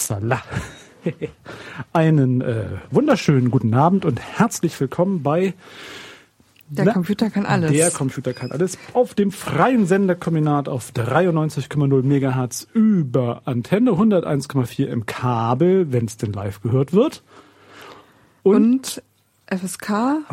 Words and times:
Upsala. 0.00 0.40
Einen 1.92 2.40
äh, 2.40 2.64
wunderschönen 2.90 3.50
guten 3.50 3.74
Abend 3.74 4.06
und 4.06 4.18
herzlich 4.18 4.80
willkommen 4.80 5.22
bei 5.22 5.52
Der 6.70 6.86
Na, 6.86 6.94
Computer 6.94 7.28
kann 7.28 7.44
alles. 7.44 7.70
Der 7.70 7.90
Computer 7.90 8.32
kann 8.32 8.50
alles 8.50 8.78
auf 8.94 9.12
dem 9.12 9.30
freien 9.30 9.84
Senderkombinat 9.84 10.70
auf 10.70 10.90
93,0 10.92 12.02
Megahertz 12.02 12.66
über 12.72 13.42
Antenne, 13.44 13.90
101,4 13.90 14.86
im 14.86 15.04
Kabel, 15.04 15.92
wenn 15.92 16.06
es 16.06 16.16
denn 16.16 16.32
live 16.32 16.62
gehört 16.62 16.94
wird. 16.94 17.22
und 18.42 19.02
fsk-hh.org. 19.50 20.28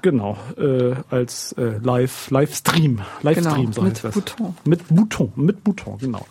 Genau, 0.00 0.38
äh, 0.56 0.94
als 1.10 1.52
äh, 1.58 1.78
Live, 1.82 2.30
Livestream. 2.30 3.00
Livestream, 3.22 3.72
Genau, 3.72 3.72
so 3.72 3.82
mit. 3.82 4.00
Bouton. 4.00 4.56
Mit 4.64 4.88
Bouton, 4.88 5.32
mit 5.36 5.62
Bouton, 5.64 5.98
genau. 5.98 6.24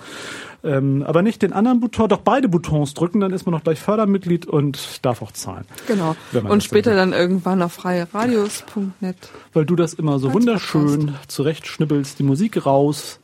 Ähm, 0.63 1.03
aber 1.07 1.23
nicht 1.23 1.41
den 1.41 1.53
anderen 1.53 1.79
Bouton, 1.79 2.09
doch 2.09 2.21
beide 2.21 2.47
Boutons 2.47 2.93
drücken, 2.93 3.19
dann 3.19 3.33
ist 3.33 3.45
man 3.45 3.53
noch 3.53 3.63
gleich 3.63 3.79
Fördermitglied 3.79 4.45
und 4.45 5.03
darf 5.03 5.21
auch 5.21 5.31
zahlen. 5.31 5.65
Genau. 5.87 6.15
Und 6.33 6.63
später 6.63 6.95
dann 6.95 7.13
irgendwann 7.13 7.61
auf 7.63 7.73
freieradios.net. 7.73 9.15
Weil 9.53 9.65
du 9.65 9.75
das 9.75 9.93
immer 9.93 10.19
so 10.19 10.27
Als 10.27 10.35
wunderschön 10.35 11.15
zurechtschnibbelst, 11.27 12.19
die 12.19 12.23
Musik 12.23 12.65
raus 12.65 13.19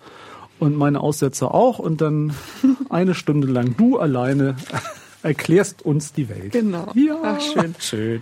und 0.60 0.76
meine 0.76 1.00
Aussetzer 1.00 1.54
auch 1.54 1.78
und 1.78 2.02
dann 2.02 2.34
eine 2.90 3.14
Stunde 3.14 3.48
lang 3.48 3.76
du 3.78 4.00
alleine 4.00 4.56
erklärst 5.24 5.82
uns 5.84 6.14
die 6.14 6.30
Welt. 6.30 6.52
Genau. 6.52 6.92
Ja, 6.96 7.16
Ach, 7.24 7.42
schön. 7.42 7.76
schön. 7.80 8.22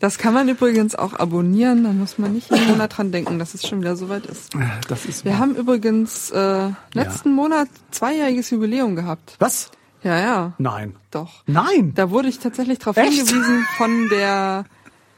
Das 0.00 0.18
kann 0.18 0.32
man 0.34 0.48
übrigens 0.48 0.94
auch 0.94 1.14
abonnieren, 1.14 1.84
dann 1.84 1.98
muss 1.98 2.18
man 2.18 2.32
nicht 2.32 2.50
jeden 2.50 2.68
Monat 2.68 2.96
dran 2.96 3.12
denken, 3.12 3.38
dass 3.38 3.54
es 3.54 3.66
schon 3.66 3.80
wieder 3.80 3.96
soweit 3.96 4.26
ist. 4.26 4.52
Das 4.88 5.04
ist 5.06 5.24
Wir 5.24 5.38
haben 5.38 5.54
übrigens 5.56 6.30
äh, 6.30 6.70
letzten 6.92 7.32
Monat 7.34 7.68
zweijähriges 7.90 8.50
Jubiläum 8.50 8.96
gehabt. 8.96 9.36
was? 9.38 9.70
Ja, 10.02 10.20
ja, 10.20 10.52
Nein. 10.58 10.94
doch. 11.10 11.42
Nein. 11.46 11.92
Da 11.96 12.10
wurde 12.10 12.28
ich 12.28 12.38
tatsächlich 12.38 12.78
darauf 12.78 12.96
hingewiesen 12.96 13.64
von 13.76 14.08
der 14.08 14.64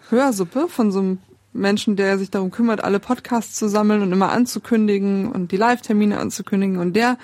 Hörsuppe, 0.08 0.66
von 0.68 0.90
so 0.92 1.00
einem 1.00 1.18
Menschen, 1.52 1.96
der 1.96 2.16
sich 2.18 2.30
darum 2.30 2.50
kümmert, 2.50 2.82
alle 2.82 2.98
Podcasts 3.00 3.56
zu 3.56 3.68
sammeln 3.68 4.00
und 4.02 4.12
immer 4.12 4.30
anzukündigen 4.32 5.30
und 5.30 5.52
die 5.52 5.56
Live-Termine 5.58 6.18
anzukündigen. 6.18 6.78
Und 6.78 6.94
der 6.94 7.18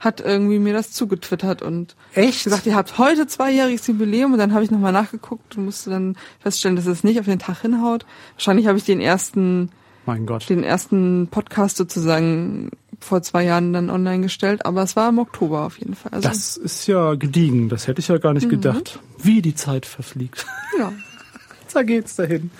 hat 0.00 0.20
irgendwie 0.20 0.58
mir 0.58 0.72
das 0.72 0.92
zugetwittert 0.92 1.60
und 1.62 1.96
Echt? 2.14 2.44
gesagt, 2.44 2.66
ihr 2.66 2.76
habt 2.76 2.98
heute 2.98 3.26
zweijähriges 3.26 3.86
Jubiläum 3.86 4.32
und 4.32 4.38
dann 4.38 4.52
habe 4.54 4.62
ich 4.64 4.70
nochmal 4.70 4.92
nachgeguckt 4.92 5.56
und 5.56 5.64
musste 5.64 5.90
dann 5.90 6.16
feststellen, 6.40 6.76
dass 6.76 6.86
es 6.86 7.02
nicht 7.04 7.18
auf 7.18 7.26
den 7.26 7.38
Tag 7.40 7.60
hinhaut. 7.62 8.06
Wahrscheinlich 8.34 8.66
habe 8.68 8.78
ich 8.78 8.84
den 8.84 9.00
ersten, 9.00 9.70
Mein 10.06 10.24
Gott. 10.26 10.48
den 10.48 10.62
ersten 10.62 11.28
Podcast 11.30 11.76
sozusagen 11.76 12.70
vor 13.00 13.22
zwei 13.22 13.44
Jahren 13.44 13.72
dann 13.72 13.90
online 13.90 14.22
gestellt, 14.22 14.66
aber 14.66 14.82
es 14.82 14.96
war 14.96 15.08
im 15.08 15.18
Oktober 15.18 15.64
auf 15.66 15.78
jeden 15.78 15.94
Fall. 15.94 16.12
Also, 16.12 16.28
Das 16.28 16.56
ist 16.56 16.86
ja 16.86 17.14
gediegen. 17.14 17.68
Das 17.68 17.86
hätte 17.86 18.00
ich 18.00 18.08
ja 18.08 18.18
gar 18.18 18.34
nicht 18.34 18.48
gedacht. 18.48 18.98
Wie 19.22 19.40
die 19.42 19.54
Zeit 19.54 19.86
verfliegt. 19.86 20.46
ja. 20.78 20.92
da 21.72 21.82
geht's 21.82 22.16
dahin. 22.16 22.50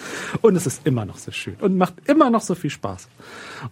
Und 0.41 0.56
es 0.56 0.67
ist 0.67 0.87
immer 0.87 1.05
noch 1.05 1.19
so 1.19 1.31
schön 1.31 1.56
und 1.61 1.77
macht 1.77 1.95
immer 2.06 2.31
noch 2.31 2.42
so 2.42 2.55
viel 2.55 2.70
Spaß. 2.70 3.09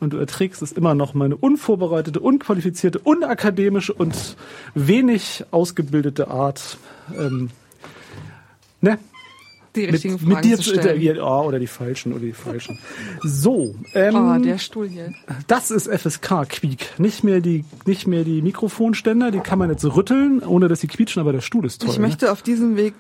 Und 0.01 0.13
du 0.13 0.19
erträgst 0.19 0.63
es 0.63 0.73
immer 0.73 0.95
noch, 0.95 1.15
meine 1.15 1.37
unvorbereitete, 1.37 2.21
unqualifizierte, 2.21 2.99
unakademische 2.99 3.93
und 3.93 4.37
wenig 4.75 5.45
ausgebildete 5.51 6.29
Art, 6.29 6.79
ähm, 7.17 7.51
ne? 8.81 8.99
die 9.77 9.85
richtigen 9.85 10.15
mit, 10.15 10.23
Fragen 10.23 10.35
mit 10.35 10.45
dir 10.45 10.57
zu 10.57 10.63
stellen. 10.65 10.79
interagieren. 10.81 11.21
Oh, 11.21 11.45
oder 11.47 11.59
die 11.59 11.67
falschen, 11.67 12.13
oder 12.13 12.23
die 12.23 12.33
falschen. 12.33 12.79
So, 13.23 13.75
ähm, 13.95 14.15
Oh, 14.15 14.43
der 14.43 14.59
Stuhl 14.59 14.89
hier. 14.89 15.13
das 15.47 15.71
ist 15.71 15.87
FSK 15.89 16.47
Quiek. 16.49 16.99
Nicht 16.99 17.23
mehr 17.25 17.41
die, 17.41 17.65
nicht 17.85 18.07
mehr 18.07 18.25
die 18.25 18.43
Mikrofonständer, 18.43 19.31
die 19.31 19.41
kann 19.41 19.59
man 19.59 19.71
jetzt 19.71 19.85
rütteln, 19.85 20.41
ohne 20.41 20.69
dass 20.69 20.81
sie 20.81 20.89
quietschen, 20.89 21.21
aber 21.21 21.33
der 21.33 21.41
Stuhl 21.43 21.67
ist 21.67 21.83
toll. 21.83 21.91
Ich 21.91 21.99
möchte 21.99 22.33
auf 22.33 22.43
diesem 22.43 22.77
Weg 22.77 22.95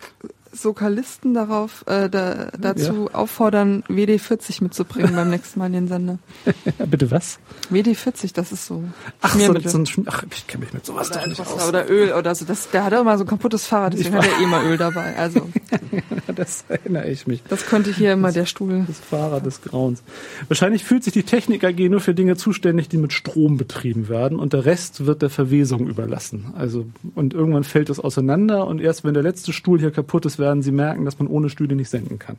Sokalisten 0.56 1.34
darauf 1.34 1.84
äh, 1.86 2.08
da, 2.08 2.48
dazu 2.58 3.08
Ja. 3.08 3.14
auffordern, 3.14 3.84
WD40 3.88 4.62
mitzubringen 4.62 5.14
beim 5.14 5.30
nächsten 5.30 5.58
Mal 5.58 5.66
in 5.66 5.72
den 5.74 5.88
Sender. 5.88 6.18
Bitte 6.86 7.10
was? 7.10 7.38
WD40, 7.72 8.32
das 8.34 8.52
ist 8.52 8.66
so. 8.66 8.84
Ach, 9.20 9.34
so, 9.34 9.52
so 9.60 9.78
ein, 9.78 9.86
Schm- 9.86 10.04
ach, 10.06 10.24
ich 10.30 10.46
kenne 10.46 10.64
mich 10.64 10.72
mit 10.74 10.84
sowas 10.86 11.10
doch 11.10 11.26
nicht 11.26 11.40
aus. 11.40 11.68
oder 11.68 11.88
Öl 11.90 12.12
oder 12.12 12.34
so. 12.34 12.44
Das, 12.44 12.70
der 12.70 12.84
hatte 12.84 12.96
immer 12.96 13.16
so 13.18 13.24
ein 13.24 13.28
kaputtes 13.28 13.66
Fahrrad, 13.66 13.92
deswegen 13.94 14.16
hat 14.16 14.26
er 14.26 14.42
eh 14.42 14.46
mal 14.46 14.64
Öl 14.64 14.76
dabei. 14.76 15.16
Also 15.16 15.48
Das 16.34 16.64
erinnere 16.68 17.08
ich 17.08 17.26
mich. 17.26 17.42
das 17.48 17.66
könnte 17.66 17.90
hier 17.92 18.12
immer 18.12 18.30
der 18.32 18.44
Stuhl. 18.46 18.84
Das 18.86 18.98
Fahrrad 19.00 19.46
des 19.46 19.62
Grauens. 19.62 20.02
Wahrscheinlich 20.48 20.84
fühlt 20.84 21.02
sich 21.04 21.12
die 21.12 21.22
Technik 21.22 21.64
AG 21.64 21.78
nur 21.88 22.00
für 22.00 22.14
Dinge 22.14 22.36
zuständig, 22.36 22.88
die 22.88 22.98
mit 22.98 23.12
Strom 23.12 23.56
betrieben 23.56 24.08
werden 24.08 24.38
und 24.38 24.52
der 24.52 24.64
Rest 24.66 25.06
wird 25.06 25.22
der 25.22 25.30
Verwesung 25.30 25.86
überlassen. 25.88 26.52
Also, 26.56 26.86
und 27.14 27.32
irgendwann 27.32 27.64
fällt 27.64 27.88
es 27.90 28.00
auseinander 28.00 28.66
und 28.66 28.80
erst 28.80 29.04
wenn 29.04 29.14
der 29.14 29.22
letzte 29.22 29.52
Stuhl 29.52 29.78
hier 29.80 29.90
kaputt 29.90 30.26
ist, 30.26 30.38
werden 30.46 30.62
sie 30.62 30.70
merken, 30.70 31.04
dass 31.04 31.18
man 31.18 31.26
ohne 31.26 31.50
Stühle 31.50 31.74
nicht 31.74 31.90
senden 31.90 32.20
kann. 32.20 32.36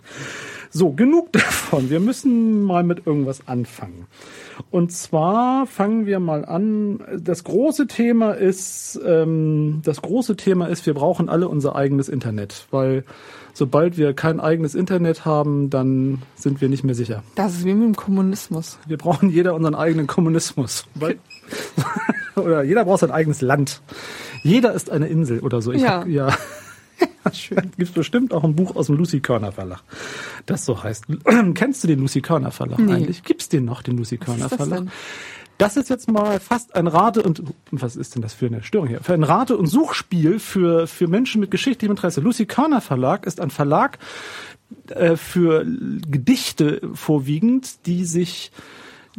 So, 0.71 0.91
genug 0.91 1.31
davon. 1.33 1.89
Wir 1.89 1.99
müssen 1.99 2.63
mal 2.63 2.83
mit 2.83 3.05
irgendwas 3.05 3.47
anfangen. 3.47 4.07
Und 4.71 4.93
zwar 4.93 5.67
fangen 5.67 6.05
wir 6.05 6.19
mal 6.19 6.45
an. 6.45 6.99
Das 7.19 7.43
große 7.43 7.87
Thema 7.87 8.31
ist, 8.31 8.97
ähm, 9.05 9.81
das 9.83 10.01
große 10.01 10.37
Thema 10.37 10.67
ist, 10.67 10.85
wir 10.85 10.93
brauchen 10.93 11.27
alle 11.27 11.49
unser 11.49 11.75
eigenes 11.75 12.07
Internet, 12.07 12.67
weil 12.71 13.03
sobald 13.53 13.97
wir 13.97 14.13
kein 14.13 14.39
eigenes 14.39 14.73
Internet 14.73 15.25
haben, 15.25 15.69
dann 15.69 16.21
sind 16.35 16.61
wir 16.61 16.69
nicht 16.69 16.85
mehr 16.85 16.95
sicher. 16.95 17.23
Das 17.35 17.53
ist 17.55 17.65
wie 17.65 17.73
mit 17.73 17.83
dem 17.83 17.95
Kommunismus. 17.95 18.79
Wir 18.87 18.97
brauchen 18.97 19.29
jeder 19.29 19.53
unseren 19.53 19.75
eigenen 19.75 20.07
Kommunismus. 20.07 20.85
Oder 22.35 22.63
jeder 22.63 22.85
braucht 22.85 23.01
sein 23.01 23.11
eigenes 23.11 23.41
Land. 23.41 23.81
Jeder 24.43 24.73
ist 24.73 24.89
eine 24.89 25.07
Insel 25.07 25.39
oder 25.39 25.61
so. 25.61 25.71
Ich 25.71 25.81
Ja. 25.81 26.01
Hab, 26.01 26.07
ja. 26.07 26.29
Ja, 26.99 27.31
Schön. 27.33 27.71
Gibt 27.77 27.93
bestimmt 27.93 28.33
auch 28.33 28.43
ein 28.43 28.55
Buch 28.55 28.75
aus 28.75 28.87
dem 28.87 28.97
Lucy 28.97 29.19
Körner 29.19 29.51
Verlag, 29.51 29.81
das 30.45 30.65
so 30.65 30.81
heißt. 30.83 31.05
Kennst 31.53 31.83
du 31.83 31.87
den 31.87 31.99
Lucy 31.99 32.21
Körner 32.21 32.51
Verlag 32.51 32.79
Nee. 32.79 32.93
eigentlich? 32.93 33.23
Gibt's 33.23 33.49
den 33.49 33.65
noch, 33.65 33.81
den 33.81 33.97
Lucy 33.97 34.17
Körner 34.17 34.49
Verlag? 34.49 34.83
Das 35.57 35.75
ist 35.75 35.89
jetzt 35.89 36.09
mal 36.11 36.39
fast 36.39 36.75
ein 36.75 36.85
Rate 36.85 37.23
und 37.23 37.41
was 37.71 37.95
ist 37.95 38.13
denn 38.13 38.21
das 38.21 38.35
für 38.35 38.45
eine 38.45 38.61
Störung 38.61 38.87
hier? 38.87 39.01
Für 39.01 39.15
ein 39.15 39.23
Rate- 39.23 39.57
und 39.57 39.65
Suchspiel 39.65 40.39
für 40.39 40.85
für 40.85 41.07
Menschen 41.07 41.41
mit 41.41 41.49
geschichtlichem 41.49 41.91
Interesse. 41.93 42.21
Lucy 42.21 42.45
Körner 42.45 42.79
Verlag 42.79 43.25
ist 43.25 43.41
ein 43.41 43.49
Verlag 43.49 43.97
äh, 44.89 45.15
für 45.15 45.65
Gedichte 45.65 46.81
vorwiegend, 46.93 47.87
die 47.87 48.05
sich 48.05 48.51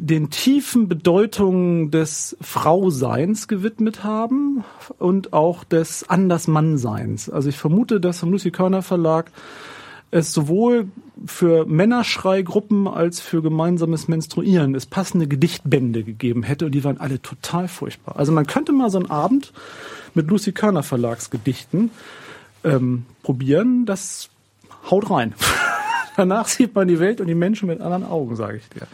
den 0.01 0.31
tiefen 0.31 0.89
Bedeutungen 0.89 1.91
des 1.91 2.37
Frauseins 2.41 3.49
gewidmet 3.49 4.05
haben 4.05 4.65
und 4.99 5.33
auch 5.33 5.65
des 5.65 6.09
Andersmannseins. 6.09 7.29
Also 7.29 7.49
ich 7.49 7.59
vermute, 7.59 8.01
dass 8.01 8.21
vom 8.21 8.31
Lucy 8.31 8.53
Körner 8.53 8.83
Verlag 8.83 9.33
es 10.13 10.33
sowohl 10.33 10.87
für 11.27 11.67
Männerschreigruppen 11.67 12.87
als 12.87 13.19
für 13.19 13.43
gemeinsames 13.43 14.07
Menstruieren 14.07 14.77
es 14.77 14.87
passende 14.87 15.27
Gedichtbände 15.27 16.05
gegeben 16.05 16.45
hätte 16.45 16.67
und 16.67 16.73
die 16.73 16.85
waren 16.85 17.01
alle 17.01 17.21
total 17.21 17.67
furchtbar. 17.67 18.17
Also 18.17 18.31
man 18.31 18.47
könnte 18.47 18.73
mal 18.73 18.91
so 18.91 18.99
einen 18.99 19.11
Abend 19.11 19.53
mit 20.15 20.29
Lucy 20.29 20.53
Körner 20.53 20.85
Verlagsgedichten 20.85 21.91
ähm, 22.63 23.05
probieren, 23.25 23.85
das 23.85 24.31
haut 24.89 25.11
rein. 25.11 25.35
Danach 26.17 26.47
sieht 26.47 26.73
man 26.77 26.87
die 26.87 27.01
Welt 27.01 27.21
und 27.21 27.27
die 27.27 27.35
Menschen 27.35 27.67
mit 27.67 27.81
anderen 27.81 28.05
Augen, 28.05 28.37
sage 28.37 28.59
ich 28.59 28.69
dir. 28.69 28.87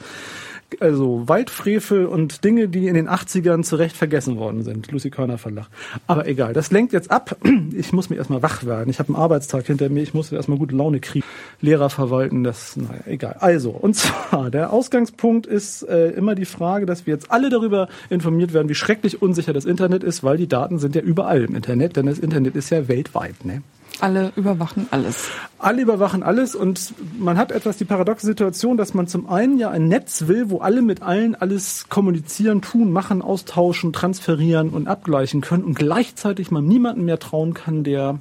Also 0.81 1.29
Waldfrevel 1.29 2.07
und 2.07 2.45
Dinge, 2.45 2.69
die 2.69 2.89
in 2.89 2.95
den 2.95 3.09
80ern 3.09 3.63
zu 3.63 3.77
Recht 3.77 3.97
vergessen 3.97 4.37
worden 4.37 4.65
sind. 4.65 4.91
Lucy 4.91 5.11
Körner 5.11 5.39
Verlag. 5.39 5.67
Aber 6.07 6.27
egal, 6.27 6.53
das 6.53 6.71
lenkt 6.71 6.93
jetzt 6.93 7.11
ab. 7.11 7.37
Ich 7.77 7.93
muss 7.93 8.09
mir 8.09 8.17
erstmal 8.17 8.43
wach 8.43 8.65
werden. 8.65 8.89
Ich 8.91 8.99
habe 8.99 9.09
einen 9.09 9.17
Arbeitstag 9.17 9.67
hinter 9.67 9.89
mir. 9.89 10.03
Ich 10.03 10.15
muss 10.15 10.31
erstmal 10.31 10.59
gute 10.59 10.77
Laune 10.77 11.01
kriegen. 11.01 11.25
Lehrer 11.61 11.91
verwalten, 11.91 12.45
das, 12.45 12.77
naja, 12.77 13.03
egal. 13.07 13.37
Also, 13.41 13.71
und 13.71 13.95
zwar, 13.97 14.51
der 14.51 14.73
Ausgangspunkt 14.73 15.47
ist 15.47 15.83
äh, 15.83 16.11
immer 16.11 16.35
die 16.35 16.45
Frage, 16.45 16.87
dass 16.87 17.07
wir 17.07 17.15
jetzt 17.15 17.31
alle 17.31 17.51
darüber 17.51 17.89
informiert 18.11 18.53
werden, 18.53 18.69
wie 18.69 18.75
schrecklich 18.75 19.23
unsicher 19.23 19.53
das 19.53 19.65
Internet 19.65 20.05
ist, 20.05 20.23
weil 20.23 20.37
die 20.37 20.49
Daten 20.49 20.79
sind 20.79 20.95
ja 20.95 21.03
überall 21.03 21.45
im 21.45 21.55
Internet, 21.55 21.97
denn 21.97 22.07
das 22.07 22.19
Internet 22.19 22.55
ist 22.55 22.71
ja 22.71 22.87
weltweit, 22.89 23.45
ne? 23.45 23.63
Alle 24.01 24.33
überwachen 24.37 24.89
alles. 24.91 25.29
Alle 25.59 25.83
überwachen 25.83 26.23
alles 26.23 26.55
und 26.55 26.95
man 27.19 27.39
hat 27.39 27.53
etwas 27.53 27.77
die 27.77 27.85
paradoxe 27.85 28.27
Situation, 28.27 28.77
dass 28.77 28.93
man 28.93 29.07
zum 29.07 29.29
einen 29.29 29.59
ja 29.59 29.71
ein 29.71 29.89
Netz 29.89 30.27
will, 30.27 30.51
wo 30.51 30.59
alle 30.59 30.83
mit 30.83 31.03
allen 31.03 31.35
alles 31.35 31.89
kommunizieren, 31.89 32.61
tun, 32.61 32.93
machen, 32.93 33.23
austauschen, 33.23 33.93
transferieren 33.93 34.71
und 34.71 34.89
abgleichen 34.89 35.41
können 35.41 35.65
und 35.65 35.75
gleichzeitig 35.75 36.51
man 36.51 36.67
niemanden 36.67 37.05
mehr 37.05 37.19
trauen 37.19 37.55
kann, 37.55 37.85
der 37.85 38.19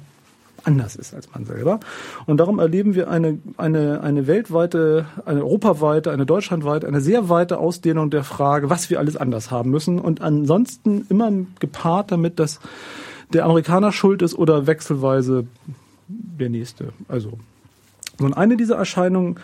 anders 0.66 0.96
ist 0.96 1.14
als 1.14 1.28
man 1.32 1.44
selber. 1.44 1.80
Und 2.26 2.38
darum 2.38 2.58
erleben 2.58 2.94
wir 2.94 3.10
eine, 3.10 3.38
eine, 3.56 4.00
eine 4.00 4.26
weltweite, 4.26 5.06
eine 5.24 5.40
europaweite, 5.40 6.10
eine 6.10 6.26
deutschlandweite, 6.26 6.86
eine 6.86 7.00
sehr 7.00 7.28
weite 7.28 7.58
Ausdehnung 7.58 8.10
der 8.10 8.24
Frage, 8.24 8.70
was 8.70 8.90
wir 8.90 8.98
alles 8.98 9.16
anders 9.16 9.50
haben 9.50 9.70
müssen. 9.70 9.98
Und 9.98 10.20
ansonsten 10.20 11.06
immer 11.08 11.30
gepaart 11.60 12.12
damit, 12.12 12.38
dass 12.38 12.60
der 13.34 13.44
Amerikaner 13.44 13.92
schuld 13.92 14.22
ist 14.22 14.34
oder 14.34 14.66
wechselweise 14.66 15.46
der 16.08 16.48
nächste. 16.48 16.92
Also, 17.08 17.38
so 18.18 18.24
und 18.24 18.34
eine 18.34 18.56
dieser 18.56 18.76
Erscheinungen 18.76 19.40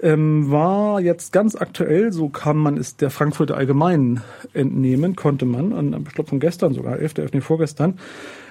ähm, 0.00 0.50
war 0.50 1.00
jetzt 1.00 1.32
ganz 1.32 1.56
aktuell, 1.56 2.12
so 2.12 2.28
kann 2.28 2.56
man 2.56 2.76
es 2.76 2.96
der 2.96 3.10
Frankfurter 3.10 3.56
Allgemeinen 3.56 4.22
entnehmen, 4.52 5.16
konnte 5.16 5.44
man, 5.44 5.72
und 5.72 6.06
ich 6.08 6.14
glaube 6.14 6.30
von 6.30 6.40
gestern 6.40 6.74
sogar, 6.74 6.98
11. 6.98 7.18
11. 7.18 7.44
vorgestern, 7.44 7.98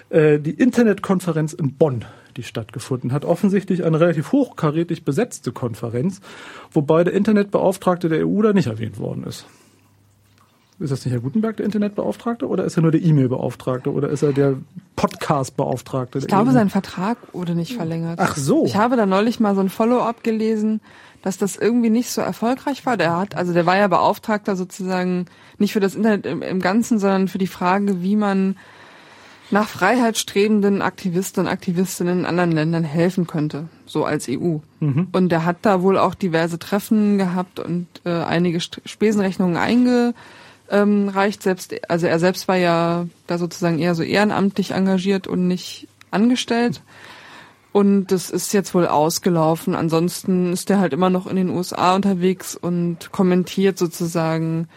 äh, 0.09 0.39
die 0.39 0.51
Internetkonferenz 0.51 1.53
in 1.53 1.75
Bonn, 1.75 2.05
die 2.37 2.43
stattgefunden 2.43 3.11
hat. 3.11 3.25
Offensichtlich 3.25 3.83
eine 3.83 3.99
relativ 3.99 4.31
hochkarätig 4.31 5.05
besetzte 5.05 5.51
Konferenz, 5.51 6.21
wobei 6.71 7.03
der 7.03 7.13
Internetbeauftragte 7.13 8.09
der 8.09 8.27
EU 8.27 8.41
da 8.41 8.53
nicht 8.53 8.67
erwähnt 8.67 8.99
worden 8.99 9.23
ist. 9.23 9.45
Ist 10.79 10.91
das 10.91 11.05
nicht 11.05 11.13
Herr 11.13 11.21
Gutenberg, 11.21 11.57
der 11.57 11.65
Internetbeauftragte, 11.65 12.47
oder 12.47 12.65
ist 12.65 12.77
er 12.77 12.81
nur 12.81 12.91
der 12.91 13.01
E-Mail-Beauftragte 13.01 13.91
oder 13.91 14.09
ist 14.09 14.23
er 14.23 14.33
der 14.33 14.55
Podcast-Beauftragte? 14.95 16.19
Ich 16.19 16.27
glaube, 16.27 16.51
sein 16.51 16.69
Vertrag 16.69 17.17
wurde 17.33 17.55
nicht 17.55 17.73
verlängert. 17.73 18.19
Ach 18.21 18.35
so. 18.35 18.65
Ich 18.65 18.75
habe 18.75 18.95
da 18.95 19.05
neulich 19.05 19.39
mal 19.39 19.55
so 19.55 19.61
ein 19.61 19.69
Follow-up 19.69 20.23
gelesen, 20.23 20.81
dass 21.21 21.37
das 21.37 21.55
irgendwie 21.55 21.89
nicht 21.89 22.09
so 22.09 22.21
erfolgreich 22.21 22.85
war. 22.85 22.97
Der 22.97 23.15
hat, 23.17 23.35
also 23.35 23.53
der 23.53 23.65
war 23.65 23.77
ja 23.77 23.87
Beauftragter 23.87 24.55
sozusagen 24.55 25.25
nicht 25.57 25.73
für 25.73 25.79
das 25.79 25.95
Internet 25.95 26.25
im, 26.25 26.41
im 26.41 26.59
Ganzen, 26.59 26.99
sondern 26.99 27.27
für 27.27 27.37
die 27.37 27.47
Frage, 27.47 28.01
wie 28.01 28.15
man 28.15 28.57
nach 29.51 29.67
freiheitsstrebenden 29.67 30.81
Aktivisten 30.81 31.45
und 31.45 31.51
Aktivistinnen 31.51 32.19
in 32.19 32.25
anderen 32.25 32.51
Ländern 32.51 32.83
helfen 32.83 33.27
könnte, 33.27 33.67
so 33.85 34.03
als 34.03 34.27
EU. 34.27 34.57
Mhm. 34.79 35.07
Und 35.11 35.29
der 35.29 35.45
hat 35.45 35.57
da 35.61 35.81
wohl 35.83 35.97
auch 35.97 36.15
diverse 36.15 36.57
Treffen 36.57 37.17
gehabt 37.17 37.59
und 37.59 37.87
äh, 38.05 38.09
einige 38.09 38.59
Spesenrechnungen 38.59 39.57
eingereicht. 39.57 40.15
Selbst, 41.43 41.75
also 41.89 42.07
er 42.07 42.19
selbst 42.19 42.47
war 42.47 42.57
ja 42.57 43.05
da 43.27 43.37
sozusagen 43.37 43.79
eher 43.79 43.95
so 43.95 44.03
ehrenamtlich 44.03 44.71
engagiert 44.71 45.27
und 45.27 45.47
nicht 45.47 45.87
angestellt. 46.11 46.81
Und 47.71 48.07
das 48.07 48.29
ist 48.29 48.53
jetzt 48.53 48.73
wohl 48.75 48.87
ausgelaufen. 48.87 49.75
Ansonsten 49.75 50.53
ist 50.53 50.69
er 50.69 50.79
halt 50.79 50.93
immer 50.93 51.09
noch 51.09 51.27
in 51.27 51.35
den 51.35 51.49
USA 51.49 51.95
unterwegs 51.95 52.55
und 52.55 53.11
kommentiert 53.11 53.77
sozusagen 53.77 54.67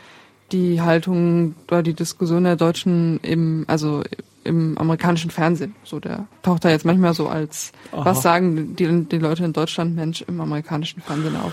die 0.52 0.80
Haltung 0.80 1.54
oder 1.68 1.82
die 1.82 1.94
Diskussion 1.94 2.44
der 2.44 2.56
Deutschen 2.56 3.20
im, 3.20 3.64
also 3.68 4.02
im 4.44 4.78
amerikanischen 4.78 5.30
Fernsehen. 5.30 5.74
So, 5.84 6.00
der 6.00 6.26
taucht 6.42 6.64
da 6.64 6.70
jetzt 6.70 6.84
manchmal 6.84 7.14
so 7.14 7.28
als, 7.28 7.72
Aha. 7.92 8.04
was 8.04 8.22
sagen 8.22 8.76
die, 8.76 9.04
die 9.04 9.18
Leute 9.18 9.44
in 9.44 9.52
Deutschland, 9.52 9.94
Mensch, 9.94 10.24
im 10.26 10.40
amerikanischen 10.40 11.02
Fernsehen 11.02 11.36
auf. 11.36 11.52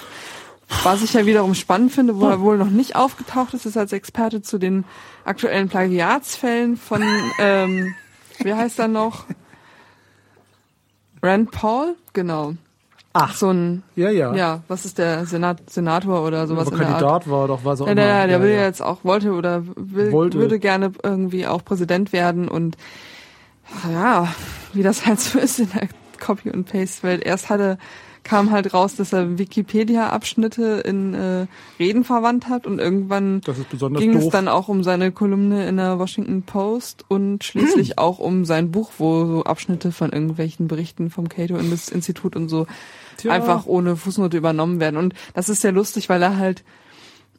Was 0.84 1.02
ich 1.02 1.14
ja 1.14 1.26
wiederum 1.26 1.54
spannend 1.54 1.92
finde, 1.92 2.20
wo 2.20 2.28
er 2.28 2.42
wohl 2.42 2.58
noch 2.58 2.70
nicht 2.70 2.96
aufgetaucht 2.96 3.54
ist, 3.54 3.66
ist 3.66 3.78
als 3.78 3.94
Experte 3.94 4.42
zu 4.42 4.58
den 4.58 4.84
aktuellen 5.24 5.70
Plagiatsfällen 5.70 6.76
von, 6.78 7.04
ähm, 7.40 7.94
wie 8.40 8.54
heißt 8.54 8.80
er 8.80 8.88
noch? 8.88 9.26
Rand 11.22 11.52
Paul? 11.52 11.96
Genau. 12.12 12.56
Ach. 13.14 13.36
So 13.36 13.52
ein, 13.52 13.84
ja, 13.96 14.10
ja. 14.10 14.34
Ja, 14.34 14.64
was 14.68 14.86
ist 14.86 14.98
der 14.98 15.26
Senat, 15.26 15.70
Senator 15.70 16.26
oder 16.26 16.48
sowas 16.48 16.68
Aber 16.68 16.76
in 16.76 16.82
Kandidat 16.82 17.02
der 17.02 17.10
Art. 17.10 17.30
war 17.30 17.48
doch, 17.48 17.64
was 17.64 17.80
auch 17.80 17.86
ja, 17.86 17.92
immer. 17.94 18.02
Der, 18.02 18.28
der 18.28 18.38
ja, 18.38 18.44
will 18.44 18.50
ja 18.50 18.64
jetzt 18.64 18.82
auch, 18.82 19.04
wollte 19.04 19.32
oder 19.34 19.64
will, 19.76 20.12
wollte. 20.12 20.38
würde 20.40 20.60
gerne 20.60 20.92
irgendwie 21.04 21.46
auch 21.46 21.64
Präsident 21.64 22.12
werden 22.12 22.48
und 22.48 22.76
ja, 23.92 24.28
wie 24.74 24.84
das 24.84 25.06
halt 25.06 25.20
so 25.20 25.40
ist 25.40 25.60
in 25.60 25.70
der 25.72 25.88
Copy- 26.20 26.50
und 26.50 26.66
Paste-Welt. 26.66 27.24
Erst 27.24 27.50
hatte 27.50 27.78
kam 28.24 28.52
halt 28.52 28.74
raus, 28.74 28.96
dass 28.96 29.14
er 29.14 29.38
Wikipedia-Abschnitte 29.38 30.82
in 30.86 31.14
äh, 31.14 31.48
Reden 31.80 32.04
verwandt 32.04 32.48
hat 32.48 32.66
und 32.66 32.80
irgendwann 32.80 33.42
ging 33.42 34.14
doof. 34.14 34.24
es 34.24 34.30
dann 34.30 34.48
auch 34.48 34.70
um 34.70 34.84
seine 34.84 35.12
Kolumne 35.12 35.68
in 35.68 35.78
der 35.78 36.00
Washington 36.00 36.44
Post 36.44 37.06
und 37.08 37.44
schließlich 37.44 37.98
auch 37.98 38.20
um 38.20 38.46
sein 38.46 38.72
Buch, 38.72 38.92
wo 38.98 39.26
so 39.26 39.44
Abschnitte 39.44 39.92
von 39.92 40.12
irgendwelchen 40.12 40.68
Berichten 40.68 41.10
vom 41.10 41.28
Cato-Institut 41.28 42.36
und 42.36 42.50
so 42.50 42.66
Tja. 43.18 43.32
einfach 43.32 43.66
ohne 43.66 43.96
Fußnote 43.96 44.38
übernommen 44.38 44.80
werden. 44.80 44.98
Und 44.98 45.14
das 45.34 45.50
ist 45.50 45.62
sehr 45.62 45.72
lustig, 45.72 46.10
weil 46.10 46.22
er 46.22 46.38
halt 46.38 46.64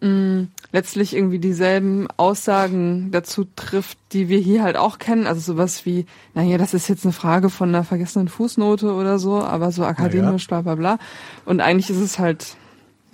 mh, 0.04 0.46
letztlich 0.72 1.16
irgendwie 1.16 1.38
dieselben 1.38 2.06
Aussagen 2.16 3.10
dazu 3.10 3.46
trifft, 3.56 3.98
die 4.12 4.28
wir 4.28 4.38
hier 4.38 4.62
halt 4.62 4.76
auch 4.76 4.98
kennen. 4.98 5.26
Also 5.26 5.40
sowas 5.40 5.86
wie, 5.86 6.06
naja, 6.34 6.58
das 6.58 6.74
ist 6.74 6.88
jetzt 6.88 7.04
eine 7.04 7.12
Frage 7.12 7.50
von 7.50 7.70
einer 7.70 7.84
vergessenen 7.84 8.28
Fußnote 8.28 8.92
oder 8.92 9.18
so, 9.18 9.42
aber 9.42 9.72
so 9.72 9.84
akademisch, 9.84 10.48
ja. 10.50 10.60
bla 10.60 10.74
bla 10.74 10.96
bla. 10.96 11.06
Und 11.44 11.60
eigentlich 11.60 11.90
ist 11.90 12.00
es 12.00 12.18
halt 12.18 12.56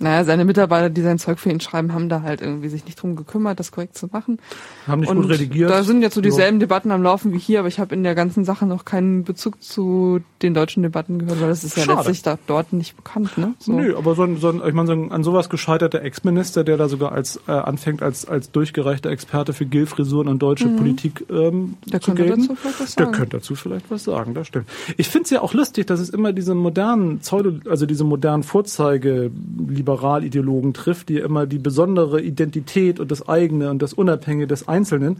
naja, 0.01 0.23
seine 0.23 0.45
Mitarbeiter, 0.45 0.89
die 0.89 1.01
sein 1.01 1.19
Zeug 1.19 1.39
für 1.39 1.49
ihn 1.49 1.59
schreiben, 1.59 1.93
haben 1.93 2.09
da 2.09 2.21
halt 2.21 2.41
irgendwie 2.41 2.69
sich 2.69 2.85
nicht 2.85 3.01
drum 3.01 3.15
gekümmert, 3.15 3.59
das 3.59 3.71
korrekt 3.71 3.97
zu 3.97 4.07
machen. 4.07 4.39
Haben 4.87 5.01
nicht 5.01 5.09
und 5.09 5.21
gut 5.21 5.29
redigiert. 5.29 5.69
Da 5.69 5.83
sind 5.83 6.01
jetzt 6.01 6.15
so 6.15 6.21
dieselben 6.21 6.57
so. 6.57 6.61
Debatten 6.61 6.91
am 6.91 7.03
Laufen 7.03 7.31
wie 7.33 7.37
hier, 7.37 7.59
aber 7.59 7.67
ich 7.67 7.79
habe 7.79 7.93
in 7.93 8.03
der 8.03 8.15
ganzen 8.15 8.43
Sache 8.43 8.65
noch 8.65 8.83
keinen 8.83 9.23
Bezug 9.23 9.61
zu 9.61 10.21
den 10.41 10.53
deutschen 10.53 10.81
Debatten 10.83 11.19
gehört, 11.19 11.39
weil 11.41 11.49
das 11.49 11.63
ist 11.63 11.77
ja 11.77 11.83
Schade. 11.83 11.97
letztlich 11.99 12.23
da, 12.23 12.39
dort 12.47 12.73
nicht 12.73 12.95
bekannt, 12.95 13.37
ne? 13.37 13.53
So. 13.59 13.73
Nö, 13.73 13.95
aber 13.95 14.15
so 14.15 14.23
ein, 14.23 14.37
so 14.37 14.49
ein 14.49 14.61
ich 14.67 14.73
meine, 14.73 14.87
so 14.87 14.93
ein 14.93 15.11
an 15.11 15.23
sowas 15.23 15.49
gescheiterter 15.49 16.01
Ex-Minister, 16.01 16.63
der 16.63 16.77
da 16.77 16.89
sogar 16.89 17.11
als 17.11 17.39
äh, 17.47 17.51
anfängt 17.51 18.01
als 18.01 18.27
als 18.27 18.51
durchgereichter 18.51 19.11
Experte 19.11 19.53
für 19.53 19.65
Gilfrisuren 19.65 20.27
und 20.27 20.39
deutsche 20.39 20.67
mhm. 20.67 20.77
Politik 20.77 21.25
ähm, 21.29 21.75
der 21.85 22.01
zu 22.01 22.11
könnte 22.11 22.23
gelten. 22.23 22.47
dazu 22.47 22.55
vielleicht 22.55 22.79
was 22.79 22.93
sagen. 22.93 23.11
Der 23.11 23.19
könnte 23.19 23.37
dazu 23.37 23.55
vielleicht 23.55 23.91
was 23.91 24.03
sagen, 24.03 24.33
das 24.33 24.47
stimmt. 24.47 24.67
Ich 24.97 25.09
finde 25.09 25.25
es 25.25 25.29
ja 25.29 25.41
auch 25.41 25.53
lustig, 25.53 25.85
dass 25.87 25.99
es 25.99 26.09
immer 26.09 26.33
diese 26.33 26.55
modernen 26.55 27.19
Pseudo, 27.19 27.59
also 27.69 27.85
diese 27.85 28.03
modernen 28.03 28.41
Vorzeige-Liberal-Ideologen 28.43 29.90
Personen 29.97 30.73
trifft, 30.73 31.09
die 31.09 31.17
immer 31.17 31.45
die 31.45 31.59
besondere 31.59 32.21
Identität 32.21 32.99
und 32.99 33.11
das 33.11 33.27
eigene 33.27 33.69
und 33.69 33.81
das 33.81 33.93
Unabhängige 33.93 34.47
des 34.47 34.67
Einzelnen, 34.67 35.17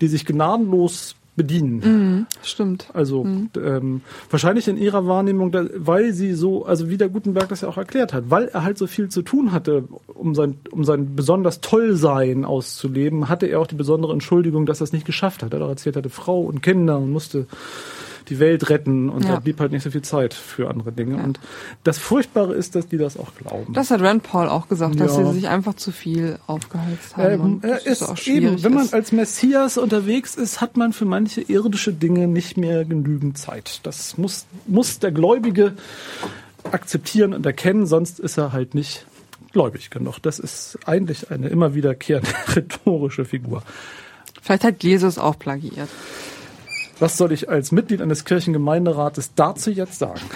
die 0.00 0.08
sich 0.08 0.24
gnadenlos 0.24 1.16
bedienen. 1.36 1.80
Mhm, 1.80 2.26
stimmt. 2.44 2.90
Also 2.94 3.24
mhm. 3.24 3.50
ähm, 3.56 4.00
wahrscheinlich 4.30 4.68
in 4.68 4.76
ihrer 4.76 5.08
Wahrnehmung, 5.08 5.50
da, 5.50 5.64
weil 5.74 6.12
sie 6.12 6.32
so, 6.32 6.64
also 6.64 6.88
wie 6.90 6.96
der 6.96 7.08
Gutenberg 7.08 7.48
das 7.48 7.62
ja 7.62 7.68
auch 7.68 7.76
erklärt 7.76 8.12
hat, 8.12 8.24
weil 8.28 8.44
er 8.44 8.62
halt 8.62 8.78
so 8.78 8.86
viel 8.86 9.08
zu 9.08 9.22
tun 9.22 9.50
hatte, 9.50 9.84
um 10.06 10.36
sein, 10.36 10.58
um 10.70 10.84
sein 10.84 11.16
besonders 11.16 11.60
Tollsein 11.60 12.44
auszuleben, 12.44 13.28
hatte 13.28 13.46
er 13.46 13.58
auch 13.58 13.66
die 13.66 13.74
besondere 13.74 14.12
Entschuldigung, 14.12 14.64
dass 14.64 14.80
er 14.80 14.84
es 14.84 14.92
nicht 14.92 15.06
geschafft 15.06 15.42
hat. 15.42 15.52
Er 15.52 15.58
hat 15.58 15.66
auch 15.66 15.70
erzählt, 15.70 15.96
er 15.96 16.02
hatte 16.02 16.10
Frau 16.10 16.40
und 16.42 16.62
Kinder 16.62 16.98
und 16.98 17.10
musste 17.10 17.46
die 18.28 18.38
Welt 18.38 18.70
retten 18.70 19.08
und 19.08 19.24
ja. 19.24 19.32
da 19.32 19.40
blieb 19.40 19.60
halt 19.60 19.72
nicht 19.72 19.82
so 19.82 19.90
viel 19.90 20.02
Zeit 20.02 20.34
für 20.34 20.68
andere 20.68 20.92
Dinge. 20.92 21.16
Ja. 21.16 21.24
Und 21.24 21.40
das 21.82 21.98
Furchtbare 21.98 22.54
ist, 22.54 22.74
dass 22.74 22.88
die 22.88 22.98
das 22.98 23.16
auch 23.16 23.34
glauben. 23.34 23.72
Das 23.74 23.90
hat 23.90 24.00
Rand 24.00 24.22
Paul 24.22 24.48
auch 24.48 24.68
gesagt, 24.68 24.96
ja. 24.96 25.04
dass 25.04 25.16
sie 25.16 25.32
sich 25.32 25.48
einfach 25.48 25.74
zu 25.74 25.92
viel 25.92 26.38
aufgeheizt 26.46 27.16
haben. 27.16 27.60
Ähm, 27.62 27.70
er 27.70 27.86
ist, 27.86 28.02
ist 28.02 28.28
eben, 28.28 28.62
wenn 28.62 28.74
man 28.74 28.84
ist. 28.84 28.94
als 28.94 29.12
Messias 29.12 29.78
unterwegs 29.78 30.34
ist, 30.34 30.60
hat 30.60 30.76
man 30.76 30.92
für 30.92 31.04
manche 31.04 31.40
irdische 31.40 31.92
Dinge 31.92 32.26
nicht 32.26 32.56
mehr 32.56 32.84
genügend 32.84 33.38
Zeit. 33.38 33.80
Das 33.82 34.18
muss, 34.18 34.46
muss 34.66 34.98
der 34.98 35.12
Gläubige 35.12 35.74
akzeptieren 36.70 37.34
und 37.34 37.44
erkennen, 37.44 37.86
sonst 37.86 38.20
ist 38.20 38.38
er 38.38 38.52
halt 38.52 38.74
nicht 38.74 39.06
gläubig 39.52 39.90
genug. 39.90 40.18
Das 40.20 40.38
ist 40.38 40.78
eigentlich 40.84 41.30
eine 41.30 41.48
immer 41.48 41.74
wiederkehrende 41.74 42.30
rhetorische 42.56 43.24
Figur. 43.24 43.62
Vielleicht 44.42 44.64
hat 44.64 44.82
Jesus 44.82 45.16
auch 45.16 45.38
plagiert. 45.38 45.88
Was 46.98 47.16
soll 47.16 47.32
ich 47.32 47.48
als 47.48 47.72
Mitglied 47.72 48.00
eines 48.00 48.24
Kirchengemeinderates 48.24 49.32
dazu 49.34 49.70
jetzt 49.70 49.98
sagen? 49.98 50.20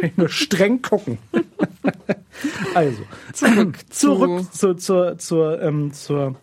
Ich 0.00 0.16
nur 0.16 0.30
streng 0.30 0.80
gucken. 0.80 1.18
also, 2.74 3.02
zurück, 3.34 3.78
zurück 3.90 4.52
zu, 4.52 4.74
zur, 4.74 5.18
zur, 5.18 5.60
ähm, 5.60 5.92
zur 5.92 6.34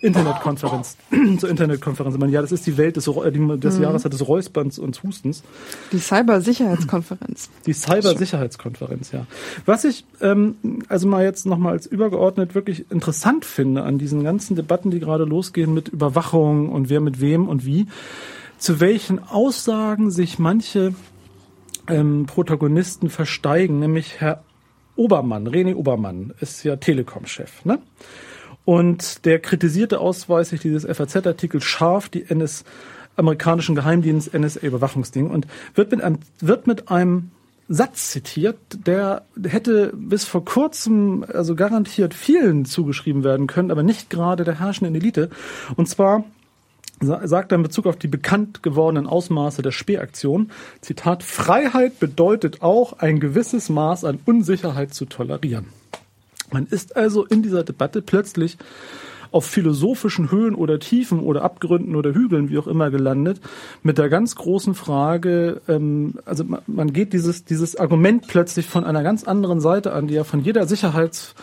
Internetkonferenz. 0.00 0.96
zur 1.38 1.50
Internetkonferenz. 1.50 2.14
Ich 2.14 2.20
meine, 2.20 2.32
ja, 2.32 2.40
das 2.40 2.52
ist 2.52 2.66
die 2.66 2.76
Welt 2.76 2.96
des, 2.96 3.06
äh, 3.06 3.30
des 3.58 3.76
mhm. 3.76 3.82
Jahres 3.82 4.02
des 4.02 4.26
Räusperns 4.26 4.78
und 4.78 5.02
Hustens. 5.02 5.42
Die 5.92 5.98
Cybersicherheitskonferenz. 5.98 7.50
Die 7.66 7.72
Cybersicherheitskonferenz, 7.72 9.12
ja. 9.12 9.26
Was 9.66 9.84
ich 9.84 10.04
ähm, 10.20 10.56
also 10.88 11.06
mal 11.06 11.24
jetzt 11.24 11.46
nochmal 11.46 11.72
als 11.72 11.86
übergeordnet 11.86 12.54
wirklich 12.54 12.90
interessant 12.90 13.44
finde 13.44 13.82
an 13.82 13.98
diesen 13.98 14.24
ganzen 14.24 14.56
Debatten, 14.56 14.90
die 14.90 15.00
gerade 15.00 15.24
losgehen 15.24 15.74
mit 15.74 15.88
Überwachung 15.88 16.70
und 16.70 16.88
wer 16.88 17.00
mit 17.00 17.20
wem 17.20 17.48
und 17.48 17.66
wie, 17.66 17.86
zu 18.60 18.78
welchen 18.78 19.18
Aussagen 19.18 20.10
sich 20.10 20.38
manche 20.38 20.94
ähm, 21.88 22.26
Protagonisten 22.26 23.10
versteigen, 23.10 23.80
nämlich 23.80 24.20
Herr 24.20 24.44
Obermann, 24.96 25.48
René 25.48 25.74
Obermann, 25.74 26.34
ist 26.40 26.62
ja 26.62 26.76
Telekom-Chef, 26.76 27.64
ne? 27.64 27.80
Und 28.66 29.24
der 29.24 29.38
kritisierte 29.40 29.98
ausweislich 29.98 30.60
dieses 30.60 30.84
FAZ-Artikel 30.84 31.62
scharf 31.62 32.10
die 32.10 32.28
NS 32.28 32.64
amerikanischen 33.16 33.74
Geheimdienst 33.74 34.32
NSA-Überwachungsding 34.34 35.30
und 35.30 35.46
wird 35.74 35.90
mit 35.90 36.02
einem, 36.02 36.18
wird 36.38 36.66
mit 36.66 36.90
einem 36.90 37.30
Satz 37.68 38.10
zitiert, 38.10 38.58
der 38.86 39.24
hätte 39.42 39.92
bis 39.94 40.24
vor 40.24 40.44
kurzem 40.44 41.24
also 41.32 41.54
garantiert 41.54 42.14
vielen 42.14 42.66
zugeschrieben 42.66 43.24
werden 43.24 43.46
können, 43.46 43.70
aber 43.70 43.82
nicht 43.82 44.10
gerade 44.10 44.44
der 44.44 44.60
herrschenden 44.60 44.94
Elite. 44.94 45.30
Und 45.76 45.88
zwar 45.88 46.24
sagt 47.00 47.52
er 47.52 47.56
in 47.56 47.62
Bezug 47.62 47.86
auf 47.86 47.96
die 47.96 48.08
bekannt 48.08 48.62
gewordenen 48.62 49.06
Ausmaße 49.06 49.62
der 49.62 49.70
Spähaktion, 49.70 50.50
Zitat, 50.80 51.22
Freiheit 51.22 51.98
bedeutet 51.98 52.62
auch, 52.62 52.98
ein 52.98 53.20
gewisses 53.20 53.68
Maß 53.68 54.04
an 54.04 54.20
Unsicherheit 54.26 54.92
zu 54.92 55.06
tolerieren. 55.06 55.66
Man 56.52 56.66
ist 56.66 56.96
also 56.96 57.24
in 57.24 57.42
dieser 57.42 57.64
Debatte 57.64 58.02
plötzlich 58.02 58.58
auf 59.32 59.46
philosophischen 59.46 60.30
Höhen 60.30 60.54
oder 60.54 60.78
Tiefen 60.80 61.20
oder 61.20 61.42
Abgründen 61.42 61.94
oder 61.94 62.12
Hügeln, 62.12 62.50
wie 62.50 62.58
auch 62.58 62.66
immer, 62.66 62.90
gelandet, 62.90 63.40
mit 63.82 63.98
der 63.98 64.08
ganz 64.08 64.34
großen 64.34 64.74
Frage, 64.74 65.60
ähm, 65.68 66.14
also 66.24 66.44
man, 66.44 66.60
man 66.66 66.92
geht 66.92 67.12
dieses, 67.12 67.44
dieses 67.44 67.76
Argument 67.76 68.26
plötzlich 68.26 68.66
von 68.66 68.84
einer 68.84 69.02
ganz 69.02 69.24
anderen 69.24 69.60
Seite 69.60 69.92
an, 69.92 70.08
die 70.08 70.14
ja 70.14 70.24
von 70.24 70.40
jeder 70.40 70.66
Sicherheits 70.66 71.34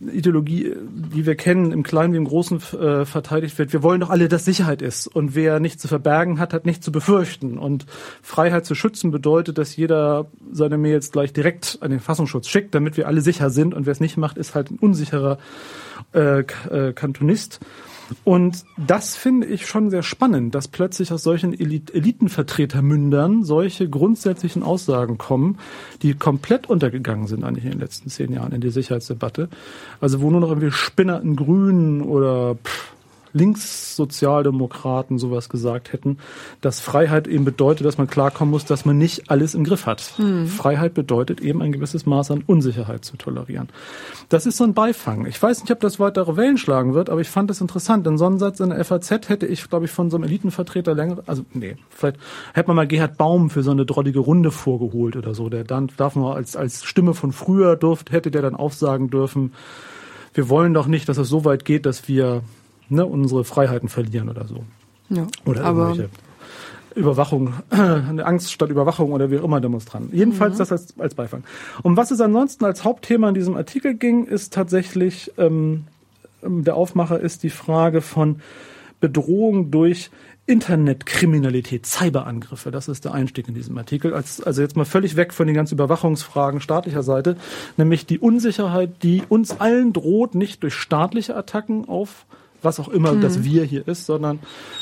Ideologie, 0.00 0.74
die 1.14 1.26
wir 1.26 1.34
kennen, 1.34 1.72
im 1.72 1.82
Kleinen 1.82 2.12
wie 2.12 2.16
im 2.16 2.24
Großen 2.24 2.58
äh, 2.78 3.04
verteidigt 3.04 3.58
wird. 3.58 3.72
Wir 3.72 3.82
wollen 3.82 4.00
doch 4.00 4.10
alle, 4.10 4.28
dass 4.28 4.44
Sicherheit 4.44 4.82
ist. 4.82 5.06
Und 5.06 5.34
wer 5.34 5.60
nichts 5.60 5.82
zu 5.82 5.88
verbergen 5.88 6.38
hat, 6.38 6.52
hat 6.52 6.66
nichts 6.66 6.84
zu 6.84 6.92
befürchten. 6.92 7.58
Und 7.58 7.86
Freiheit 8.22 8.64
zu 8.64 8.74
schützen 8.74 9.10
bedeutet, 9.10 9.58
dass 9.58 9.76
jeder 9.76 10.26
seine 10.50 10.78
Mails 10.78 11.12
gleich 11.12 11.32
direkt 11.32 11.78
an 11.80 11.90
den 11.90 12.00
Fassungsschutz 12.00 12.48
schickt, 12.48 12.74
damit 12.74 12.96
wir 12.96 13.06
alle 13.06 13.20
sicher 13.20 13.50
sind. 13.50 13.74
Und 13.74 13.86
wer 13.86 13.92
es 13.92 14.00
nicht 14.00 14.16
macht, 14.16 14.38
ist 14.38 14.54
halt 14.54 14.70
ein 14.70 14.78
unsicherer 14.78 15.38
äh, 16.14 16.40
äh 16.40 16.92
Kantonist. 16.92 17.60
Und 18.24 18.64
das 18.76 19.16
finde 19.16 19.46
ich 19.46 19.66
schon 19.66 19.90
sehr 19.90 20.02
spannend, 20.02 20.54
dass 20.54 20.68
plötzlich 20.68 21.12
aus 21.12 21.22
solchen 21.22 21.58
Elit 21.58 21.94
Elitenvertretermündern 21.94 23.44
solche 23.44 23.88
grundsätzlichen 23.88 24.62
Aussagen 24.62 25.18
kommen, 25.18 25.58
die 26.02 26.14
komplett 26.14 26.68
untergegangen 26.68 27.26
sind 27.26 27.44
eigentlich 27.44 27.64
in 27.64 27.72
den 27.72 27.80
letzten 27.80 28.08
zehn 28.08 28.32
Jahren 28.32 28.52
in 28.52 28.60
der 28.60 28.70
Sicherheitsdebatte. 28.70 29.48
Also 30.00 30.20
wo 30.20 30.30
nur 30.30 30.40
noch 30.40 30.48
irgendwie 30.48 30.70
Spinner 30.70 31.20
in 31.20 31.36
Grünen 31.36 32.02
oder 32.02 32.56
pff, 32.56 32.92
Linkssozialdemokraten 33.38 35.18
sowas 35.18 35.48
gesagt 35.48 35.92
hätten, 35.92 36.18
dass 36.60 36.80
Freiheit 36.80 37.26
eben 37.26 37.44
bedeutet, 37.44 37.86
dass 37.86 37.98
man 37.98 38.08
klarkommen 38.08 38.50
muss, 38.50 38.64
dass 38.64 38.84
man 38.84 38.98
nicht 38.98 39.30
alles 39.30 39.54
im 39.54 39.64
Griff 39.64 39.86
hat. 39.86 40.14
Mhm. 40.18 40.46
Freiheit 40.46 40.94
bedeutet 40.94 41.40
eben 41.40 41.62
ein 41.62 41.72
gewisses 41.72 42.06
Maß 42.06 42.30
an 42.30 42.42
Unsicherheit 42.46 43.04
zu 43.04 43.16
tolerieren. 43.16 43.68
Das 44.28 44.46
ist 44.46 44.56
so 44.56 44.64
ein 44.64 44.74
Beifang. 44.74 45.26
Ich 45.26 45.40
weiß 45.42 45.60
nicht, 45.60 45.70
ob 45.70 45.80
das 45.80 46.00
weitere 46.00 46.36
Wellen 46.36 46.58
schlagen 46.58 46.94
wird, 46.94 47.10
aber 47.10 47.20
ich 47.20 47.28
fand 47.28 47.48
das 47.50 47.60
interessant. 47.60 48.06
Denn 48.06 48.18
so 48.18 48.26
einen 48.26 48.38
Satz 48.38 48.60
in 48.60 48.70
der 48.70 48.84
FAZ 48.84 49.28
hätte 49.28 49.46
ich, 49.46 49.68
glaube 49.68 49.86
ich, 49.86 49.90
von 49.90 50.10
so 50.10 50.16
einem 50.16 50.24
Elitenvertreter 50.24 50.94
länger, 50.94 51.18
also 51.26 51.44
nee, 51.52 51.76
vielleicht 51.90 52.18
hätte 52.52 52.68
man 52.68 52.76
mal 52.76 52.86
Gerhard 52.86 53.16
Baum 53.16 53.50
für 53.50 53.62
so 53.62 53.70
eine 53.70 53.86
drollige 53.86 54.20
Runde 54.20 54.50
vorgeholt 54.50 55.16
oder 55.16 55.34
so. 55.34 55.48
Der 55.48 55.64
dann 55.64 55.90
darf 55.96 56.16
man 56.16 56.36
als, 56.36 56.56
als 56.56 56.84
Stimme 56.84 57.14
von 57.14 57.32
früher 57.32 57.76
durft, 57.76 58.12
hätte 58.12 58.30
der 58.30 58.42
dann 58.42 58.54
aufsagen 58.54 59.10
dürfen, 59.10 59.52
wir 60.34 60.48
wollen 60.48 60.74
doch 60.74 60.86
nicht, 60.86 61.08
dass 61.08 61.18
es 61.18 61.28
so 61.28 61.44
weit 61.44 61.64
geht, 61.64 61.84
dass 61.84 62.06
wir 62.06 62.42
ne, 62.88 63.06
unsere 63.06 63.44
Freiheiten 63.44 63.88
verlieren 63.88 64.28
oder 64.28 64.46
so. 64.46 64.64
Ja, 65.10 65.26
oder 65.44 65.64
irgendwelche 65.64 66.10
Überwachung, 66.94 67.54
eine 67.70 68.26
Angst 68.26 68.52
statt 68.52 68.70
Überwachung 68.70 69.12
oder 69.12 69.30
wie 69.30 69.38
auch 69.38 69.44
immer 69.44 69.60
Demonstranten. 69.60 70.14
Jedenfalls 70.14 70.54
mhm. 70.54 70.58
das 70.58 70.72
als, 70.72 70.94
als 70.98 71.14
Beifang. 71.14 71.44
Um 71.82 71.96
was 71.96 72.10
es 72.10 72.20
ansonsten 72.20 72.64
als 72.64 72.84
Hauptthema 72.84 73.28
in 73.28 73.34
diesem 73.34 73.56
Artikel 73.56 73.94
ging, 73.94 74.24
ist 74.24 74.52
tatsächlich, 74.52 75.32
ähm, 75.38 75.84
der 76.42 76.76
Aufmacher 76.76 77.20
ist 77.20 77.42
die 77.42 77.50
Frage 77.50 78.00
von 78.00 78.40
Bedrohung 79.00 79.70
durch 79.70 80.10
Internetkriminalität, 80.46 81.84
Cyberangriffe. 81.84 82.70
Das 82.70 82.88
ist 82.88 83.04
der 83.04 83.12
Einstieg 83.12 83.48
in 83.48 83.54
diesem 83.54 83.76
Artikel. 83.76 84.14
Als, 84.14 84.42
also 84.42 84.62
jetzt 84.62 84.76
mal 84.76 84.86
völlig 84.86 85.14
weg 85.14 85.34
von 85.34 85.46
den 85.46 85.54
ganzen 85.54 85.74
Überwachungsfragen 85.74 86.62
staatlicher 86.62 87.02
Seite, 87.02 87.36
nämlich 87.76 88.06
die 88.06 88.18
Unsicherheit, 88.18 89.02
die 89.02 89.22
uns 89.28 89.60
allen 89.60 89.92
droht, 89.92 90.34
nicht 90.34 90.62
durch 90.62 90.74
staatliche 90.74 91.36
Attacken 91.36 91.86
auf 91.86 92.24
was 92.62 92.80
auch 92.80 92.88
immer 92.88 93.12
mhm. 93.12 93.20
das 93.20 93.44
Wir 93.44 93.64
hier 93.64 93.86
ist, 93.86 94.06
sondern 94.06 94.40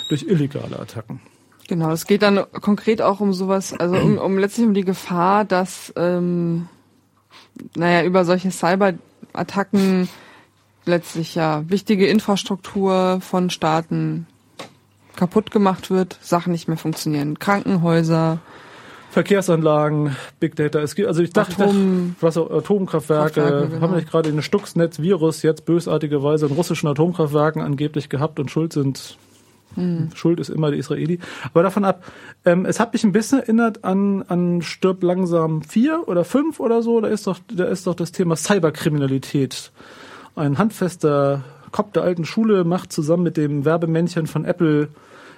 durch 0.09 0.25
illegale 0.25 0.78
Attacken. 0.78 1.21
Genau, 1.68 1.90
es 1.90 2.06
geht 2.06 2.23
dann 2.23 2.45
konkret 2.61 3.02
auch 3.02 3.21
um 3.21 3.33
sowas, 3.33 3.73
also 3.73 3.97
um, 3.97 4.18
um 4.18 4.38
letztlich 4.38 4.66
um 4.66 4.75
die 4.75 4.85
Gefahr, 4.85 5.45
dass 5.45 5.92
ähm, 5.97 6.68
naja, 7.75 8.04
über 8.04 8.25
solche 8.25 8.50
Cyberattacken 8.50 10.09
letztlich 10.85 11.35
ja 11.35 11.68
wichtige 11.68 12.06
Infrastruktur 12.06 13.21
von 13.21 13.50
Staaten 13.50 14.26
kaputt 15.16 15.50
gemacht 15.50 15.90
wird, 15.90 16.18
Sachen 16.23 16.52
nicht 16.52 16.68
mehr 16.68 16.76
funktionieren, 16.76 17.38
Krankenhäuser, 17.38 18.38
Verkehrsanlagen, 19.16 20.14
Big 20.40 20.56
Data. 20.56 20.78
Es 20.80 20.94
gibt, 20.94 21.08
also 21.08 21.23
ich 21.23 21.30
dachte, 21.30 21.64
Atom, 21.64 22.16
was, 22.20 22.37
Atomkraftwerke, 22.37 23.40
Kraftwerke, 23.40 23.68
genau. 23.68 23.80
haben 23.80 23.92
wir 23.92 23.96
nicht 23.96 24.11
gerade 24.11 24.30
den 24.30 24.42
Stuxnet-Virus 24.42 25.40
jetzt 25.40 25.64
bösartigerweise 25.64 26.44
in 26.44 26.52
russischen 26.52 26.87
Atomkraftwerken 26.87 27.62
angeblich 27.62 28.11
gehabt 28.11 28.38
und 28.38 28.50
schuld 28.50 28.75
sind 28.75 29.16
hm. 29.75 30.11
Schuld 30.14 30.38
ist 30.38 30.50
immer 30.50 30.70
die 30.70 30.76
Israeli. 30.76 31.18
Aber 31.44 31.62
davon 31.62 31.87
ab, 31.87 32.04
ähm, 32.44 32.66
es 32.66 32.78
hat 32.78 32.92
mich 32.92 33.04
ein 33.04 33.12
bisschen 33.12 33.38
erinnert 33.38 33.85
an, 33.85 34.23
an 34.28 34.61
Stirb 34.61 35.02
langsam 35.02 35.62
vier 35.62 36.02
oder 36.08 36.26
fünf 36.26 36.61
oder 36.61 36.82
so. 36.82 37.00
Da 37.00 37.08
ist 37.08 37.26
doch, 37.26 37.38
da 37.50 37.64
ist 37.64 37.87
doch 37.87 37.94
das 37.94 38.12
Thema 38.12 38.37
Cyberkriminalität. 38.37 39.73
Ein 40.35 40.58
handfester 40.58 41.42
Kopf 41.73 41.92
der 41.92 42.02
alten 42.02 42.26
Schule 42.26 42.64
macht 42.64 42.92
zusammen 42.92 43.23
mit 43.23 43.38
dem 43.38 43.64
Werbemännchen 43.64 44.26
von 44.26 44.44
Apple 44.44 44.88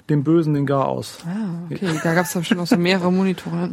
dem 0.09 0.25
Bösen 0.25 0.55
den 0.55 0.67
Gar 0.67 0.89
aus. 0.89 1.19
Ah, 1.27 1.73
okay. 1.73 1.89
Da 2.03 2.15
gab 2.15 2.25
es 2.25 2.33
doch 2.33 2.45
schon 2.45 2.59
auch 2.61 2.67
so 2.67 2.77
mehrere 2.77 3.13
Monitore. 3.13 3.71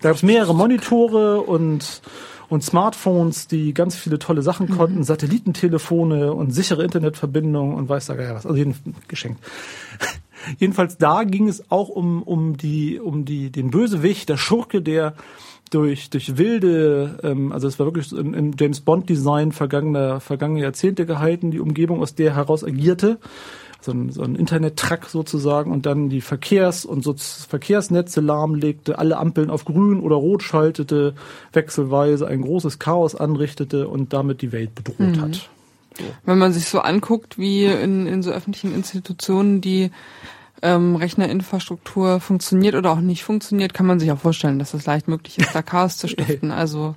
da 0.00 0.08
gab 0.08 0.16
es 0.16 0.22
mehrere 0.22 0.54
Monitore 0.54 1.40
und 1.40 2.02
und 2.48 2.62
Smartphones, 2.62 3.48
die 3.48 3.72
ganz 3.72 3.96
viele 3.96 4.18
tolle 4.18 4.42
Sachen 4.42 4.68
mhm. 4.68 4.76
konnten, 4.76 5.04
Satellitentelefone 5.04 6.32
und 6.32 6.50
sichere 6.50 6.84
Internetverbindungen 6.84 7.74
und 7.74 7.88
weiß 7.88 8.06
da 8.06 8.14
gar 8.14 8.34
was. 8.34 8.46
Also 8.46 8.56
jeden 8.56 8.74
geschenkt. 9.08 9.42
Jedenfalls 10.58 10.98
da 10.98 11.24
ging 11.24 11.48
es 11.48 11.70
auch 11.70 11.88
um 11.88 12.22
um 12.22 12.56
die 12.56 13.00
um 13.00 13.24
die 13.24 13.50
den 13.50 13.70
Bösewicht, 13.70 14.28
der 14.28 14.36
Schurke, 14.36 14.82
der 14.82 15.14
durch 15.70 16.10
durch 16.10 16.36
wilde, 16.36 17.18
ähm, 17.22 17.50
also 17.50 17.66
es 17.66 17.78
war 17.78 17.86
wirklich 17.86 18.12
im, 18.12 18.34
im 18.34 18.52
James 18.58 18.80
Bond 18.80 19.08
Design 19.08 19.52
vergangener 19.52 20.20
vergangene 20.20 20.60
Jahrzehnte 20.60 21.06
gehalten, 21.06 21.50
die 21.50 21.60
Umgebung, 21.60 22.00
aus 22.00 22.14
der 22.14 22.36
heraus 22.36 22.62
agierte 22.62 23.18
so 23.84 23.92
ein, 23.92 24.10
so 24.10 24.22
ein 24.22 24.34
Internet-Track 24.34 25.06
sozusagen 25.06 25.70
und 25.70 25.86
dann 25.86 26.08
die 26.08 26.20
Verkehrs- 26.20 26.84
und 26.84 27.02
so 27.02 27.14
Verkehrsnetze 27.14 28.20
lahmlegte, 28.20 28.98
alle 28.98 29.18
Ampeln 29.18 29.50
auf 29.50 29.64
grün 29.64 30.00
oder 30.00 30.16
rot 30.16 30.42
schaltete, 30.42 31.14
wechselweise 31.52 32.26
ein 32.26 32.42
großes 32.42 32.78
Chaos 32.78 33.14
anrichtete 33.14 33.88
und 33.88 34.12
damit 34.12 34.42
die 34.42 34.52
Welt 34.52 34.74
bedroht 34.74 35.16
mhm. 35.16 35.20
hat. 35.20 35.50
So. 35.96 36.04
Wenn 36.24 36.38
man 36.38 36.52
sich 36.52 36.66
so 36.66 36.80
anguckt, 36.80 37.38
wie 37.38 37.66
in, 37.66 38.06
in 38.06 38.22
so 38.22 38.30
öffentlichen 38.30 38.74
Institutionen 38.74 39.60
die 39.60 39.90
ähm, 40.62 40.96
Rechnerinfrastruktur 40.96 42.20
funktioniert 42.20 42.74
oder 42.74 42.90
auch 42.90 43.00
nicht 43.00 43.22
funktioniert, 43.22 43.74
kann 43.74 43.86
man 43.86 44.00
sich 44.00 44.10
auch 44.10 44.18
vorstellen, 44.18 44.58
dass 44.58 44.74
es 44.74 44.86
leicht 44.86 45.08
möglich 45.08 45.38
ist, 45.38 45.54
da 45.54 45.62
Chaos 45.62 45.98
zu 45.98 46.08
stiften. 46.08 46.50
Also 46.50 46.94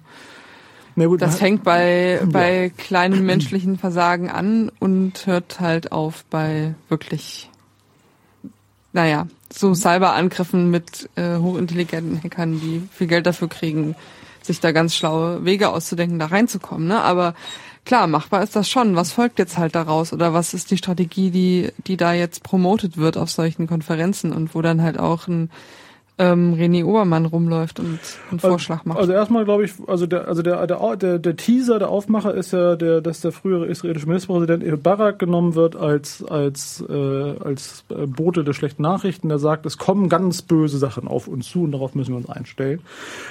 gut, 1.06 1.22
das 1.22 1.38
fängt 1.38 1.64
bei, 1.64 2.20
bei 2.26 2.64
ja. 2.64 2.70
kleinen 2.70 3.24
menschlichen 3.26 3.78
Versagen 3.78 4.32
an 4.32 4.72
und 4.80 5.28
hört 5.28 5.60
halt 5.60 5.92
auf 5.92 6.26
bei 6.26 6.74
wirklich, 6.90 7.52
naja, 8.94 9.28
so 9.54 9.76
Cyberangriffen 9.76 10.72
mit 10.72 11.08
äh, 11.16 11.38
hochintelligenten 11.38 12.24
Hackern, 12.24 12.60
die 12.60 12.82
viel 12.92 13.06
Geld 13.06 13.28
dafür 13.28 13.48
kriegen, 13.48 13.96
sich 14.42 14.60
da 14.60 14.72
ganz 14.72 14.96
schlaue 14.96 15.46
Wege 15.46 15.70
auszudenken, 15.70 16.18
da 16.18 16.26
reinzukommen. 16.26 16.88
Ne? 16.88 17.00
Aber 17.02 17.36
klar, 17.86 18.08
machbar 18.08 18.42
ist 18.42 18.56
das 18.56 18.68
schon. 18.68 18.96
Was 18.96 19.12
folgt 19.12 19.38
jetzt 19.38 19.58
halt 19.58 19.76
daraus? 19.76 20.14
Oder 20.14 20.34
was 20.34 20.56
ist 20.56 20.72
die 20.72 20.78
Strategie, 20.78 21.30
die, 21.30 21.72
die 21.86 21.98
da 21.98 22.14
jetzt 22.14 22.42
promotet 22.42 22.98
wird 22.98 23.18
auf 23.18 23.30
solchen 23.30 23.68
Konferenzen 23.68 24.34
und 24.34 24.56
wo 24.56 24.64
dann 24.64 24.82
halt 24.82 25.00
auch 25.00 25.28
ein 25.28 25.52
ähm, 26.20 26.56
René 26.56 26.84
Obermann 26.84 27.26
rumläuft 27.26 27.80
und 27.80 27.88
einen 27.88 28.00
also, 28.40 28.48
Vorschlag 28.50 28.86
macht. 28.86 28.98
Also 28.98 29.14
erstmal 29.14 29.46
glaube 29.46 29.66
ich, 29.66 29.74
also 29.86 30.08
der, 30.08 30.28
also 30.28 30.42
der, 30.42 30.66
der, 30.66 30.96
der, 30.96 31.20
der 31.20 31.36
Teaser, 31.36 31.78
der 31.78 31.90
Aufmacher 31.90 32.34
ist 32.34 32.54
ja, 32.54 32.76
der, 32.76 33.02
dass 33.02 33.22
der 33.22 33.32
frühere 33.32 33.68
israelische 33.68 34.08
Ministerpräsident 34.08 34.64
Ehud 34.64 34.82
Barak 34.82 35.20
genommen 35.20 35.54
wird 35.54 35.76
als 35.76 36.24
als 36.24 36.84
äh, 36.90 36.94
als 36.94 37.86
äh, 37.90 38.08
Bote 38.08 38.44
der 38.44 38.54
schlechten 38.54 38.82
Nachrichten. 38.82 39.30
Der 39.30 39.38
sagt, 39.38 39.66
es 39.66 39.78
kommen 39.78 40.10
ganz 40.10 40.42
böse 40.42 40.80
Sachen 40.80 41.08
auf 41.08 41.28
uns 41.28 41.50
zu 41.50 41.64
und 41.64 41.72
darauf 41.72 41.94
müssen 41.94 42.14
wir 42.14 42.18
uns 42.18 42.30
einstellen. 42.30 42.82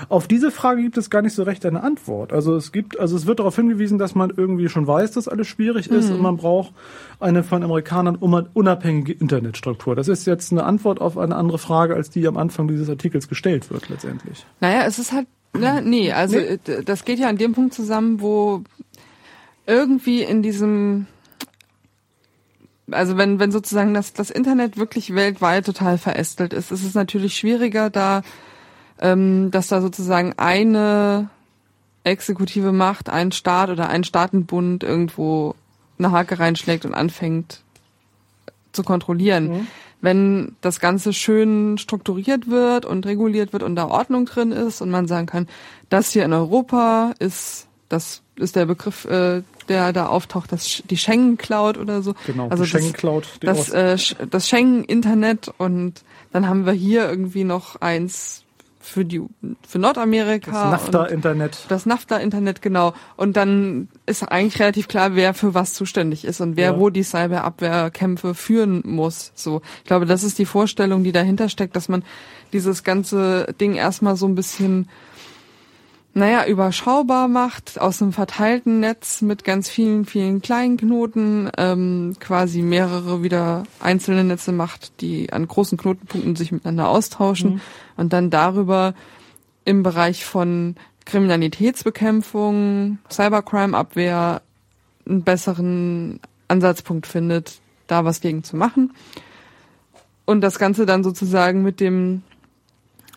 Auf 0.08 0.28
diese 0.28 0.52
Frage 0.52 0.82
gibt 0.82 0.96
es 0.96 1.10
gar 1.10 1.22
nicht 1.22 1.34
so 1.34 1.42
recht 1.42 1.66
eine 1.66 1.82
Antwort. 1.82 2.32
Also 2.32 2.54
es 2.54 2.70
gibt, 2.70 3.00
also 3.00 3.16
es 3.16 3.26
wird 3.26 3.40
darauf 3.40 3.56
hingewiesen, 3.56 3.98
dass 3.98 4.14
man 4.14 4.32
irgendwie 4.36 4.68
schon 4.68 4.86
weiß, 4.86 5.10
dass 5.12 5.26
alles 5.26 5.48
schwierig 5.48 5.90
ist 5.90 6.08
mhm. 6.08 6.16
und 6.16 6.22
man 6.22 6.36
braucht 6.36 6.72
eine 7.18 7.42
von 7.42 7.62
Amerikanern 7.62 8.16
unabhängige 8.16 9.12
Internetstruktur. 9.12 9.96
Das 9.96 10.08
ist 10.08 10.26
jetzt 10.26 10.52
eine 10.52 10.64
Antwort 10.64 11.00
auf 11.00 11.16
eine 11.16 11.34
andere 11.36 11.58
Frage, 11.58 11.94
als 11.94 12.10
die 12.10 12.26
am 12.26 12.36
Anfang 12.36 12.68
dieses 12.68 12.90
Artikels 12.90 13.28
gestellt 13.28 13.70
wird 13.70 13.88
letztendlich. 13.88 14.44
Naja, 14.60 14.84
es 14.86 14.98
ist 14.98 15.12
halt, 15.12 15.26
ja, 15.58 15.80
nee, 15.80 16.12
also 16.12 16.36
nee. 16.36 16.58
das 16.84 17.04
geht 17.04 17.18
ja 17.18 17.28
an 17.28 17.38
dem 17.38 17.54
Punkt 17.54 17.72
zusammen, 17.74 18.20
wo 18.20 18.62
irgendwie 19.66 20.22
in 20.22 20.42
diesem 20.42 21.06
also 22.90 23.16
wenn, 23.16 23.40
wenn 23.40 23.50
sozusagen 23.50 23.94
das, 23.94 24.12
das 24.12 24.30
Internet 24.30 24.76
wirklich 24.76 25.14
weltweit 25.14 25.66
total 25.66 25.98
verästelt 25.98 26.52
ist, 26.52 26.70
ist 26.70 26.84
es 26.84 26.94
natürlich 26.94 27.36
schwieriger, 27.36 27.90
da, 27.90 28.22
ähm, 29.00 29.50
dass 29.50 29.68
da 29.68 29.80
sozusagen 29.80 30.34
eine 30.36 31.28
exekutive 32.04 32.70
Macht, 32.70 33.08
ein 33.08 33.32
Staat 33.32 33.70
oder 33.70 33.88
ein 33.88 34.04
Staatenbund 34.04 34.84
irgendwo 34.84 35.56
eine 35.98 36.12
Hake 36.12 36.38
reinschlägt 36.38 36.84
und 36.84 36.94
anfängt 36.94 37.62
zu 38.72 38.82
kontrollieren. 38.82 39.48
Mhm. 39.48 39.66
Wenn 40.02 40.56
das 40.60 40.78
Ganze 40.78 41.12
schön 41.12 41.78
strukturiert 41.78 42.48
wird 42.48 42.84
und 42.84 43.06
reguliert 43.06 43.52
wird 43.52 43.62
und 43.62 43.76
da 43.76 43.88
Ordnung 43.88 44.26
drin 44.26 44.52
ist 44.52 44.80
und 44.80 44.90
man 44.90 45.08
sagen 45.08 45.26
kann, 45.26 45.48
das 45.88 46.10
hier 46.10 46.24
in 46.24 46.32
Europa 46.32 47.14
ist, 47.18 47.66
das 47.88 48.22
ist 48.36 48.56
der 48.56 48.66
Begriff, 48.66 49.06
äh, 49.06 49.42
der 49.68 49.92
da 49.92 50.06
auftaucht, 50.06 50.52
das, 50.52 50.82
die 50.88 50.96
Schengen 50.98 51.38
Cloud 51.38 51.78
oder 51.78 52.02
so. 52.02 52.14
Genau, 52.26 52.48
also 52.48 52.64
die 52.64 52.70
Schengen 52.70 52.92
Cloud. 52.92 53.26
Das, 53.40 53.70
äh, 53.70 53.96
das 54.30 54.48
Schengen 54.48 54.84
Internet 54.84 55.50
und 55.56 56.02
dann 56.32 56.46
haben 56.46 56.66
wir 56.66 56.72
hier 56.72 57.08
irgendwie 57.08 57.44
noch 57.44 57.80
eins 57.80 58.44
für 58.86 59.04
die 59.04 59.20
für 59.66 59.78
Nordamerika. 59.78 60.50
Das 60.70 60.70
NAFTA-Internet. 60.82 61.66
Das 61.68 61.86
NAFTA-Internet, 61.86 62.62
genau. 62.62 62.94
Und 63.16 63.36
dann 63.36 63.88
ist 64.06 64.22
eigentlich 64.22 64.60
relativ 64.60 64.86
klar, 64.88 65.14
wer 65.16 65.34
für 65.34 65.54
was 65.54 65.74
zuständig 65.74 66.24
ist 66.24 66.40
und 66.40 66.56
wer 66.56 66.72
Ja. 66.72 66.78
wo 66.78 66.88
die 66.90 67.02
Cyberabwehrkämpfe 67.02 68.34
führen 68.34 68.82
muss. 68.84 69.32
So, 69.34 69.62
ich 69.78 69.84
glaube, 69.84 70.06
das 70.06 70.22
ist 70.22 70.38
die 70.38 70.46
Vorstellung, 70.46 71.02
die 71.02 71.12
dahinter 71.12 71.48
steckt, 71.48 71.74
dass 71.76 71.88
man 71.88 72.04
dieses 72.52 72.84
ganze 72.84 73.52
Ding 73.60 73.74
erstmal 73.74 74.16
so 74.16 74.26
ein 74.26 74.34
bisschen 74.36 74.88
naja, 76.16 76.46
überschaubar 76.46 77.28
macht, 77.28 77.78
aus 77.78 78.00
einem 78.00 78.14
verteilten 78.14 78.80
Netz 78.80 79.20
mit 79.20 79.44
ganz 79.44 79.68
vielen, 79.68 80.06
vielen 80.06 80.40
kleinen 80.40 80.78
Knoten 80.78 81.50
ähm, 81.58 82.16
quasi 82.18 82.62
mehrere 82.62 83.22
wieder 83.22 83.64
einzelne 83.80 84.24
Netze 84.24 84.52
macht, 84.52 85.02
die 85.02 85.30
an 85.30 85.46
großen 85.46 85.76
Knotenpunkten 85.76 86.34
sich 86.34 86.52
miteinander 86.52 86.88
austauschen 86.88 87.60
und 87.98 88.14
dann 88.14 88.30
darüber 88.30 88.94
im 89.66 89.82
Bereich 89.82 90.24
von 90.24 90.76
Kriminalitätsbekämpfung, 91.04 92.96
Cybercrime-Abwehr 93.10 94.40
einen 95.06 95.22
besseren 95.22 96.20
Ansatzpunkt 96.48 97.06
findet, 97.06 97.60
da 97.88 98.06
was 98.06 98.22
gegen 98.22 98.42
zu 98.42 98.56
machen. 98.56 98.94
Und 100.24 100.40
das 100.40 100.58
Ganze 100.58 100.86
dann 100.86 101.04
sozusagen 101.04 101.62
mit 101.62 101.78
dem 101.78 102.22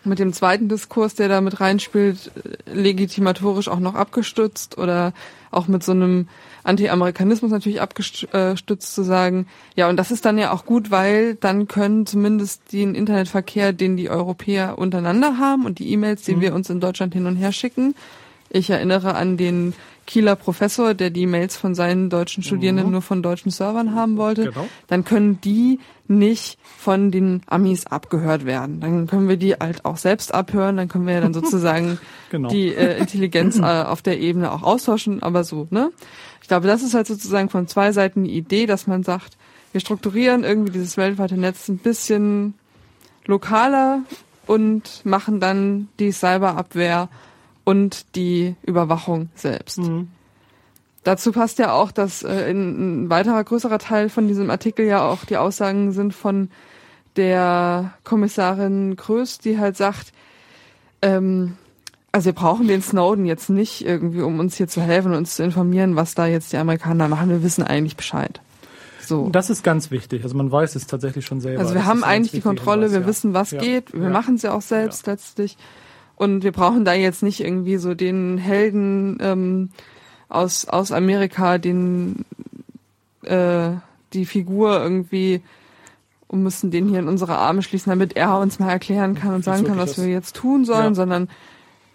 mit 0.04 0.18
dem 0.18 0.32
zweiten 0.32 0.68
Diskurs, 0.68 1.14
der 1.14 1.28
da 1.28 1.40
mit 1.40 1.60
reinspielt, 1.60 2.30
legitimatorisch 2.66 3.68
auch 3.68 3.80
noch 3.80 3.94
abgestützt 3.94 4.78
oder 4.78 5.12
auch 5.50 5.68
mit 5.68 5.82
so 5.82 5.92
einem 5.92 6.28
Anti-Amerikanismus 6.62 7.50
natürlich 7.50 7.80
abgestützt 7.80 8.94
zu 8.94 9.02
sagen, 9.02 9.46
ja, 9.74 9.88
und 9.88 9.96
das 9.96 10.10
ist 10.10 10.24
dann 10.24 10.38
ja 10.38 10.52
auch 10.52 10.64
gut, 10.64 10.90
weil 10.90 11.34
dann 11.34 11.68
können 11.68 12.06
zumindest 12.06 12.72
den 12.72 12.94
Internetverkehr, 12.94 13.72
den 13.72 13.96
die 13.96 14.10
Europäer 14.10 14.78
untereinander 14.78 15.38
haben 15.38 15.66
und 15.66 15.78
die 15.78 15.90
E-Mails, 15.92 16.22
die 16.22 16.40
wir 16.40 16.54
uns 16.54 16.70
in 16.70 16.80
Deutschland 16.80 17.14
hin 17.14 17.26
und 17.26 17.36
her 17.36 17.52
schicken. 17.52 17.94
Ich 18.50 18.70
erinnere 18.70 19.14
an 19.14 19.36
den 19.36 19.74
Kieler 20.10 20.34
Professor, 20.34 20.92
der 20.92 21.10
die 21.10 21.26
Mails 21.26 21.56
von 21.56 21.76
seinen 21.76 22.10
deutschen 22.10 22.42
Studierenden 22.42 22.90
nur 22.90 23.00
von 23.00 23.22
deutschen 23.22 23.52
Servern 23.52 23.94
haben 23.94 24.16
wollte. 24.16 24.46
Genau. 24.46 24.66
Dann 24.88 25.04
können 25.04 25.40
die 25.40 25.78
nicht 26.08 26.58
von 26.64 27.12
den 27.12 27.42
Amis 27.46 27.86
abgehört 27.86 28.44
werden. 28.44 28.80
Dann 28.80 29.06
können 29.06 29.28
wir 29.28 29.36
die 29.36 29.54
halt 29.54 29.84
auch 29.84 29.98
selbst 29.98 30.34
abhören. 30.34 30.76
Dann 30.76 30.88
können 30.88 31.06
wir 31.06 31.14
ja 31.14 31.20
dann 31.20 31.32
sozusagen 31.40 32.00
Genau. 32.32 32.48
die 32.48 32.74
äh, 32.74 32.98
Intelligenz 32.98 33.60
äh, 33.60 33.62
auf 33.62 34.02
der 34.02 34.18
Ebene 34.18 34.50
auch 34.50 34.64
austauschen. 34.64 35.22
Aber 35.22 35.44
so, 35.44 35.68
ne? 35.70 35.92
Ich 36.42 36.48
glaube, 36.48 36.66
das 36.66 36.82
ist 36.82 36.94
halt 36.94 37.06
sozusagen 37.06 37.48
von 37.48 37.68
zwei 37.68 37.92
Seiten 37.92 38.24
die 38.24 38.36
Idee, 38.36 38.66
dass 38.66 38.88
man 38.88 39.04
sagt, 39.04 39.36
wir 39.70 39.80
strukturieren 39.80 40.42
irgendwie 40.42 40.72
dieses 40.72 40.96
weltweite 40.96 41.36
Netz 41.36 41.68
ein 41.68 41.78
bisschen 41.78 42.54
lokaler 43.26 44.02
und 44.48 45.02
machen 45.04 45.38
dann 45.38 45.86
die 46.00 46.10
Cyberabwehr 46.10 47.08
und 47.64 48.14
die 48.16 48.56
Überwachung 48.62 49.28
selbst. 49.34 49.78
Mhm. 49.78 50.08
Dazu 51.04 51.32
passt 51.32 51.58
ja 51.58 51.72
auch, 51.72 51.92
dass 51.92 52.22
äh, 52.22 52.50
in, 52.50 53.04
ein 53.04 53.10
weiterer 53.10 53.42
größerer 53.42 53.78
Teil 53.78 54.08
von 54.08 54.28
diesem 54.28 54.50
Artikel 54.50 54.84
ja 54.86 55.02
auch 55.08 55.24
die 55.24 55.38
Aussagen 55.38 55.92
sind 55.92 56.14
von 56.14 56.50
der 57.16 57.92
Kommissarin 58.04 58.96
Kröß, 58.96 59.38
die 59.38 59.58
halt 59.58 59.76
sagt, 59.76 60.12
ähm, 61.02 61.56
also 62.12 62.26
wir 62.26 62.32
brauchen 62.32 62.68
den 62.68 62.82
Snowden 62.82 63.24
jetzt 63.24 63.50
nicht 63.50 63.84
irgendwie, 63.86 64.20
um 64.20 64.38
uns 64.40 64.56
hier 64.56 64.68
zu 64.68 64.80
helfen 64.82 65.12
und 65.12 65.18
uns 65.18 65.36
zu 65.36 65.42
informieren, 65.42 65.96
was 65.96 66.14
da 66.14 66.26
jetzt 66.26 66.52
die 66.52 66.56
Amerikaner 66.56 67.08
machen. 67.08 67.30
Wir 67.30 67.42
wissen 67.42 67.62
eigentlich 67.62 67.96
Bescheid. 67.96 68.40
So. 69.06 69.28
Das 69.30 69.48
ist 69.50 69.64
ganz 69.64 69.90
wichtig. 69.90 70.22
Also 70.22 70.36
man 70.36 70.52
weiß 70.52 70.76
es 70.76 70.86
tatsächlich 70.86 71.24
schon 71.24 71.40
selber. 71.40 71.60
Also 71.60 71.74
wir 71.74 71.80
Das 71.80 71.88
haben 71.88 72.04
eigentlich 72.04 72.32
die 72.32 72.40
Kontrolle, 72.40 72.82
Hinweis, 72.82 72.92
wir 72.92 73.00
ja. 73.02 73.06
wissen, 73.06 73.34
was 73.34 73.50
Ja. 73.52 73.60
geht, 73.60 73.92
wir 73.92 74.02
Ja. 74.02 74.08
machen 74.10 74.34
es 74.36 74.42
ja 74.42 74.52
auch 74.52 74.62
selbst 74.62 75.06
letztlich. 75.06 75.56
Und 76.20 76.42
wir 76.42 76.52
brauchen 76.52 76.84
da 76.84 76.92
jetzt 76.92 77.22
nicht 77.22 77.40
irgendwie 77.40 77.78
so 77.78 77.94
den 77.94 78.36
Helden 78.36 79.16
ähm, 79.22 79.70
aus, 80.28 80.66
aus 80.66 80.92
Amerika, 80.92 81.56
den 81.56 82.26
äh, 83.22 83.70
die 84.12 84.26
Figur 84.26 84.78
irgendwie 84.82 85.40
und 86.28 86.42
müssen 86.42 86.70
den 86.70 86.90
hier 86.90 86.98
in 86.98 87.08
unsere 87.08 87.38
Arme 87.38 87.62
schließen, 87.62 87.88
damit 87.88 88.16
er 88.16 88.38
uns 88.38 88.58
mal 88.58 88.68
erklären 88.68 89.14
kann 89.14 89.32
und 89.32 89.44
sagen 89.44 89.64
kann, 89.64 89.78
was 89.78 89.96
wir 89.96 90.08
jetzt 90.08 90.36
tun 90.36 90.66
sollen, 90.66 90.88
Ja. 90.88 90.94
sondern 90.94 91.30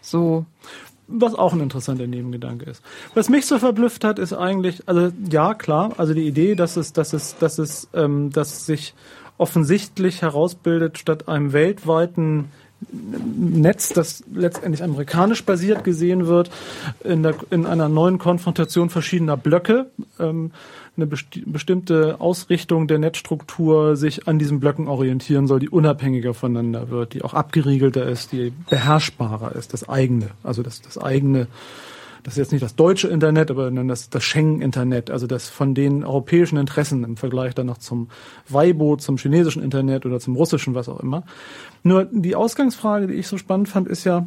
so. 0.01 0.48
Was 1.08 1.36
auch 1.36 1.54
ein 1.54 1.60
interessanter 1.60 2.08
Nebengedanke 2.08 2.65
ist. 2.65 2.82
Was 3.13 3.30
mich 3.30 3.45
so 3.45 3.60
verblüfft 3.60 4.04
hat, 4.04 4.17
ist 4.17 4.34
eigentlich, 4.34 4.89
also 4.89 5.12
ja 5.30 5.54
klar, 5.54 5.91
also 5.97 6.15
die 6.15 6.26
Idee, 6.28 6.56
dass 6.56 6.78
es, 6.78 6.93
dass 6.93 7.13
es, 7.13 7.38
dass 7.38 7.60
es, 7.60 7.89
ähm, 7.93 8.32
dass 8.32 8.65
sich 8.65 8.95
offensichtlich 9.38 10.23
herausbildet 10.23 10.97
statt 10.97 11.28
einem 11.30 11.54
weltweiten 11.54 12.45
Netz, 12.91 13.89
das 13.89 14.24
letztendlich 14.34 14.84
amerikanisch 14.84 15.43
basiert 15.43 15.84
gesehen 15.84 16.28
wird, 16.28 16.50
in, 17.04 17.24
der, 17.24 17.36
in 17.52 17.65
einer 17.65 17.89
neuen 17.89 18.17
Konfrontation 18.17 18.89
verschiedener 18.89 19.38
Blöcke, 19.38 19.88
ähm, 20.19 20.52
eine 20.98 21.08
besti 21.08 21.43
bestimmte 21.45 22.21
Ausrichtung 22.21 22.88
der 22.88 23.00
Netzstruktur 23.00 23.98
sich 23.98 24.28
an 24.28 24.39
diesen 24.39 24.60
Blöcken 24.60 24.88
orientieren 24.88 25.48
soll, 25.48 25.60
die 25.60 25.69
unabhängiger 25.69 26.34
voneinander 26.34 26.89
wird, 26.89 27.13
die 27.13 27.21
auch 27.21 27.34
abgeriegelter 27.34 28.06
ist, 28.06 28.32
die 28.32 28.54
beherrschbarer 28.69 29.56
ist, 29.56 29.74
das 29.74 29.89
eigene, 29.89 30.30
also 30.43 30.63
das, 30.63 30.82
das 30.82 30.98
eigene 30.98 31.48
das 32.25 32.33
ist 32.33 32.38
jetzt 32.39 32.51
nicht 32.53 32.63
das 32.63 32.75
deutsche 32.75 33.07
Internet, 33.07 33.51
aber 33.51 33.69
das, 33.69 34.09
das 34.09 34.23
Schengen-Internet, 34.23 35.11
also 35.11 35.27
das 35.27 35.47
von 35.47 35.75
den 35.75 36.03
europäischen 36.03 36.57
Interessen 36.57 37.03
im 37.03 37.17
Vergleich 37.17 37.53
dann 37.53 37.67
noch 37.67 37.77
zum 37.77 38.09
Weibo, 38.49 38.97
zum 38.97 39.17
chinesischen 39.17 39.61
Internet 39.61 40.07
oder 40.07 40.19
zum 40.19 40.35
russischen, 40.35 40.73
was 40.73 40.89
auch 40.89 40.99
immer. 41.01 41.21
Nur 41.83 42.05
die 42.05 42.35
Ausgangsfrage, 42.35 43.05
die 43.05 43.13
ich 43.13 43.27
so 43.27 43.38
spannend 43.38 43.69
fand, 43.69 43.88
ist 43.88 44.05
ja 44.05 44.25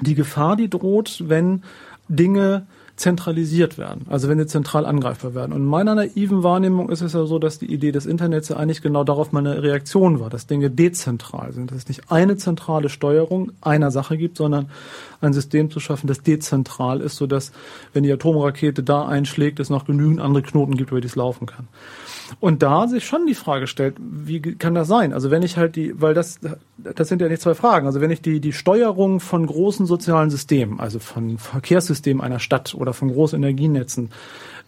die 0.00 0.16
Gefahr, 0.16 0.56
die 0.56 0.68
droht, 0.68 1.22
wenn 1.28 1.62
Dinge 2.08 2.66
zentralisiert 2.96 3.76
werden, 3.76 4.06
also 4.08 4.28
wenn 4.28 4.38
sie 4.38 4.46
zentral 4.46 4.86
angreifbar 4.86 5.34
werden. 5.34 5.52
Und 5.52 5.62
in 5.62 5.66
meiner 5.66 5.96
naiven 5.96 6.44
Wahrnehmung 6.44 6.90
ist 6.90 7.00
es 7.00 7.12
ja 7.12 7.24
so, 7.26 7.40
dass 7.40 7.58
die 7.58 7.72
Idee 7.72 7.90
des 7.90 8.06
Internets 8.06 8.48
ja 8.48 8.56
eigentlich 8.56 8.82
genau 8.82 9.02
darauf 9.02 9.32
meine 9.32 9.62
Reaktion 9.62 10.20
war, 10.20 10.30
dass 10.30 10.46
Dinge 10.46 10.70
dezentral 10.70 11.52
sind, 11.52 11.70
dass 11.70 11.78
es 11.78 11.88
nicht 11.88 12.12
eine 12.12 12.36
zentrale 12.36 12.88
Steuerung 12.88 13.50
einer 13.60 13.90
Sache 13.90 14.16
gibt, 14.16 14.36
sondern 14.36 14.70
ein 15.20 15.32
System 15.32 15.70
zu 15.70 15.80
schaffen, 15.80 16.06
das 16.06 16.22
dezentral 16.22 17.00
ist, 17.00 17.16
sodass, 17.16 17.52
wenn 17.92 18.04
die 18.04 18.12
Atomrakete 18.12 18.84
da 18.84 19.06
einschlägt, 19.06 19.58
es 19.58 19.70
noch 19.70 19.86
genügend 19.86 20.20
andere 20.20 20.42
Knoten 20.42 20.76
gibt, 20.76 20.90
über 20.92 21.00
die 21.00 21.08
es 21.08 21.16
laufen 21.16 21.46
kann. 21.46 21.66
Und 22.40 22.62
da 22.62 22.88
sich 22.88 23.04
schon 23.04 23.26
die 23.26 23.34
Frage 23.34 23.66
stellt, 23.66 23.96
wie 23.98 24.40
kann 24.40 24.74
das 24.74 24.88
sein? 24.88 25.12
Also 25.12 25.30
wenn 25.30 25.42
ich 25.42 25.56
halt 25.56 25.76
die, 25.76 26.00
weil 26.00 26.14
das, 26.14 26.40
das 26.78 27.08
sind 27.08 27.20
ja 27.20 27.28
nicht 27.28 27.42
zwei 27.42 27.54
Fragen. 27.54 27.86
Also 27.86 28.00
wenn 28.00 28.10
ich 28.10 28.22
die, 28.22 28.40
die 28.40 28.52
Steuerung 28.52 29.20
von 29.20 29.46
großen 29.46 29.86
sozialen 29.86 30.30
Systemen, 30.30 30.80
also 30.80 30.98
von 30.98 31.38
Verkehrssystemen 31.38 32.22
einer 32.22 32.40
Stadt 32.40 32.74
oder 32.74 32.92
von 32.92 33.10
großen 33.10 33.36
Energienetzen, 33.36 34.10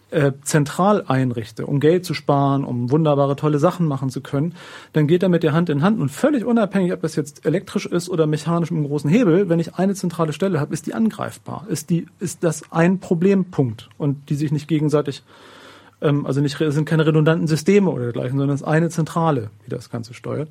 äh, 0.09 0.31
zentral 0.41 1.03
einrichte, 1.07 1.65
um 1.65 1.79
Geld 1.79 2.05
zu 2.05 2.13
sparen, 2.13 2.63
um 2.63 2.91
wunderbare, 2.91 3.35
tolle 3.35 3.59
Sachen 3.59 3.87
machen 3.87 4.09
zu 4.09 4.21
können, 4.21 4.55
dann 4.93 5.07
geht 5.07 5.21
er 5.21 5.29
mit 5.29 5.43
der 5.43 5.53
Hand 5.53 5.69
in 5.69 5.81
Hand 5.81 5.99
und 5.99 6.09
völlig 6.09 6.45
unabhängig, 6.45 6.93
ob 6.93 7.01
das 7.01 7.15
jetzt 7.17 7.45
elektrisch 7.45 7.85
ist 7.85 8.09
oder 8.09 8.25
mechanisch 8.25 8.71
mit 8.71 8.79
einem 8.79 8.87
großen 8.87 9.09
Hebel, 9.09 9.49
wenn 9.49 9.59
ich 9.59 9.75
eine 9.75 9.95
zentrale 9.95 10.31
Stelle 10.31 10.61
habe, 10.61 10.73
ist 10.73 10.85
die 10.87 10.93
angreifbar. 10.93 11.65
Ist 11.67 11.89
die, 11.89 12.05
ist 12.19 12.43
das 12.43 12.71
ein 12.71 12.99
Problempunkt 12.99 13.89
und 13.97 14.29
die 14.29 14.35
sich 14.35 14.51
nicht 14.51 14.67
gegenseitig 14.69 15.23
also 15.99 16.41
nicht, 16.41 16.61
es 16.61 16.75
sind 16.75 16.85
keine 16.85 17.07
redundanten 17.07 17.47
Systeme 17.47 17.89
oder 17.89 18.03
dergleichen, 18.03 18.37
sondern 18.37 18.53
es 18.53 18.61
ist 18.61 18.67
eine 18.67 18.89
Zentrale, 18.89 19.49
die 19.65 19.69
das 19.69 19.89
Ganze 19.89 20.13
steuert. 20.13 20.49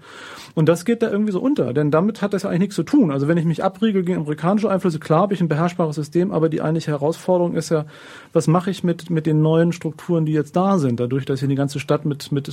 Und 0.55 0.69
das 0.69 0.85
geht 0.85 1.03
da 1.03 1.11
irgendwie 1.11 1.31
so 1.31 1.41
unter, 1.41 1.73
denn 1.73 1.93
damit 1.93 2.21
hat 2.21 2.33
das 2.33 2.43
ja 2.43 2.49
eigentlich 2.49 2.61
nichts 2.61 2.75
zu 2.77 2.83
tun. 2.83 3.13
Also 3.13 3.29
wenn 3.29 3.39
ich 3.39 3.45
mich 3.45 3.63
abriegel 3.63 4.03
gegen 4.03 4.19
amerikanische 4.19 4.69
Einflüsse, 4.69 4.99
klar 4.99 5.21
habe 5.21 5.35
ich 5.35 5.41
ein 5.41 5.49
beherrschbares 5.49 5.95
System, 5.95 6.33
aber 6.33 6.49
die 6.49 6.63
eigentliche 6.63 6.91
Herausforderung 6.91 7.55
ist 7.55 7.69
ja, 7.69 7.87
was 8.33 8.49
mache 8.49 8.71
ich 8.71 8.83
mit, 8.83 9.09
mit 9.09 9.27
den 9.27 9.41
neuen 9.41 9.73
Strukturen, 9.73 10.27
die 10.27 10.33
jetzt 10.33 10.57
da 10.57 10.79
sind, 10.79 10.99
dadurch, 10.99 11.25
dass 11.27 11.41
ich 11.41 11.49
die 11.49 11.55
ganze 11.55 11.79
Stadt 11.79 12.05
mit, 12.05 12.33
mit 12.33 12.51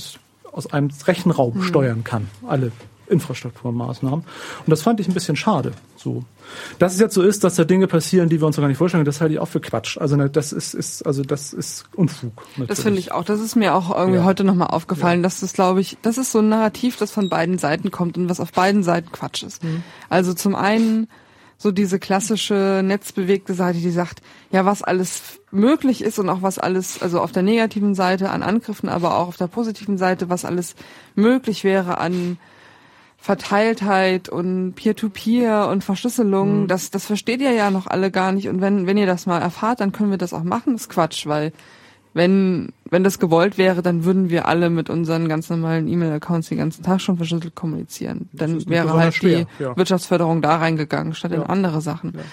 aus 0.52 0.72
einem 0.72 0.90
Rechenraum 1.04 1.62
steuern 1.62 2.04
kann, 2.04 2.28
alle 2.46 2.70
Infrastrukturmaßnahmen. 3.08 4.20
Und 4.20 4.70
das 4.70 4.82
fand 4.82 5.00
ich 5.00 5.08
ein 5.08 5.14
bisschen 5.14 5.36
schade. 5.36 5.72
So, 5.96 6.24
dass 6.78 6.94
es 6.94 7.00
jetzt 7.00 7.14
so 7.14 7.22
ist, 7.22 7.44
dass 7.44 7.54
da 7.56 7.64
Dinge 7.64 7.86
passieren, 7.86 8.28
die 8.28 8.40
wir 8.40 8.46
uns 8.46 8.56
noch 8.56 8.62
gar 8.62 8.68
nicht 8.68 8.78
vorstellen, 8.78 9.04
das 9.04 9.20
halte 9.20 9.34
ich 9.34 9.40
auch 9.40 9.48
für 9.48 9.60
Quatsch. 9.60 9.98
Also 9.98 10.16
ne, 10.16 10.28
das 10.28 10.52
ist, 10.52 10.74
ist 10.74 11.06
also 11.06 11.22
das 11.22 11.52
ist 11.52 11.84
Unfug. 11.94 12.32
Das 12.36 12.58
natürlich. 12.58 12.80
finde 12.80 12.98
ich 13.00 13.12
auch. 13.12 13.24
Das 13.24 13.40
ist 13.40 13.56
mir 13.56 13.74
auch 13.74 13.94
irgendwie 13.96 14.18
Ja. 14.18 14.24
heute 14.24 14.44
nochmal 14.44 14.68
aufgefallen, 14.68 15.22
dass 15.22 15.40
das, 15.40 15.52
glaube 15.52 15.80
ich, 15.80 15.96
das 16.02 16.18
ist 16.18 16.32
so 16.32 16.40
ein 16.40 16.48
Narrativ, 16.48 16.96
das 16.96 17.10
von 17.10 17.28
beiden 17.28 17.58
Seiten 17.58 17.90
kommt 17.90 18.18
und 18.18 18.28
was 18.28 18.40
auf 18.40 18.52
beiden 18.52 18.82
Seiten 18.82 19.10
Quatsch 19.12 19.42
ist. 19.42 19.62
Also 20.08 20.34
zum 20.34 20.54
einen 20.54 21.08
so 21.56 21.70
diese 21.70 21.98
klassische 21.98 22.82
netzbewegte 22.84 23.54
Seite, 23.54 23.78
die 23.78 23.90
sagt, 23.90 24.20
ja, 24.50 24.66
was 24.66 24.82
alles 24.82 25.40
möglich 25.50 26.02
ist 26.02 26.18
und 26.18 26.28
auch 26.28 26.42
was 26.42 26.58
alles, 26.58 27.00
also 27.00 27.20
auf 27.20 27.32
der 27.32 27.42
negativen 27.42 27.94
Seite 27.94 28.30
an 28.30 28.42
Angriffen, 28.42 28.88
aber 28.88 29.16
auch 29.16 29.28
auf 29.28 29.36
der 29.36 29.46
positiven 29.46 29.96
Seite, 29.96 30.28
was 30.28 30.44
alles 30.44 30.74
möglich 31.14 31.64
wäre 31.64 31.98
an 31.98 32.38
Verteiltheit 33.24 34.28
und 34.28 34.74
Peer-to-Peer 34.74 35.68
und 35.70 35.82
Verschlüsselung, 35.82 36.68
das, 36.68 36.90
das 36.90 37.06
versteht 37.06 37.40
ihr 37.40 37.52
ja 37.52 37.70
noch 37.70 37.86
alle 37.86 38.10
gar 38.10 38.32
nicht. 38.32 38.50
Und 38.50 38.60
wenn, 38.60 38.86
wenn 38.86 38.98
ihr 38.98 39.06
das 39.06 39.24
mal 39.24 39.40
erfahrt, 39.40 39.80
dann 39.80 39.92
können 39.92 40.10
wir 40.10 40.18
das 40.18 40.34
auch 40.34 40.42
machen. 40.42 40.74
Das 40.74 40.82
ist 40.82 40.88
Quatsch, 40.90 41.26
weil 41.26 41.54
wenn, 42.12 42.68
wenn 42.90 43.02
das 43.02 43.18
gewollt 43.18 43.56
wäre, 43.56 43.80
dann 43.80 44.04
würden 44.04 44.28
wir 44.28 44.46
alle 44.46 44.68
mit 44.68 44.90
unseren 44.90 45.26
ganz 45.26 45.48
normalen 45.48 45.88
E-Mail-Accounts 45.88 46.50
den 46.50 46.58
ganzen 46.58 46.82
Tag 46.82 47.00
schon 47.00 47.16
verschlüsselt 47.16 47.54
kommunizieren. 47.54 48.28
Dann 48.34 48.68
wäre 48.68 48.92
halt 48.92 49.14
schwer, 49.14 49.46
die 49.58 49.62
ja. 49.62 49.74
Wirtschaftsförderung 49.74 50.42
da 50.42 50.56
reingegangen, 50.56 51.14
statt 51.14 51.30
ja. 51.30 51.38
in 51.38 51.44
andere 51.44 51.80
Sachen. 51.80 52.12
Ja. 52.14 52.24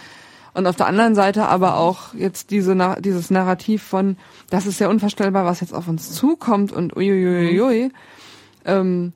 Und 0.55 0.67
auf 0.67 0.75
der 0.75 0.87
anderen 0.87 1.15
Seite 1.15 1.47
aber 1.47 1.77
auch 1.77 2.13
jetzt 2.15 2.51
diese, 2.51 2.75
dieses 2.99 3.29
Narrativ 3.29 3.81
von, 3.81 4.17
das 4.49 4.65
ist 4.65 4.81
ja 4.81 4.89
unvorstellbar, 4.89 5.45
was 5.45 5.61
jetzt 5.61 5.73
auf 5.73 5.87
uns 5.87 6.11
zukommt 6.11 6.73
und 6.73 6.97
uiuiuiui. 6.97 7.85
Mhm. 7.85 7.91
Ähm, 8.65 9.13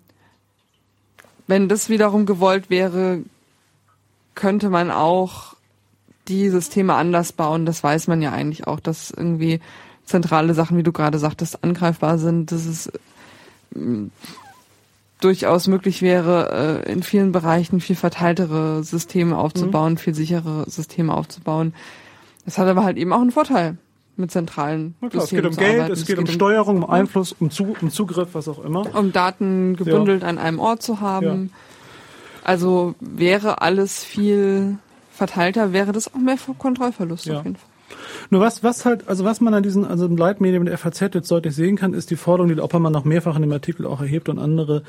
wenn 1.47 1.69
das 1.69 1.89
wiederum 1.89 2.25
gewollt 2.25 2.69
wäre, 2.69 3.19
könnte 4.34 4.69
man 4.69 4.91
auch 4.91 5.55
die 6.27 6.49
Systeme 6.49 6.95
anders 6.95 7.31
bauen. 7.31 7.65
Das 7.65 7.84
weiß 7.84 8.08
man 8.08 8.21
ja 8.21 8.31
eigentlich 8.31 8.67
auch, 8.67 8.79
dass 8.79 9.12
irgendwie 9.12 9.60
zentrale 10.05 10.53
Sachen, 10.53 10.77
wie 10.77 10.84
du 10.84 10.91
gerade 10.91 11.19
sagtest, 11.19 11.63
angreifbar 11.63 12.17
sind, 12.17 12.51
dass 12.51 12.65
es 12.65 12.88
äh, 12.88 14.10
durchaus 15.21 15.67
möglich 15.67 16.01
wäre, 16.01 16.84
äh, 16.86 16.91
in 16.91 17.03
vielen 17.03 17.31
Bereichen 17.31 17.79
viel 17.79 17.95
verteiltere 17.95 18.84
Systeme 18.84 19.38
aufzubauen, 19.38 19.93
mhm. 19.93 19.97
viel 19.97 20.15
sichere 20.15 20.69
Systeme 20.69 21.13
aufzubauen. 21.13 21.73
Das 22.45 22.58
hat 22.58 22.67
aber 22.67 22.84
halt 22.84 22.97
eben 22.97 23.13
auch 23.13 23.21
einen 23.21 23.31
Vorteil 23.31 23.77
mit 24.17 24.32
zentralen 24.32 24.95
klar, 24.99 25.21
Systemen 25.21 25.51
Es 25.51 25.58
geht 25.58 25.65
um 25.65 25.78
Geld, 25.78 25.89
es, 25.91 26.01
es 26.01 26.08
geht, 26.08 26.17
um 26.17 26.28
Steuerung, 26.28 26.84
um 26.84 26.89
Einfluss, 26.89 27.36
um, 27.39 27.51
Zu 27.51 27.75
um 27.82 27.89
Zugriff, 27.89 28.30
was 28.34 28.47
auch 28.47 28.63
immer. 28.63 28.95
Um 28.95 29.12
Daten 29.12 29.75
gebündelt 29.75 30.21
ja. 30.21 30.28
an 30.28 30.38
einem 30.38 30.60
Ort 30.60 30.82
zu 30.82 31.01
haben. 31.01 31.51
Ja. 31.54 31.60
Also 32.43 32.95
wäre 32.99 33.62
alles 33.62 34.04
viel 34.04 34.78
verteilter, 35.12 35.73
wäre 35.73 35.91
das 35.91 36.13
auch 36.13 36.19
mehr 36.19 36.38
Kontrollverlust 36.58 37.25
ja. 37.25 37.39
auf 37.39 37.43
jeden 37.45 37.56
Fall. 37.56 37.69
Nur 38.30 38.41
was, 38.41 38.63
was 38.63 38.86
halt, 38.86 39.08
also 39.08 39.23
was 39.25 39.41
man 39.41 39.54
an 39.54 39.63
diesen, 39.63 39.86
also 39.86 40.06
im 40.06 40.17
Leitmedium 40.17 40.65
der 40.65 40.78
FAZ 40.78 41.01
jetzt 41.13 41.30
deutlich 41.30 41.56
sehen 41.56 41.75
kann, 41.75 41.93
ist 41.93 42.10
die 42.10 42.15
Forderung, 42.15 42.49
die 42.49 42.56
der 42.56 42.63
Oppermann 42.63 42.91
noch 42.91 43.06
mehrfach 43.06 43.36
in 43.36 43.43
dem 43.43 43.51
Artikel 43.51 43.86
auch 43.86 44.01
erhebt 44.01 44.30
und 44.30 44.39
andere, 44.39 44.84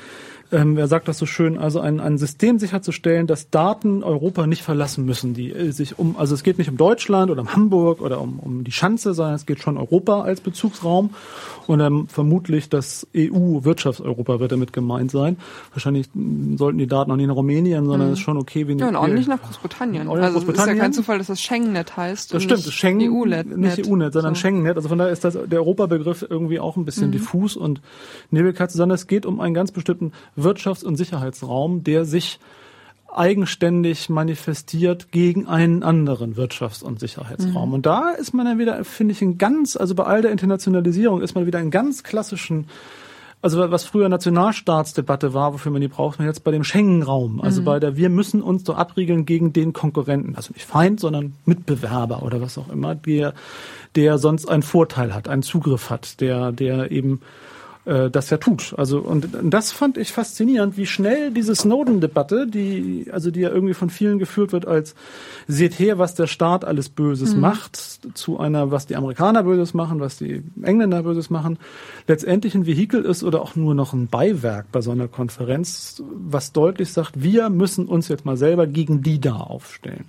ähm, 0.51 0.75
wer 0.77 0.87
sagt 0.87 1.07
das 1.07 1.17
so 1.17 1.25
schön, 1.25 1.57
also 1.57 1.79
ein, 1.79 1.99
ein 1.99 2.17
System 2.17 2.59
sicherzustellen, 2.59 3.27
dass 3.27 3.49
Daten 3.49 4.03
Europa 4.03 4.47
nicht 4.47 4.63
verlassen 4.63 5.05
müssen, 5.05 5.33
die 5.33 5.51
äh, 5.51 5.71
sich 5.71 5.99
um, 5.99 6.15
also 6.17 6.33
es 6.35 6.43
geht 6.43 6.57
nicht 6.57 6.69
um 6.69 6.77
Deutschland 6.77 7.29
oder 7.31 7.41
um 7.41 7.53
Hamburg 7.53 8.01
oder 8.01 8.21
um, 8.21 8.39
um 8.39 8.63
die 8.63 8.71
Schanze, 8.71 9.13
sondern 9.13 9.35
es 9.35 9.45
geht 9.45 9.59
schon 9.59 9.77
Europa 9.77 10.21
als 10.21 10.41
Bezugsraum 10.41 11.11
und 11.67 11.79
dann 11.79 12.07
vermutlich 12.07 12.69
das 12.69 13.05
EU-Wirtschaftseuropa 13.15 14.39
wird 14.39 14.53
damit 14.53 14.71
gemeint 14.71 15.11
sein. 15.11 15.37
Wahrscheinlich 15.73 16.09
sollten 16.55 16.77
die 16.77 16.87
Daten 16.87 17.11
auch 17.11 17.15
nicht 17.17 17.25
in 17.25 17.31
Rumänien, 17.31 17.85
sondern 17.85 18.07
mhm. 18.07 18.13
es 18.13 18.19
ist 18.19 18.23
schon 18.23 18.37
okay, 18.37 18.67
wenn 18.67 18.79
Ja, 18.79 18.87
und 18.87 18.95
auch 18.95 19.07
nicht 19.07 19.27
nach 19.27 19.41
Großbritannien. 19.41 20.07
Also 20.07 20.39
es 20.39 20.43
ist 20.47 20.65
ja 20.65 20.75
kein 20.75 20.93
Zufall, 20.93 21.17
dass 21.17 21.27
das 21.27 21.41
Schengen-Net 21.41 21.97
heißt. 21.97 22.33
Das 22.33 22.43
stimmt, 22.43 22.63
Schengen, 22.63 23.11
EU-Net. 23.11 23.55
Nicht 23.57 23.87
EU-Net, 23.87 24.13
sondern 24.13 24.35
so. 24.35 24.41
Schengen-Net. 24.41 24.77
Also 24.77 24.87
von 24.87 24.97
daher 24.97 25.11
ist 25.11 25.23
das, 25.25 25.37
der 25.45 25.59
Europabegriff 25.59 26.25
irgendwie 26.27 26.59
auch 26.59 26.77
ein 26.77 26.85
bisschen 26.85 27.07
mhm. 27.07 27.11
diffus 27.11 27.57
und 27.57 27.81
Nebelkatze, 28.31 28.77
sondern 28.77 28.95
es 28.95 29.07
geht 29.07 29.25
um 29.25 29.41
einen 29.41 29.53
ganz 29.53 29.71
bestimmten 29.71 30.13
Wirtschafts- 30.37 30.85
und 30.85 30.95
Sicherheitsraum, 30.95 31.83
der 31.83 32.05
sich 32.05 32.39
eigenständig 33.13 34.09
manifestiert 34.09 35.11
gegen 35.11 35.47
einen 35.47 35.81
anderen 35.81 36.35
Wirtschafts- 36.35 36.83
und 36.83 36.99
Sicherheitsraum. 36.99 37.69
Mhm. 37.69 37.73
Und 37.75 37.85
da 37.85 38.11
ist 38.11 38.33
man 38.33 38.45
dann 38.45 38.59
wieder, 38.59 38.83
finde 38.83 39.13
ich, 39.13 39.21
ein 39.21 39.37
ganz, 39.37 39.75
also 39.75 39.95
bei 39.95 40.03
all 40.03 40.21
der 40.21 40.31
Internationalisierung 40.31 41.21
ist 41.21 41.33
man 41.33 41.45
wieder 41.45 41.59
in 41.59 41.71
ganz 41.71 42.03
klassischen 42.03 42.67
also 43.39 43.71
was 43.71 43.83
früher 43.83 44.09
Nationalstaatsdebatte 44.09 45.33
war, 45.33 45.53
wofür 45.53 45.71
man 45.71 45.81
die 45.81 45.87
braucht, 45.87 46.17
man 46.17 46.27
jetzt 46.27 46.43
bei 46.43 46.51
dem 46.51 46.63
Schengen-Raum. 46.63 47.39
Also 47.39 47.61
mhm. 47.61 47.65
bei 47.65 47.79
der, 47.79 47.95
wir 47.95 48.09
müssen 48.09 48.41
uns 48.41 48.65
so 48.65 48.73
abriegeln 48.73 49.25
gegen 49.25 49.53
den 49.53 49.73
Konkurrenten. 49.73 50.35
Also 50.35 50.53
nicht 50.53 50.65
Feind, 50.65 50.99
sondern 50.99 51.33
Mitbewerber 51.45 52.23
oder 52.23 52.41
was 52.41 52.57
auch 52.57 52.69
immer, 52.69 52.95
der, 52.95 53.33
der 53.95 54.17
sonst 54.17 54.49
einen 54.49 54.63
Vorteil 54.63 55.13
hat, 55.13 55.27
einen 55.27 55.43
Zugriff 55.43 55.89
hat, 55.89 56.19
der, 56.19 56.51
der 56.51 56.91
eben 56.91 57.21
äh, 57.87 58.09
das 58.09 58.29
ja 58.29 58.37
tut. 58.37 58.73
Also 58.77 58.99
und 58.99 59.29
das 59.43 59.71
fand 59.71 59.97
ich 59.97 60.11
faszinierend, 60.11 60.77
wie 60.77 60.85
schnell 60.85 61.31
diese 61.31 61.55
Snowden-Debatte, 61.55 62.45
die 62.47 63.07
also 63.11 63.31
die 63.31 63.39
ja 63.39 63.49
irgendwie 63.49 63.73
von 63.73 63.89
vielen 63.89 64.19
geführt 64.19 64.51
wird 64.51 64.67
als 64.67 64.93
seht 65.47 65.79
her, 65.79 65.97
was 65.97 66.13
der 66.13 66.27
Staat 66.27 66.65
alles 66.65 66.89
Böses 66.89 67.33
mhm. 67.33 67.41
macht, 67.41 67.77
zu 68.13 68.39
einer, 68.39 68.71
was 68.71 68.85
die 68.85 68.95
Amerikaner 68.95 69.43
Böses 69.43 69.73
machen, 69.73 69.99
was 69.99 70.17
die 70.17 70.43
Engländer 70.61 71.03
Böses 71.03 71.29
machen, 71.29 71.57
letztendlich 72.07 72.55
ein 72.55 72.65
Vehikel 72.65 73.05
ist 73.05 73.23
oder 73.23 73.41
auch 73.41 73.55
nur 73.55 73.73
noch 73.73 73.93
ein 73.93 74.07
Beiwerk 74.07 74.71
bei 74.71 74.81
so 74.81 74.91
einer 74.91 75.07
Konferenz, 75.07 76.03
was 76.11 76.51
deutlich 76.51 76.91
sagt, 76.91 77.21
wir 77.21 77.49
müssen 77.49 77.87
uns 77.87 78.09
jetzt 78.09 78.25
mal 78.25 78.37
selber 78.37 78.67
gegen 78.67 79.01
die 79.01 79.21
da 79.21 79.35
aufstellen. 79.35 80.05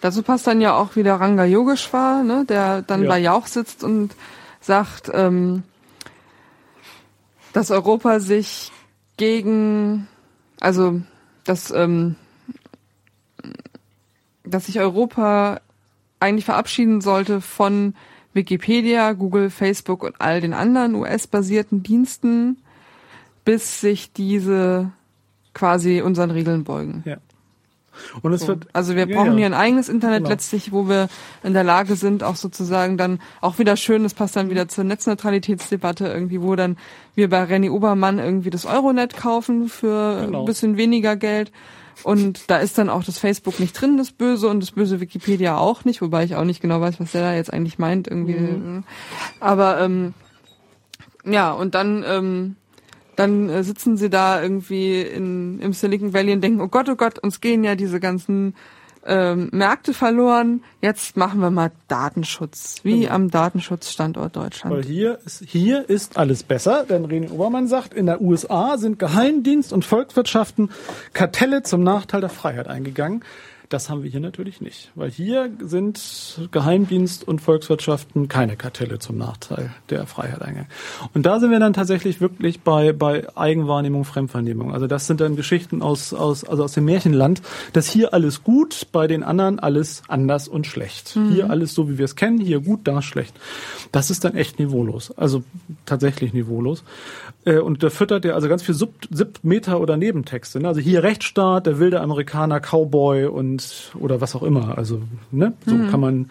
Dazu 0.00 0.22
passt 0.22 0.46
dann 0.46 0.62
ja 0.62 0.74
auch 0.74 0.96
wieder 0.96 1.16
Ranga 1.16 1.44
Yogeshwar, 1.44 2.22
ne, 2.22 2.46
der 2.48 2.80
dann 2.80 3.02
ja. 3.02 3.08
bei 3.08 3.18
Jauch 3.18 3.46
sitzt 3.46 3.84
und 3.84 4.12
sagt, 4.62 5.10
ähm, 5.12 5.62
dass 7.52 7.70
Europa 7.70 8.20
sich 8.20 8.72
gegen, 9.16 10.08
also 10.60 11.00
dass, 11.44 11.70
ähm, 11.70 12.16
dass 14.44 14.66
sich 14.66 14.80
Europa 14.80 15.60
eigentlich 16.20 16.44
verabschieden 16.44 17.00
sollte 17.00 17.40
von 17.40 17.94
Wikipedia, 18.32 19.12
Google, 19.12 19.50
Facebook 19.50 20.02
und 20.02 20.20
all 20.20 20.40
den 20.40 20.54
anderen 20.54 20.94
US-basierten 20.94 21.82
Diensten, 21.82 22.58
bis 23.44 23.80
sich 23.80 24.12
diese 24.12 24.92
quasi 25.54 26.02
unseren 26.02 26.30
Regeln 26.30 26.64
beugen. 26.64 27.02
Ja. 27.06 27.16
Und 28.22 28.32
es 28.32 28.42
so. 28.42 28.48
wird, 28.48 28.66
also 28.72 28.96
wir 28.96 29.06
brauchen 29.06 29.32
ja, 29.32 29.38
hier 29.38 29.46
ein 29.46 29.54
eigenes 29.54 29.88
Internet 29.88 30.18
genau. 30.18 30.30
letztlich, 30.30 30.72
wo 30.72 30.88
wir 30.88 31.08
in 31.42 31.52
der 31.52 31.64
Lage 31.64 31.96
sind, 31.96 32.22
auch 32.22 32.36
sozusagen 32.36 32.96
dann 32.96 33.20
auch 33.40 33.58
wieder 33.58 33.76
schön, 33.76 34.02
das 34.02 34.14
passt 34.14 34.36
dann 34.36 34.50
wieder 34.50 34.68
zur 34.68 34.84
Netzneutralitätsdebatte 34.84 36.06
irgendwie, 36.06 36.42
wo 36.42 36.56
dann 36.56 36.76
wir 37.14 37.28
bei 37.28 37.42
René 37.44 37.70
Obermann 37.70 38.18
irgendwie 38.18 38.50
das 38.50 38.66
Euronet 38.66 39.16
kaufen 39.16 39.68
für 39.68 40.22
genau. 40.26 40.40
ein 40.40 40.44
bisschen 40.44 40.76
weniger 40.76 41.16
Geld. 41.16 41.52
Und 42.02 42.50
da 42.50 42.58
ist 42.58 42.78
dann 42.78 42.88
auch 42.88 43.04
das 43.04 43.18
Facebook 43.18 43.60
nicht 43.60 43.78
drin, 43.78 43.98
das 43.98 44.12
Böse, 44.12 44.48
und 44.48 44.60
das 44.60 44.72
böse 44.72 45.00
Wikipedia 45.00 45.58
auch 45.58 45.84
nicht, 45.84 46.00
wobei 46.00 46.24
ich 46.24 46.34
auch 46.34 46.44
nicht 46.44 46.62
genau 46.62 46.80
weiß, 46.80 46.98
was 46.98 47.12
der 47.12 47.22
da 47.22 47.34
jetzt 47.34 47.52
eigentlich 47.52 47.78
meint, 47.78 48.08
irgendwie. 48.08 48.34
Mhm. 48.34 48.84
Aber 49.38 49.80
ähm, 49.80 50.14
ja, 51.24 51.52
und 51.52 51.74
dann 51.74 52.04
ähm, 52.06 52.56
dann 53.20 53.50
äh, 53.50 53.62
sitzen 53.62 53.96
sie 53.96 54.08
da 54.08 54.42
irgendwie 54.42 55.02
in, 55.02 55.60
im 55.60 55.72
Silicon 55.72 56.14
Valley 56.14 56.32
und 56.32 56.40
denken, 56.40 56.60
oh 56.60 56.68
Gott, 56.68 56.88
oh 56.88 56.96
Gott, 56.96 57.18
uns 57.18 57.40
gehen 57.40 57.64
ja 57.64 57.74
diese 57.74 58.00
ganzen 58.00 58.54
ähm, 59.06 59.48
Märkte 59.52 59.92
verloren. 59.94 60.62
Jetzt 60.80 61.16
machen 61.16 61.40
wir 61.40 61.50
mal 61.50 61.70
Datenschutz, 61.88 62.80
wie 62.82 63.02
genau. 63.02 63.12
am 63.12 63.30
Datenschutzstandort 63.30 64.36
Deutschland. 64.36 64.74
Weil 64.74 64.84
hier 64.84 65.18
ist, 65.24 65.42
hier 65.46 65.88
ist 65.88 66.16
alles 66.16 66.42
besser, 66.42 66.84
denn 66.88 67.06
René 67.06 67.30
Obermann 67.30 67.66
sagt, 67.66 67.94
in 67.94 68.06
der 68.06 68.20
USA 68.20 68.78
sind 68.78 68.98
Geheimdienst 68.98 69.72
und 69.72 69.84
Volkswirtschaften 69.84 70.70
Kartelle 71.12 71.62
zum 71.62 71.82
Nachteil 71.82 72.20
der 72.20 72.30
Freiheit 72.30 72.68
eingegangen. 72.68 73.22
Das 73.70 73.88
haben 73.88 74.02
wir 74.02 74.10
hier 74.10 74.18
natürlich 74.18 74.60
nicht, 74.60 74.90
weil 74.96 75.12
hier 75.12 75.48
sind 75.60 76.40
Geheimdienst 76.50 77.26
und 77.26 77.40
Volkswirtschaften 77.40 78.26
keine 78.26 78.56
Kartelle 78.56 78.98
zum 78.98 79.16
Nachteil 79.16 79.70
der 79.90 80.08
Freiheit 80.08 80.42
eingegangen. 80.42 80.68
Und 81.14 81.24
da 81.24 81.38
sind 81.38 81.52
wir 81.52 81.60
dann 81.60 81.72
tatsächlich 81.72 82.20
wirklich 82.20 82.62
bei, 82.62 82.92
bei 82.92 83.28
Eigenwahrnehmung, 83.36 84.04
Fremdwahrnehmung. 84.04 84.74
Also 84.74 84.88
das 84.88 85.06
sind 85.06 85.20
dann 85.20 85.36
Geschichten 85.36 85.82
aus, 85.82 86.12
aus, 86.12 86.42
also 86.42 86.64
aus 86.64 86.72
dem 86.72 86.84
Märchenland, 86.84 87.42
dass 87.72 87.88
hier 87.88 88.12
alles 88.12 88.42
gut, 88.42 88.88
bei 88.90 89.06
den 89.06 89.22
anderen 89.22 89.60
alles 89.60 90.02
anders 90.08 90.48
und 90.48 90.66
schlecht. 90.66 91.14
Mhm. 91.14 91.30
Hier 91.30 91.48
alles 91.48 91.72
so, 91.72 91.88
wie 91.88 91.96
wir 91.96 92.06
es 92.06 92.16
kennen, 92.16 92.40
hier 92.40 92.58
gut, 92.58 92.80
da 92.88 93.02
schlecht. 93.02 93.38
Das 93.92 94.10
ist 94.10 94.24
dann 94.24 94.34
echt 94.34 94.58
niveaulos. 94.58 95.16
Also 95.16 95.44
tatsächlich 95.86 96.32
niveaulos. 96.32 96.82
Äh, 97.44 97.58
und 97.58 97.84
da 97.84 97.90
füttert 97.90 98.24
er 98.24 98.34
also 98.34 98.48
ganz 98.48 98.64
viel 98.64 98.74
Sub, 98.74 98.94
Sub 99.10 99.38
oder 99.44 99.96
Nebentexte. 99.96 100.58
Ne? 100.58 100.66
Also 100.66 100.80
hier 100.80 101.04
Rechtsstaat, 101.04 101.66
der 101.66 101.78
wilde 101.78 102.00
Amerikaner, 102.00 102.58
Cowboy 102.58 103.26
und 103.26 103.59
oder 103.98 104.20
was 104.20 104.34
auch 104.34 104.42
immer. 104.42 104.76
Also 104.76 105.02
ne, 105.30 105.52
so 105.66 105.74
mhm. 105.74 105.90
kann 105.90 106.00
man 106.00 106.30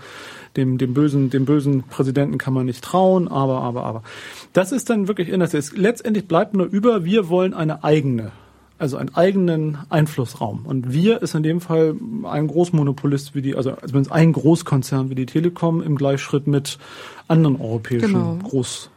dem 0.56 0.78
dem 0.78 0.94
bösen 0.94 1.30
dem 1.30 1.46
bösen 1.46 1.84
Präsidenten 1.84 2.38
kann 2.38 2.54
man 2.54 2.66
nicht 2.66 2.84
trauen. 2.84 3.28
Aber 3.28 3.62
aber 3.62 3.84
aber 3.84 4.04
das 4.54 4.72
ist 4.72 4.90
dann 4.90 5.08
wirklich 5.08 5.30
innerst. 5.30 5.54
Letztendlich 5.76 6.28
bleibt 6.28 6.54
nur 6.54 6.66
über. 6.66 7.04
Wir 7.04 7.30
wollen 7.30 7.54
eine 7.54 7.84
eigene 7.84 8.32
also 8.80 8.96
einen 8.96 9.14
eigenen 9.14 9.78
Einflussraum. 9.90 10.66
Und 10.66 10.94
wir 10.94 11.22
ist 11.22 11.36
in 11.36 11.44
dem 11.44 11.60
Fall 11.60 11.96
ein 12.24 12.48
Großmonopolist 12.48 13.36
wie 13.36 13.42
die, 13.42 13.56
also 13.56 13.74
zumindest 13.86 14.12
ein 14.14 14.32
Großkonzern 14.32 15.10
wie 15.10 15.16
die 15.16 15.26
Telekom 15.26 15.82
im 15.82 15.98
Gleichschritt 15.98 16.48
mit 16.48 16.80
anderen 17.28 17.60
europäischen 17.60 18.14
genau. 18.14 18.38
Groß 18.42 18.90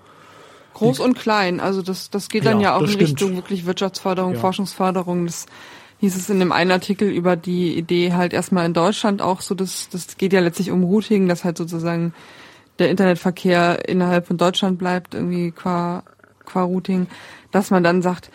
Groß 0.74 1.00
und 1.00 1.18
klein, 1.18 1.60
also 1.60 1.82
das, 1.82 2.10
das 2.10 2.28
geht 2.28 2.46
dann 2.46 2.58
ja, 2.60 2.70
ja 2.70 2.76
auch 2.76 2.82
in 2.82 2.88
stimmt. 2.88 3.02
Richtung 3.02 3.36
wirklich 3.36 3.66
Wirtschaftsförderung, 3.66 4.34
ja. 4.34 4.40
Forschungsförderung. 4.40 5.26
Das 5.26 5.46
hieß 6.02 6.16
es 6.16 6.28
in 6.28 6.40
dem 6.40 6.50
einen 6.50 6.72
Artikel 6.72 7.08
über 7.08 7.36
die 7.36 7.78
Idee 7.78 8.12
halt 8.12 8.32
erstmal 8.32 8.66
in 8.66 8.74
Deutschland 8.74 9.22
auch 9.22 9.40
so, 9.40 9.54
das, 9.54 9.88
das 9.88 10.16
geht 10.16 10.32
ja 10.32 10.40
letztlich 10.40 10.72
um 10.72 10.82
Routing, 10.82 11.28
dass 11.28 11.44
halt 11.44 11.56
sozusagen 11.56 12.12
der 12.80 12.90
Internetverkehr 12.90 13.88
innerhalb 13.88 14.26
von 14.26 14.36
Deutschland 14.36 14.80
bleibt, 14.80 15.14
irgendwie 15.14 15.52
qua, 15.52 16.02
qua 16.44 16.64
Routing, 16.64 17.06
dass 17.52 17.70
man 17.70 17.84
dann 17.84 18.02
sagt, 18.02 18.32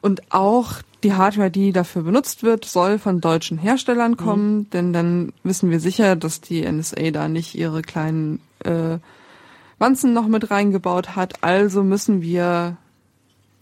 und 0.00 0.32
auch 0.32 0.76
die 1.04 1.12
Hardware, 1.12 1.50
die 1.50 1.72
dafür 1.72 2.04
benutzt 2.04 2.42
wird, 2.42 2.64
soll 2.64 2.98
von 2.98 3.20
deutschen 3.20 3.58
Herstellern 3.58 4.16
kommen, 4.16 4.56
mhm. 4.56 4.70
denn 4.70 4.92
dann 4.94 5.32
wissen 5.42 5.70
wir 5.70 5.78
sicher, 5.78 6.16
dass 6.16 6.40
die 6.40 6.62
NSA 6.62 7.10
da 7.10 7.28
nicht 7.28 7.54
ihre 7.54 7.82
kleinen 7.82 8.40
äh, 8.60 8.96
Wanzen 9.78 10.14
noch 10.14 10.26
mit 10.26 10.50
reingebaut 10.50 11.16
hat. 11.16 11.44
Also 11.44 11.82
müssen 11.82 12.22
wir 12.22 12.78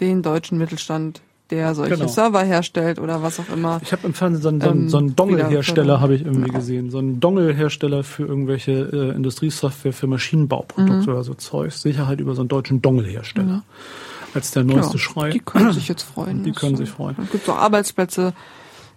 den 0.01 0.23
deutschen 0.23 0.59
Mittelstand, 0.59 1.23
der 1.51 1.75
solche 1.75 1.95
Genau. 1.97 2.09
Server 2.09 2.43
herstellt 2.43 2.99
oder 2.99 3.23
was 3.23 3.41
auch 3.41 3.49
immer. 3.53 3.81
Ich 3.83 3.93
habe 3.93 4.07
im 4.07 4.15
Fernsehen 4.15 4.43
so 4.43 4.49
einen, 4.49 4.61
so 4.61 4.69
einen, 4.71 4.81
Ähm, 4.83 4.89
so 4.89 4.99
einen 4.99 5.17
Dongle-Hersteller, 5.17 6.01
habe 6.01 6.15
ich 6.15 6.23
irgendwie 6.23 6.43
Genau. 6.49 6.59
gesehen. 6.59 6.91
So 6.91 6.99
einen 6.99 7.21
Dongle-Hersteller 7.21 8.05
für 8.05 8.25
irgendwelche 8.27 8.73
äh, 8.73 9.17
Industriesoftware 9.17 9.93
für 9.93 10.07
Maschinenbauprodukte 10.07 11.03
Mhm. 11.09 11.09
oder 11.15 11.25
so 11.25 11.35
Zeug. 11.35 11.73
Sicherheit 11.73 12.21
über 12.21 12.35
so 12.35 12.43
einen 12.43 12.49
deutschen 12.49 12.83
Dongle-Hersteller. 12.83 13.63
Als 14.35 14.51
der 14.51 14.63
neueste 14.65 14.95
Ja, 14.95 14.99
Schrei. 14.99 15.31
Die 15.31 15.39
können 15.41 15.73
sich 15.73 15.89
jetzt 15.89 16.03
freuen. 16.03 16.45
Die 16.45 16.53
können 16.53 16.75
ist- 16.75 16.81
sich 16.81 16.91
freuen. 16.91 17.17
Es 17.25 17.31
gibt 17.31 17.47
so 17.47 17.53
Arbeitsplätze. 17.55 18.35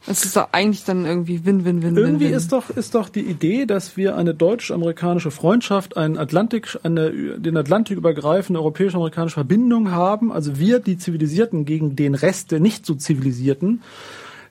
Es 0.07 0.25
ist 0.25 0.35
doch 0.35 0.49
eigentlich 0.51 0.83
dann 0.83 1.05
irgendwie 1.05 1.45
Win, 1.45 1.63
Win, 1.63 1.83
Win, 1.83 1.95
Irgendwie 1.95 2.25
Win, 2.25 2.31
Win. 2.31 2.37
ist 2.37 2.51
doch, 2.51 2.69
ist 2.71 2.95
doch 2.95 3.09
die 3.09 3.21
Idee, 3.21 3.65
dass 3.65 3.97
wir 3.97 4.15
eine 4.17 4.33
deutsch-amerikanische 4.33 5.29
Freundschaft, 5.29 5.95
einen 5.95 6.17
Atlantik, 6.17 6.79
eine, 6.81 7.11
den 7.39 7.55
Atlantik 7.55 7.97
übergreifende 7.97 8.59
europäisch-amerikanische 8.59 9.35
Verbindung 9.35 9.91
haben. 9.91 10.31
Also 10.31 10.57
wir, 10.57 10.79
die 10.79 10.97
Zivilisierten, 10.97 11.65
gegen 11.65 11.95
den 11.95 12.15
Rest 12.15 12.51
der 12.51 12.59
nicht 12.59 12.85
so 12.85 12.95
Zivilisierten. 12.95 13.83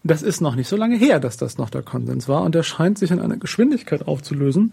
Das 0.05 0.23
ist 0.23 0.41
noch 0.41 0.55
nicht 0.55 0.69
so 0.69 0.77
lange 0.77 0.97
her, 0.97 1.19
dass 1.19 1.37
das 1.37 1.59
noch 1.59 1.69
der 1.69 1.83
Konsens 1.83 2.29
war. 2.29 2.43
Und 2.43 2.55
der 2.55 2.63
scheint 2.63 2.99
sich 2.99 3.11
in 3.11 3.19
einer 3.19 3.37
Geschwindigkeit 3.37 4.07
aufzulösen. 4.07 4.73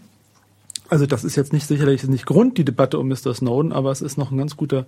Also 0.88 1.06
das 1.06 1.24
ist 1.24 1.36
jetzt 1.36 1.52
nicht 1.52 1.66
sicherlich 1.66 2.04
nicht 2.04 2.24
Grund, 2.24 2.56
die 2.56 2.64
Debatte 2.64 2.98
um 2.98 3.08
Mr. 3.08 3.34
Snowden, 3.34 3.72
aber 3.72 3.90
es 3.90 4.00
ist 4.00 4.16
noch 4.16 4.30
ein 4.30 4.38
ganz 4.38 4.56
guter 4.56 4.86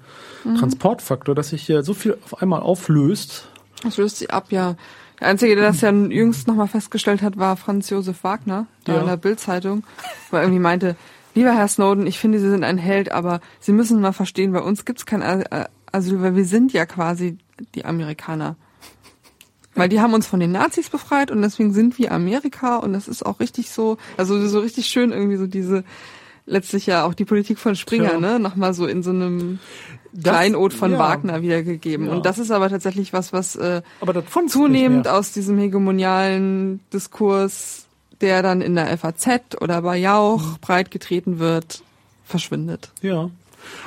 Transportfaktor, 0.59 1.35
dass 1.35 1.51
sich 1.51 1.63
hier 1.63 1.83
so 1.83 1.93
viel 1.93 2.17
auf 2.25 2.41
einmal 2.41 2.61
auflöst. 2.61 3.49
Das 3.83 3.99
löst 3.99 4.17
sie 4.17 4.31
ab, 4.31 4.47
ja. 4.51 4.77
Der 5.21 5.29
Einzige, 5.29 5.55
der 5.55 5.67
das 5.67 5.81
ja 5.83 5.91
jüngst 5.93 6.49
nochmal 6.49 6.69
festgestellt 6.69 7.23
hat, 7.23 7.37
war 7.37 7.57
Franz 7.57 7.91
Josef 7.91 8.25
Wagner, 8.25 8.67
da 8.85 8.95
Ja. 8.95 9.01
in 9.01 9.07
der 9.07 9.17
Bildzeitung, 9.17 9.85
wo 10.31 10.37
er 10.37 10.43
irgendwie 10.45 10.61
meinte, 10.61 10.97
lieber 11.35 11.55
Herr 11.55 11.69
Snowden, 11.69 12.07
ich 12.07 12.19
finde, 12.19 12.39
Sie 12.41 12.49
sind 12.49 12.65
ein 12.65 12.79
Held, 12.79 13.13
aber 13.13 13.41
Sie 13.61 13.73
müssen 13.73 14.01
mal 14.01 14.13
verstehen, 14.13 14.53
bei 14.53 14.61
uns 14.61 14.85
gibt's 14.85 15.05
kein 15.07 15.23
Asyl, 15.93 16.23
weil 16.23 16.37
wir 16.37 16.45
sind 16.47 16.73
ja 16.73 16.87
quasi 16.87 17.37
die 17.75 17.85
Amerikaner. 17.85 18.57
Weil 19.75 19.89
die 19.89 20.01
haben 20.01 20.15
uns 20.15 20.27
von 20.27 20.41
den 20.41 20.53
Nazis 20.53 20.89
befreit 20.91 21.31
und 21.31 21.43
deswegen 21.43 21.73
sind 21.73 21.99
wir 21.99 22.13
Amerika 22.13 22.77
und 22.77 22.93
das 22.93 23.07
ist 23.07 23.25
auch 23.25 23.39
richtig 23.41 23.71
so, 23.71 23.99
also 24.17 24.47
so 24.49 24.59
richtig 24.61 24.87
schön 24.87 25.13
irgendwie 25.13 25.37
so 25.37 25.47
diese, 25.47 25.85
letztlich 26.47 26.87
ja 26.87 27.05
auch 27.05 27.15
die 27.15 27.25
Politik 27.25 27.59
von 27.59 27.77
Springer, 27.77 28.09
Tja. 28.11 28.21
ne, 28.21 28.41
nochmal 28.41 28.75
so 28.75 28.87
in 28.87 29.03
so 29.05 29.11
einem 29.11 29.61
Das- 30.13 30.33
Kleinod 30.35 30.73
von 30.75 30.93
ja. 30.93 30.99
Wagner 30.99 31.43
wiedergegeben. 31.43 32.07
Ja. 32.07 32.13
Und 32.13 32.27
das 32.27 32.39
ist 32.39 32.51
aber 32.51 32.69
tatsächlich 32.69 33.13
was, 33.13 33.33
was 33.33 33.57
äh, 33.57 33.83
zunehmend 34.49 35.07
aus 35.09 35.33
diesem 35.33 35.59
hegemonialen 35.59 36.81
Diskurs, 36.93 37.87
der 38.21 38.43
dann 38.43 38.61
in 38.61 38.75
der 38.75 38.97
FAZ 38.99 39.57
oder 39.61 39.83
bei 39.83 39.97
Jauch 39.97 40.43
Mhm. 40.43 40.57
breitgetreten 40.61 41.39
wird, 41.39 41.83
verschwindet. 42.25 42.91
Ja. 43.03 43.31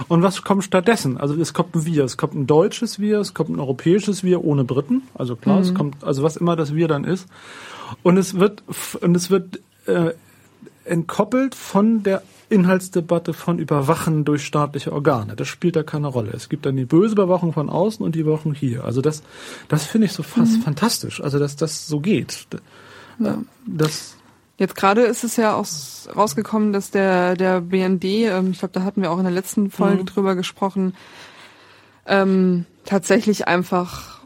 Und 0.07 0.21
was 0.21 0.43
kommt 0.43 0.63
stattdessen? 0.63 1.17
Also 1.17 1.35
es 1.35 1.53
kommt 1.53 1.75
ein 1.75 1.85
Wir, 1.85 2.03
es 2.03 2.15
kommt 2.15 2.35
ein 2.35 2.45
deutsches 2.47 2.99
Wir, 2.99 3.19
es 3.19 3.33
kommt 3.33 3.49
ein 3.49 3.59
europäisches 3.59 4.23
Wir 4.23 4.43
ohne 4.43 4.63
Briten. 4.63 5.01
Also 5.15 5.35
klar, 5.35 5.59
es 5.59 5.73
kommt, 5.73 6.03
also 6.03 6.21
was 6.23 6.37
immer 6.37 6.55
das 6.55 6.73
Wir 6.75 6.87
dann 6.87 7.03
ist. 7.03 7.27
Und 8.03 8.17
es 8.17 8.35
wird 8.39 8.63
und 9.01 9.15
es 9.15 9.29
wird 9.29 9.59
äh, 9.87 10.11
entkoppelt 10.85 11.55
von 11.55 12.03
der 12.03 12.21
Inhaltsdebatte 12.53 13.33
von 13.33 13.59
Überwachen 13.59 14.23
durch 14.25 14.45
staatliche 14.45 14.93
Organe. 14.93 15.35
Das 15.35 15.47
spielt 15.47 15.75
da 15.75 15.83
keine 15.83 16.07
Rolle. 16.07 16.31
Es 16.31 16.47
gibt 16.49 16.65
dann 16.65 16.75
die 16.75 16.85
böse 16.85 17.13
Überwachung 17.13 17.51
von 17.53 17.69
außen 17.69 18.05
und 18.05 18.15
die 18.15 18.19
Überwachung 18.19 18.53
hier. 18.53 18.83
Also 18.85 19.01
das, 19.01 19.23
das 19.67 19.85
finde 19.85 20.05
ich 20.05 20.13
so 20.13 20.23
fast 20.23 20.61
fantastisch. 20.63 21.21
Also 21.21 21.39
dass 21.39 21.55
das 21.55 21.87
so 21.87 21.99
geht. 21.99 22.47
Ja. 23.19 23.37
Das 23.65 24.15
Jetzt 24.59 24.75
gerade 24.75 25.01
ist 25.01 25.23
es 25.23 25.35
ja 25.35 25.55
auch 25.55 25.65
rausgekommen, 26.15 26.73
dass 26.73 26.91
der, 26.91 27.35
der 27.35 27.59
BND, 27.61 28.03
ähm, 28.05 28.51
ich 28.51 28.59
glaube, 28.59 28.73
da 28.73 28.83
hatten 28.83 29.01
wir 29.01 29.11
auch 29.11 29.17
in 29.17 29.23
der 29.23 29.33
letzten 29.33 29.71
Folge 29.71 30.03
Mhm. 30.03 30.05
drüber 30.05 30.35
gesprochen, 30.35 30.93
ähm, 32.05 32.65
tatsächlich 32.85 33.47
einfach 33.47 34.19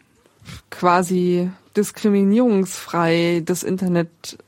quasi 0.70 1.50
diskriminierungsfrei 1.78 3.42
das 3.46 3.64
Internet 3.64 4.10
äh, 4.34 4.44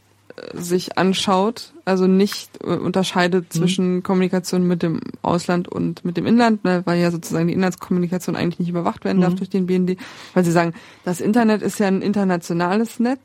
sich 0.54 0.98
anschaut, 0.98 1.74
also 1.86 2.08
nicht 2.08 2.50
äh, 2.64 2.76
unterscheidet 2.76 3.52
zwischen 3.54 4.04
Kommunikation 4.04 4.68
mit 4.68 4.84
dem 4.84 5.02
Ausland 5.22 5.68
und 5.68 6.06
mit 6.06 6.18
dem 6.18 6.26
Inland, 6.26 6.64
ne, 6.64 6.82
weil 6.86 7.00
ja 7.00 7.12
sozusagen 7.12 7.48
die 7.48 7.54
Inlandskommunikation 7.54 8.36
eigentlich 8.36 8.60
nicht 8.60 8.70
überwacht 8.70 9.06
werden 9.06 9.22
darf 9.22 9.36
durch 9.36 9.50
den 9.50 9.66
BND, 9.66 9.98
weil 10.34 10.44
sie 10.44 10.52
sagen, 10.52 10.74
das 11.06 11.22
Internet 11.22 11.62
ist 11.62 11.80
ja 11.80 11.88
ein 11.88 12.02
internationales 12.02 13.00
Netz 13.00 13.20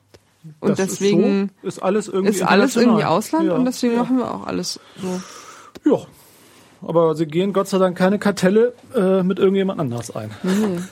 und 0.61 0.79
das 0.79 0.88
deswegen 0.88 1.44
ist, 1.44 1.53
so, 1.62 1.68
ist 1.68 1.83
alles 1.83 2.09
irgendwie 2.09 2.31
ist 2.31 2.42
alles 2.42 2.77
irgendwie. 2.77 3.05
Ausland 3.05 3.46
Ja, 3.46 3.55
und 3.55 3.64
deswegen 3.64 3.94
ja. 3.94 4.03
machen 4.03 4.18
wir 4.18 4.33
auch 4.33 4.46
alles 4.46 4.81
so. 5.00 5.20
Ja. 5.85 6.07
Aber 6.87 7.14
sie 7.14 7.27
gehen 7.27 7.53
Gott 7.53 7.68
sei 7.68 7.79
Dank 7.79 7.97
keine 7.97 8.18
Kartelle 8.18 8.75
äh, 8.94 9.23
mit 9.23 9.38
irgendjemand 9.38 9.81
anders 9.81 10.14
ein. 10.14 10.31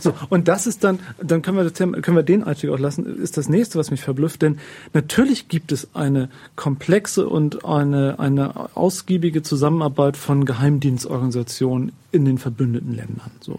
So, 0.00 0.14
und 0.30 0.48
das 0.48 0.66
ist 0.66 0.84
dann, 0.84 0.98
dann 1.22 1.42
können 1.42 1.56
wir, 1.56 1.64
das 1.64 1.74
Thema, 1.74 2.00
können 2.00 2.16
wir 2.16 2.22
den 2.22 2.42
Einstieg 2.42 2.70
auch 2.70 2.78
lassen, 2.78 3.22
ist 3.22 3.36
das 3.36 3.48
nächste, 3.48 3.78
was 3.78 3.90
mich 3.90 4.00
verblüfft, 4.00 4.42
denn 4.42 4.58
natürlich 4.92 5.48
gibt 5.48 5.70
es 5.70 5.88
eine 5.94 6.28
komplexe 6.56 7.28
und 7.28 7.64
eine, 7.64 8.18
eine 8.18 8.76
ausgiebige 8.76 9.42
Zusammenarbeit 9.42 10.16
von 10.16 10.44
Geheimdienstorganisationen 10.44 11.92
in 12.10 12.24
den 12.24 12.38
verbündeten 12.38 12.94
Ländern. 12.94 13.30
So. 13.40 13.58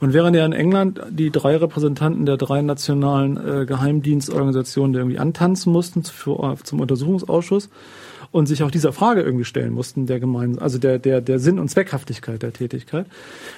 Und 0.00 0.14
während 0.14 0.34
ja 0.34 0.46
in 0.46 0.52
England 0.52 1.00
die 1.10 1.30
drei 1.30 1.56
Repräsentanten 1.56 2.24
der 2.24 2.38
drei 2.38 2.62
nationalen 2.62 3.36
äh, 3.36 3.66
Geheimdienstorganisationen 3.66 4.94
irgendwie 4.94 5.18
antanzen 5.18 5.72
mussten 5.72 6.02
für, 6.04 6.56
zum 6.64 6.80
Untersuchungsausschuss, 6.80 7.68
und 8.32 8.46
sich 8.46 8.62
auch 8.62 8.70
dieser 8.70 8.92
Frage 8.92 9.22
irgendwie 9.22 9.44
stellen 9.44 9.72
mussten, 9.72 10.06
der 10.06 10.20
gemein, 10.20 10.58
also 10.60 10.78
der, 10.78 10.98
der, 10.98 11.20
der 11.20 11.40
Sinn 11.40 11.58
und 11.58 11.68
Zweckhaftigkeit 11.68 12.42
der 12.42 12.52
Tätigkeit, 12.52 13.06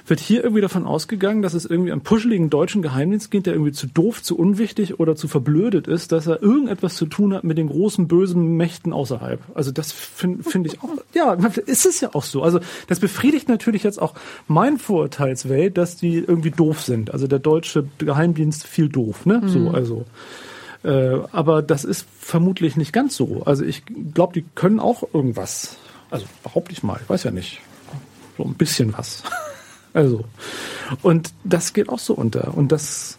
wird 0.07 0.19
hier 0.19 0.43
irgendwie 0.43 0.63
davon 0.63 0.87
ausgegangen, 0.87 1.43
dass 1.43 1.53
es 1.53 1.67
irgendwie 1.67 1.93
einen 1.93 2.01
puscheligen 2.01 2.49
deutschen 2.49 2.81
Geheimdienst 2.81 3.31
gibt, 3.31 3.47
der 3.47 3.53
irgendwie 3.53 3.73
zu 3.73 3.87
doof, 3.87 4.23
zu 4.23 4.37
unwichtig 4.39 4.99
oder 4.99 5.15
zu 5.15 5.29
verblödet 5.29 5.89
ist, 5.89 6.13
dass 6.13 6.27
er 6.27 6.43
irgendetwas 6.43 6.97
zu 6.97 7.05
tun 7.05 7.35
hat 7.35 7.45
mit 7.45 7.59
den 7.59 7.69
großen 7.69 8.09
bösen 8.09 8.57
Mächten 8.57 8.95
außerhalb. 8.95 9.41
Also 9.55 9.73
das 9.73 9.93
finde 9.93 10.43
find 10.43 10.67
ich 10.67 10.83
auch, 10.83 10.91
ja, 11.13 11.35
ist 11.67 11.85
es 11.85 12.01
ja 12.01 12.15
auch 12.15 12.25
so. 12.25 12.43
Also 12.43 12.61
das 12.89 12.99
befriedigt 12.99 13.49
natürlich 13.49 13.83
jetzt 13.83 14.01
auch 14.01 14.15
mein 14.49 14.79
Vorurteilswelt, 14.79 15.77
dass 15.77 15.97
die 15.97 16.17
irgendwie 16.17 16.51
doof 16.51 16.81
sind. 16.81 17.13
Also 17.13 17.27
der 17.27 17.41
deutsche 17.41 17.85
Geheimdienst 17.99 18.67
viel 18.67 18.89
doof, 18.89 19.27
ne? 19.27 19.43
So, 19.47 19.71
also. 19.71 20.07
Äh, 20.85 21.19
aber 21.33 21.63
das 21.63 21.85
ist 21.85 22.07
vermutlich 22.19 22.77
nicht 22.77 22.93
ganz 22.93 23.17
so. 23.17 23.43
Also 23.45 23.65
ich 23.65 23.83
glaube, 24.15 24.35
die 24.35 24.45
können 24.55 24.81
auch 24.81 25.03
irgendwas. 25.15 25.77
Also 26.11 26.27
behaupte 26.43 26.73
ich 26.73 26.83
mal, 26.83 26.99
ich 27.03 27.09
weiß 27.09 27.25
ja 27.25 27.31
nicht. 27.31 27.61
So 28.37 28.45
ein 28.45 28.55
bisschen 28.55 28.93
was. 28.97 29.23
Also. 29.95 30.25
Und 31.03 31.35
das 31.45 31.75
geht 31.75 31.91
auch 31.91 31.99
so 31.99 32.15
unter. 32.15 32.57
Und 32.57 32.73
das 32.73 33.19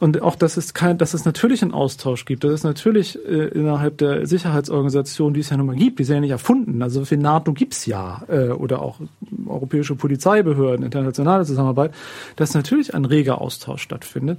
und 0.00 0.22
auch, 0.22 0.34
dass 0.34 0.56
es 0.56 0.72
kein, 0.72 0.96
dass 0.96 1.12
es 1.12 1.26
natürlich 1.26 1.62
einen 1.62 1.74
Austausch 1.74 2.24
gibt, 2.24 2.42
dass 2.42 2.52
es 2.52 2.64
natürlich 2.64 3.18
äh, 3.26 3.48
innerhalb 3.48 3.98
der 3.98 4.26
Sicherheitsorganisation, 4.26 5.34
die 5.34 5.40
es 5.40 5.50
ja 5.50 5.58
nun 5.58 5.66
mal 5.66 5.76
gibt, 5.76 5.98
die 5.98 6.04
ist 6.04 6.08
ja 6.08 6.18
nicht 6.18 6.30
erfunden. 6.30 6.82
Also 6.82 7.04
für 7.04 7.18
NATO 7.18 7.52
gibt's 7.52 7.84
ja 7.84 8.22
äh, 8.28 8.48
oder 8.48 8.80
auch 8.80 8.98
europäische 9.46 9.94
Polizeibehörden, 9.96 10.86
internationale 10.86 11.44
Zusammenarbeit, 11.44 11.92
dass 12.36 12.54
natürlich 12.54 12.94
ein 12.94 13.04
reger 13.04 13.42
Austausch 13.42 13.82
stattfindet. 13.82 14.38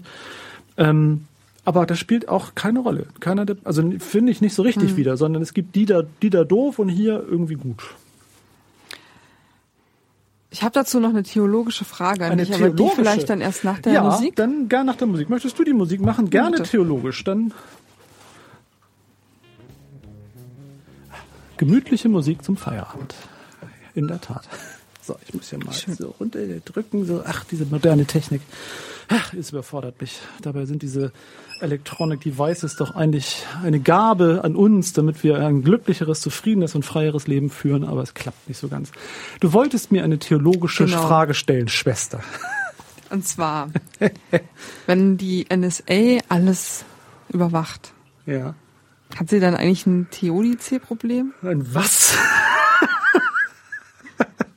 Ähm, 0.77 1.27
aber 1.65 1.85
das 1.85 1.99
spielt 1.99 2.27
auch 2.29 2.55
keine 2.55 2.79
Rolle. 2.79 3.07
Keiner, 3.19 3.45
der- 3.45 3.57
also 3.63 3.83
finde 3.99 4.31
ich 4.31 4.41
nicht 4.41 4.53
so 4.55 4.63
richtig 4.63 4.95
wieder, 4.95 5.17
sondern 5.17 5.41
es 5.41 5.53
gibt 5.53 5.75
die 5.75 5.85
da, 5.85 6.03
die 6.21 6.29
da 6.29 6.43
doof 6.43 6.79
und 6.79 6.89
hier 6.89 7.23
irgendwie 7.27 7.55
gut. 7.55 7.83
Ich 10.53 10.63
habe 10.63 10.73
dazu 10.73 10.99
noch 10.99 11.09
eine 11.11 11.23
theologische 11.23 11.85
Frage 11.85 12.25
an 12.25 12.31
Eine 12.33 12.45
dich, 12.45 12.53
aber 12.53 12.69
die 12.71 12.89
vielleicht 12.93 13.29
dann 13.29 13.39
erst 13.39 13.63
nach 13.63 13.79
der 13.79 13.93
ja, 13.93 14.03
Musik. 14.03 14.35
dann 14.35 14.67
gern 14.67 14.85
nach 14.85 14.97
der 14.97 15.07
Musik. 15.07 15.29
Möchtest 15.29 15.57
du 15.57 15.63
die 15.63 15.71
Musik 15.71 16.01
machen? 16.01 16.29
Gerne 16.29 16.57
Bitte. 16.57 16.69
theologisch. 16.71 17.23
Dann 17.23 17.53
gemütliche 21.57 22.09
Musik 22.09 22.43
zum 22.43 22.57
Feierabend. 22.57 23.15
In 23.93 24.07
der 24.07 24.19
Tat. 24.21 24.47
So, 25.01 25.15
ich 25.27 25.33
muss 25.33 25.49
hier 25.49 25.59
mal 25.59 25.73
so 25.73 26.15
runterdrücken. 26.19 27.05
So, 27.05 27.23
ach, 27.25 27.43
diese 27.45 27.65
moderne 27.65 28.05
Technik. 28.05 28.41
Ach, 29.09 29.33
es 29.33 29.49
überfordert 29.51 29.99
mich. 29.99 30.19
Dabei 30.41 30.65
sind 30.65 30.81
diese 30.81 31.11
Electronic 31.61 32.21
Devices 32.21 32.75
doch 32.75 32.95
eigentlich 32.95 33.45
eine 33.63 33.79
Gabe 33.79 34.41
an 34.43 34.55
uns, 34.55 34.93
damit 34.93 35.23
wir 35.23 35.39
ein 35.45 35.61
glücklicheres, 35.63 36.21
zufriedenes 36.21 36.75
und 36.75 36.83
freieres 36.83 37.27
Leben 37.27 37.49
führen, 37.49 37.83
aber 37.83 38.01
es 38.01 38.13
klappt 38.13 38.47
nicht 38.47 38.57
so 38.59 38.67
ganz. 38.67 38.91
Du 39.39 39.53
wolltest 39.53 39.91
mir 39.91 40.03
eine 40.03 40.19
theologische 40.19 40.85
Genau. 40.85 41.07
Frage 41.07 41.33
stellen, 41.33 41.67
Schwester. 41.67 42.21
Und 43.09 43.27
zwar, 43.27 43.69
wenn 44.87 45.17
die 45.17 45.45
NSA 45.53 46.19
alles 46.29 46.85
überwacht, 47.29 47.93
Ja. 48.25 48.55
hat 49.15 49.29
sie 49.29 49.39
dann 49.39 49.55
eigentlich 49.55 49.85
ein 49.85 50.07
Theodizee-Problem? 50.11 51.33
Ein 51.43 51.73
was? 51.73 52.17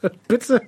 Bitte? 0.28 0.60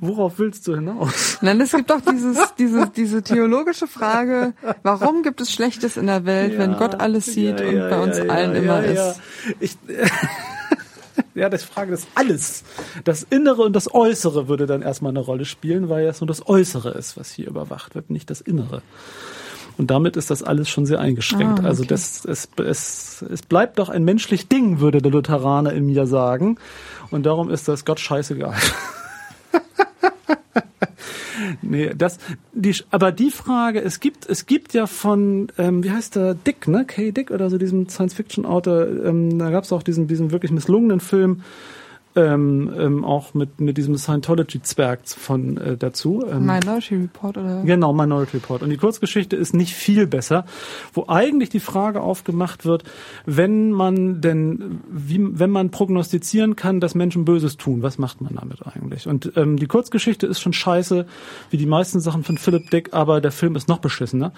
Worauf 0.00 0.38
willst 0.38 0.66
du 0.66 0.74
hinaus? 0.74 1.38
Nein, 1.40 1.60
es 1.60 1.72
gibt 1.72 1.90
doch 1.90 2.00
dieses, 2.00 2.38
diese, 2.58 2.88
diese 2.88 3.22
theologische 3.22 3.86
Frage, 3.86 4.54
warum 4.82 5.22
gibt 5.22 5.40
es 5.40 5.52
Schlechtes 5.52 5.96
in 5.96 6.06
der 6.06 6.24
Welt, 6.24 6.58
wenn 6.58 6.76
Gott 6.76 7.00
alles 7.00 7.26
sieht 7.26 7.60
Ja, 7.60 7.66
und 7.68 7.76
ja, 7.76 7.88
bei 7.88 8.02
uns 8.02 8.18
ja, 8.18 8.24
allen 8.24 8.52
ja, 8.52 8.58
immer 8.58 8.84
ja, 8.84 8.92
ist? 8.92 9.20
Ja. 9.46 9.54
Ich, 9.60 9.78
Ja, 11.34 11.48
das 11.48 11.64
Frage 11.64 11.92
ist 11.92 12.06
alles. 12.14 12.62
Das 13.02 13.24
Innere 13.24 13.62
und 13.62 13.74
das 13.74 13.92
Äußere 13.92 14.48
würde 14.48 14.66
dann 14.66 14.82
erstmal 14.82 15.10
eine 15.10 15.20
Rolle 15.20 15.44
spielen, 15.44 15.88
weil 15.88 16.04
ja 16.04 16.10
es 16.10 16.20
nur 16.20 16.28
das 16.28 16.46
Äußere 16.46 16.90
ist, 16.90 17.16
was 17.16 17.32
hier 17.32 17.48
überwacht 17.48 17.94
wird, 17.96 18.10
nicht 18.10 18.30
das 18.30 18.40
Innere. 18.40 18.82
Und 19.76 19.90
damit 19.90 20.16
ist 20.16 20.30
das 20.30 20.44
alles 20.44 20.68
schon 20.68 20.86
sehr 20.86 21.00
eingeschränkt. 21.00 21.60
Ah, 21.60 21.66
also 21.66 21.82
okay. 21.82 21.94
Also 21.94 22.24
das, 22.24 22.24
es, 22.24 22.48
es, 22.64 23.22
es 23.22 23.42
bleibt 23.42 23.80
doch 23.80 23.88
ein 23.88 24.04
menschlich 24.04 24.48
Ding, 24.48 24.78
würde 24.78 25.02
der 25.02 25.10
Lutheraner 25.10 25.72
in 25.72 25.86
mir 25.86 26.06
sagen. 26.06 26.58
Und 27.10 27.26
darum 27.26 27.50
ist 27.50 27.66
das 27.66 27.84
Gott 27.84 27.98
scheißegal. 27.98 28.54
nee, 31.62 31.92
das, 31.96 32.18
die, 32.52 32.74
aber 32.90 33.12
die 33.12 33.30
Frage, 33.30 33.80
es 33.80 34.00
gibt, 34.00 34.28
es 34.28 34.46
gibt 34.46 34.74
ja 34.74 34.86
von, 34.86 35.48
ähm, 35.58 35.84
wie 35.84 35.90
heißt 35.90 36.16
der, 36.16 36.34
Dick, 36.34 36.68
ne? 36.68 36.84
Kay 36.84 37.12
Dick 37.12 37.30
oder 37.30 37.50
so, 37.50 37.58
diesem 37.58 37.88
Science-Fiction-Autor, 37.88 39.04
ähm, 39.04 39.38
da 39.38 39.50
gab 39.50 39.64
es 39.64 39.72
auch 39.72 39.82
diesen, 39.82 40.06
diesen 40.06 40.30
wirklich 40.30 40.52
misslungenen 40.52 41.00
Film, 41.00 41.42
ähm, 42.16 42.72
ähm, 42.78 43.04
auch 43.04 43.34
mit, 43.34 43.60
mit 43.60 43.76
diesem 43.76 43.96
Scientology-Zwerg 43.96 45.00
von 45.08 45.56
äh, 45.56 45.76
dazu. 45.76 46.24
Ähm, 46.30 46.46
Minority 46.46 46.96
Report 46.96 47.36
oder? 47.36 47.62
Genau, 47.64 47.92
Minority 47.92 48.36
Report. 48.36 48.62
Und 48.62 48.70
die 48.70 48.76
Kurzgeschichte 48.76 49.36
ist 49.36 49.54
nicht 49.54 49.74
viel 49.74 50.06
besser, 50.06 50.44
wo 50.92 51.06
eigentlich 51.08 51.48
die 51.48 51.60
Frage 51.60 52.00
aufgemacht 52.00 52.64
wird, 52.64 52.84
wenn 53.26 53.72
man 53.72 54.20
denn, 54.20 54.80
wie, 54.88 55.20
wenn 55.20 55.50
man 55.50 55.70
prognostizieren 55.70 56.56
kann, 56.56 56.80
dass 56.80 56.94
Menschen 56.94 57.24
Böses 57.24 57.56
tun, 57.56 57.82
was 57.82 57.98
macht 57.98 58.20
man 58.20 58.36
damit 58.36 58.64
eigentlich? 58.66 59.08
Und 59.08 59.32
ähm, 59.36 59.56
die 59.56 59.66
Kurzgeschichte 59.66 60.26
ist 60.26 60.40
schon 60.40 60.52
scheiße, 60.52 61.06
wie 61.50 61.56
die 61.56 61.66
meisten 61.66 62.00
Sachen 62.00 62.22
von 62.22 62.38
Philip 62.38 62.70
Dick, 62.70 62.90
aber 62.92 63.20
der 63.20 63.32
Film 63.32 63.56
ist 63.56 63.68
noch 63.68 63.78
beschissener. 63.78 64.32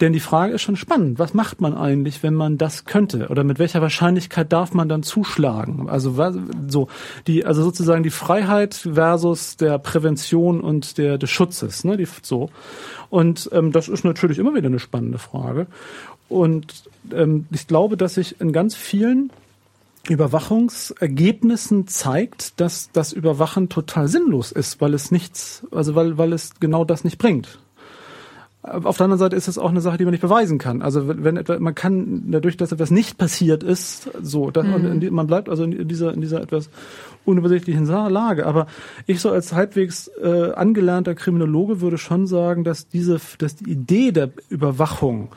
Denn 0.00 0.12
die 0.12 0.20
Frage 0.20 0.52
ist 0.52 0.62
schon 0.62 0.76
spannend. 0.76 1.18
Was 1.18 1.32
macht 1.32 1.60
man 1.60 1.74
eigentlich, 1.74 2.22
wenn 2.22 2.34
man 2.34 2.58
das 2.58 2.84
könnte? 2.84 3.28
Oder 3.28 3.44
mit 3.44 3.58
welcher 3.58 3.80
Wahrscheinlichkeit 3.80 4.52
darf 4.52 4.74
man 4.74 4.88
dann 4.88 5.02
zuschlagen? 5.02 5.88
Also 5.88 6.16
was, 6.18 6.36
so 6.68 6.88
die, 7.26 7.44
also 7.44 7.62
sozusagen 7.62 8.02
die 8.02 8.10
Freiheit 8.10 8.74
versus 8.74 9.56
der 9.56 9.78
Prävention 9.78 10.60
und 10.60 10.98
der, 10.98 11.18
des 11.18 11.30
Schutzes, 11.30 11.84
ne, 11.84 11.96
die, 11.96 12.08
so. 12.22 12.50
Und 13.10 13.48
ähm, 13.52 13.72
das 13.72 13.88
ist 13.88 14.04
natürlich 14.04 14.38
immer 14.38 14.54
wieder 14.54 14.68
eine 14.68 14.78
spannende 14.78 15.18
Frage. 15.18 15.66
Und 16.28 16.84
ähm, 17.12 17.46
ich 17.50 17.66
glaube, 17.66 17.96
dass 17.96 18.14
sich 18.14 18.40
in 18.40 18.52
ganz 18.52 18.74
vielen 18.74 19.30
Überwachungsergebnissen 20.08 21.86
zeigt, 21.86 22.58
dass 22.60 22.90
das 22.92 23.12
Überwachen 23.12 23.68
total 23.68 24.08
sinnlos 24.08 24.50
ist, 24.50 24.80
weil 24.80 24.94
es 24.94 25.10
nichts, 25.10 25.64
also 25.70 25.94
weil, 25.94 26.18
weil 26.18 26.32
es 26.32 26.58
genau 26.58 26.84
das 26.84 27.04
nicht 27.04 27.18
bringt. 27.18 27.58
Auf 28.62 28.96
der 28.96 29.04
anderen 29.04 29.18
Seite 29.18 29.34
ist 29.34 29.48
es 29.48 29.58
auch 29.58 29.70
eine 29.70 29.80
Sache, 29.80 29.98
die 29.98 30.04
man 30.04 30.12
nicht 30.12 30.20
beweisen 30.20 30.58
kann. 30.58 30.82
Also 30.82 31.02
wenn 31.06 31.36
etwa, 31.36 31.58
man 31.58 31.74
kann 31.74 32.30
dadurch, 32.30 32.56
dass 32.56 32.70
etwas 32.70 32.92
nicht 32.92 33.18
passiert 33.18 33.64
ist, 33.64 34.08
so, 34.22 34.52
dass 34.52 34.64
mhm. 34.64 35.08
man 35.10 35.26
bleibt 35.26 35.48
also 35.48 35.64
in 35.64 35.88
dieser 35.88 36.14
in 36.14 36.20
dieser 36.20 36.40
etwas 36.40 36.70
unübersichtlichen 37.24 37.86
Lage. 37.86 38.46
Aber 38.46 38.66
ich 39.06 39.20
so 39.20 39.30
als 39.30 39.52
halbwegs 39.52 40.08
äh, 40.22 40.52
angelernter 40.52 41.16
Kriminologe 41.16 41.80
würde 41.80 41.98
schon 41.98 42.26
sagen, 42.28 42.62
dass 42.62 42.88
diese, 42.88 43.20
dass 43.38 43.56
die 43.56 43.70
Idee 43.70 44.12
der 44.12 44.30
Überwachung 44.48 45.30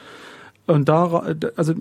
und 0.68 0.90
da, 0.90 1.36
also 1.56 1.74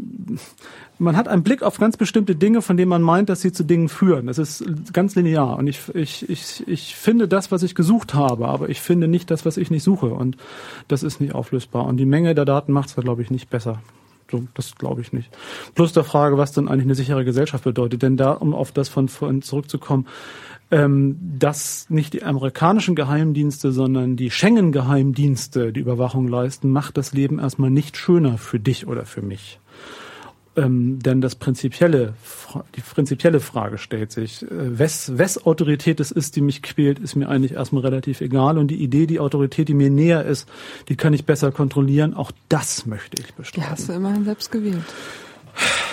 man 0.99 1.17
hat 1.17 1.27
einen 1.27 1.43
Blick 1.43 1.63
auf 1.63 1.79
ganz 1.79 1.97
bestimmte 1.97 2.37
Dinge, 2.37 2.63
von 2.63 2.77
denen 2.77 2.89
man 2.89 3.03
meint, 3.03 3.29
dass 3.29 3.41
sie 3.41 3.53
zu 3.53 3.65
Dingen 3.65 3.89
führen. 3.89 4.27
Das 4.27 4.39
ist 4.39 4.65
ganz 4.93 5.15
linear. 5.15 5.59
Und 5.59 5.67
ich, 5.67 5.95
ich, 5.95 6.29
ich, 6.29 6.69
ich 6.69 6.95
finde 6.95 7.27
das, 7.27 7.51
was 7.51 7.63
ich 7.63 7.75
gesucht 7.75 8.15
habe, 8.15 8.47
aber 8.47 8.69
ich 8.69 8.81
finde 8.81 9.09
nicht 9.09 9.31
das, 9.31 9.45
was 9.45 9.57
ich 9.57 9.71
nicht 9.71 9.83
suche. 9.83 10.07
Und 10.07 10.37
das 10.89 11.03
ist 11.03 11.21
nicht 11.21 11.35
auflösbar. 11.35 11.87
Und 11.87 11.97
die 11.97 12.07
Menge 12.07 12.35
der 12.35 12.45
Daten 12.45 12.73
macht 12.73 12.91
es, 12.91 12.97
glaube 12.97 13.23
ich, 13.23 13.31
nicht 13.31 13.51
besser. 13.51 13.81
So, 14.31 14.45
das 14.55 14.75
glaube 14.77 15.01
ich 15.01 15.13
nicht. 15.13 15.31
Plus 15.75 15.93
der 15.93 16.05
Frage, 16.05 16.39
was 16.39 16.53
denn 16.53 16.69
eigentlich 16.69 16.85
eine 16.85 16.95
sichere 16.95 17.25
Gesellschaft 17.25 17.65
bedeutet. 17.65 18.03
Denn 18.03 18.17
da, 18.17 18.33
um 18.33 18.55
auf 18.55 18.73
das 18.73 18.89
von 18.89 19.09
vorhin 19.09 19.43
zurückzukommen, 19.43 20.07
ähm, 20.71 21.19
dass 21.39 21.87
nicht 21.91 22.15
die 22.15 22.23
amerikanischen 22.23 22.95
Geheimdienste, 22.95 23.73
sondern 23.73 24.17
die 24.17 24.31
Schengen-Geheimdienste 24.31 25.73
die 25.73 25.81
Überwachung 25.81 26.29
leisten, 26.29 26.71
macht 26.71 26.97
das 26.97 27.13
Leben 27.13 27.39
erstmal 27.39 27.71
nicht 27.71 27.97
schöner 27.97 28.39
für 28.39 28.59
dich 28.59 28.87
oder 28.87 29.05
für 29.05 29.23
mich. 29.23 29.61
Ähm, 30.57 31.01
denn 31.01 31.21
das 31.21 31.35
prinzipielle, 31.35 32.15
die 32.77 32.81
prinzipielle 32.81 33.41
Frage 33.41 33.77
stellt 33.77 34.13
sich, 34.13 34.43
äh, 34.43 34.79
wes, 34.79 35.19
wes 35.19 35.45
Autorität 35.45 35.99
es 35.99 36.13
ist, 36.13 36.37
die 36.37 36.43
mich 36.43 36.63
quält, 36.63 37.01
ist 37.01 37.17
mir 37.17 37.29
eigentlich 37.29 37.53
erstmal 37.53 37.83
relativ 37.83 38.21
egal. 38.21 38.57
Und 38.57 38.69
die 38.69 38.77
Idee, 38.83 39.07
die 39.07 39.19
Autorität, 39.19 39.67
die 39.69 39.75
mir 39.75 39.91
näher 39.91 40.25
ist, 40.25 40.49
die 40.89 40.97
kann 40.97 41.13
ich 41.13 41.25
besser 41.25 41.51
kontrollieren. 41.51 42.15
Auch 42.15 42.31
das 42.49 42.87
möchte 42.87 43.21
ich 43.21 43.35
bestreiten. 43.35 43.63
Die 43.63 43.71
hast 43.71 43.89
du 43.89 43.95
immerhin 43.95 44.25
selbst 44.25 44.53
gewählt. 44.53 44.85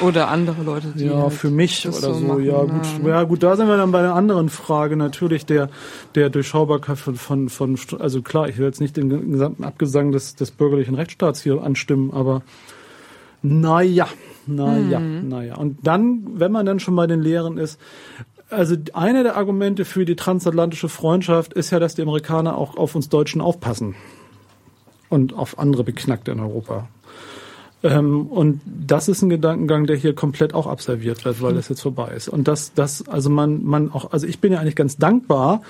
Oder 0.02 0.30
andere 0.30 0.63
Leute, 0.63 0.88
die 0.95 1.06
Ja, 1.06 1.24
halt 1.24 1.34
für 1.34 1.52
mich 1.52 1.88
oder 1.88 1.95
so. 1.95 2.13
so 2.13 2.19
machen, 2.26 2.43
ja, 2.43 2.62
gut. 2.63 2.88
Ja, 3.04 3.10
ja, 3.10 3.24
gut, 3.24 3.43
da 3.43 3.56
sind 3.56 3.67
wir 3.67 3.78
dann 3.78 3.91
bei 3.91 4.00
einer 4.00 4.15
anderen 4.15 4.50
Frage. 4.50 4.95
Natürlich 4.95 5.45
der, 5.45 5.69
der 6.15 6.30
Durchschaubarkeit 6.30 6.97
von, 6.97 7.15
von, 7.15 7.50
von, 7.50 7.78
also 8.00 8.21
klar, 8.21 8.50
ich 8.50 8.58
will 8.58 8.65
jetzt 8.65 8.82
nicht 8.82 8.97
den 8.97 9.32
gesamten 9.32 9.63
Abgesang 9.63 10.12
des, 10.12 10.36
des 10.36 10.52
bürgerlichen 10.52 10.95
Rechtsstaats 10.95 11.41
hier 11.43 11.62
anstimmen, 11.62 12.12
aber 12.12 12.41
naja, 13.43 14.08
naja, 14.47 15.00
mhm. 15.00 15.30
naja. 15.30 15.56
Und 15.56 15.80
dann, 15.84 16.39
wenn 16.39 16.52
man 16.52 16.65
dann 16.65 16.80
schon 16.80 16.95
bei 16.95 17.08
den 17.08 17.21
Lehren 17.21 17.58
ist, 17.58 17.80
also 18.50 18.76
eine 18.93 19.24
der 19.24 19.38
Argumente 19.38 19.86
für 19.86 20.06
die 20.06 20.15
transatlantische 20.15 20.89
Freundschaft 20.89 21.54
ist 21.54 21.71
ja, 21.71 21.80
dass 21.80 21.95
die 21.95 22.02
Amerikaner 22.02 22.58
auch 22.58 22.76
auf 22.76 22.95
uns 22.95 23.10
Deutschen 23.10 23.41
aufpassen. 23.41 23.95
Und 25.10 25.34
auf 25.34 25.60
andere 25.60 25.84
Beknackte 25.84 26.32
in 26.32 26.39
Europa. 26.39 26.88
Ähm, 27.84 28.28
und 28.28 28.62
das 28.65 29.08
ist 29.08 29.22
ein 29.22 29.30
Gedankengang, 29.30 29.88
der 29.88 29.96
hier 29.96 30.13
komplett 30.13 30.54
auch 30.54 30.67
absolviert 30.67 31.26
wird, 31.26 31.41
weil 31.41 31.54
das 31.54 31.70
jetzt 31.70 31.82
vorbei 31.82 32.13
ist. 32.15 32.30
Und 32.30 32.48
das, 32.48 32.74
das, 32.74 33.08
also 33.08 33.30
man, 33.30 33.63
man 33.63 33.91
auch, 33.91 34.12
also 34.12 34.28
ich 34.28 34.39
bin 34.39 34.54
ja 34.54 34.60
eigentlich 34.60 34.76
ganz 34.76 34.98
dankbar, 34.98 35.62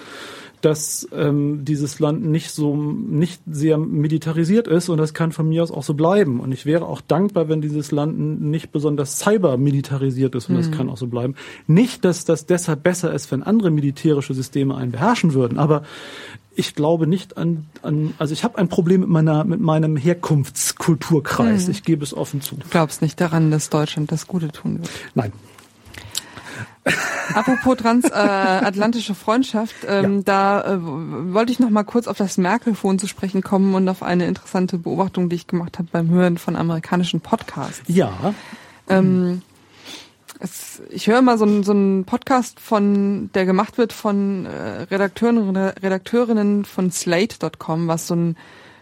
dass 0.62 1.08
ähm, 1.12 1.66
dieses 1.66 2.00
Land 2.00 2.24
nicht 2.24 2.52
so 2.52 2.76
nicht 2.76 3.42
sehr 3.50 3.78
militarisiert 3.78 4.68
ist 4.68 4.90
und 4.90 5.00
das 5.00 5.14
kann 5.14 5.32
von 5.32 5.50
mir 5.50 5.64
aus 5.64 5.72
auch 5.72 5.84
so 5.84 5.96
bleiben. 5.96 6.40
Und 6.40 6.52
ich 6.52 6.66
wäre 6.66 6.86
auch 6.86 7.02
dankbar, 7.02 7.50
wenn 7.50 7.62
dieses 7.62 7.92
Land 7.92 8.20
nicht 8.42 8.72
besonders 8.72 9.18
cyber 9.18 9.58
militarisiert 9.58 10.36
ist 10.36 10.50
und 10.50 10.56
mhm. 10.56 10.60
das 10.60 10.72
kann 10.72 10.90
auch 10.90 10.98
so 10.98 11.08
bleiben. 11.08 11.36
Nicht, 11.68 12.06
dass 12.06 12.26
das 12.26 12.46
deshalb 12.46 12.84
besser 12.84 13.12
ist, 13.14 13.32
wenn 13.32 13.44
andere 13.44 13.72
militärische 13.72 14.34
Systeme 14.34 14.76
einen 14.76 14.92
beherrschen 14.92 15.34
würden, 15.34 15.58
aber 15.58 15.84
ich 16.56 16.76
glaube 16.76 17.08
nicht 17.08 17.38
an, 17.38 17.66
an 17.82 18.14
also 18.18 18.34
ich 18.34 18.44
habe 18.44 18.58
ein 18.58 18.68
Problem 18.68 19.02
mit 19.02 19.10
meiner 19.10 19.44
mit 19.44 19.60
meinem 19.60 19.96
Herkunftskulturkreis. 19.96 21.66
Mhm. 21.66 21.72
Ich 21.72 21.84
gebe 21.84 22.04
es 22.04 22.14
offen 22.14 22.42
zu. 22.42 22.56
Du 22.56 22.68
glaubst 22.70 23.02
nicht 23.02 23.20
daran, 23.22 23.52
dass 23.52 23.70
Deutschland 23.70 24.12
das 24.12 24.28
Gute 24.28 24.50
tun 24.50 24.80
wird? 24.80 24.90
Nein. 25.16 25.32
Apropos 27.36 27.78
transatlantische 27.78 29.12
äh, 29.12 29.16
Freundschaft, 29.16 29.76
ähm, 29.88 30.18
ja. 30.18 30.22
da 30.26 30.74
äh, 30.74 30.78
wollte 31.34 31.52
ich 31.52 31.60
noch 31.60 31.70
mal 31.70 31.84
kurz 31.84 32.08
auf 32.08 32.18
das 32.18 32.38
Merkelfon 32.38 32.98
zu 32.98 33.08
sprechen 33.08 33.44
kommen 33.44 33.76
und 33.76 33.88
auf 33.88 34.02
eine 34.02 34.26
interessante 34.26 34.80
Beobachtung, 34.80 35.30
die 35.30 35.36
ich 35.36 35.48
gemacht 35.48 35.78
habe 35.78 35.90
beim 35.92 36.10
Hören 36.10 36.38
von 36.38 36.56
amerikanischen 36.56 37.22
Podcasts. 37.22 37.84
Ja. 37.88 38.34
Ähm, 38.90 39.44
es, 40.42 40.82
ich 40.90 41.08
höre 41.08 41.20
immer 41.20 41.38
so, 41.38 41.46
einen 41.46 41.64
so 41.64 42.04
Podcast 42.06 42.60
von, 42.60 43.30
der 43.34 43.46
gemacht 43.46 43.78
wird 43.78 43.94
von 43.94 44.46
äh, 44.46 44.84
Redakteuren, 44.84 45.56
Redakteurinnen 45.56 46.66
von 46.66 46.92
Slate.com, 46.92 47.88
was 47.88 48.08
so 48.08 48.16
ein 48.16 48.38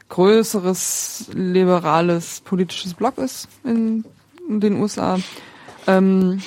größeres 0.07 1.29
liberales 1.33 2.41
politisches 2.41 2.93
Blog 2.93 3.17
ist 3.17 3.49
in, 3.63 4.05
in 4.47 4.61
den 4.61 4.81
USA. 4.81 5.19
Ähm, 5.85 6.41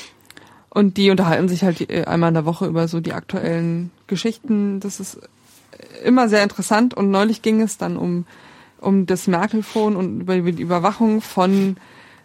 und 0.70 0.96
die 0.96 1.10
unterhalten 1.10 1.48
sich 1.48 1.62
halt 1.62 1.90
äh, 1.90 2.04
einmal 2.04 2.28
in 2.28 2.34
der 2.34 2.46
Woche 2.46 2.66
über 2.66 2.88
so 2.88 3.00
die 3.00 3.12
aktuellen 3.12 3.90
Geschichten. 4.06 4.80
Das 4.80 4.98
ist 4.98 5.18
immer 6.02 6.30
sehr 6.30 6.42
interessant. 6.42 6.94
Und 6.94 7.10
neulich 7.10 7.42
ging 7.42 7.60
es 7.60 7.76
dann 7.76 7.98
um, 7.98 8.24
um 8.80 9.04
das 9.04 9.26
Merkelfon 9.26 9.94
und 9.94 10.22
über 10.22 10.40
die 10.40 10.62
Überwachung 10.62 11.20
von, 11.20 11.76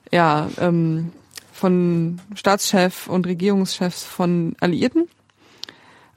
ja, 0.10 0.50
ähm, 0.58 1.12
von 1.58 2.22
Staatschef 2.36 3.08
und 3.08 3.26
Regierungschefs 3.26 4.04
von 4.04 4.56
Alliierten. 4.60 5.08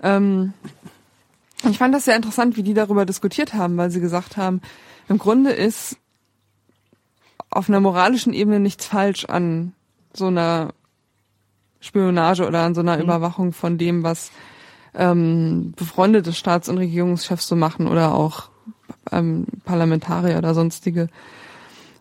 Ähm, 0.02 0.52
ich 1.68 1.78
fand 1.78 1.94
das 1.94 2.04
sehr 2.04 2.16
interessant, 2.16 2.56
wie 2.58 2.62
die 2.62 2.74
darüber 2.74 3.06
diskutiert 3.06 3.54
haben, 3.54 3.76
weil 3.78 3.90
sie 3.90 4.00
gesagt 4.00 4.36
haben, 4.36 4.60
im 5.08 5.18
Grunde 5.18 5.52
ist 5.52 5.96
auf 7.48 7.68
einer 7.68 7.80
moralischen 7.80 8.34
Ebene 8.34 8.60
nichts 8.60 8.84
falsch 8.84 9.24
an 9.24 9.72
so 10.12 10.26
einer 10.26 10.74
Spionage 11.80 12.46
oder 12.46 12.60
an 12.62 12.74
so 12.74 12.82
einer 12.82 12.96
mhm. 12.96 13.04
Überwachung 13.04 13.52
von 13.52 13.78
dem, 13.78 14.02
was 14.02 14.30
ähm, 14.94 15.72
befreundete 15.74 16.34
Staats- 16.34 16.68
und 16.68 16.76
Regierungschefs 16.76 17.48
so 17.48 17.56
machen 17.56 17.88
oder 17.88 18.14
auch 18.14 18.50
ähm, 19.10 19.46
Parlamentarier 19.64 20.36
oder 20.36 20.52
sonstige 20.52 21.08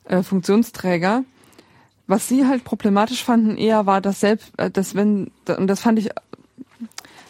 äh, 0.03 0.23
Funktionsträger. 0.23 1.23
Was 2.09 2.27
sie 2.27 2.47
halt 2.47 2.63
problematisch 2.63 3.23
fanden 3.23 3.55
eher 3.55 3.85
war, 3.85 4.01
dass 4.01 4.19
selbst, 4.19 4.51
äh, 4.57 4.71
dass 4.71 4.95
wenn, 4.95 5.29
und 5.47 5.67
das 5.67 5.79
fand 5.79 5.99
ich, 5.99 6.09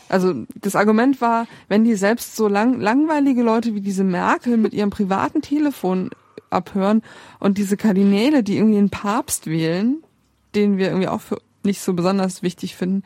also 0.07 0.34
das 0.55 0.77
Argument 0.77 1.19
war, 1.19 1.47
wenn 1.67 1.84
die 1.84 1.95
selbst 1.95 2.38
so 2.38 2.47
lang, 2.47 2.80
langweilige 2.80 3.43
Leute 3.43 3.75
wie 3.75 3.82
diese 3.82 4.05
Merkel 4.05 4.55
mit 4.55 4.73
ihrem 4.73 4.89
privaten 4.89 5.41
Telefon 5.41 6.11
abhören 6.49 7.01
und 7.41 7.57
diese 7.57 7.75
Kardinäle, 7.75 8.41
die 8.41 8.55
irgendwie 8.55 8.77
einen 8.77 8.89
Papst 8.89 9.47
wählen, 9.47 10.01
den 10.55 10.77
wir 10.77 10.88
irgendwie 10.88 11.09
auch 11.09 11.19
für 11.19 11.41
nicht 11.63 11.82
so 11.82 11.93
besonders 11.93 12.41
wichtig 12.41 12.77
finden, 12.77 13.03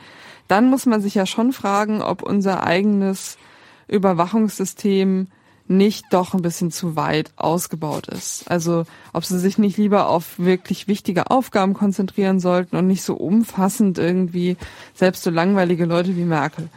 dann 0.48 0.70
muss 0.70 0.86
man 0.86 1.02
sich 1.02 1.16
ja 1.16 1.26
schon 1.26 1.54
fragen, 1.54 2.04
ob 2.04 2.22
unser 2.22 2.62
eigenes 2.62 3.40
Überwachungssystem 3.88 5.28
nicht 5.68 6.06
doch 6.12 6.34
ein 6.34 6.42
bisschen 6.42 6.72
zu 6.72 6.96
weit 6.96 7.32
ausgebaut 7.36 8.08
ist. 8.08 8.50
Also 8.50 8.86
ob 9.14 9.24
sie 9.26 9.40
sich 9.40 9.58
nicht 9.58 9.78
lieber 9.78 10.10
auf 10.10 10.38
wirklich 10.38 10.88
wichtige 10.88 11.32
Aufgaben 11.32 11.74
konzentrieren 11.74 12.40
sollten 12.40 12.76
und 12.76 12.88
nicht 12.88 13.04
so 13.04 13.16
umfassend 13.16 13.98
irgendwie 13.98 14.58
selbst 14.94 15.24
so 15.24 15.30
langweilige 15.30 15.86
Leute 15.86 16.16
wie 16.18 16.26
Merkel. 16.26 16.70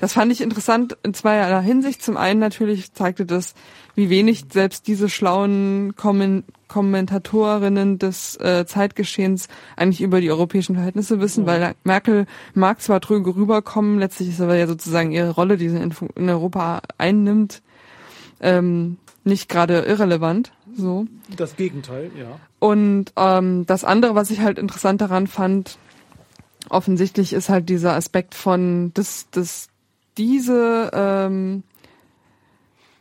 Das 0.00 0.14
fand 0.14 0.32
ich 0.32 0.40
interessant 0.40 0.96
in 1.02 1.14
zweierlei 1.14 1.62
Hinsicht. 1.62 2.02
Zum 2.02 2.16
einen 2.16 2.40
natürlich 2.40 2.92
zeigte 2.92 3.26
das, 3.26 3.54
wie 3.94 4.10
wenig 4.10 4.44
selbst 4.50 4.86
diese 4.86 5.08
schlauen 5.08 5.94
Kommen 5.96 6.44
Kommentatorinnen 6.72 7.98
des 7.98 8.36
äh, 8.36 8.64
Zeitgeschehens 8.64 9.48
eigentlich 9.76 10.00
über 10.00 10.22
die 10.22 10.30
europäischen 10.30 10.74
Verhältnisse 10.74 11.20
wissen, 11.20 11.44
weil 11.44 11.74
Merkel 11.84 12.24
mag 12.54 12.80
zwar 12.80 12.98
drüber 13.00 13.36
rüberkommen, 13.36 13.98
letztlich 13.98 14.30
ist 14.30 14.40
aber 14.40 14.56
ja 14.56 14.66
sozusagen 14.66 15.12
ihre 15.12 15.32
Rolle, 15.32 15.58
die 15.58 15.68
sie 15.68 15.76
in, 15.76 15.92
in 16.16 16.30
Europa 16.30 16.80
einnimmt, 16.96 17.60
ähm, 18.42 18.98
nicht 19.24 19.48
gerade 19.48 19.80
irrelevant. 19.80 20.52
So. 20.74 21.06
Das 21.36 21.56
Gegenteil, 21.56 22.10
ja. 22.18 22.38
Und 22.58 23.12
ähm, 23.16 23.66
das 23.66 23.84
andere, 23.84 24.14
was 24.14 24.30
ich 24.30 24.40
halt 24.40 24.58
interessant 24.58 25.00
daran 25.00 25.26
fand, 25.26 25.78
offensichtlich 26.68 27.32
ist 27.32 27.48
halt 27.48 27.68
dieser 27.68 27.94
Aspekt 27.94 28.34
von, 28.34 28.92
dass, 28.94 29.28
dass 29.30 29.68
diese 30.16 30.90
ähm, 30.92 31.62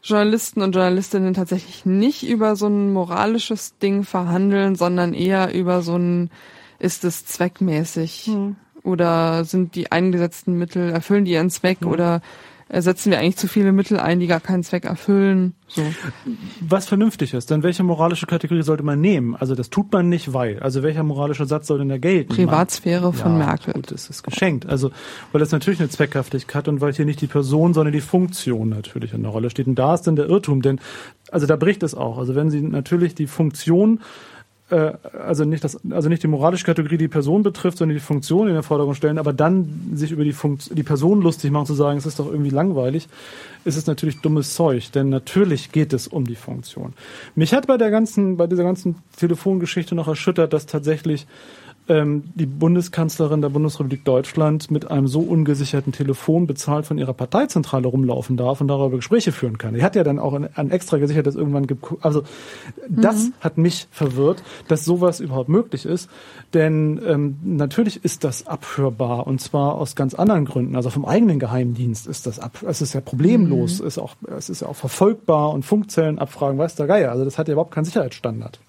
Journalisten 0.04 0.62
und 0.62 0.74
Journalistinnen 0.74 1.34
tatsächlich 1.34 1.86
nicht 1.86 2.28
über 2.28 2.56
so 2.56 2.68
ein 2.68 2.92
moralisches 2.92 3.78
Ding 3.78 4.04
verhandeln, 4.04 4.76
sondern 4.76 5.14
eher 5.14 5.54
über 5.54 5.82
so 5.82 5.96
ein, 5.96 6.32
ist 6.80 7.04
es 7.04 7.26
zweckmäßig? 7.26 8.28
Hm. 8.28 8.56
Oder 8.84 9.46
sind 9.46 9.76
die 9.76 9.92
eingesetzten 9.92 10.58
Mittel, 10.58 10.90
erfüllen 10.90 11.26
die 11.26 11.34
ihren 11.34 11.52
Zweck 11.52 11.82
hm. 11.82 11.88
oder 11.88 12.22
setzen 12.80 13.12
wir 13.12 13.20
eigentlich 13.20 13.38
zu 13.38 13.48
viele 13.48 13.72
Mittel 13.72 14.00
ein, 14.00 14.20
die 14.20 14.28
gar 14.28 14.40
keinen 14.40 14.64
Zweck 14.64 14.86
erfüllen. 14.86 15.56
So. 15.68 15.82
Was 16.62 16.88
vernünftig 16.88 17.34
ist, 17.34 17.52
dann 17.52 17.64
welche 17.64 17.84
moralische 17.84 18.26
Kategorie 18.28 18.62
sollte 18.62 18.84
man 18.84 19.02
nehmen? 19.02 19.36
Also 19.36 19.56
das 19.56 19.70
tut 19.70 19.92
man 19.92 20.10
nicht, 20.10 20.34
weil. 20.34 20.60
Also 20.60 20.84
welcher 20.84 21.04
moralische 21.04 21.46
Satz 21.46 21.68
soll 21.68 21.80
denn 21.80 21.90
da 21.90 21.98
gelten? 21.98 22.34
Privatsphäre 22.34 23.04
man, 23.04 23.14
von 23.14 23.32
ja, 23.40 23.46
Merkel. 23.46 23.74
Gut, 23.74 23.92
das 23.92 24.10
ist 24.10 24.24
geschenkt. 24.24 24.66
Also 24.66 24.92
weil 25.32 25.40
das 25.40 25.52
natürlich 25.52 25.80
eine 25.80 25.90
Zweckhaftigkeit 25.90 26.56
hat 26.56 26.68
und 26.68 26.82
weil 26.82 26.94
hier 26.94 27.06
nicht 27.06 27.22
die 27.22 27.28
Person, 27.28 27.74
sondern 27.74 27.94
die 27.94 28.02
Funktion 28.02 28.70
natürlich 28.70 29.14
in 29.14 29.24
der 29.24 29.32
Rolle 29.32 29.50
steht. 29.50 29.68
Und 29.68 29.76
da 29.76 29.94
ist 29.94 30.04
dann 30.04 30.16
der 30.16 30.28
Irrtum, 30.28 30.62
denn 30.62 30.80
also 31.32 31.48
da 31.48 31.56
bricht 31.56 31.84
es 31.84 31.96
auch. 31.96 32.18
Also 32.18 32.36
wenn 32.36 32.50
Sie 32.50 32.62
natürlich 32.62 33.16
die 33.16 33.28
Funktion 33.28 34.02
äh, 34.72 34.94
also 35.20 35.46
nicht 35.46 35.64
das, 35.64 35.80
also 35.90 36.10
nicht 36.10 36.24
die 36.24 36.28
moralische 36.28 36.66
Kategorie, 36.66 36.98
die 36.98 37.08
Person 37.08 37.44
betrifft, 37.44 37.78
sondern 37.78 37.96
die 37.96 38.02
Funktion 38.02 38.48
in 38.48 38.54
den 38.54 38.64
Vordergrund 38.64 38.98
stellen, 38.98 39.18
aber 39.18 39.34
dann 39.34 39.92
sich 39.94 40.12
über 40.12 40.24
die 40.24 40.34
Funktion, 40.34 40.76
die 40.76 40.84
Person 40.84 41.22
lustig 41.22 41.52
machen, 41.52 41.66
zu 41.66 41.74
sagen, 41.74 41.98
es 41.98 42.06
ist 42.06 42.20
doch 42.20 42.28
irgendwie 42.28 42.50
langweilig, 42.50 43.08
ist 43.66 43.78
es 43.78 43.86
natürlich 43.86 44.22
dummes 44.22 44.54
Zeug, 44.54 44.92
denn 44.92 45.10
natürlich 45.10 45.72
geht 45.72 45.94
es 45.94 46.08
um 46.08 46.26
die 46.26 46.36
Funktion. 46.36 46.94
Mich 47.36 47.54
hat 47.54 47.68
bei 47.68 47.78
der 47.78 47.92
ganzen, 47.92 48.38
bei 48.38 48.48
dieser 48.48 48.64
ganzen 48.64 48.96
Telefongeschichte 49.18 49.94
noch 49.94 50.08
erschüttert, 50.08 50.54
dass 50.54 50.66
tatsächlich 50.66 51.28
die 51.88 52.46
Bundeskanzlerin 52.46 53.42
der 53.42 53.50
Bundesrepublik 53.50 54.06
Deutschland 54.06 54.72
mit 54.72 54.90
einem 54.90 55.08
so 55.08 55.20
ungesicherten 55.20 55.92
Telefon 55.92 56.48
bezahlt 56.48 56.86
von 56.86 56.98
ihrer 56.98 57.14
Parteizentrale 57.14 57.88
rumlaufen 57.88 58.38
darf 58.38 58.62
und 58.62 58.68
darüber 58.68 58.98
Gespräche 58.98 59.32
führen 59.32 59.58
kann. 59.58 59.74
Die 59.74 59.84
hat 59.84 59.96
ja 59.96 60.04
dann 60.04 60.20
auch 60.20 60.34
ein, 60.34 60.48
ein 60.56 60.72
extra 60.72 60.98
gesichertes 60.98 61.36
irgendwann 61.36 61.68
also 62.02 62.24
das 62.88 63.26
mhm. 63.26 63.34
hat 63.42 63.58
mich 63.58 63.88
verwirrt, 63.92 64.44
dass 64.68 64.86
sowas 64.86 65.20
überhaupt 65.20 65.50
möglich 65.50 65.86
ist, 65.86 66.10
denn 66.54 67.02
ähm, 67.06 67.40
natürlich 67.44 68.06
ist 68.06 68.24
das 68.24 68.48
abhörbar 68.48 69.28
und 69.28 69.42
zwar 69.42 69.76
aus 69.76 69.96
ganz 69.96 70.14
anderen 70.14 70.46
Gründen. 70.46 70.76
Also 70.76 70.90
vom 70.90 71.06
eigenen 71.06 71.40
Geheimdienst 71.40 72.08
ist 72.08 72.26
das 72.26 72.40
ab, 72.40 72.64
es 72.68 72.82
ist 72.82 72.94
ja 72.94 73.02
problemlos, 73.02 73.82
mhm. 73.82 73.88
ist 73.88 73.98
auch 73.98 74.16
es 74.38 74.50
ist 74.50 74.62
ja 74.62 74.68
auch 74.68 74.76
verfolgbar 74.76 75.52
und 75.52 75.64
Funkzellen 75.64 76.20
abfragen, 76.20 76.58
weiß 76.58 76.76
der 76.76 76.88
Geier. 76.88 77.12
Also 77.12 77.26
das 77.26 77.38
hat 77.38 77.48
ja 77.48 77.54
überhaupt 77.54 77.74
keinen 77.74 77.86
Sicherheitsstandard. 77.86 78.60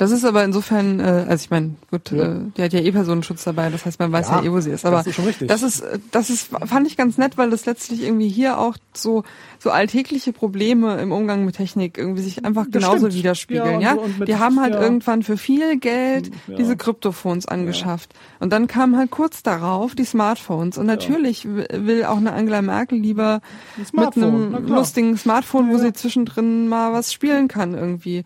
Das 0.00 0.12
ist 0.12 0.24
aber 0.24 0.44
insofern, 0.44 0.98
äh, 0.98 1.26
also 1.28 1.44
ich 1.44 1.50
meine, 1.50 1.74
gut, 1.90 2.10
ja. 2.10 2.24
äh, 2.24 2.38
die 2.56 2.62
hat 2.62 2.72
ja 2.72 2.80
eh 2.80 2.90
Personenschutz 2.90 3.44
dabei, 3.44 3.68
das 3.68 3.84
heißt, 3.84 4.00
man 4.00 4.10
weiß 4.10 4.30
ja, 4.30 4.40
ja 4.40 4.46
eh, 4.46 4.50
wo 4.50 4.58
sie 4.58 4.70
ist. 4.70 4.86
Aber 4.86 4.96
das 4.96 5.08
ist, 5.08 5.14
schon 5.14 5.26
richtig. 5.26 5.48
das 5.48 5.62
ist, 5.62 5.84
das 6.10 6.30
ist, 6.30 6.48
fand 6.64 6.86
ich 6.86 6.96
ganz 6.96 7.18
nett, 7.18 7.36
weil 7.36 7.50
das 7.50 7.66
letztlich 7.66 8.04
irgendwie 8.04 8.30
hier 8.30 8.56
auch 8.56 8.78
so 8.94 9.24
so 9.58 9.68
alltägliche 9.68 10.32
Probleme 10.32 10.98
im 11.02 11.12
Umgang 11.12 11.44
mit 11.44 11.56
Technik 11.56 11.98
irgendwie 11.98 12.22
sich 12.22 12.46
einfach 12.46 12.64
das 12.64 12.82
genauso 12.82 12.96
stimmt. 13.08 13.14
widerspiegeln. 13.14 13.82
Ja, 13.82 13.94
ja? 13.94 14.24
die 14.24 14.36
haben 14.36 14.58
halt 14.58 14.72
irgendwann 14.72 15.22
für 15.22 15.36
viel 15.36 15.78
Geld 15.78 16.30
diese 16.46 16.78
Kryptophones 16.78 17.44
angeschafft 17.44 18.14
und 18.38 18.54
dann 18.54 18.68
kamen 18.68 18.96
halt 18.96 19.10
kurz 19.10 19.42
darauf 19.42 19.94
die 19.94 20.06
Smartphones 20.06 20.78
und 20.78 20.86
natürlich 20.86 21.46
will 21.46 22.06
auch 22.06 22.16
eine 22.16 22.32
Angela 22.32 22.62
Merkel 22.62 22.98
lieber 22.98 23.42
ein 23.76 23.86
mit 23.92 24.16
einem 24.16 24.66
lustigen 24.66 25.18
Smartphone, 25.18 25.70
wo 25.70 25.76
sie 25.76 25.92
zwischendrin 25.92 26.68
mal 26.68 26.94
was 26.94 27.12
spielen 27.12 27.48
kann 27.48 27.74
irgendwie 27.74 28.24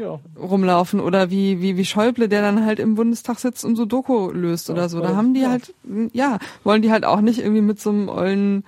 ja. 0.00 0.18
rumlaufen 0.38 1.00
oder 1.00 1.30
wie, 1.30 1.60
wie, 1.60 1.76
wie 1.76 1.84
Schäuble, 1.84 2.28
der 2.28 2.42
dann 2.42 2.64
halt 2.64 2.78
im 2.78 2.94
Bundestag 2.94 3.38
sitzt 3.38 3.64
und 3.64 3.76
so 3.76 3.84
Doku 3.84 4.30
löst 4.30 4.68
ja, 4.68 4.74
oder 4.74 4.88
so. 4.88 5.00
Da 5.00 5.16
haben 5.16 5.34
die 5.34 5.46
halt, 5.46 5.74
ja, 6.12 6.38
wollen 6.64 6.82
die 6.82 6.92
halt 6.92 7.04
auch 7.04 7.20
nicht 7.20 7.40
irgendwie 7.40 7.62
mit 7.62 7.80
so 7.80 7.90
einem 7.90 8.08
ollen, 8.08 8.64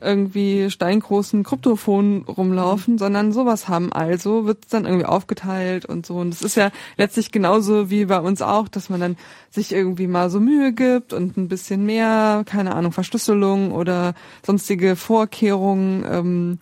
irgendwie 0.00 0.70
steingroßen 0.70 1.42
Kryptophon 1.42 2.24
rumlaufen, 2.28 2.94
mhm. 2.94 2.98
sondern 2.98 3.32
sowas 3.32 3.68
haben. 3.68 3.92
Also 3.92 4.46
wird 4.46 4.64
es 4.64 4.70
dann 4.70 4.84
irgendwie 4.84 5.06
aufgeteilt 5.06 5.84
und 5.84 6.06
so. 6.06 6.16
Und 6.16 6.32
es 6.32 6.42
ist 6.42 6.56
ja 6.56 6.70
letztlich 6.96 7.32
genauso 7.32 7.90
wie 7.90 8.04
bei 8.04 8.20
uns 8.20 8.42
auch, 8.42 8.68
dass 8.68 8.90
man 8.90 9.00
dann 9.00 9.16
sich 9.50 9.72
irgendwie 9.72 10.06
mal 10.06 10.30
so 10.30 10.40
Mühe 10.40 10.72
gibt 10.72 11.12
und 11.12 11.36
ein 11.36 11.48
bisschen 11.48 11.84
mehr, 11.84 12.44
keine 12.46 12.74
Ahnung, 12.74 12.92
Verschlüsselung 12.92 13.72
oder 13.72 14.14
sonstige 14.44 14.96
Vorkehrungen 14.96 16.04
ähm, 16.08 16.58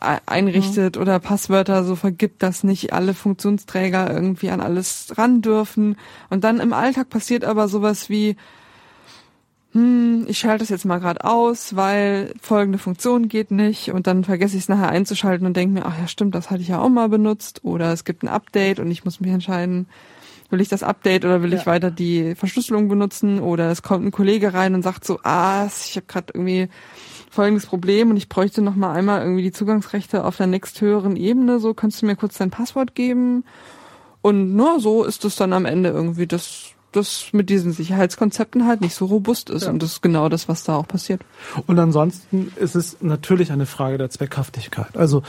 einrichtet 0.00 0.96
mhm. 0.96 1.02
oder 1.02 1.18
Passwörter 1.18 1.84
so 1.84 1.94
vergibt, 1.96 2.42
dass 2.42 2.64
nicht 2.64 2.92
alle 2.92 3.14
Funktionsträger 3.14 4.10
irgendwie 4.12 4.50
an 4.50 4.60
alles 4.60 5.12
ran 5.16 5.42
dürfen. 5.42 5.96
Und 6.30 6.44
dann 6.44 6.60
im 6.60 6.72
Alltag 6.72 7.10
passiert 7.10 7.44
aber 7.44 7.68
sowas 7.68 8.08
wie, 8.08 8.36
hm, 9.72 10.24
ich 10.26 10.38
schalte 10.38 10.64
es 10.64 10.70
jetzt 10.70 10.84
mal 10.84 10.98
gerade 10.98 11.24
aus, 11.24 11.76
weil 11.76 12.34
folgende 12.40 12.78
Funktion 12.78 13.28
geht 13.28 13.50
nicht 13.50 13.92
und 13.92 14.06
dann 14.06 14.24
vergesse 14.24 14.56
ich 14.56 14.64
es 14.64 14.68
nachher 14.68 14.88
einzuschalten 14.88 15.46
und 15.46 15.56
denke 15.56 15.74
mir, 15.74 15.86
ach 15.86 15.98
ja 15.98 16.08
stimmt, 16.08 16.34
das 16.34 16.50
hatte 16.50 16.62
ich 16.62 16.68
ja 16.68 16.80
auch 16.80 16.88
mal 16.88 17.08
benutzt 17.08 17.60
oder 17.62 17.92
es 17.92 18.04
gibt 18.04 18.22
ein 18.22 18.28
Update 18.28 18.80
und 18.80 18.90
ich 18.90 19.04
muss 19.04 19.20
mich 19.20 19.30
entscheiden, 19.30 19.86
will 20.50 20.60
ich 20.60 20.68
das 20.68 20.82
Update 20.82 21.24
oder 21.24 21.42
will 21.42 21.52
ja. 21.52 21.58
ich 21.58 21.66
weiter 21.66 21.92
die 21.92 22.34
Verschlüsselung 22.34 22.88
benutzen 22.88 23.38
oder 23.38 23.70
es 23.70 23.82
kommt 23.82 24.04
ein 24.04 24.10
Kollege 24.10 24.54
rein 24.54 24.74
und 24.74 24.82
sagt 24.82 25.04
so, 25.04 25.20
ah, 25.22 25.66
ich 25.66 25.94
habe 25.94 26.06
gerade 26.06 26.32
irgendwie 26.34 26.68
folgendes 27.30 27.66
Problem 27.66 28.10
und 28.10 28.16
ich 28.16 28.28
bräuchte 28.28 28.60
noch 28.60 28.74
mal 28.74 28.92
einmal 28.92 29.22
irgendwie 29.22 29.42
die 29.42 29.52
Zugangsrechte 29.52 30.24
auf 30.24 30.36
der 30.36 30.48
nächsthöheren 30.48 31.16
Ebene. 31.16 31.60
So, 31.60 31.72
kannst 31.72 32.02
du 32.02 32.06
mir 32.06 32.16
kurz 32.16 32.36
dein 32.36 32.50
Passwort 32.50 32.94
geben? 32.94 33.44
Und 34.20 34.54
nur 34.54 34.80
so 34.80 35.04
ist 35.04 35.24
es 35.24 35.36
dann 35.36 35.52
am 35.52 35.64
Ende 35.64 35.90
irgendwie 35.90 36.26
das 36.26 36.74
das 36.92 37.28
mit 37.32 37.50
diesen 37.50 37.72
Sicherheitskonzepten 37.72 38.66
halt 38.66 38.80
nicht 38.80 38.94
so 38.94 39.06
robust 39.06 39.50
ist. 39.50 39.64
Ja. 39.64 39.70
Und 39.70 39.82
das 39.82 39.92
ist 39.92 40.02
genau 40.02 40.28
das, 40.28 40.48
was 40.48 40.64
da 40.64 40.76
auch 40.76 40.88
passiert. 40.88 41.22
Und 41.66 41.78
ansonsten 41.78 42.52
ist 42.56 42.74
es 42.74 42.96
natürlich 43.00 43.52
eine 43.52 43.66
Frage 43.66 43.98
der 43.98 44.10
Zweckhaftigkeit. 44.10 44.96
Also, 44.96 45.22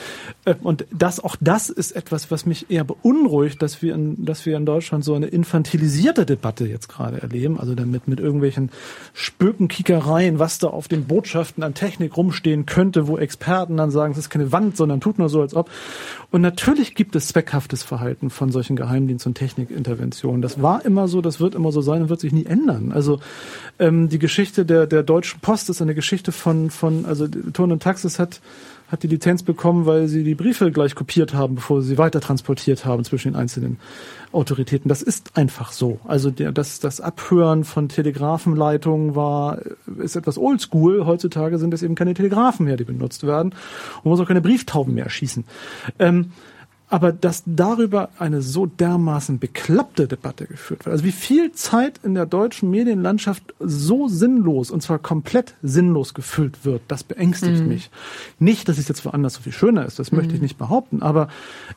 äh, 0.46 0.56
und 0.62 0.86
das, 0.92 1.20
auch 1.20 1.36
das 1.40 1.70
ist 1.70 1.92
etwas, 1.92 2.32
was 2.32 2.46
mich 2.46 2.72
eher 2.72 2.84
beunruhigt, 2.84 3.62
dass 3.62 3.82
wir 3.82 3.94
in, 3.94 4.26
dass 4.26 4.46
wir 4.46 4.58
in 4.58 4.66
Deutschland 4.66 5.04
so 5.04 5.14
eine 5.14 5.28
infantilisierte 5.28 6.26
Debatte 6.26 6.66
jetzt 6.66 6.90
gerade 6.90 7.22
erleben. 7.22 7.60
Also 7.60 7.76
damit 7.76 8.08
mit 8.08 8.20
irgendwelchen 8.20 8.72
Spökenkickereien, 9.14 10.40
was 10.40 10.60
da 10.60 10.68
auf 10.68 10.88
den 10.88 11.06
Botschaften 11.06 11.64
an 11.64 11.74
Technik 11.74 12.18
rumstehen 12.18 12.66
könnte, 12.66 13.08
wo 13.08 13.18
Experten 13.18 13.78
dann 13.78 13.92
sagen, 13.92 14.14
es 14.14 14.18
ist 14.18 14.30
keine 14.30 14.52
Wand, 14.52 14.78
sondern 14.78 15.00
tut 15.00 15.20
nur 15.20 15.30
so, 15.30 15.42
als 15.42 15.56
ob. 15.56 15.70
Und 16.32 16.42
natürlich 16.42 16.96
gibt 16.96 17.16
es 17.18 17.28
zweckhaftes 17.28 17.84
Verhalten 17.84 18.30
von 18.30 18.52
solchen 18.52 18.78
Geheimdienst- 18.78 19.28
und 19.28 19.36
Technikinterventionen. 19.36 20.42
Das 20.42 20.62
war 20.62 20.84
immer 20.86 21.10
so, 21.10 21.22
das 21.22 21.42
wird 21.42 21.56
immer 21.56 21.74
so 21.74 21.82
sein 21.82 22.04
und 22.04 22.10
wird 22.10 22.22
sich 22.22 22.32
nie 22.32 22.46
ändern. 22.46 22.94
Also 22.94 23.20
ähm, 23.80 24.08
die 24.08 24.18
Geschichte 24.18 24.66
der, 24.66 24.88
der 24.88 25.04
Deutschen 25.04 25.42
Post 25.42 25.70
ist 25.70 25.82
eine 25.82 25.94
Geschichte 25.94 26.32
von, 26.32 26.70
von 26.70 27.06
also 27.06 27.28
Ton 27.28 27.74
und 27.74 27.84
Taxis 27.84 28.18
hat 28.18 28.40
hat 28.92 29.04
die 29.04 29.08
Lizenz 29.08 29.42
bekommen, 29.42 29.86
weil 29.86 30.08
sie 30.08 30.24
die 30.26 30.36
Briefe 30.36 30.70
gleich 30.70 30.96
kopiert 30.96 31.34
haben, 31.34 31.56
bevor 31.56 31.82
sie 31.82 31.98
weiter 31.98 32.20
transportiert 32.20 32.84
haben 32.84 33.06
zwischen 33.06 33.32
den 33.32 33.40
einzelnen 33.40 33.80
Autoritäten. 34.34 34.90
Das 34.90 35.02
ist 35.02 35.38
einfach 35.38 35.72
so. 35.72 36.00
Also 36.06 36.30
der, 36.30 36.52
das, 36.52 36.82
das 36.82 37.00
Abhören 37.00 37.64
von 37.64 37.88
Telegrafenleitungen 37.88 39.16
war, 39.16 39.60
ist 39.98 40.18
etwas 40.18 40.38
oldschool. 40.38 41.06
Heutzutage 41.06 41.58
sind 41.58 41.74
es 41.74 41.84
eben 41.84 41.96
keine 41.96 42.14
Telegrafen 42.14 42.66
mehr, 42.66 42.76
die 42.76 42.84
benutzt 42.84 43.26
werden. 43.26 43.54
Und 43.98 44.06
man 44.06 44.12
muss 44.12 44.20
auch 44.20 44.28
keine 44.28 44.42
Brieftauben 44.42 44.94
mehr 44.94 45.10
schießen. 45.10 45.46
Ähm, 45.98 46.32
aber 46.92 47.14
dass 47.14 47.44
darüber 47.46 48.10
eine 48.20 48.42
so 48.42 48.66
dermaßen 48.66 49.40
bekloppte 49.40 50.10
Debatte 50.10 50.46
geführt 50.46 50.86
wird. 50.86 50.92
Also 50.92 51.06
wie 51.06 51.14
viel 51.14 51.54
Zeit 51.54 52.02
in 52.04 52.16
der 52.16 52.26
deutschen 52.26 52.70
Medienlandschaft 52.70 53.56
so 53.62 54.10
sinnlos 54.10 54.72
und 54.72 54.84
zwar 54.84 55.00
komplett 55.00 55.56
sinnlos 55.64 56.14
gefüllt 56.14 56.66
wird, 56.66 56.82
das 56.90 57.06
beängstigt 57.06 57.62
mhm. 57.62 57.70
mich. 57.70 57.90
Nicht, 58.40 58.68
dass 58.68 58.78
es 58.78 58.90
jetzt 58.90 59.06
woanders 59.06 59.36
so 59.36 59.42
viel 59.42 59.54
schöner 59.54 59.86
ist, 59.86 60.00
das 60.00 60.12
mhm. 60.12 60.18
möchte 60.18 60.36
ich 60.36 60.42
nicht 60.42 60.58
behaupten, 60.58 61.02
aber 61.02 61.30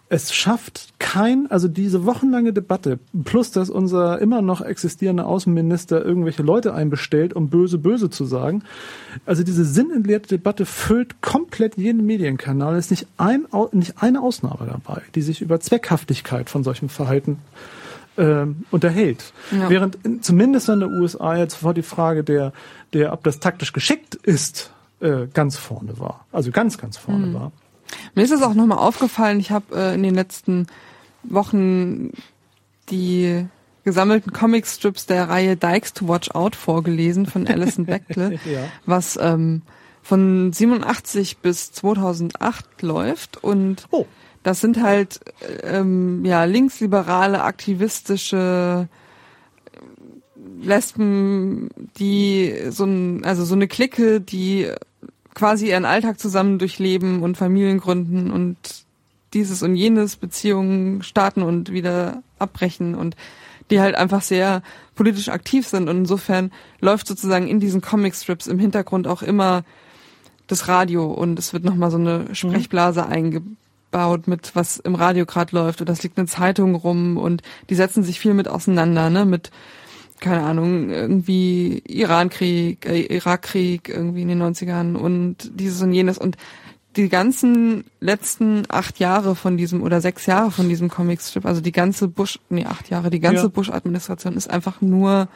es 0.08 0.34
schafft 0.34 0.94
kein, 0.98 1.48
also 1.48 1.68
diese 1.68 2.06
wochenlange 2.06 2.52
Debatte, 2.52 2.98
plus 3.22 3.52
dass 3.52 3.70
unser 3.70 4.20
immer 4.20 4.42
noch 4.42 4.62
existierender 4.62 5.28
Außenminister 5.28 6.04
irgendwelche 6.04 6.42
Leute 6.42 6.74
einbestellt, 6.74 7.34
um 7.34 7.50
böse, 7.50 7.78
böse 7.78 8.10
zu 8.10 8.24
sagen. 8.24 8.64
Also 9.26 9.44
diese 9.44 9.64
sinnentleerte 9.64 10.26
Debatte 10.26 10.66
füllt 10.66 11.22
komplett 11.22 11.76
jeden 11.76 12.04
Medienkanal. 12.04 12.74
Es 12.74 12.86
ist 12.86 12.90
nicht 12.90 13.06
ein, 13.16 13.46
nicht 13.70 14.02
eine 14.02 14.20
Ausnahme 14.20 14.66
dabei 14.66 15.03
die 15.14 15.22
sich 15.22 15.40
über 15.40 15.60
Zweckhaftigkeit 15.60 16.50
von 16.50 16.64
solchem 16.64 16.88
Verhalten 16.88 17.38
äh, 18.16 18.46
unterhält. 18.70 19.32
Ja. 19.50 19.70
Während 19.70 19.96
in, 20.04 20.22
zumindest 20.22 20.68
in 20.68 20.80
den 20.80 20.90
USA 21.00 21.36
jetzt 21.36 21.54
vor 21.54 21.74
die 21.74 21.82
Frage 21.82 22.24
der, 22.24 22.52
der, 22.92 23.12
ob 23.12 23.24
das 23.24 23.40
taktisch 23.40 23.72
geschickt 23.72 24.14
ist, 24.14 24.70
äh, 25.00 25.26
ganz 25.32 25.56
vorne 25.56 25.98
war. 25.98 26.26
Also 26.32 26.50
ganz, 26.50 26.78
ganz 26.78 26.96
vorne 26.96 27.26
mhm. 27.26 27.34
war. 27.34 27.52
Mir 28.14 28.22
ist 28.22 28.32
es 28.32 28.42
auch 28.42 28.54
nochmal 28.54 28.78
aufgefallen, 28.78 29.40
ich 29.40 29.50
habe 29.50 29.76
äh, 29.76 29.94
in 29.94 30.02
den 30.02 30.14
letzten 30.14 30.66
Wochen 31.22 32.10
die 32.90 33.46
gesammelten 33.84 34.32
Comicstrips 34.32 35.06
der 35.06 35.28
Reihe 35.28 35.56
Dykes 35.56 35.92
to 35.92 36.08
Watch 36.08 36.30
Out 36.30 36.56
vorgelesen 36.56 37.26
von 37.26 37.46
Alison 37.46 37.86
Bechdel, 37.86 38.38
ja. 38.44 38.64
was 38.86 39.18
ähm, 39.20 39.62
von 40.02 40.52
87 40.52 41.38
bis 41.38 41.72
2008 41.72 42.82
läuft 42.82 43.42
und 43.42 43.86
oh. 43.90 44.06
Das 44.44 44.60
sind 44.60 44.80
halt 44.82 45.20
ähm, 45.62 46.22
ja 46.24 46.44
linksliberale, 46.44 47.42
aktivistische 47.42 48.88
Lesben, 50.60 51.70
die 51.98 52.54
so 52.68 52.84
ein, 52.84 53.24
also 53.24 53.44
so 53.46 53.54
eine 53.54 53.66
Clique, 53.68 54.20
die 54.20 54.70
quasi 55.34 55.70
ihren 55.70 55.86
Alltag 55.86 56.20
zusammen 56.20 56.58
durchleben 56.58 57.22
und 57.22 57.38
Familien 57.38 57.78
gründen 57.78 58.30
und 58.30 58.56
dieses 59.32 59.62
und 59.62 59.76
jenes 59.76 60.16
Beziehungen 60.16 61.02
starten 61.02 61.42
und 61.42 61.72
wieder 61.72 62.22
abbrechen 62.38 62.94
und 62.94 63.16
die 63.70 63.80
halt 63.80 63.94
einfach 63.94 64.20
sehr 64.20 64.62
politisch 64.94 65.30
aktiv 65.30 65.66
sind 65.66 65.88
und 65.88 65.96
insofern 65.96 66.52
läuft 66.80 67.06
sozusagen 67.06 67.48
in 67.48 67.60
diesen 67.60 67.80
Comicstrips 67.80 68.46
im 68.46 68.58
Hintergrund 68.58 69.06
auch 69.06 69.22
immer 69.22 69.64
das 70.48 70.68
Radio 70.68 71.10
und 71.10 71.38
es 71.38 71.54
wird 71.54 71.64
nochmal 71.64 71.90
so 71.90 71.96
eine 71.96 72.26
mhm. 72.28 72.34
Sprechblase 72.34 73.02
mhm. 73.04 73.12
eingebaut 73.12 73.56
baut 73.94 74.26
mit 74.26 74.56
was 74.56 74.78
im 74.78 74.96
Radio 74.96 75.24
gerade 75.24 75.54
läuft 75.54 75.80
oder 75.80 75.92
es 75.92 76.02
liegt 76.02 76.18
eine 76.18 76.26
Zeitung 76.26 76.74
rum 76.74 77.16
und 77.16 77.42
die 77.70 77.76
setzen 77.76 78.02
sich 78.02 78.18
viel 78.18 78.34
mit 78.34 78.48
auseinander, 78.48 79.08
ne, 79.08 79.24
mit 79.24 79.52
keine 80.18 80.42
Ahnung, 80.42 80.90
irgendwie 80.90 81.80
Irankrieg, 81.86 82.86
äh, 82.86 83.02
Irakkrieg 83.02 83.88
irgendwie 83.88 84.22
in 84.22 84.28
den 84.28 84.42
90ern 84.42 84.96
und 84.96 85.52
dieses 85.54 85.80
und 85.80 85.92
jenes 85.92 86.18
und 86.18 86.36
die 86.96 87.08
ganzen 87.08 87.84
letzten 88.00 88.64
acht 88.68 88.98
Jahre 88.98 89.36
von 89.36 89.56
diesem 89.56 89.80
oder 89.80 90.00
sechs 90.00 90.26
Jahre 90.26 90.50
von 90.50 90.68
diesem 90.68 90.88
Comicstrip, 90.88 91.46
also 91.46 91.60
die 91.60 91.72
ganze 91.72 92.08
Bush, 92.08 92.40
nee, 92.48 92.64
acht 92.64 92.90
Jahre, 92.90 93.10
die 93.10 93.20
ganze 93.20 93.44
ja. 93.44 93.48
Bush-Administration 93.48 94.36
ist 94.36 94.50
einfach 94.50 94.80
nur 94.80 95.28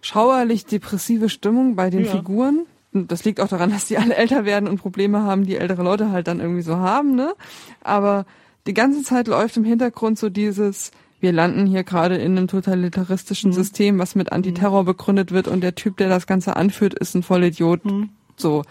schauerlich 0.00 0.66
depressive 0.66 1.28
Stimmung 1.28 1.76
bei 1.76 1.90
den 1.90 2.06
ja. 2.06 2.10
Figuren 2.10 2.66
das 3.04 3.24
liegt 3.24 3.40
auch 3.40 3.48
daran, 3.48 3.70
dass 3.72 3.86
die 3.86 3.98
alle 3.98 4.16
älter 4.16 4.44
werden 4.44 4.68
und 4.68 4.78
Probleme 4.78 5.22
haben, 5.22 5.46
die 5.46 5.56
ältere 5.56 5.82
Leute 5.82 6.10
halt 6.10 6.26
dann 6.26 6.40
irgendwie 6.40 6.62
so 6.62 6.76
haben, 6.76 7.14
ne? 7.14 7.34
Aber 7.82 8.26
die 8.66 8.74
ganze 8.74 9.02
Zeit 9.02 9.28
läuft 9.28 9.56
im 9.56 9.64
Hintergrund 9.64 10.18
so 10.18 10.28
dieses, 10.28 10.90
wir 11.20 11.32
landen 11.32 11.66
hier 11.66 11.84
gerade 11.84 12.16
in 12.16 12.36
einem 12.36 12.48
totalitaristischen 12.48 13.50
mhm. 13.50 13.54
System, 13.54 13.98
was 13.98 14.14
mit 14.14 14.32
Antiterror 14.32 14.82
mhm. 14.82 14.86
begründet 14.86 15.32
wird 15.32 15.48
und 15.48 15.60
der 15.60 15.74
Typ, 15.74 15.96
der 15.96 16.08
das 16.08 16.26
Ganze 16.26 16.56
anführt, 16.56 16.94
ist 16.94 17.14
ein 17.14 17.22
Vollidiot. 17.22 17.84
Mhm. 17.84 18.10
So. 18.36 18.62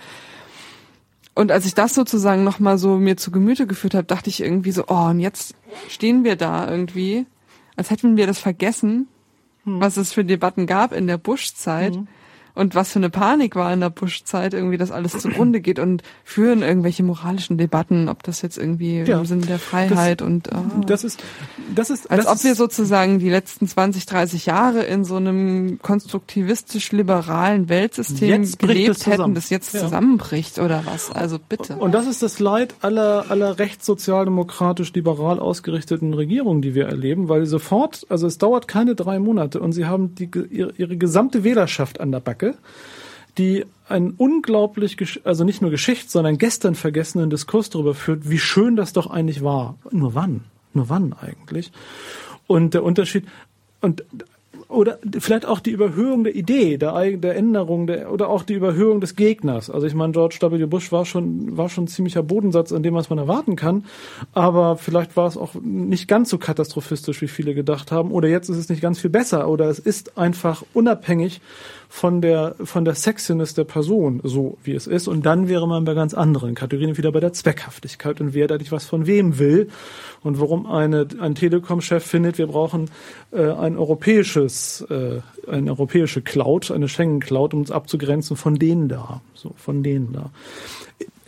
Und 1.34 1.52
als 1.52 1.66
ich 1.66 1.74
das 1.74 1.94
sozusagen 1.94 2.44
nochmal 2.44 2.78
so 2.78 2.98
mir 2.98 3.18
zu 3.18 3.32
Gemüte 3.32 3.68
geführt 3.68 3.94
habe, 3.94 4.06
dachte 4.06 4.30
ich 4.30 4.42
irgendwie 4.42 4.72
so, 4.72 4.86
oh, 4.88 5.08
und 5.10 5.20
jetzt 5.20 5.56
stehen 5.90 6.24
wir 6.24 6.36
da 6.36 6.70
irgendwie, 6.70 7.26
als 7.76 7.90
hätten 7.90 8.16
wir 8.16 8.28
das 8.28 8.40
vergessen, 8.40 9.08
mhm. 9.66 9.82
was 9.82 9.98
es 9.98 10.14
für 10.14 10.24
Debatten 10.24 10.66
gab 10.66 10.94
in 10.94 11.08
der 11.08 11.18
Bush-Zeit. 11.18 11.98
Und 12.56 12.74
was 12.74 12.93
für 12.93 12.99
eine 12.99 13.10
Panik 13.10 13.58
war 13.58 13.72
in 13.74 13.82
der 13.82 13.89
Bush-Zeit, 13.89 14.53
irgendwie 14.53 14.78
das 14.78 14.89
alles 14.89 15.20
zugrunde 15.20 15.60
geht 15.60 15.78
und 15.78 16.03
führen 16.24 16.62
irgendwelche 16.62 17.03
moralischen 17.03 17.58
Debatten, 17.58 18.08
ob 18.08 18.24
das 18.24 18.41
jetzt 18.41 18.58
irgendwie 18.58 19.01
ja, 19.01 19.20
im 19.20 19.26
Sinne 19.26 19.45
der 19.45 19.60
Freiheit 19.60 20.22
das, 20.22 20.28
und 20.28 20.49
oh, 20.56 20.82
das 20.88 21.03
ist 21.03 21.22
das 21.76 21.89
ist 21.89 22.10
als 22.10 22.26
das 22.26 22.34
ob 22.34 22.43
wir 22.45 22.56
sozusagen 22.56 23.20
die 23.20 23.30
letzten 23.30 23.68
20, 23.68 24.06
30 24.06 24.45
Jahre 24.45 24.84
in 24.84 25.03
so 25.03 25.18
einem 25.18 25.80
konstruktivistisch 25.82 26.93
liberalen 26.93 27.68
Weltsystem 27.68 28.49
gelebt 28.58 29.06
hätten, 29.06 29.36
das 29.36 29.49
jetzt 29.49 29.74
ja. 29.74 29.82
zusammenbricht 29.82 30.58
oder 30.60 30.84
was? 30.86 31.12
Also 31.12 31.38
bitte. 31.38 31.76
Und 31.76 31.91
das 31.91 32.08
ist 32.08 32.24
das 32.24 32.39
Leid 32.39 32.76
aller 32.82 33.26
aller 33.30 33.60
rechtssozialdemokratisch 33.60 34.93
liberal 34.93 35.39
ausgerichteten 35.39 36.14
Regierungen, 36.14 36.62
die 36.62 36.74
wir 36.74 36.86
erleben, 36.86 37.28
weil 37.28 37.45
sofort, 37.45 38.06
also 38.08 38.28
es 38.28 38.38
dauert 38.38 38.70
keine 38.70 38.95
drei 38.95 39.20
Monate 39.20 39.60
und 39.60 39.74
sie 39.74 39.86
haben 39.86 40.16
die 40.16 40.30
ihre 40.53 40.95
gesamte 40.95 41.43
Wählerschaft 41.43 41.99
an 41.99 42.14
der 42.14 42.22
Backe 42.22 42.45
Werke, 42.46 42.58
die 43.38 43.66
einen 43.88 44.12
unglaublich, 44.12 45.22
also 45.26 45.43
nicht 45.43 45.62
nur 45.62 45.72
Geschichts-, 45.72 46.14
sondern 46.14 46.38
gestern 46.38 46.76
vergessenen 46.76 47.30
Diskurs 47.30 47.70
darüber 47.70 47.93
führt, 47.93 48.30
wie 48.30 48.39
schön 48.39 48.76
das 48.76 48.93
doch 48.93 49.08
eigentlich 49.08 49.43
war. 49.43 49.78
Nur 49.91 50.16
wann? 50.16 50.46
Nur 50.74 50.89
wann 50.89 51.14
eigentlich? 51.14 51.72
Und 52.48 52.74
der 52.74 52.84
Unterschied, 52.84 53.26
und 53.82 54.04
oder 54.68 55.00
vielleicht 55.20 55.46
auch 55.46 55.60
die 55.60 55.72
Überhöhung 55.72 56.24
der 56.24 56.36
Idee, 56.36 56.78
der, 56.78 57.18
der 57.18 57.36
Änderung 57.36 57.88
der, 57.88 58.12
oder 58.12 58.30
auch 58.30 58.43
die 58.43 58.54
Überhöhung 58.54 59.00
des 59.00 59.16
Gegners. 59.16 59.70
Also 59.70 59.86
ich 59.86 59.93
meine, 59.93 60.14
George 60.14 60.39
W. 60.41 60.66
Bush 60.66 60.91
war 60.91 61.06
schon, 61.06 61.56
war 61.56 61.70
schon 61.70 61.86
ein 61.86 61.88
ziemlicher 61.88 62.24
Bodensatz 62.24 62.72
an 62.72 62.82
dem, 62.82 62.96
was 62.96 63.10
man 63.10 63.20
erwarten 63.20 63.56
kann. 63.56 63.86
Aber 64.34 64.76
vielleicht 64.78 65.16
war 65.16 65.28
es 65.28 65.38
auch 65.38 65.54
nicht 65.62 66.08
ganz 66.08 66.30
so 66.30 66.38
katastrophistisch, 66.38 67.22
wie 67.22 67.28
viele 67.28 67.54
gedacht 67.54 67.91
haben. 67.91 68.12
Oder 68.12 68.28
jetzt 68.28 68.50
ist 68.50 68.58
es 68.58 68.70
nicht 68.70 68.82
ganz 68.82 69.00
viel 69.00 69.12
besser. 69.12 69.48
Oder 69.50 69.70
es 69.70 69.80
ist 69.80 70.18
einfach 70.18 70.64
unabhängig 70.74 71.41
von 71.90 72.22
der, 72.22 72.56
von 72.64 72.86
der 72.86 72.96
Sexiness 72.96 73.54
der 73.54 73.64
Person, 73.64 74.22
so 74.24 74.58
wie 74.64 74.74
es 74.74 74.88
ist. 74.88 75.08
Und 75.08 75.26
dann 75.26 75.48
wäre 75.50 75.68
man 75.68 75.86
bei 75.86 75.94
ganz 75.94 76.14
anderen 76.14 76.56
Kategorien 76.56 76.98
wieder 76.98 77.12
bei 77.12 77.20
der 77.20 77.34
Zweckhaftigkeit 77.34 78.22
und 78.22 78.34
wer 78.34 78.48
da 78.48 78.58
nicht 78.58 78.72
was 78.72 78.86
von 78.86 79.08
wem 79.08 79.40
will 79.40 79.70
und 80.24 80.40
warum 80.40 80.66
eine, 80.66 81.08
ein 81.20 81.36
Telekom-Chef 81.36 82.04
findet, 82.04 82.38
wir 82.38 82.48
brauchen 82.48 82.90
äh, 83.32 83.52
ein 83.52 83.78
europäisches, 83.78 84.86
äh, 84.90 85.22
eine 85.50 85.70
europäische 85.72 86.22
Cloud, 86.22 86.72
eine 86.72 86.88
Schengen-Cloud, 86.88 87.54
um 87.54 87.62
uns 87.62 87.72
abzugrenzen 87.72 88.36
von 88.36 88.56
denen 88.56 88.90
da, 88.90 89.22
so, 89.34 89.54
von 89.58 89.84
denen 89.84 90.14
da. 90.14 90.32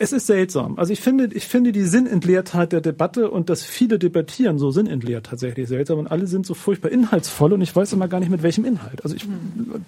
Es 0.00 0.12
ist 0.12 0.28
seltsam. 0.28 0.78
Also 0.78 0.92
ich 0.92 1.00
finde, 1.00 1.28
ich 1.32 1.46
finde 1.46 1.72
die 1.72 1.82
Sinnentleertheit 1.82 2.70
der 2.72 2.80
Debatte 2.80 3.30
und 3.30 3.50
dass 3.50 3.64
viele 3.64 3.98
debattieren 3.98 4.58
so 4.58 4.70
sinnentleert 4.70 5.26
tatsächlich 5.26 5.66
seltsam 5.68 5.98
und 5.98 6.06
alle 6.06 6.28
sind 6.28 6.46
so 6.46 6.54
furchtbar 6.54 6.90
inhaltsvoll 6.90 7.52
und 7.52 7.60
ich 7.62 7.74
weiß 7.74 7.92
immer 7.92 8.06
gar 8.06 8.20
nicht 8.20 8.30
mit 8.30 8.44
welchem 8.44 8.64
Inhalt. 8.64 9.02
Also 9.02 9.16
ich, 9.16 9.26
mhm. 9.26 9.84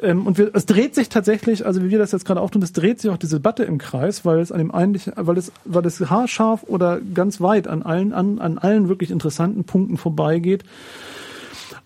Ähm, 0.00 0.26
und 0.26 0.38
wir, 0.38 0.50
es 0.54 0.66
dreht 0.66 0.94
sich 0.94 1.08
tatsächlich, 1.08 1.64
also 1.64 1.82
wie 1.82 1.90
wir 1.90 1.98
das 1.98 2.12
jetzt 2.12 2.24
gerade 2.24 2.40
auch 2.40 2.50
tun, 2.50 2.62
es 2.62 2.72
dreht 2.72 3.00
sich 3.00 3.10
auch 3.10 3.16
diese 3.16 3.36
Debatte 3.36 3.64
im 3.64 3.78
Kreis, 3.78 4.24
weil 4.24 4.40
es 4.40 4.52
an 4.52 4.58
dem 4.58 4.70
eigentlich, 4.70 5.10
weil 5.16 5.38
es, 5.38 5.52
weil 5.64 5.86
es 5.86 6.00
haarscharf 6.00 6.64
oder 6.64 7.00
ganz 7.00 7.40
weit 7.40 7.68
an 7.68 7.82
allen, 7.82 8.12
an, 8.12 8.38
an 8.38 8.58
allen 8.58 8.88
wirklich 8.88 9.10
interessanten 9.10 9.64
Punkten 9.64 9.96
vorbeigeht. 9.96 10.64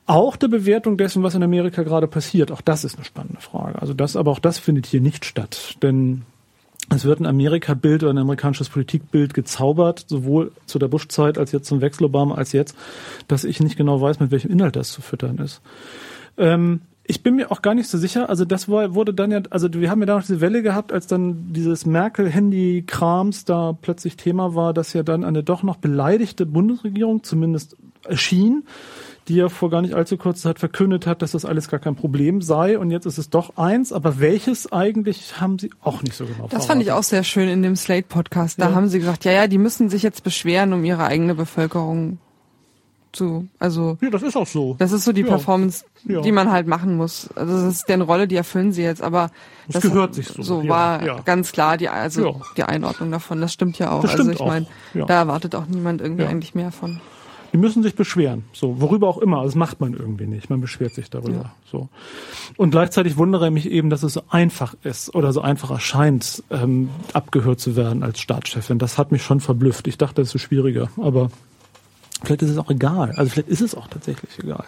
Auch 0.07 0.37
der 0.37 0.49
Bewertung 0.49 0.97
dessen, 0.97 1.23
was 1.23 1.35
in 1.35 1.43
Amerika 1.43 1.83
gerade 1.83 2.07
passiert, 2.07 2.51
auch 2.51 2.63
das 2.63 2.83
ist 2.85 2.97
eine 2.97 3.05
spannende 3.05 3.43
Frage. 3.43 3.81
Also 3.81 3.93
das, 3.93 4.17
aber 4.17 4.31
auch 4.31 4.39
das 4.39 4.59
findet 4.59 4.87
hier 4.87 5.03
nicht 5.03 5.27
statt, 5.27 5.77
denn 5.83 6.23
es 6.91 7.05
wird 7.05 7.21
ein 7.21 7.27
Amerika-Bild 7.27 8.03
oder 8.03 8.15
ein 8.15 8.19
amerikanisches 8.19 8.71
Politikbild 8.71 9.35
gezaubert, 9.35 10.07
sowohl 10.09 10.53
zu 10.65 10.79
der 10.79 10.89
Bush-Zeit 10.89 11.37
als 11.37 11.53
jetzt 11.53 11.69
zum 11.69 11.83
Wechsel 11.83 12.05
Obama 12.05 12.37
als 12.37 12.53
jetzt, 12.53 12.75
dass 13.29 13.45
ich 13.45 13.61
nicht 13.61 13.77
genau 13.77 14.01
weiß, 14.01 14.21
mit 14.21 14.31
welchem 14.31 14.51
Inhalt 14.51 14.77
das 14.77 14.91
zu 14.93 15.03
füttern 15.03 15.37
ist. 15.37 15.61
Ähm, 16.39 16.81
ich 17.11 17.23
bin 17.23 17.37
mir 17.37 17.51
auch 17.51 17.63
gar 17.63 17.75
nicht 17.75 17.89
so 17.89 17.97
sicher. 17.97 18.29
Also 18.29 18.45
das 18.45 18.69
war, 18.69 18.95
wurde 18.95 19.15
dann 19.15 19.31
ja, 19.31 19.41
also 19.49 19.73
wir 19.73 19.91
haben 19.91 20.01
ja 20.01 20.07
da 20.07 20.17
noch 20.17 20.23
diese 20.23 20.43
Welle 20.43 20.63
gehabt, 20.63 20.93
als 20.93 21.07
dann 21.07 21.55
dieses 21.55 21.87
Merkel-Handy-Krams 21.87 23.47
da 23.47 23.77
plötzlich 23.81 24.19
Thema 24.19 24.55
war, 24.55 24.75
dass 24.75 24.93
ja 24.93 25.03
dann 25.03 25.25
eine 25.25 25.43
doch 25.43 25.63
noch 25.63 25.77
beleidigte 25.77 26.45
Bundesregierung 26.45 27.25
zumindest 27.25 27.77
erschien, 28.05 28.65
die 29.27 29.37
ja 29.37 29.49
vor 29.49 29.71
gar 29.71 29.81
nicht 29.81 29.95
allzu 29.95 30.19
kurzer 30.19 30.51
Zeit 30.51 30.59
verkündet 30.59 31.07
hat, 31.07 31.23
dass 31.23 31.33
das 31.33 31.47
alles 31.47 31.69
gar 31.69 31.81
kein 31.81 31.97
Problem 31.97 32.43
sei. 32.43 32.79
Und 32.79 32.91
jetzt 32.91 33.07
ist 33.07 33.17
es 33.17 33.31
doch 33.31 33.57
eins. 33.57 33.91
Aber 33.91 34.21
welches 34.21 34.71
eigentlich 34.71 35.41
haben 35.41 35.59
sie 35.59 35.71
auch 35.81 36.03
nicht 36.03 36.15
so 36.15 36.27
genau 36.27 36.49
Das 36.49 36.67
fand 36.67 36.83
ich 36.83 36.93
auch 36.93 37.03
sehr 37.03 37.25
schön 37.25 37.49
in 37.49 37.63
dem 37.63 37.75
Slate-Podcast. 37.75 38.61
Da 38.61 38.69
ja. 38.69 38.75
haben 38.75 38.89
sie 38.89 38.99
gesagt, 38.99 39.25
ja, 39.25 39.33
ja, 39.33 39.47
die 39.47 39.59
müssen 39.59 39.89
sich 39.89 40.03
jetzt 40.03 40.25
beschweren 40.25 40.75
um 40.75 40.85
ihre 40.85 41.05
eigene 41.05 41.35
Bevölkerung 41.35 42.19
zu, 43.13 43.49
also 43.59 43.99
Ja, 44.01 44.11
das 44.11 44.23
ist 44.23 44.37
auch 44.37 44.47
so. 44.47 44.77
das 44.79 44.93
ist 44.93 45.05
so 45.05 45.13
die 45.13 45.23
Ja. 45.23 45.29
Performance, 45.29 45.85
Ja. 46.05 46.21
die 46.21 46.33
man 46.33 46.51
halt 46.51 46.67
machen 46.67 46.97
muss. 46.97 47.29
Also 47.35 47.53
das 47.55 47.75
ist 47.75 47.89
deren 47.89 48.03
Rolle, 48.03 48.29
die 48.29 48.37
erfüllen 48.37 48.73
sie 48.73 48.83
jetzt, 48.83 49.03
aber 49.03 49.31
Das 49.71 49.83
gehört 49.83 50.15
sich 50.15 50.29
so. 50.29 50.43
So 50.43 50.69
war 50.69 51.23
ganz 51.25 51.53
klar 51.53 51.77
die 51.77 51.89
also 51.89 52.41
die 52.57 52.65
Einordnung 52.65 53.11
davon. 53.11 53.41
Das 53.41 53.53
stimmt 53.53 53.79
ja 53.79 53.91
auch. 53.93 54.03
Das 54.03 54.13
also 54.13 54.25
stimmt 54.25 54.41
ich 54.41 54.47
meine, 54.47 54.67
da 55.07 55.15
erwartet 55.15 55.55
auch 55.55 55.67
niemand 55.67 56.01
irgendwie 56.01 56.25
eigentlich 56.25 56.55
mehr 56.55 56.71
von. 56.73 57.01
Die 57.51 57.57
müssen 57.57 57.83
sich 57.83 57.95
beschweren. 57.95 58.45
So, 58.53 58.79
worüber 58.79 59.09
auch 59.09 59.17
immer. 59.17 59.43
Das 59.43 59.55
macht 59.55 59.81
man 59.81 59.95
irgendwie 59.95 60.27
nicht. 60.27 60.51
Man 60.51 60.61
beschwert 60.61 60.93
sich 60.93 61.09
darüber. 61.09 61.53
So. 61.71 61.89
Und 62.59 62.73
gleichzeitig 62.73 63.17
wundere 63.17 63.47
ich 63.47 63.53
mich 63.55 63.71
eben, 63.71 63.89
dass 63.89 64.03
es 64.03 64.13
so 64.13 64.23
einfach 64.29 64.75
ist 64.85 65.15
oder 65.15 65.33
so 65.33 65.41
einfach 65.41 65.71
erscheint, 65.71 66.43
ähm, 66.51 66.91
abgehört 67.15 67.59
zu 67.59 67.75
werden 67.75 68.03
als 68.03 68.21
Staatschefin. 68.21 68.79
Das 68.79 68.99
hat 68.99 69.13
mich 69.13 69.23
schon 69.23 69.41
verblüfft. 69.41 69.89
Ich 69.89 69.97
dachte, 69.97 70.21
das 70.21 70.35
ist 70.35 70.43
schwieriger. 70.43 70.91
Aber 71.01 71.31
vielleicht 72.23 72.43
ist 72.43 72.51
es 72.51 72.59
auch 72.59 72.71
egal. 72.71 73.13
Also 73.17 73.31
vielleicht 73.31 73.49
ist 73.49 73.61
es 73.61 73.75
auch 73.75 73.89
tatsächlich 73.89 74.39
egal. 74.39 74.65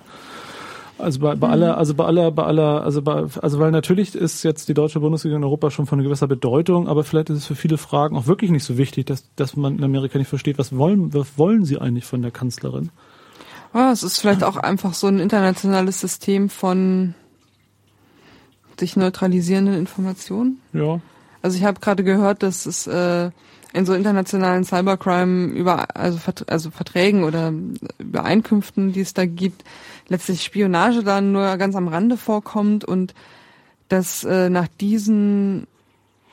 Also 1.01 1.20
bei, 1.20 1.34
bei 1.34 1.48
aller, 1.48 1.78
also 1.78 1.94
bei 1.94 2.05
aller, 2.05 2.30
bei 2.30 2.44
aller, 2.44 2.82
also 2.84 3.03
bei, 3.03 3.24
also 3.40 3.59
weil 3.59 3.70
natürlich 3.70 4.14
ist 4.14 4.42
jetzt 4.42 4.68
die 4.68 4.74
deutsche 4.74 5.01
Bundesliga 5.01 5.36
in 5.36 5.44
Europa 5.44 5.70
schon 5.70 5.86
von 5.86 6.03
gewisser 6.03 6.26
Bedeutung, 6.26 6.88
aber 6.88 7.05
vielleicht 7.05 7.30
ist 7.30 7.38
es 7.38 7.46
für 7.46 7.55
viele 7.55 7.78
Fragen 7.78 8.16
auch 8.16 8.26
wirklich 8.26 8.51
nicht 8.51 8.64
so 8.64 8.76
wichtig, 8.76 9.07
dass, 9.07 9.24
dass 9.34 9.57
man 9.57 9.78
in 9.78 9.84
Amerika 9.84 10.18
nicht 10.18 10.28
versteht, 10.28 10.59
was 10.59 10.76
wollen, 10.76 11.14
was 11.14 11.38
wollen 11.38 11.64
sie 11.64 11.78
eigentlich 11.78 12.05
von 12.05 12.22
der 12.22 12.30
Kanzlerin? 12.30 12.90
Ja, 13.72 13.92
es 13.92 14.03
ist 14.03 14.18
vielleicht 14.18 14.44
auch 14.44 14.57
einfach 14.57 14.94
so 14.94 15.07
ein 15.07 15.20
internationales 15.20 16.01
System 16.01 16.48
von 16.48 17.14
sich 18.78 18.96
neutralisierenden 18.96 19.74
Informationen. 19.74 20.61
Ja. 20.72 21.01
Also 21.42 21.57
ich 21.57 21.64
habe 21.64 21.80
gerade 21.80 22.05
gehört, 22.05 22.42
dass 22.42 22.66
es 22.66 22.86
äh, 22.86 23.30
in 23.72 23.86
so 23.86 23.94
internationalen 23.94 24.64
Cybercrime 24.64 25.52
über 25.52 25.96
also, 25.96 26.18
also 26.48 26.70
Verträgen 26.70 27.24
oder 27.24 27.52
Übereinkünften, 27.98 28.92
die 28.92 29.00
es 29.00 29.14
da 29.14 29.26
gibt, 29.26 29.64
letztlich 30.08 30.42
Spionage 30.42 31.02
dann 31.04 31.32
nur 31.32 31.56
ganz 31.56 31.76
am 31.76 31.88
Rande 31.88 32.16
vorkommt 32.16 32.84
und 32.84 33.14
dass 33.88 34.24
äh, 34.24 34.50
nach 34.50 34.68
diesen 34.80 35.66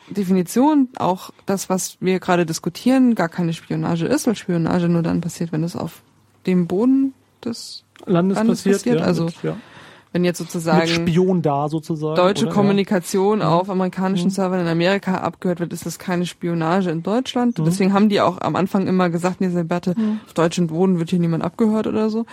Definitionen 0.09 0.89
auch 0.97 1.31
das, 1.45 1.69
was 1.69 1.97
wir 1.99 2.19
gerade 2.19 2.45
diskutieren, 2.45 3.13
gar 3.13 3.29
keine 3.29 3.53
Spionage 3.53 4.05
ist, 4.05 4.25
weil 4.25 4.35
Spionage 4.35 4.87
nur 4.87 5.03
dann 5.03 5.21
passiert, 5.21 5.51
wenn 5.51 5.63
es 5.63 5.75
auf 5.75 6.01
dem 6.45 6.67
Boden 6.67 7.13
des 7.43 7.83
Landes 8.05 8.37
Landes 8.37 8.63
passiert, 8.63 8.75
passiert, 8.77 8.99
ja, 8.99 9.05
also 9.05 9.25
mit, 9.25 9.43
ja. 9.43 9.57
Wenn 10.13 10.23
jetzt 10.23 10.37
sozusagen 10.37 10.87
Spion 10.87 11.41
da 11.41 11.69
sozusagen. 11.69 12.15
deutsche 12.15 12.45
oder? 12.45 12.53
Kommunikation 12.55 13.41
auf 13.41 13.69
amerikanischen 13.69 14.27
Mhm. 14.27 14.31
Servern 14.31 14.61
in 14.61 14.67
Amerika 14.67 15.15
abgehört 15.15 15.59
wird, 15.59 15.73
ist 15.73 15.85
das 15.85 15.99
keine 15.99 16.25
Spionage 16.25 16.89
in 16.89 17.03
Deutschland. 17.03 17.59
Mhm. 17.59 17.65
Deswegen 17.65 17.93
haben 17.93 18.09
die 18.09 18.21
auch 18.21 18.39
am 18.41 18.55
Anfang 18.55 18.87
immer 18.87 19.09
gesagt, 19.09 19.41
in 19.41 19.47
dieser 19.49 19.61
Debatte, 19.63 19.93
Mhm. 19.97 20.19
auf 20.25 20.33
deutschem 20.33 20.67
Boden 20.67 20.99
wird 20.99 21.09
hier 21.09 21.19
niemand 21.19 21.43
abgehört 21.43 21.87
oder 21.87 22.09
so. 22.09 22.25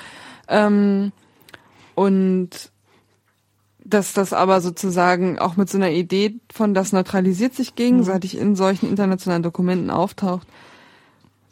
Ähm, 0.49 1.12
und 1.95 2.51
dass 3.85 4.14
das 4.14 4.33
aber 4.33 4.61
sozusagen 4.61 5.39
auch 5.39 5.57
mit 5.57 5.68
so 5.68 5.77
einer 5.77 5.91
Idee 5.91 6.37
von 6.53 6.72
das 6.75 6.93
neutralisiert 6.93 7.55
sich 7.55 7.75
gegenseitig 7.75 8.37
in 8.39 8.57
solchen 8.57 8.89
internationalen 8.89 9.43
Dokumenten 9.43 9.91
auftaucht, 9.91 10.47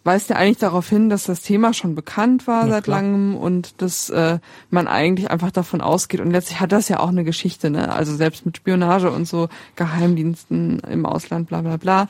weist 0.05 0.31
ja 0.31 0.37
eigentlich 0.37 0.59
darauf 0.59 0.89
hin, 0.89 1.09
dass 1.09 1.25
das 1.25 1.43
Thema 1.43 1.73
schon 1.73 1.95
bekannt 1.95 2.47
war 2.47 2.65
Na 2.65 2.73
seit 2.73 2.85
klar. 2.85 3.01
langem 3.03 3.37
und 3.37 3.81
dass 3.81 4.11
äh, 4.11 4.39
man 4.71 4.89
eigentlich 4.89 5.31
einfach 5.31 5.51
davon 5.51 5.81
ausgeht. 5.81 6.21
Und 6.21 6.31
letztlich 6.31 6.61
hat 6.61 6.73
das 6.73 6.89
ja 6.89 7.01
auch 7.01 7.09
eine 7.09 7.25
Geschichte, 7.25 7.71
ne? 7.71 7.93
Also 7.93 8.15
selbst 8.15 8.45
mit 8.45 8.57
Spionage 8.57 9.11
und 9.11 9.27
so 9.27 9.49
Geheimdiensten 9.77 10.81
im 10.81 11.07
Ausland, 11.07 11.49
bla 11.49 11.63
bla 11.63 11.77
bla. 11.77 12.09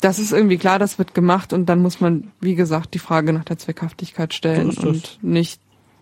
Das 0.00 0.18
ist 0.18 0.32
irgendwie 0.32 0.58
klar, 0.58 0.80
das 0.80 0.98
wird 0.98 1.14
gemacht 1.14 1.52
und 1.52 1.66
dann 1.66 1.80
muss 1.80 2.00
man, 2.00 2.32
wie 2.40 2.56
gesagt, 2.56 2.94
die 2.94 2.98
Frage 2.98 3.32
nach 3.32 3.44
der 3.44 3.58
Zweckhaftigkeit 3.58 4.34
stellen 4.34 4.70
und 4.70 5.18
nicht 5.22 5.60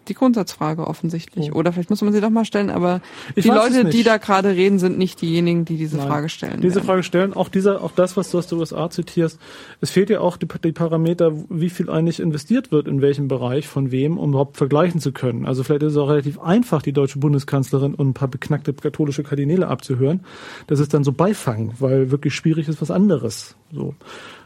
die 0.09 0.15
Grundsatzfrage 0.15 0.87
offensichtlich. 0.87 1.47
So. 1.47 1.53
Oder 1.53 1.73
vielleicht 1.73 1.91
muss 1.91 2.03
man 2.03 2.13
sie 2.13 2.21
doch 2.21 2.31
mal 2.31 2.45
stellen, 2.45 2.71
aber 2.71 3.01
Ich 3.35 3.45
die 3.45 3.51
Leute, 3.51 3.85
die 3.85 4.03
da 4.03 4.17
gerade 4.17 4.51
reden, 4.51 4.79
sind 4.79 4.99
nicht 4.99 5.21
diejenigen, 5.21 5.65
die 5.65 5.77
diese 5.77 5.99
Nein. 5.99 6.09
Frage 6.09 6.29
stellen. 6.29 6.61
Diese 6.61 6.77
werden. 6.77 6.87
Frage 6.87 7.03
stellen, 7.03 7.33
auch 7.35 7.49
dieser, 7.49 7.83
auch 7.83 7.93
das, 7.93 8.17
was 8.17 8.31
du 8.31 8.39
aus 8.39 8.47
den 8.47 8.59
USA 8.59 8.91
zitierst, 8.91 9.39
es 9.81 9.91
fehlt 9.91 10.11
ja 10.11 10.21
auch 10.21 10.37
die, 10.37 10.47
die 10.65 10.73
Parameter, 10.73 11.33
wie 11.49 11.71
viel 11.71 11.91
eigentlich 11.91 12.21
investiert 12.21 12.73
wird, 12.73 12.89
in 12.89 13.03
welchem 13.03 13.29
Bereich, 13.29 13.69
von 13.69 13.91
wem, 13.91 14.19
um 14.19 14.31
überhaupt 14.31 14.57
vergleichen 14.57 15.01
zu 15.01 15.13
können. 15.13 15.47
Also 15.47 15.63
vielleicht 15.63 15.83
ist 15.83 15.93
es 15.93 15.99
auch 15.99 16.09
relativ 16.09 16.41
einfach, 16.41 16.83
die 16.83 16.93
deutsche 16.93 17.19
Bundeskanzlerin 17.19 17.95
und 17.95 18.09
ein 18.09 18.15
paar 18.15 18.29
beknackte 18.29 18.73
katholische 18.73 19.23
Kardinäle 19.23 19.69
abzuhören. 19.69 20.21
Das 20.67 20.81
ist 20.81 20.95
dann 20.95 21.05
so 21.05 21.13
Beifang, 21.13 21.75
weil 21.79 22.11
wirklich 22.11 22.35
schwierig 22.35 22.69
ist 22.69 22.81
was 22.81 22.91
anderes. 22.91 23.57
So. 23.73 23.95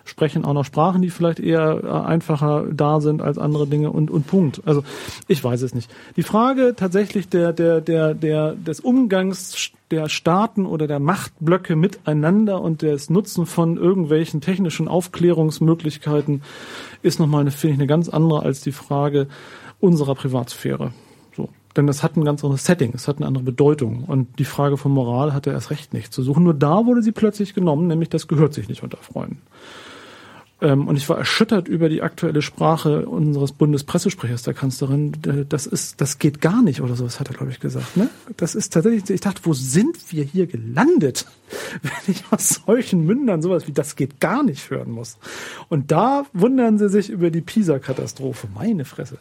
Sprechen 0.05 0.45
auch 0.45 0.53
noch 0.53 0.65
Sprachen, 0.65 1.01
die 1.01 1.11
vielleicht 1.11 1.41
eher 1.41 1.81
äh, 1.83 1.89
einfacher 1.89 2.67
da 2.71 3.01
sind 3.01 3.23
als 3.23 3.39
andere 3.39 3.67
Dinge 3.67 3.91
und, 3.91 4.11
und 4.11 4.27
Punkt. 4.27 4.61
Also 4.67 4.85
ich 5.29 5.43
weiß 5.43 5.63
es 5.63 5.75
nicht. 5.75 5.91
Die 6.17 6.23
Frage 6.23 6.75
tatsächlich 6.77 7.29
der, 7.29 7.53
der, 7.53 7.81
der, 7.81 8.15
der, 8.15 8.55
des 8.55 8.81
Umgangs 8.81 9.73
der 9.91 10.09
Staaten 10.09 10.67
oder 10.67 10.87
der 10.87 11.01
Machtblöcke 11.01 11.77
miteinander 11.77 12.61
und 12.61 12.83
des 12.83 13.11
Nutzen 13.11 13.47
von 13.47 13.77
irgendwelchen 13.77 14.41
technischen 14.41 14.89
Aufklärungsmöglichkeiten 14.89 16.43
ist 17.03 17.19
nochmal, 17.19 17.43
eine, 17.43 17.51
finde 17.51 17.75
ich, 17.75 17.81
eine 17.81 17.87
ganz 17.87 18.09
andere 18.09 18.43
als 18.43 18.61
die 18.61 18.73
Frage 18.73 19.29
unserer 19.81 20.15
Privatsphäre. 20.15 20.93
So. 21.35 21.49
Denn 21.77 21.87
das 21.87 22.03
hat 22.03 22.17
ein 22.17 22.25
ganz 22.25 22.43
anderes 22.45 22.65
Setting, 22.65 22.93
es 22.95 23.09
hat 23.09 23.19
eine 23.19 23.27
andere 23.27 23.45
Bedeutung. 23.45 24.05
Und 24.05 24.39
die 24.39 24.45
Frage 24.45 24.77
von 24.77 24.93
Moral 24.93 25.33
hatte 25.33 25.51
erst 25.51 25.71
recht 25.71 25.95
nicht 25.95 26.13
zu 26.13 26.23
suchen. 26.23 26.45
Nur 26.45 26.55
da 26.55 26.85
wurde 26.87 27.03
sie 27.03 27.13
plötzlich 27.13 27.55
genommen, 27.55 27.87
nämlich 27.87 28.09
das 28.11 28.29
gehört 28.29 28.53
sich 28.53 28.69
nicht 28.69 28.83
unter 28.83 28.99
Freunden. 28.99 29.41
Ähm, 30.65 30.89
und 30.89 30.97
ich 30.97 31.09
war 31.11 31.19
erschüttert 31.19 31.69
über 31.69 31.91
die 31.91 32.01
aktuelle 32.01 32.41
Sprache 32.41 33.05
unseres 33.07 33.53
Bundespressesprechers, 33.53 34.45
der 34.45 34.55
Kanzlerin. 34.55 35.13
Äh, 35.27 35.45
Das 35.47 35.67
ist, 35.67 36.01
das 36.01 36.19
geht 36.19 36.41
gar 36.41 36.63
nicht 36.63 36.81
oder 36.81 36.97
sowas 36.97 37.21
hat 37.21 37.29
er, 37.29 37.35
glaube 37.35 37.53
ich, 37.53 37.61
gesagt. 37.61 37.99
Ne? 37.99 38.09
Das 38.39 38.55
ist 38.55 38.73
tatsächlich, 38.73 39.09
ich 39.11 39.21
dachte, 39.21 39.43
wo 39.45 39.53
sind 39.53 40.11
wir 40.11 40.25
hier 40.25 40.47
gelandet, 40.47 41.27
wenn 41.83 42.15
ich 42.15 42.25
aus 42.31 42.63
solchen 42.67 43.05
Mündern 43.05 43.43
sowas 43.43 43.69
wie 43.69 43.73
das 43.73 43.95
geht 43.95 44.21
gar 44.21 44.43
nicht 44.43 44.71
hören 44.71 44.91
muss. 44.91 45.19
Und 45.69 45.93
da 45.93 46.25
wundern 46.33 46.79
sie 46.79 46.89
sich 46.89 47.11
über 47.11 47.31
die 47.31 47.43
Pisa-Katastrophe. 47.43 48.49
Meine 48.55 48.87
Fresse. 48.87 49.19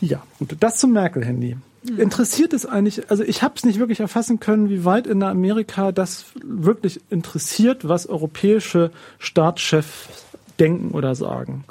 Ja, 0.00 0.22
gut, 0.38 0.56
das 0.60 0.76
zum 0.76 0.92
Merkel-Handy. 0.92 1.56
Interessiert 1.96 2.52
es 2.52 2.66
eigentlich, 2.66 3.10
also 3.10 3.22
ich 3.22 3.42
habe 3.42 3.54
es 3.56 3.64
nicht 3.64 3.78
wirklich 3.78 4.00
erfassen 4.00 4.40
können, 4.40 4.68
wie 4.68 4.84
weit 4.84 5.06
in 5.06 5.22
Amerika 5.22 5.90
das 5.92 6.26
wirklich 6.42 7.00
interessiert, 7.08 7.88
was 7.88 8.08
europäische 8.08 8.90
Staatschefs 9.18 10.08
denken 10.58 10.90
oder 10.90 11.14
sagen 11.14 11.64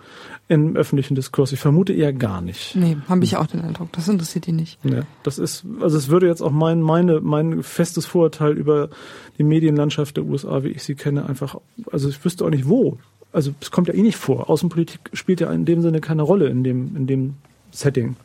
im 0.50 0.76
öffentlichen 0.76 1.16
Diskurs. 1.16 1.52
Ich 1.52 1.60
vermute 1.60 1.94
eher 1.94 2.14
gar 2.14 2.42
nicht. 2.42 2.76
Nee, 2.76 2.98
habe 3.10 3.24
ich 3.24 3.36
auch 3.36 3.48
den 3.48 3.62
Eindruck. 3.62 3.92
Das 3.92 4.08
interessiert 4.08 4.46
die 4.46 4.54
nicht. 4.54 4.84
Ne, 4.86 5.06
das 5.24 5.40
ist, 5.40 5.66
also 5.82 5.98
es 5.98 6.08
würde 6.08 6.28
jetzt 6.28 6.42
auch 6.42 6.52
mein, 6.52 6.82
meine, 6.82 7.20
mein 7.20 7.64
festes 7.64 8.06
Vorurteil 8.06 8.54
über 8.54 8.90
die 9.38 9.44
Medienlandschaft 9.44 10.16
der 10.16 10.24
USA, 10.24 10.64
wie 10.64 10.70
ich 10.70 10.84
sie 10.84 10.96
kenne, 10.96 11.28
einfach, 11.28 11.58
also 11.92 12.08
ich 12.08 12.24
wüsste 12.24 12.46
auch 12.46 12.50
nicht 12.50 12.68
wo. 12.68 12.98
Also 13.34 13.54
es 13.60 13.72
kommt 13.72 13.90
ja 13.90 13.94
eh 13.94 14.02
nicht 14.02 14.18
vor. 14.18 14.50
Außenpolitik 14.50 15.00
spielt 15.14 15.42
ja 15.42 15.52
in 15.52 15.66
dem 15.66 15.82
Sinne 15.82 16.00
keine 16.00 16.22
Rolle 16.22 16.48
in 16.48 16.64
dem, 16.64 16.96
in 16.96 17.08
dem 17.08 17.34
Setting. 17.72 18.16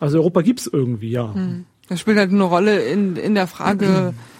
Also 0.00 0.18
Europa 0.18 0.40
gibt's 0.42 0.66
irgendwie, 0.66 1.10
ja. 1.10 1.32
Das 1.88 2.00
spielt 2.00 2.18
halt 2.18 2.32
eine 2.32 2.42
Rolle 2.42 2.80
in, 2.82 3.16
in 3.16 3.34
der 3.34 3.46
Frage, 3.46 4.14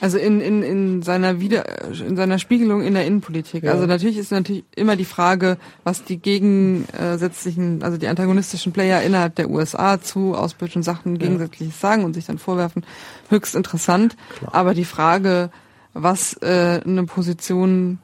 also 0.00 0.18
in, 0.18 0.40
in, 0.40 0.62
in 0.62 1.02
seiner 1.02 1.40
Wieder, 1.40 1.64
in 1.92 2.16
seiner 2.16 2.38
Spiegelung 2.38 2.82
in 2.82 2.94
der 2.94 3.06
Innenpolitik. 3.06 3.64
Ja. 3.64 3.72
Also 3.72 3.86
natürlich 3.86 4.18
ist 4.18 4.32
natürlich 4.32 4.64
immer 4.74 4.96
die 4.96 5.04
Frage, 5.04 5.58
was 5.84 6.04
die 6.04 6.18
gegensätzlichen, 6.18 7.82
also 7.82 7.98
die 7.98 8.08
antagonistischen 8.08 8.72
Player 8.72 9.02
innerhalb 9.02 9.36
der 9.36 9.48
USA 9.50 10.00
zu 10.00 10.34
ausbildenden 10.34 10.82
Sachen 10.82 11.18
gegensätzliches 11.18 11.80
sagen 11.80 12.04
und 12.04 12.14
sich 12.14 12.26
dann 12.26 12.38
vorwerfen, 12.38 12.84
höchst 13.28 13.54
interessant. 13.54 14.16
Klar. 14.38 14.54
Aber 14.54 14.74
die 14.74 14.84
Frage, 14.84 15.50
was 15.94 16.34
äh, 16.42 16.80
eine 16.84 17.04
Position 17.04 17.98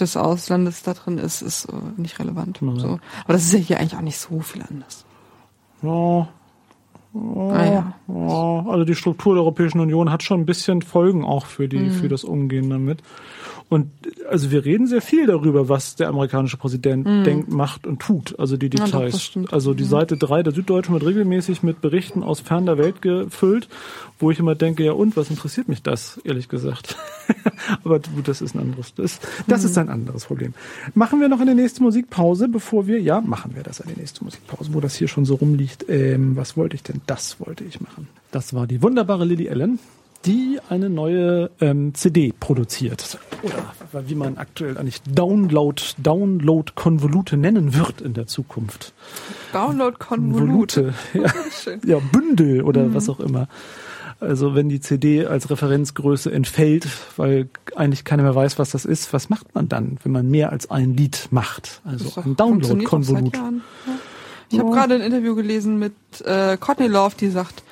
des 0.00 0.16
Auslandes 0.16 0.82
da 0.82 0.94
drin 0.94 1.18
ist, 1.18 1.42
ist 1.42 1.66
äh, 1.66 1.72
nicht 1.96 2.18
relevant. 2.18 2.60
Ja. 2.60 2.78
So. 2.78 3.00
Aber 3.24 3.32
das 3.32 3.44
ist 3.44 3.52
ja 3.52 3.58
hier 3.58 3.78
eigentlich 3.78 3.96
auch 3.96 4.02
nicht 4.02 4.18
so 4.18 4.40
viel 4.40 4.62
anders. 4.62 5.04
Ja. 5.82 6.28
Ah, 7.14 7.64
ja. 7.64 7.94
Also 8.08 8.84
die 8.84 8.94
Struktur 8.94 9.34
der 9.34 9.42
Europäischen 9.42 9.80
Union 9.80 10.10
hat 10.10 10.22
schon 10.22 10.40
ein 10.40 10.46
bisschen 10.46 10.80
Folgen 10.82 11.24
auch 11.24 11.46
für 11.46 11.68
die, 11.68 11.90
für 11.90 12.08
das 12.08 12.24
Umgehen 12.24 12.70
damit. 12.70 13.02
Und 13.72 13.90
also 14.28 14.50
wir 14.50 14.66
reden 14.66 14.86
sehr 14.86 15.00
viel 15.00 15.26
darüber, 15.26 15.66
was 15.70 15.96
der 15.96 16.08
amerikanische 16.08 16.58
Präsident 16.58 17.06
denkt, 17.24 17.50
macht 17.50 17.86
und 17.86 18.00
tut. 18.02 18.38
Also 18.38 18.58
die 18.58 18.66
Ja, 18.66 18.84
Details. 18.84 19.22
stimmt. 19.22 19.50
also 19.50 19.72
die 19.72 19.84
Seite 19.84 20.18
3 20.18 20.42
der 20.42 20.52
Süddeutschen 20.52 20.92
wird 20.92 21.06
regelmäßig 21.06 21.62
mit 21.62 21.80
Berichten 21.80 22.22
aus 22.22 22.40
fern 22.40 22.66
der 22.66 22.76
Welt 22.76 23.00
gefüllt, 23.00 23.70
wo 24.18 24.30
ich 24.30 24.38
immer 24.38 24.54
denke, 24.54 24.84
ja 24.84 24.92
und, 24.92 25.16
was 25.16 25.30
interessiert 25.30 25.70
mich 25.70 25.82
das, 25.82 26.20
ehrlich 26.22 26.50
gesagt. 26.50 26.96
Aber 27.82 27.98
gut, 28.00 28.28
das 28.28 28.42
ist 28.42 28.54
ein 28.54 28.58
anderes, 28.60 28.92
das, 28.94 29.20
das 29.46 29.64
ist 29.64 29.78
ein 29.78 29.88
anderes 29.88 30.26
Problem. 30.26 30.52
Machen 30.92 31.22
wir 31.22 31.30
noch 31.30 31.40
eine 31.40 31.54
nächste 31.54 31.82
Musikpause, 31.82 32.48
bevor 32.48 32.86
wir, 32.86 33.00
ja, 33.00 33.22
machen 33.22 33.52
wir 33.54 33.62
das 33.62 33.80
eine 33.80 33.94
nächste 33.94 34.22
Musikpause, 34.22 34.74
wo 34.74 34.80
das 34.80 34.96
hier 34.96 35.08
schon 35.08 35.24
so 35.24 35.36
rumliegt. 35.36 35.86
Ähm, 35.88 36.36
was 36.36 36.58
wollte 36.58 36.76
ich 36.76 36.82
denn? 36.82 37.00
Das 37.06 37.40
wollte 37.40 37.64
ich 37.64 37.80
machen. 37.80 38.06
Das 38.32 38.52
war 38.52 38.66
die 38.66 38.82
wunderbare 38.82 39.24
Lily 39.24 39.48
Allen 39.48 39.78
die 40.24 40.58
eine 40.68 40.88
neue 40.88 41.50
ähm, 41.60 41.94
CD 41.94 42.32
produziert. 42.38 43.18
Oder 43.42 44.08
wie 44.08 44.14
man 44.14 44.38
aktuell 44.38 44.78
eigentlich 44.78 45.02
Download, 45.02 45.82
Download-Konvolute 45.98 47.36
nennen 47.36 47.74
wird 47.74 48.00
in 48.00 48.14
der 48.14 48.26
Zukunft. 48.26 48.92
Download-Konvolute. 49.52 50.94
Ja. 51.14 51.32
ja, 51.84 51.98
Bündel 51.98 52.62
oder 52.62 52.84
mhm. 52.84 52.94
was 52.94 53.08
auch 53.08 53.20
immer. 53.20 53.48
Also 54.20 54.54
wenn 54.54 54.68
die 54.68 54.80
CD 54.80 55.26
als 55.26 55.50
Referenzgröße 55.50 56.30
entfällt, 56.32 56.86
weil 57.16 57.48
eigentlich 57.74 58.04
keiner 58.04 58.22
mehr 58.22 58.34
weiß, 58.34 58.58
was 58.58 58.70
das 58.70 58.84
ist, 58.84 59.12
was 59.12 59.28
macht 59.28 59.54
man 59.54 59.68
dann, 59.68 59.98
wenn 60.02 60.12
man 60.12 60.30
mehr 60.30 60.50
als 60.50 60.70
ein 60.70 60.94
Lied 60.96 61.28
macht? 61.30 61.80
Also 61.84 62.20
ein 62.20 62.36
Download-Konvolut. 62.36 63.36
Ja. 63.36 63.52
Ich 64.50 64.58
habe 64.58 64.70
gerade 64.70 64.94
ein 64.94 65.00
Interview 65.00 65.34
gelesen 65.34 65.78
mit 65.78 65.94
äh, 66.24 66.56
Courtney 66.58 66.86
Love, 66.86 67.16
die 67.18 67.30
sagt, 67.30 67.62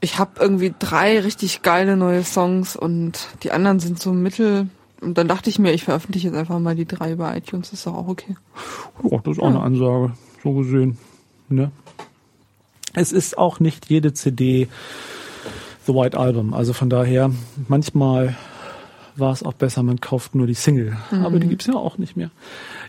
ich 0.00 0.18
habe 0.18 0.32
irgendwie 0.40 0.74
drei 0.78 1.20
richtig 1.20 1.62
geile 1.62 1.96
neue 1.96 2.24
Songs 2.24 2.76
und 2.76 3.28
die 3.42 3.52
anderen 3.52 3.80
sind 3.80 4.00
so 4.00 4.12
mittel. 4.12 4.68
Und 5.00 5.16
dann 5.16 5.28
dachte 5.28 5.48
ich 5.48 5.58
mir, 5.58 5.72
ich 5.72 5.84
veröffentliche 5.84 6.28
jetzt 6.28 6.36
einfach 6.36 6.58
mal 6.58 6.74
die 6.74 6.86
drei 6.86 7.14
bei 7.14 7.38
iTunes, 7.38 7.72
ist 7.72 7.86
doch 7.86 7.94
auch 7.94 8.08
okay. 8.08 8.36
Ja, 9.02 9.18
das 9.18 9.36
ist 9.36 9.42
auch 9.42 9.50
ja. 9.50 9.56
eine 9.56 9.60
Ansage, 9.60 10.12
so 10.42 10.52
gesehen. 10.52 10.98
Ne? 11.48 11.70
Es 12.94 13.12
ist 13.12 13.38
auch 13.38 13.60
nicht 13.60 13.88
jede 13.88 14.12
CD 14.12 14.68
The 15.86 15.94
White 15.94 16.18
Album. 16.18 16.54
Also 16.54 16.72
von 16.72 16.90
daher, 16.90 17.30
manchmal 17.68 18.36
war 19.16 19.32
es 19.32 19.42
auch 19.42 19.54
besser, 19.54 19.82
man 19.82 20.00
kauft 20.00 20.34
nur 20.34 20.46
die 20.46 20.54
Single. 20.54 20.96
Mhm. 21.10 21.24
Aber 21.24 21.38
die 21.38 21.48
gibt's 21.48 21.66
ja 21.66 21.74
auch 21.74 21.98
nicht 21.98 22.16
mehr. 22.16 22.30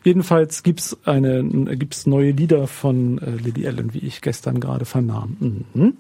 Jedenfalls 0.04 0.64
gibt's 0.64 0.98
eine, 1.06 1.44
gibt's 1.76 2.06
neue 2.06 2.32
Lieder 2.32 2.68
von 2.68 3.20
äh, 3.20 3.32
Lady 3.32 3.68
Allen, 3.68 3.94
wie 3.94 4.00
ich 4.00 4.22
gestern 4.22 4.60
gerade 4.60 4.86
vernahm. 4.86 5.64
Mhm. 5.74 5.98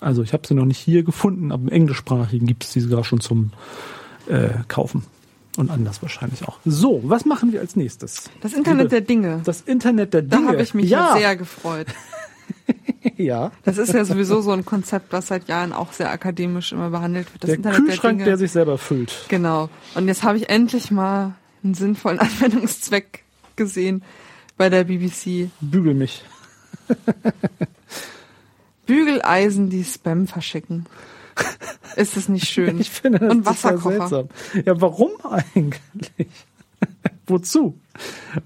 Also 0.00 0.22
ich 0.22 0.32
habe 0.32 0.46
sie 0.46 0.54
noch 0.54 0.64
nicht 0.64 0.78
hier 0.78 1.02
gefunden, 1.02 1.52
aber 1.52 1.62
im 1.62 1.68
Englischsprachigen 1.68 2.46
gibt's 2.46 2.72
diese 2.72 2.88
sogar 2.88 3.04
schon 3.04 3.20
zum 3.20 3.52
äh, 4.28 4.50
Kaufen. 4.68 5.04
Und 5.58 5.70
anders 5.70 6.00
wahrscheinlich 6.00 6.48
auch. 6.48 6.58
So, 6.64 7.02
was 7.04 7.26
machen 7.26 7.52
wir 7.52 7.60
als 7.60 7.76
nächstes? 7.76 8.30
Das 8.40 8.54
Internet 8.54 8.90
der 8.90 9.02
Dinge. 9.02 9.42
Das 9.44 9.60
Internet 9.60 10.14
der 10.14 10.22
Dinge. 10.22 10.46
Da 10.46 10.48
habe 10.48 10.62
ich 10.62 10.72
mich 10.72 10.88
ja. 10.88 11.14
sehr 11.14 11.36
gefreut. 11.36 11.88
ja. 13.16 13.52
Das 13.64 13.76
ist 13.76 13.92
ja 13.92 14.04
sowieso 14.06 14.40
so 14.40 14.52
ein 14.52 14.64
Konzept, 14.64 15.12
was 15.12 15.26
seit 15.26 15.48
Jahren 15.48 15.74
auch 15.74 15.92
sehr 15.92 16.10
akademisch 16.10 16.72
immer 16.72 16.88
behandelt 16.88 17.30
wird. 17.32 17.44
Das 17.44 17.48
der 17.48 17.56
Internet 17.56 17.78
Kühlschrank, 17.80 18.18
der, 18.18 18.26
der, 18.28 18.38
sich 18.38 18.50
selber 18.50 18.78
füllt. 18.78 19.26
Genau. 19.28 19.68
Und 19.94 20.08
jetzt 20.08 20.22
habe 20.22 20.38
ich 20.38 20.48
endlich 20.48 20.90
mal 20.90 21.34
einen 21.62 21.74
sinnvollen 21.74 22.18
Anwendungszweck 22.18 23.24
gesehen 23.54 24.02
bei 24.56 24.70
der 24.70 24.84
BBC. 24.84 25.50
Bügel 25.60 25.92
mich. 25.92 26.24
Bügeleisen, 28.86 29.70
die 29.70 29.84
Spam 29.84 30.26
verschicken. 30.26 30.86
Ist 31.96 32.16
das 32.16 32.28
nicht 32.28 32.48
schön? 32.48 32.78
Ich 32.80 32.90
finde 32.90 33.18
das 33.18 33.30
Und 33.30 33.46
Wasserkocher. 33.46 34.08
Seltsam. 34.08 34.28
Ja, 34.64 34.80
warum 34.80 35.10
eigentlich? 35.22 36.28
Wozu? 37.26 37.78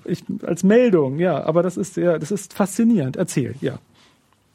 Ich, 0.05 0.25
als 0.45 0.63
Meldung, 0.63 1.19
ja, 1.19 1.43
aber 1.45 1.63
das 1.63 1.77
ist 1.77 1.97
ja, 1.97 2.19
das 2.19 2.31
ist 2.31 2.53
faszinierend. 2.53 3.17
Erzähl, 3.17 3.55
ja. 3.61 3.79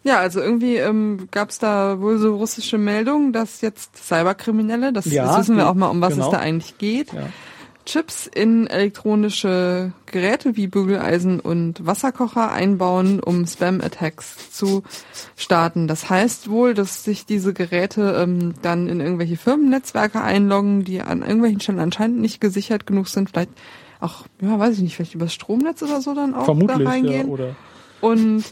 Ja, 0.03 0.19
also 0.19 0.41
irgendwie 0.41 0.77
ähm, 0.77 1.27
gab 1.29 1.49
es 1.49 1.59
da 1.59 1.99
wohl 1.99 2.17
so 2.17 2.35
russische 2.35 2.77
Meldungen, 2.77 3.33
dass 3.33 3.61
jetzt 3.61 3.95
Cyberkriminelle, 3.97 4.91
das, 4.93 5.05
ja, 5.05 5.25
das 5.25 5.39
wissen 5.39 5.57
wir 5.57 5.69
auch 5.69 5.75
mal, 5.75 5.89
um 5.89 6.01
was 6.01 6.13
genau. 6.13 6.25
es 6.25 6.31
da 6.31 6.39
eigentlich 6.39 6.77
geht, 6.79 7.13
ja. 7.13 7.29
Chips 7.85 8.27
in 8.27 8.67
elektronische 8.67 9.91
Geräte 10.05 10.55
wie 10.55 10.67
Bügeleisen 10.67 11.39
und 11.39 11.85
Wasserkocher 11.85 12.51
einbauen, 12.51 13.19
um 13.19 13.45
Spam-Attacks 13.45 14.51
zu 14.51 14.83
starten. 15.35 15.87
Das 15.87 16.09
heißt 16.09 16.49
wohl, 16.49 16.73
dass 16.73 17.03
sich 17.03 17.25
diese 17.25 17.53
Geräte 17.53 18.15
ähm, 18.17 18.53
dann 18.61 18.87
in 18.87 18.99
irgendwelche 18.99 19.37
Firmennetzwerke 19.37 20.21
einloggen, 20.21 20.83
die 20.83 21.01
an 21.01 21.21
irgendwelchen 21.21 21.59
Stellen 21.59 21.79
anscheinend 21.79 22.19
nicht 22.21 22.39
gesichert 22.41 22.85
genug 22.85 23.07
sind, 23.07 23.29
vielleicht 23.29 23.51
auch, 23.99 24.25
ja, 24.41 24.57
weiß 24.57 24.75
ich 24.75 24.83
nicht, 24.83 24.95
vielleicht 24.95 25.15
über 25.15 25.25
das 25.25 25.33
Stromnetz 25.33 25.81
oder 25.83 26.01
so 26.01 26.13
dann 26.13 26.33
auch 26.33 26.45
Vermutlich, 26.45 26.77
da 26.79 26.89
reingehen. 26.89 27.27
Ja, 27.27 27.33
oder 27.33 27.55
und 28.01 28.43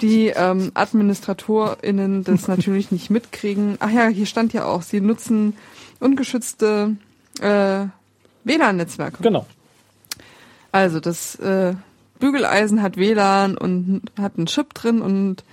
die 0.00 0.28
ähm, 0.28 0.70
AdministratorInnen 0.74 2.24
das 2.24 2.48
natürlich 2.48 2.90
nicht 2.90 3.10
mitkriegen. 3.10 3.76
Ach 3.80 3.90
ja, 3.90 4.06
hier 4.06 4.26
stand 4.26 4.52
ja 4.52 4.64
auch, 4.64 4.82
sie 4.82 5.00
nutzen 5.00 5.54
ungeschützte 6.00 6.96
äh, 7.40 7.86
WLAN-Netzwerke. 8.44 9.22
Genau. 9.22 9.46
Also 10.72 11.00
das 11.00 11.36
äh, 11.36 11.74
Bügeleisen 12.18 12.82
hat 12.82 12.96
WLAN 12.96 13.56
und 13.56 14.02
hat 14.18 14.36
einen 14.36 14.46
Chip 14.46 14.74
drin 14.74 15.02
und 15.02 15.44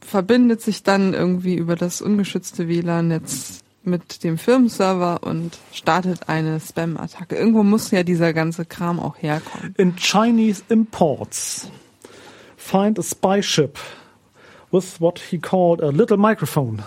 verbindet 0.00 0.62
sich 0.62 0.82
dann 0.82 1.14
irgendwie 1.14 1.54
über 1.54 1.76
das 1.76 2.00
ungeschützte 2.00 2.68
WLAN-Netz 2.68 3.60
mit 3.82 4.24
dem 4.24 4.38
Firmenserver 4.38 5.22
und 5.22 5.58
startet 5.72 6.28
eine 6.28 6.58
Spam-Attacke. 6.58 7.36
Irgendwo 7.36 7.62
muss 7.62 7.90
ja 7.90 8.02
dieser 8.02 8.32
ganze 8.32 8.64
Kram 8.64 8.98
auch 8.98 9.16
herkommen. 9.18 9.74
In 9.76 9.96
Chinese 9.96 10.62
Imports, 10.68 11.68
find 12.56 12.98
a 12.98 13.02
spy 13.02 13.42
ship 13.42 13.78
with 14.70 15.00
what 15.00 15.18
he 15.18 15.38
called 15.38 15.82
a 15.82 15.90
little 15.90 16.16
microphone. 16.16 16.82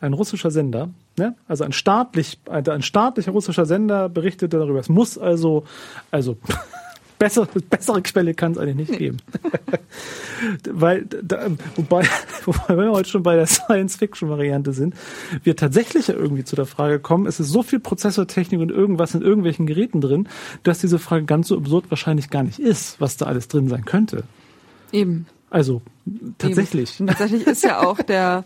Ein 0.00 0.14
russischer 0.14 0.50
Sender 0.50 0.88
Ne? 1.20 1.36
Also 1.46 1.64
ein 1.64 1.72
staatlich, 1.72 2.38
ein 2.48 2.80
staatlicher 2.80 3.32
russischer 3.32 3.66
Sender 3.66 4.08
berichtete 4.08 4.58
darüber. 4.58 4.80
Es 4.80 4.88
muss 4.88 5.18
also, 5.18 5.64
also 6.10 6.38
bessere, 7.18 7.46
bessere 7.68 8.00
Quelle 8.00 8.32
kann 8.32 8.52
es 8.52 8.58
eigentlich 8.58 8.88
nicht 8.88 8.98
geben. 8.98 9.18
Weil, 10.70 11.04
da, 11.04 11.48
wobei, 11.76 12.06
wobei, 12.46 12.68
wenn 12.68 12.78
wir 12.78 12.92
heute 12.92 13.10
schon 13.10 13.22
bei 13.22 13.36
der 13.36 13.44
Science-Fiction-Variante 13.44 14.72
sind, 14.72 14.94
wir 15.42 15.56
tatsächlich 15.56 16.06
ja 16.06 16.14
irgendwie 16.14 16.44
zu 16.44 16.56
der 16.56 16.64
Frage 16.64 17.00
kommen, 17.00 17.26
es 17.26 17.38
ist 17.38 17.50
so 17.50 17.62
viel 17.62 17.80
Prozessortechnik 17.80 18.58
und 18.58 18.70
irgendwas 18.70 19.14
in 19.14 19.20
irgendwelchen 19.20 19.66
Geräten 19.66 20.00
drin, 20.00 20.26
dass 20.62 20.78
diese 20.78 20.98
Frage 20.98 21.26
ganz 21.26 21.48
so 21.48 21.58
absurd 21.58 21.90
wahrscheinlich 21.90 22.30
gar 22.30 22.44
nicht 22.44 22.58
ist, 22.58 22.98
was 22.98 23.18
da 23.18 23.26
alles 23.26 23.48
drin 23.48 23.68
sein 23.68 23.84
könnte. 23.84 24.24
Eben. 24.90 25.26
Also, 25.50 25.82
tatsächlich. 26.38 26.98
Eben. 26.98 27.08
tatsächlich 27.08 27.46
ist 27.46 27.62
ja 27.62 27.80
auch 27.80 28.00
der, 28.00 28.44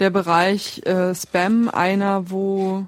der 0.00 0.10
Bereich 0.10 0.84
äh, 0.86 1.14
Spam 1.14 1.68
einer, 1.68 2.30
wo 2.30 2.86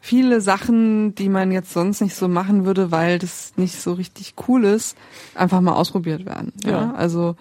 viele 0.00 0.40
Sachen, 0.40 1.14
die 1.14 1.28
man 1.28 1.52
jetzt 1.52 1.72
sonst 1.72 2.00
nicht 2.00 2.16
so 2.16 2.26
machen 2.28 2.64
würde, 2.64 2.90
weil 2.90 3.18
das 3.18 3.52
nicht 3.56 3.80
so 3.80 3.92
richtig 3.92 4.34
cool 4.48 4.64
ist, 4.64 4.96
einfach 5.34 5.60
mal 5.60 5.74
ausprobiert 5.74 6.26
werden. 6.26 6.52
Ja. 6.64 6.70
ja. 6.70 6.94
Also 6.94 7.36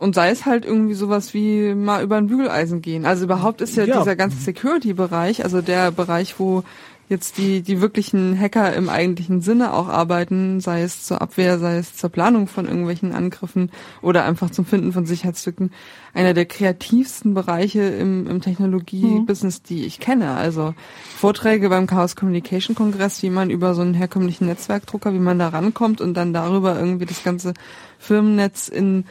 und 0.00 0.14
sei 0.14 0.30
es 0.30 0.46
halt 0.46 0.64
irgendwie 0.64 0.94
sowas 0.94 1.34
wie 1.34 1.74
mal 1.74 2.02
über 2.02 2.16
ein 2.16 2.26
Bügeleisen 2.26 2.80
gehen. 2.80 3.04
Also 3.04 3.24
überhaupt 3.24 3.60
ist 3.60 3.76
ja, 3.76 3.84
ja. 3.84 3.98
dieser 3.98 4.16
ganze 4.16 4.38
Security-Bereich, 4.38 5.44
also 5.44 5.60
der 5.60 5.90
Bereich, 5.90 6.38
wo 6.38 6.64
jetzt 7.10 7.38
die, 7.38 7.60
die 7.60 7.80
wirklichen 7.80 8.38
Hacker 8.38 8.72
im 8.72 8.88
eigentlichen 8.88 9.40
Sinne 9.40 9.74
auch 9.74 9.88
arbeiten, 9.88 10.60
sei 10.60 10.82
es 10.82 11.04
zur 11.04 11.20
Abwehr, 11.20 11.58
sei 11.58 11.78
es 11.78 11.96
zur 11.96 12.08
Planung 12.08 12.46
von 12.46 12.66
irgendwelchen 12.66 13.12
Angriffen 13.12 13.72
oder 14.00 14.24
einfach 14.24 14.50
zum 14.50 14.64
Finden 14.64 14.92
von 14.92 15.06
Sicherheitslücken, 15.06 15.72
einer 16.14 16.34
der 16.34 16.46
kreativsten 16.46 17.34
Bereiche 17.34 17.82
im, 17.82 18.28
im 18.28 18.40
Technologie-Business, 18.40 19.58
mhm. 19.58 19.66
die 19.68 19.84
ich 19.86 19.98
kenne. 19.98 20.34
Also 20.34 20.72
Vorträge 21.16 21.68
beim 21.68 21.88
Chaos 21.88 22.14
Communication 22.14 22.76
Kongress, 22.76 23.24
wie 23.24 23.30
man 23.30 23.50
über 23.50 23.74
so 23.74 23.82
einen 23.82 23.94
herkömmlichen 23.94 24.46
Netzwerkdrucker, 24.46 25.12
wie 25.12 25.18
man 25.18 25.40
da 25.40 25.48
rankommt 25.48 26.00
und 26.00 26.14
dann 26.14 26.32
darüber 26.32 26.78
irgendwie 26.78 27.06
das 27.06 27.24
ganze 27.24 27.54
Firmennetz 27.98 28.68
in 28.68 29.04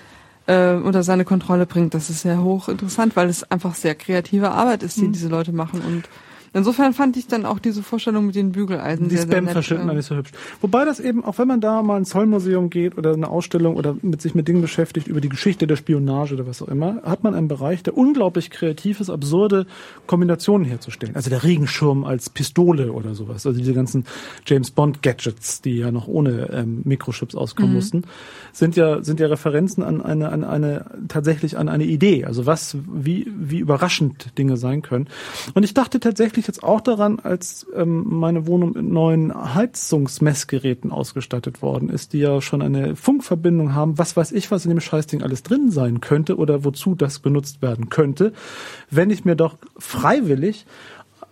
äh, 0.47 0.75
unter 0.75 1.03
seine 1.03 1.25
Kontrolle 1.25 1.65
bringt. 1.65 1.93
Das 1.93 2.09
ist 2.09 2.21
sehr 2.21 2.41
hochinteressant, 2.41 3.17
weil 3.17 3.27
es 3.27 3.43
einfach 3.51 3.75
sehr 3.75 3.93
kreative 3.93 4.51
Arbeit 4.51 4.83
ist, 4.83 4.95
die 4.97 5.07
mhm. 5.07 5.11
diese 5.11 5.27
Leute 5.27 5.51
machen 5.51 5.81
und 5.81 6.07
Insofern 6.53 6.93
fand 6.93 7.17
ich 7.17 7.27
dann 7.27 7.45
auch 7.45 7.59
diese 7.59 7.83
Vorstellung 7.83 8.25
mit 8.25 8.35
den 8.35 8.51
Bügeleisen 8.51 9.09
die 9.09 9.15
sehr, 9.15 9.25
Spam 9.25 9.45
sehr 9.45 9.55
nett. 9.55 9.69
Die 9.69 9.95
nicht 9.95 10.05
so 10.05 10.15
hübsch. 10.15 10.31
Wobei 10.61 10.85
das 10.85 10.99
eben, 10.99 11.23
auch 11.23 11.37
wenn 11.37 11.47
man 11.47 11.61
da 11.61 11.81
mal 11.81 11.97
ins 11.97 12.09
Zollmuseum 12.09 12.69
geht 12.69 12.97
oder 12.97 13.13
eine 13.13 13.29
Ausstellung 13.29 13.75
oder 13.75 13.95
mit 14.01 14.21
sich 14.21 14.35
mit 14.35 14.47
Dingen 14.47 14.61
beschäftigt 14.61 15.07
über 15.07 15.21
die 15.21 15.29
Geschichte 15.29 15.67
der 15.67 15.75
Spionage 15.75 16.33
oder 16.33 16.47
was 16.47 16.61
auch 16.61 16.67
immer, 16.67 17.01
hat 17.03 17.23
man 17.23 17.35
einen 17.35 17.47
Bereich, 17.47 17.83
der 17.83 17.97
unglaublich 17.97 18.49
kreativ 18.49 18.99
ist, 18.99 19.09
absurde 19.09 19.67
Kombinationen 20.07 20.65
herzustellen. 20.65 21.15
Also 21.15 21.29
der 21.29 21.43
Regenschirm 21.43 22.03
als 22.03 22.29
Pistole 22.29 22.91
oder 22.91 23.15
sowas. 23.15 23.45
Also 23.45 23.57
diese 23.57 23.73
ganzen 23.73 24.05
James 24.45 24.71
Bond 24.71 25.03
Gadgets, 25.03 25.61
die 25.61 25.77
ja 25.77 25.91
noch 25.91 26.07
ohne 26.07 26.49
ähm, 26.51 26.81
Mikrochips 26.83 27.35
auskommen 27.35 27.71
mhm. 27.71 27.75
mussten, 27.75 28.03
sind 28.53 28.75
ja, 28.75 29.03
sind 29.03 29.19
ja 29.19 29.27
Referenzen 29.27 29.83
an 29.83 30.01
eine, 30.01 30.29
an 30.29 30.43
eine, 30.43 30.85
tatsächlich 31.07 31.57
an 31.57 31.69
eine 31.69 31.85
Idee. 31.85 32.25
Also 32.25 32.45
was, 32.45 32.77
wie, 32.91 33.31
wie 33.37 33.59
überraschend 33.59 34.37
Dinge 34.37 34.57
sein 34.57 34.81
können. 34.81 35.07
Und 35.53 35.63
ich 35.63 35.73
dachte 35.73 35.99
tatsächlich, 35.99 36.38
ich 36.39 36.47
jetzt 36.47 36.63
auch 36.63 36.81
daran, 36.81 37.19
als 37.19 37.67
ähm, 37.75 38.05
meine 38.07 38.47
Wohnung 38.47 38.73
mit 38.73 38.85
neuen 38.85 39.33
Heizungsmessgeräten 39.55 40.91
ausgestattet 40.91 41.61
worden 41.61 41.89
ist, 41.89 42.13
die 42.13 42.19
ja 42.19 42.41
schon 42.41 42.61
eine 42.61 42.95
Funkverbindung 42.95 43.73
haben, 43.73 43.97
was 43.97 44.17
weiß 44.17 44.31
ich, 44.31 44.51
was 44.51 44.65
in 44.65 44.69
dem 44.69 44.79
Scheißding 44.79 45.23
alles 45.23 45.43
drin 45.43 45.71
sein 45.71 46.01
könnte 46.01 46.37
oder 46.37 46.63
wozu 46.63 46.95
das 46.95 47.19
benutzt 47.19 47.61
werden 47.61 47.89
könnte, 47.89 48.33
wenn 48.89 49.09
ich 49.09 49.25
mir 49.25 49.35
doch 49.35 49.57
freiwillig 49.77 50.65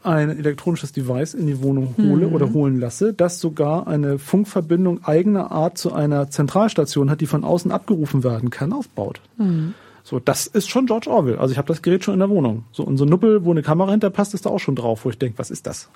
ein 0.03 0.29
elektronisches 0.29 0.93
Device 0.93 1.33
in 1.33 1.47
die 1.47 1.61
Wohnung 1.61 1.95
hole 1.97 2.27
mhm. 2.27 2.33
oder 2.33 2.53
holen 2.53 2.79
lasse, 2.79 3.13
das 3.13 3.39
sogar 3.39 3.87
eine 3.87 4.19
Funkverbindung 4.19 5.03
eigener 5.03 5.51
Art 5.51 5.77
zu 5.77 5.93
einer 5.93 6.29
Zentralstation 6.29 7.09
hat, 7.09 7.21
die 7.21 7.27
von 7.27 7.43
außen 7.43 7.71
abgerufen 7.71 8.23
werden 8.23 8.49
kann, 8.49 8.73
aufbaut. 8.73 9.21
Mhm. 9.37 9.73
So, 10.07 10.21
das 10.21 10.47
ist 10.47 10.69
schon 10.69 10.85
George 10.85 11.09
Orwell. 11.09 11.37
Also 11.37 11.51
ich 11.51 11.57
habe 11.57 11.67
das 11.67 11.81
Gerät 11.81 12.01
schon 12.01 12.13
in 12.13 12.21
der 12.21 12.29
Wohnung. 12.29 12.63
So 12.71 12.83
und 12.83 12.95
so 12.95 13.03
ein 13.03 13.09
Nuppel, 13.09 13.43
wo 13.43 13.51
eine 13.51 13.61
Kamera 13.61 13.91
hinterpasst, 13.91 14.33
ist 14.33 14.45
da 14.45 14.49
auch 14.49 14.59
schon 14.59 14.77
drauf, 14.77 15.03
wo 15.03 15.09
ich 15.09 15.17
denke, 15.17 15.37
was 15.37 15.51
ist 15.51 15.67
das? 15.67 15.89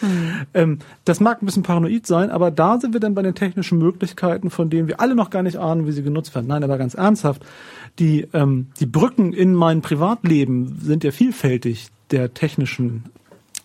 Mhm. 0.00 0.32
ähm, 0.54 0.78
das 1.04 1.20
mag 1.20 1.42
ein 1.42 1.44
bisschen 1.44 1.64
paranoid 1.64 2.06
sein, 2.06 2.30
aber 2.30 2.50
da 2.50 2.80
sind 2.80 2.94
wir 2.94 3.00
dann 3.00 3.14
bei 3.14 3.20
den 3.20 3.34
technischen 3.34 3.76
Möglichkeiten, 3.76 4.48
von 4.48 4.70
denen 4.70 4.88
wir 4.88 5.02
alle 5.02 5.14
noch 5.14 5.28
gar 5.28 5.42
nicht 5.42 5.58
ahnen, 5.58 5.86
wie 5.86 5.92
sie 5.92 6.02
genutzt 6.02 6.34
werden. 6.34 6.46
Nein, 6.46 6.64
aber 6.64 6.78
ganz 6.78 6.94
ernsthaft, 6.94 7.44
die 7.98 8.26
ähm, 8.32 8.68
die 8.80 8.86
Brücken 8.86 9.34
in 9.34 9.52
mein 9.52 9.82
Privatleben 9.82 10.78
sind 10.80 11.04
ja 11.04 11.10
vielfältig 11.10 11.88
der 12.10 12.32
technischen 12.32 13.04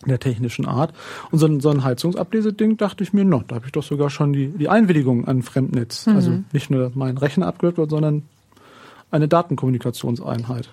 der 0.04 0.20
technischen 0.20 0.66
Art. 0.66 0.92
Und 1.30 1.38
so 1.38 1.46
ein, 1.46 1.60
so 1.60 1.70
ein 1.70 1.82
Heizungsableseding 1.82 2.76
dachte 2.76 3.02
ich 3.02 3.14
mir, 3.14 3.24
no, 3.24 3.42
da 3.48 3.54
habe 3.54 3.64
ich 3.64 3.72
doch 3.72 3.82
sogar 3.82 4.10
schon 4.10 4.34
die, 4.34 4.48
die 4.48 4.68
Einwilligung 4.68 5.26
an 5.26 5.42
Fremdnetz. 5.42 6.04
Mhm. 6.04 6.14
Also 6.14 6.38
nicht 6.52 6.68
nur 6.68 6.92
mein 6.94 7.16
Rechner 7.16 7.46
abgehört 7.46 7.78
wird, 7.78 7.88
sondern 7.88 8.24
eine 9.14 9.28
Datenkommunikationseinheit. 9.28 10.68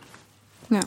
Ja. 0.70 0.82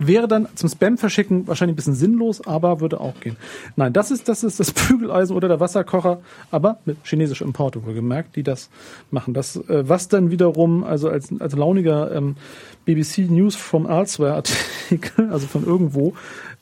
Wäre 0.00 0.28
dann 0.28 0.46
zum 0.54 0.68
Spam 0.68 0.96
verschicken 0.96 1.48
wahrscheinlich 1.48 1.72
ein 1.72 1.76
bisschen 1.76 1.96
sinnlos, 1.96 2.46
aber 2.46 2.80
würde 2.80 3.00
auch 3.00 3.18
gehen. 3.18 3.36
Nein, 3.74 3.92
das 3.92 4.12
ist 4.12 4.28
das 4.28 4.44
ist 4.44 4.60
das 4.60 4.70
Bügeleisen 4.88 5.34
oder 5.34 5.48
der 5.48 5.58
Wasserkocher, 5.58 6.20
aber 6.52 6.78
mit 6.84 6.98
chinesischem 7.04 7.48
Importe 7.48 7.84
wohlgemerkt, 7.84 8.36
die 8.36 8.44
das 8.44 8.70
machen. 9.10 9.34
Das 9.34 9.56
äh, 9.56 9.88
was 9.88 10.06
dann 10.06 10.30
wiederum 10.30 10.84
also 10.84 11.08
als 11.08 11.32
als 11.40 11.56
launiger 11.56 12.14
ähm, 12.14 12.36
BBC 12.84 13.28
News 13.28 13.56
from 13.56 13.86
Elsewhere 13.90 14.34
Artikel, 14.34 15.30
also 15.32 15.48
von 15.48 15.66
irgendwo, 15.66 16.14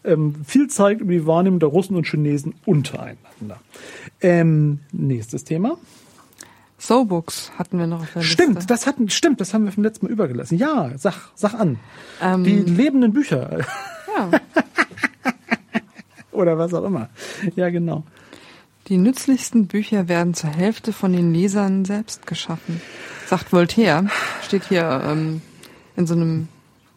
ähm, 0.03 0.37
viel 0.47 0.69
zeigt 0.69 1.03
über 1.03 1.12
die 1.12 1.27
Wahrnehmung 1.27 1.61
der 1.61 1.69
Russen 1.69 1.95
und 1.95 2.07
Chinesen 2.07 2.55
untereinander. 2.64 3.61
Ähm, 4.23 4.81
nächstes 4.93 5.45
Thema. 5.45 5.77
So-Books 6.79 7.53
hatten 7.59 7.79
wir 7.79 7.87
noch 7.87 8.03
auf 8.03 8.12
der 8.12 8.22
stimmt, 8.22 8.57
Liste. 8.57 8.66
Das 8.66 8.87
hatten, 8.87 9.09
stimmt, 9.09 9.41
das 9.41 9.55
haben 9.55 9.64
wir 9.64 9.72
vom 9.72 9.83
letzten 9.83 10.07
Mal 10.07 10.12
übergelassen. 10.12 10.59
Ja, 10.59 10.91
sag, 10.97 11.14
sag 11.35 11.55
an. 11.55 11.79
Ähm, 12.20 12.45
die 12.45 12.57
lebenden 12.57 13.12
Bücher. 13.12 13.61
Ja. 14.16 14.31
Oder 16.33 16.59
was 16.59 16.74
auch 16.74 16.85
immer. 16.85 17.09
Ja, 17.55 17.70
genau. 17.70 18.05
Die 18.89 18.99
nützlichsten 18.99 19.66
Bücher 19.66 20.09
werden 20.09 20.35
zur 20.35 20.51
Hälfte 20.51 20.93
von 20.93 21.12
den 21.12 21.33
Lesern 21.33 21.85
selbst 21.85 22.27
geschaffen. 22.27 22.81
Sagt 23.27 23.53
Voltaire. 23.53 24.07
Steht 24.43 24.64
hier 24.64 25.03
ähm, 25.05 25.41
in 25.97 26.07
so 26.07 26.14
einem 26.14 26.49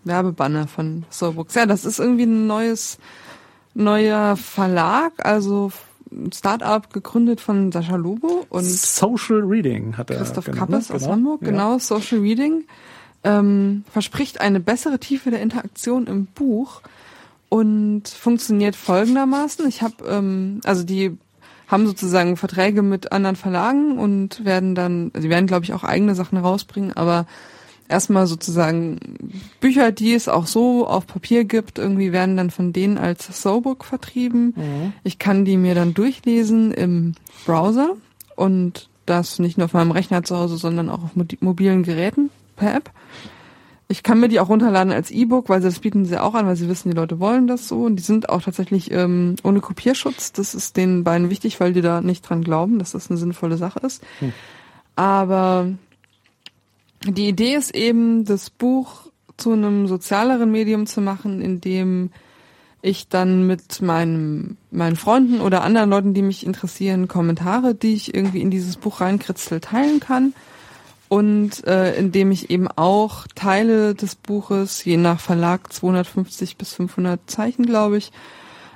Werbebanner 0.03 0.67
von 0.67 1.05
So-Books. 1.09 1.55
Ja, 1.55 1.65
das 1.65 1.85
ist 1.85 1.99
irgendwie 1.99 2.25
ein 2.25 2.47
neues, 2.47 2.99
neuer 3.73 4.35
Verlag, 4.35 5.13
also 5.25 5.71
Startup 6.33 6.91
gegründet 6.91 7.41
von 7.41 7.71
Sascha 7.71 7.95
Lobo 7.95 8.45
und 8.49 8.63
Social 8.63 9.41
Reading 9.41 9.97
hat 9.97 10.09
er 10.09 10.17
Christoph 10.17 10.45
genannt, 10.45 10.71
Kappes 10.71 10.91
aus 10.91 11.01
genau. 11.01 11.13
Hamburg, 11.13 11.41
ja. 11.41 11.51
genau, 11.51 11.79
Social 11.79 12.19
Reading. 12.19 12.65
Ähm, 13.23 13.83
verspricht 13.91 14.39
eine 14.39 14.59
bessere 14.59 14.97
Tiefe 14.97 15.29
der 15.29 15.41
Interaktion 15.41 16.07
im 16.07 16.25
Buch 16.25 16.81
und 17.49 18.07
funktioniert 18.07 18.75
folgendermaßen. 18.75 19.67
Ich 19.67 19.81
habe, 19.81 20.05
ähm, 20.07 20.61
also 20.63 20.83
die 20.83 21.17
haben 21.67 21.85
sozusagen 21.85 22.37
Verträge 22.37 22.81
mit 22.81 23.11
anderen 23.11 23.35
Verlagen 23.35 23.99
und 23.99 24.45
werden 24.45 24.73
dann, 24.73 25.11
also 25.13 25.25
die 25.25 25.29
werden 25.29 25.47
glaube 25.47 25.65
ich 25.65 25.73
auch 25.73 25.83
eigene 25.83 26.15
Sachen 26.15 26.37
rausbringen, 26.37 26.93
aber 26.93 27.25
erstmal 27.89 28.27
sozusagen 28.27 28.99
Bücher, 29.59 29.91
die 29.91 30.13
es 30.13 30.29
auch 30.29 30.47
so 30.47 30.87
auf 30.87 31.07
Papier 31.07 31.43
gibt, 31.43 31.79
irgendwie 31.79 32.11
werden 32.11 32.37
dann 32.37 32.51
von 32.51 32.71
denen 32.71 32.97
als 32.97 33.41
So-Book 33.41 33.83
vertrieben. 33.83 34.53
Mhm. 34.55 34.93
Ich 35.03 35.19
kann 35.19 35.43
die 35.43 35.57
mir 35.57 35.75
dann 35.75 35.93
durchlesen 35.93 36.71
im 36.71 37.15
Browser 37.45 37.95
und 38.35 38.87
das 39.05 39.39
nicht 39.39 39.57
nur 39.57 39.65
auf 39.65 39.73
meinem 39.73 39.91
Rechner 39.91 40.23
zu 40.23 40.37
Hause, 40.37 40.57
sondern 40.57 40.89
auch 40.89 41.03
auf 41.03 41.11
mobilen 41.41 41.83
Geräten 41.83 42.29
per 42.55 42.75
App. 42.75 42.91
Ich 43.91 44.03
kann 44.03 44.19
mir 44.19 44.27
die 44.27 44.39
auch 44.39 44.49
runterladen 44.49 44.93
als 44.93 45.09
E-Book, 45.09 45.49
weil 45.49 45.61
sie 45.61 45.67
das 45.67 45.79
bieten 45.79 46.05
sie 46.05 46.21
auch 46.21 46.35
an, 46.35 46.45
weil 46.45 46.55
sie 46.55 46.69
wissen, 46.69 46.91
die 46.91 46.95
Leute 46.95 47.19
wollen 47.19 47.47
das 47.47 47.67
so. 47.67 47.85
Und 47.85 47.95
die 47.95 48.03
sind 48.03 48.29
auch 48.29 48.43
tatsächlich 48.43 48.91
ähm, 48.91 49.35
ohne 49.43 49.61
Kopierschutz. 49.61 50.31
Das 50.31 50.53
ist 50.53 50.77
den 50.77 51.03
beiden 51.03 51.31
wichtig, 51.31 51.59
weil 51.59 51.73
die 51.73 51.81
da 51.81 51.99
nicht 51.99 52.21
dran 52.21 52.43
glauben, 52.43 52.77
dass 52.77 52.91
das 52.91 53.09
eine 53.09 53.17
sinnvolle 53.17 53.57
Sache 53.57 53.79
ist. 53.79 54.03
Hm. 54.19 54.31
Aber 54.95 55.69
die 57.05 57.27
Idee 57.27 57.55
ist 57.55 57.75
eben, 57.75 58.25
das 58.25 58.49
Buch 58.49 59.09
zu 59.37 59.53
einem 59.53 59.87
sozialeren 59.87 60.51
Medium 60.51 60.85
zu 60.85 61.01
machen, 61.01 61.41
in 61.41 61.61
dem 61.61 62.11
ich 62.81 63.09
dann 63.09 63.45
mit 63.45 63.81
meinem, 63.81 64.57
meinen 64.71 64.95
Freunden 64.95 65.41
oder 65.41 65.63
anderen 65.63 65.89
Leuten, 65.89 66.13
die 66.13 66.21
mich 66.21 66.45
interessieren, 66.45 67.07
Kommentare, 67.07 67.75
die 67.75 67.93
ich 67.93 68.13
irgendwie 68.13 68.41
in 68.41 68.51
dieses 68.51 68.77
Buch 68.77 69.01
reinkritzel, 69.01 69.59
teilen 69.59 69.99
kann. 69.99 70.33
Und 71.09 71.65
äh, 71.65 71.95
indem 71.95 72.31
ich 72.31 72.51
eben 72.51 72.67
auch 72.67 73.25
Teile 73.33 73.95
des 73.95 74.15
Buches, 74.15 74.85
je 74.85 74.95
nach 74.95 75.19
Verlag 75.19 75.73
250 75.73 76.55
bis 76.55 76.73
500 76.73 77.19
Zeichen, 77.25 77.65
glaube 77.65 77.97
ich, 77.97 78.11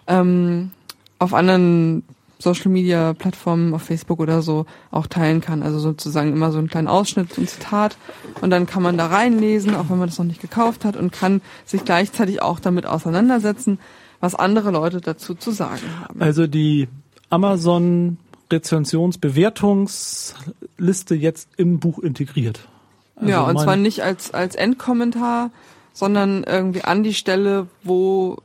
ähm, 0.08 0.72
auf 1.20 1.34
anderen 1.34 2.04
Social 2.44 2.70
Media 2.70 3.14
Plattformen 3.14 3.74
auf 3.74 3.82
Facebook 3.84 4.20
oder 4.20 4.42
so 4.42 4.66
auch 4.92 5.08
teilen 5.08 5.40
kann. 5.42 5.64
Also 5.64 5.80
sozusagen 5.80 6.34
immer 6.34 6.52
so 6.52 6.58
einen 6.60 6.68
kleinen 6.68 6.90
Ausschnitt, 6.90 7.38
ein 7.38 7.48
Zitat 7.48 7.96
und 8.42 8.50
dann 8.50 8.66
kann 8.66 8.84
man 8.84 8.98
da 8.98 9.06
reinlesen, 9.08 9.74
auch 9.76 9.90
wenn 9.90 9.98
man 9.98 10.10
das 10.10 10.20
noch 10.20 10.26
nicht 10.26 10.42
gekauft 10.42 10.84
hat 10.86 10.98
und 10.98 11.12
kann 11.12 11.42
sich 11.66 11.84
gleichzeitig 11.86 12.42
auch 12.42 12.60
damit 12.60 12.86
auseinandersetzen, 12.86 13.80
was 14.20 14.36
andere 14.36 14.72
Leute 14.72 15.00
dazu 15.02 15.36
zu 15.36 15.52
sagen 15.52 15.84
haben. 16.02 16.22
Also 16.22 16.48
die 16.48 16.88
Amazon 17.30 18.18
Rezensionsbewertungsliste 18.52 21.16
jetzt 21.16 21.48
im 21.58 21.80
Buch 21.80 22.00
integriert. 22.00 22.68
Also 23.16 23.32
ja, 23.32 23.42
und 23.42 23.60
zwar 23.60 23.78
nicht 23.78 24.04
als 24.04 24.34
als 24.34 24.56
Endkommentar, 24.56 25.52
sondern 25.94 26.44
irgendwie 26.44 26.84
an 26.84 27.04
die 27.04 27.14
Stelle, 27.14 27.68
wo 27.84 28.38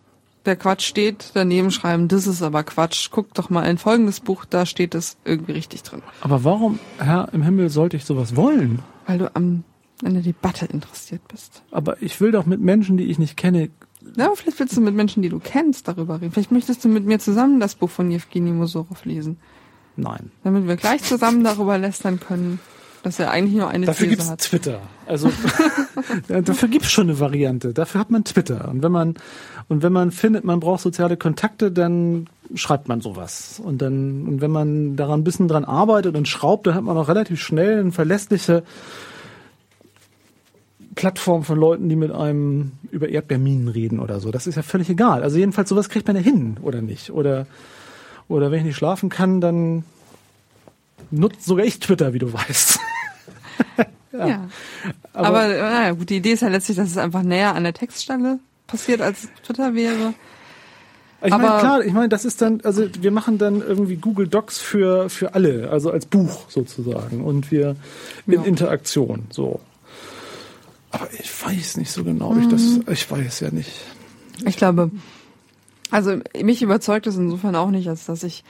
der 0.49 0.57
Quatsch 0.57 0.85
steht, 0.85 1.31
daneben 1.35 1.71
schreiben, 1.71 2.09
das 2.09 2.27
ist 2.27 2.43
aber 2.43 2.65
Quatsch. 2.65 3.11
Guck 3.13 3.33
doch 3.35 3.51
mal 3.51 3.63
in 3.65 3.79
folgendes 3.79 4.21
Buch, 4.21 4.45
da 4.45 4.67
steht 4.67 4.95
es 4.95 5.17
irgendwie 5.25 5.53
richtig 5.53 5.85
drin. 5.85 6.03
Aber 6.21 6.43
warum, 6.43 6.81
Herr 6.99 7.29
im 7.33 7.43
Himmel, 7.43 7.71
sollte 7.71 7.97
ich 7.97 8.05
sowas 8.05 8.35
wollen? 8.35 8.81
Weil 9.07 9.19
du 9.19 9.37
am, 9.37 9.63
an 10.03 10.15
der 10.15 10.23
Debatte 10.23 10.67
interessiert 10.67 11.23
bist. 11.29 11.63
Aber 11.71 12.03
ich 12.03 12.21
will 12.21 12.33
doch 12.33 12.47
mit 12.47 12.61
Menschen, 12.61 12.97
die 12.97 13.05
ich 13.05 13.19
nicht 13.19 13.37
kenne. 13.37 13.71
Ja, 14.17 14.27
aber 14.27 14.37
vielleicht 14.37 14.59
willst 14.59 14.77
du 14.77 14.81
mit 14.81 14.95
Menschen, 14.95 15.23
die 15.23 15.29
du 15.29 15.39
kennst, 15.39 15.87
darüber 15.87 16.21
reden. 16.21 16.33
Vielleicht 16.33 16.53
möchtest 16.53 16.85
du 16.85 16.89
mit 16.89 17.05
mir 17.05 17.19
zusammen 17.19 17.61
das 17.61 17.75
Buch 17.75 17.91
von 17.91 18.11
Jewgeni 18.11 18.51
Mosorov 18.51 19.05
lesen. 19.05 19.39
Nein. 19.97 20.31
Damit 20.45 20.67
wir 20.67 20.77
gleich 20.77 21.03
zusammen 21.03 21.45
darüber 21.45 21.77
lästern 21.77 22.19
können. 22.21 22.59
Dass 23.03 23.19
er 23.19 23.31
eigentlich 23.31 23.55
nur 23.55 23.69
eine 23.69 23.87
Dafür 23.87 24.09
These 24.09 24.17
gibt's 24.17 24.31
hat. 24.31 24.41
Twitter. 24.41 24.81
Also 25.07 25.31
dafür 26.29 26.69
gibt's 26.69 26.91
schon 26.91 27.09
eine 27.09 27.21
Variante. 27.21 27.73
Dafür 27.73 28.01
hat 28.01 28.11
man 28.11 28.25
Twitter. 28.25 28.69
Und 28.69 28.83
wenn 28.83 28.93
man 28.93 29.15
und 29.69 29.83
wenn 29.83 29.93
man 29.93 30.11
findet, 30.11 30.45
man 30.45 30.61
braucht 30.61 30.81
soziale 30.81 31.17
Kontakte, 31.19 31.71
dann 31.71 32.27
schreibt 32.55 32.89
man 32.89 33.03
sowas. 33.03 33.61
Und 33.63 33.83
dann, 33.83 34.27
und 34.27 34.41
wenn 34.41 34.51
man 34.51 34.97
daran 34.97 35.21
ein 35.21 35.25
bisschen 35.25 35.47
dran 35.47 35.65
arbeitet 35.65 36.17
und 36.17 36.27
schraubt, 36.27 36.67
dann 36.67 36.75
hat 36.75 36.85
man 36.85 36.97
auch 36.97 37.09
relativ 37.09 37.41
schnell 37.41 37.81
eine 37.81 37.93
verlässliche 37.93 38.63
Plattform 40.95 41.45
von 41.45 41.59
Leuten, 41.59 41.89
die 41.91 41.97
mit 41.97 42.11
einem 42.11 42.73
über 42.91 43.11
Erdbeerminen 43.11 43.69
reden 43.69 44.01
oder 44.01 44.21
so. 44.21 44.31
Das 44.31 44.47
ist 44.47 44.57
ja 44.57 44.63
völlig 44.63 44.89
egal. 44.89 45.23
Also 45.23 45.37
jedenfalls 45.39 45.69
sowas 45.69 45.91
kriegt 45.91 46.07
man 46.07 46.17
ja 46.17 46.23
hin, 46.23 46.57
oder 46.63 46.81
nicht? 46.81 47.11
Oder, 47.11 47.47
oder 48.27 48.51
wenn 48.51 48.61
ich 48.61 48.65
nicht 48.65 48.77
schlafen 48.77 49.11
kann, 49.11 49.43
dann 49.43 49.85
nutzt 51.11 51.45
sogar 51.45 51.67
ich 51.67 51.79
Twitter, 51.79 52.15
wie 52.15 52.19
du 52.19 52.33
weißt. 52.33 52.81
Ja. 54.13 54.27
ja. 54.27 54.49
Aber, 55.13 55.27
Aber 55.29 55.49
naja, 55.49 55.93
gut, 55.93 56.11
die 56.11 56.17
Idee 56.17 56.33
ist 56.33 56.43
ja 56.43 56.49
letztlich, 56.49 56.77
dass 56.77 56.91
es 56.91 56.99
einfach 56.99 57.23
näher 57.23 57.55
an 57.55 57.65
der 57.65 57.75
Textstelle 57.75 58.39
passiert, 58.67 59.01
als 59.01 59.29
Twitter 59.45 59.75
wäre. 59.75 60.15
Ich 61.21 61.31
meine, 61.31 61.59
klar, 61.59 61.85
ich 61.85 61.93
meine, 61.93 62.09
das 62.09 62.25
ist 62.25 62.41
dann, 62.41 62.61
also 62.63 62.87
wir 63.01 63.11
machen 63.11 63.39
dann 63.39 63.61
irgendwie 63.61 63.97
Google 63.97 64.29
Docs 64.29 64.61
für, 64.61 65.11
für 65.11 65.35
alle, 65.35 65.69
also 65.71 65.91
als 65.91 66.07
Buch 66.07 66.49
sozusagen 66.49 67.25
und 67.25 67.51
wir 67.51 67.75
in 68.27 68.35
ja. 68.35 68.43
Interaktion, 68.45 69.27
so. 69.31 69.61
Aber 70.93 71.09
ich 71.19 71.31
weiß 71.45 71.77
nicht 71.79 71.91
so 71.91 72.05
genau, 72.05 72.33
mhm. 72.33 72.43
ich 72.43 72.49
das, 72.49 72.63
mhm. 72.63 72.85
ich 72.93 73.11
weiß 73.11 73.41
ja 73.41 73.51
nicht. 73.51 73.73
Ich 74.47 74.57
glaube, 74.57 74.93
also 75.91 76.19
mich 76.41 76.63
überzeugt 76.63 77.09
es 77.09 77.17
insofern 77.17 77.57
auch 77.57 77.71
nicht, 77.71 77.89
als 77.89 78.07
dass 78.07 78.23
ich 78.23 78.45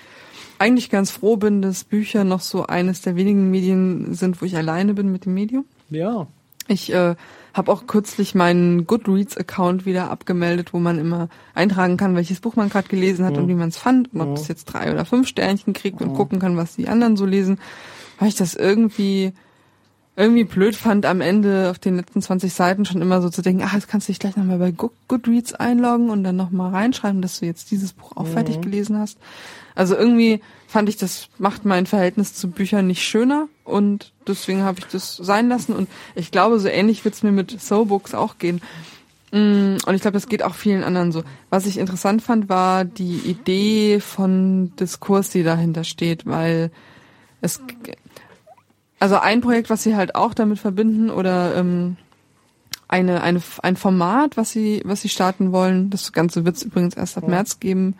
eigentlich 0.59 0.91
ganz 0.91 1.11
froh 1.11 1.37
bin, 1.37 1.63
dass 1.63 1.85
Bücher 1.85 2.25
noch 2.25 2.41
so 2.41 2.67
eines 2.67 3.01
der 3.01 3.17
wenigen 3.17 3.51
Medien 3.51 4.15
sind, 4.15 4.41
wo 4.41 4.47
ich 4.47 4.57
alleine 4.57 4.95
bin 4.95 5.13
mit 5.13 5.25
dem 5.25 5.35
Medium. 5.35 5.65
Ja. 5.91 6.27
Ich 6.67 6.93
äh, 6.93 7.15
habe 7.55 7.73
auch 7.73 7.87
kürzlich 7.87 8.35
meinen 8.35 8.87
Goodreads-Account 8.87 9.87
wieder 9.87 10.11
abgemeldet, 10.11 10.73
wo 10.73 10.79
man 10.79 10.99
immer 10.99 11.29
eintragen 11.55 11.97
kann, 11.97 12.15
welches 12.15 12.41
Buch 12.41 12.57
man 12.57 12.69
gerade 12.69 12.89
gelesen 12.89 13.25
hat 13.25 13.35
ja. 13.35 13.41
und 13.41 13.49
wie 13.49 13.55
man 13.55 13.71
es 13.71 13.79
fand 13.79 14.13
und 14.15 14.21
ob 14.21 14.37
es 14.37 14.49
jetzt 14.49 14.67
drei 14.67 14.93
oder 14.93 15.05
fünf 15.05 15.29
Sternchen 15.29 15.73
kriegt 15.73 16.01
und 16.01 16.15
gucken 16.15 16.39
kann, 16.39 16.57
was 16.57 16.77
die 16.77 16.89
anderen 16.89 17.17
so 17.17 17.25
lesen, 17.25 17.59
weil 18.19 18.29
ich 18.29 18.37
das 18.37 18.55
irgendwie 18.55 19.33
irgendwie 20.19 20.45
blöd 20.45 20.75
fand, 20.77 21.07
am 21.07 21.21
Ende 21.21 21.71
auf 21.71 21.79
den 21.79 21.97
letzten 21.97 22.21
20 22.21 22.53
Seiten 22.53 22.85
schon 22.85 23.01
immer 23.01 23.23
so 23.23 23.31
zu 23.31 23.41
denken, 23.41 23.63
ach, 23.65 23.73
jetzt 23.75 23.89
kannst 23.89 24.09
du 24.09 24.13
dich 24.13 24.19
gleich 24.19 24.37
nochmal 24.37 24.59
bei 24.59 24.73
Goodreads 24.73 25.55
einloggen 25.55 26.11
und 26.11 26.25
dann 26.25 26.35
nochmal 26.37 26.73
reinschreiben, 26.73 27.23
dass 27.23 27.39
du 27.41 27.47
jetzt 27.47 27.71
dieses 27.71 27.93
Buch 27.93 28.17
auch 28.17 28.27
fertig 28.27 28.57
Mhm. 28.57 28.63
gelesen 28.63 28.99
hast. 28.99 29.17
Also 29.77 29.95
irgendwie 29.97 30.41
fand 30.67 30.89
ich, 30.89 30.97
das 30.97 31.29
macht 31.39 31.65
mein 31.65 31.87
Verhältnis 31.87 32.35
zu 32.35 32.51
Büchern 32.51 32.89
nicht 32.89 33.05
schöner 33.05 33.47
und 33.65 34.13
deswegen 34.27 34.63
habe 34.65 34.81
ich 34.81 34.87
das 34.87 35.17
sein 35.17 35.49
lassen 35.49 35.73
und 35.73 35.89
ich 36.17 36.33
glaube, 36.33 36.59
so 36.59 36.67
ähnlich 36.69 37.05
wird's 37.05 37.23
mir 37.23 37.31
mit 37.33 37.59
So-Books 37.61 38.13
auch 38.15 38.39
gehen. 38.39 38.61
Mm, 39.31 39.77
Und 39.87 39.95
ich 39.95 40.01
glaube, 40.03 40.15
das 40.17 40.27
geht 40.27 40.43
auch 40.43 40.55
vielen 40.57 40.83
anderen 40.83 41.13
so. 41.13 41.23
Was 41.49 41.67
ich 41.67 41.79
interessant 41.79 42.23
fand, 42.23 42.49
war 42.49 42.85
die 42.85 43.19
Idee 43.19 44.01
von 44.01 44.73
Diskurs, 44.81 45.31
die 45.31 45.45
dahinter 45.45 45.85
steht, 45.85 46.27
weil 46.27 46.71
es, 47.41 47.61
also 48.99 49.17
ein 49.19 49.41
Projekt, 49.41 49.71
was 49.71 49.83
sie 49.83 49.97
halt 49.97 50.15
auch 50.15 50.35
damit 50.35 50.59
verbinden 50.59 51.11
oder 51.11 51.57
ähm, 51.57 51.97
eine, 52.89 53.23
eine, 53.23 53.41
ein 53.63 53.77
Format, 53.77 54.37
was 54.37 54.51
sie, 54.51 54.83
was 54.85 55.03
sie 55.03 55.09
starten 55.09 55.53
wollen, 55.53 55.91
das 55.91 56.13
Ganze 56.13 56.45
wird 56.45 56.57
es 56.57 56.63
übrigens 56.63 56.95
erst 56.95 57.19
ab 57.19 57.29
März 57.29 57.61
geben, 57.61 57.95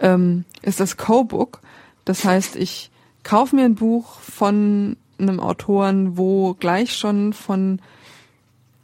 ähm, 0.00 0.44
ist 0.62 0.80
das 0.80 0.96
Co-Book. 0.96 1.60
Das 2.04 2.24
heißt, 2.24 2.56
ich 2.56 2.90
kaufe 3.22 3.54
mir 3.54 3.64
ein 3.64 3.74
Buch 3.74 4.18
von 4.20 4.96
einem 5.18 5.40
Autoren, 5.40 6.16
wo 6.16 6.54
gleich 6.54 6.96
schon 6.96 7.32
von 7.32 7.80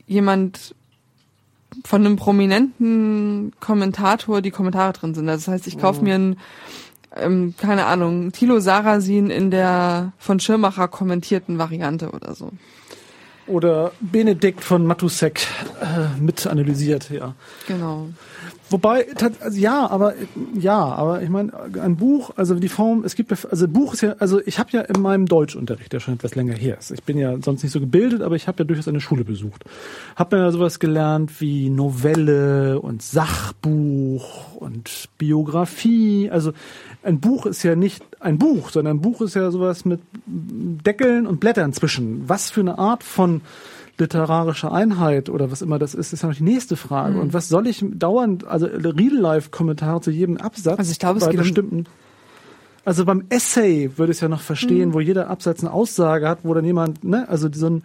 jemand 0.06 0.74
von 1.84 2.04
einem 2.04 2.16
prominenten 2.16 3.52
Kommentator 3.60 4.42
die 4.42 4.50
Kommentare 4.50 4.92
drin 4.92 5.14
sind. 5.14 5.26
Das 5.26 5.48
heißt, 5.48 5.66
ich 5.66 5.78
kaufe 5.78 6.02
mir 6.02 6.16
ein, 6.16 6.36
ähm, 7.16 7.54
keine 7.58 7.86
Ahnung, 7.86 8.32
Thilo 8.32 8.60
Sarasin 8.60 9.30
in 9.30 9.50
der 9.50 10.12
von 10.18 10.40
Schirmacher 10.40 10.88
kommentierten 10.88 11.58
Variante 11.58 12.10
oder 12.10 12.34
so. 12.34 12.50
Oder 13.46 13.92
Benedikt 14.00 14.62
von 14.62 14.86
Matusek 14.86 15.46
äh, 15.80 16.20
mit 16.20 16.46
analysiert, 16.46 17.10
ja. 17.10 17.34
Genau. 17.66 18.08
Wobei, 18.70 19.06
also 19.40 19.58
ja, 19.58 19.90
aber 19.90 20.14
ja, 20.54 20.78
aber 20.78 21.22
ich 21.22 21.28
meine, 21.28 21.52
ein 21.82 21.96
Buch, 21.96 22.30
also 22.36 22.54
die 22.54 22.68
Form, 22.68 23.04
es 23.04 23.16
gibt 23.16 23.32
also 23.32 23.68
Buch 23.68 23.94
ist 23.94 24.02
ja, 24.02 24.14
also 24.20 24.40
ich 24.46 24.60
habe 24.60 24.70
ja 24.72 24.82
in 24.82 25.02
meinem 25.02 25.26
Deutschunterricht, 25.26 25.92
der 25.92 25.98
schon 25.98 26.14
etwas 26.14 26.36
länger 26.36 26.54
her 26.54 26.78
ist. 26.78 26.92
Ich 26.92 27.02
bin 27.02 27.18
ja 27.18 27.36
sonst 27.42 27.64
nicht 27.64 27.72
so 27.72 27.80
gebildet, 27.80 28.22
aber 28.22 28.36
ich 28.36 28.46
habe 28.46 28.58
ja 28.58 28.64
durchaus 28.64 28.86
eine 28.86 29.00
Schule 29.00 29.24
besucht. 29.24 29.64
Habe 30.14 30.36
mir 30.36 30.44
ja 30.44 30.52
sowas 30.52 30.78
gelernt 30.78 31.40
wie 31.40 31.68
Novelle 31.68 32.80
und 32.80 33.02
Sachbuch 33.02 34.54
und 34.54 35.08
Biografie. 35.18 36.30
Also 36.30 36.52
ein 37.02 37.18
Buch 37.18 37.46
ist 37.46 37.64
ja 37.64 37.74
nicht 37.74 38.04
ein 38.20 38.38
Buch, 38.38 38.70
sondern 38.70 38.98
ein 38.98 39.00
Buch 39.00 39.20
ist 39.20 39.34
ja 39.34 39.50
sowas 39.50 39.84
mit 39.84 40.00
Deckeln 40.26 41.26
und 41.26 41.40
Blättern 41.40 41.72
zwischen. 41.72 42.28
Was 42.28 42.50
für 42.50 42.60
eine 42.60 42.78
Art 42.78 43.02
von 43.02 43.40
literarische 44.00 44.72
Einheit 44.72 45.28
oder 45.28 45.50
was 45.52 45.62
immer 45.62 45.78
das 45.78 45.94
ist, 45.94 46.12
ist 46.12 46.22
ja 46.22 46.28
noch 46.28 46.36
die 46.36 46.42
nächste 46.42 46.76
Frage. 46.76 47.14
Mhm. 47.14 47.20
Und 47.20 47.32
was 47.34 47.48
soll 47.48 47.66
ich 47.68 47.84
dauernd, 47.92 48.44
also 48.46 48.66
Real-Life-Kommentare 48.66 50.00
zu 50.00 50.10
jedem 50.10 50.36
Absatz 50.38 50.78
Also 50.78 50.90
ich 50.92 50.98
glaube, 50.98 51.18
es 51.18 51.24
bei 51.24 51.30
geht 51.30 51.40
um- 51.40 51.44
bestimmten. 51.44 51.84
Also 52.84 53.04
beim 53.04 53.26
Essay 53.28 53.90
würde 53.96 54.10
ich 54.12 54.16
es 54.16 54.20
ja 54.22 54.28
noch 54.28 54.40
verstehen, 54.40 54.88
Mhm. 54.88 54.94
wo 54.94 55.00
jeder 55.00 55.28
Absatz 55.28 55.60
eine 55.60 55.70
Aussage 55.72 56.26
hat, 56.28 56.38
wo 56.44 56.54
dann 56.54 56.64
jemand, 56.64 57.04
ne, 57.04 57.28
also 57.28 57.48
so 57.52 57.66
ein, 57.68 57.82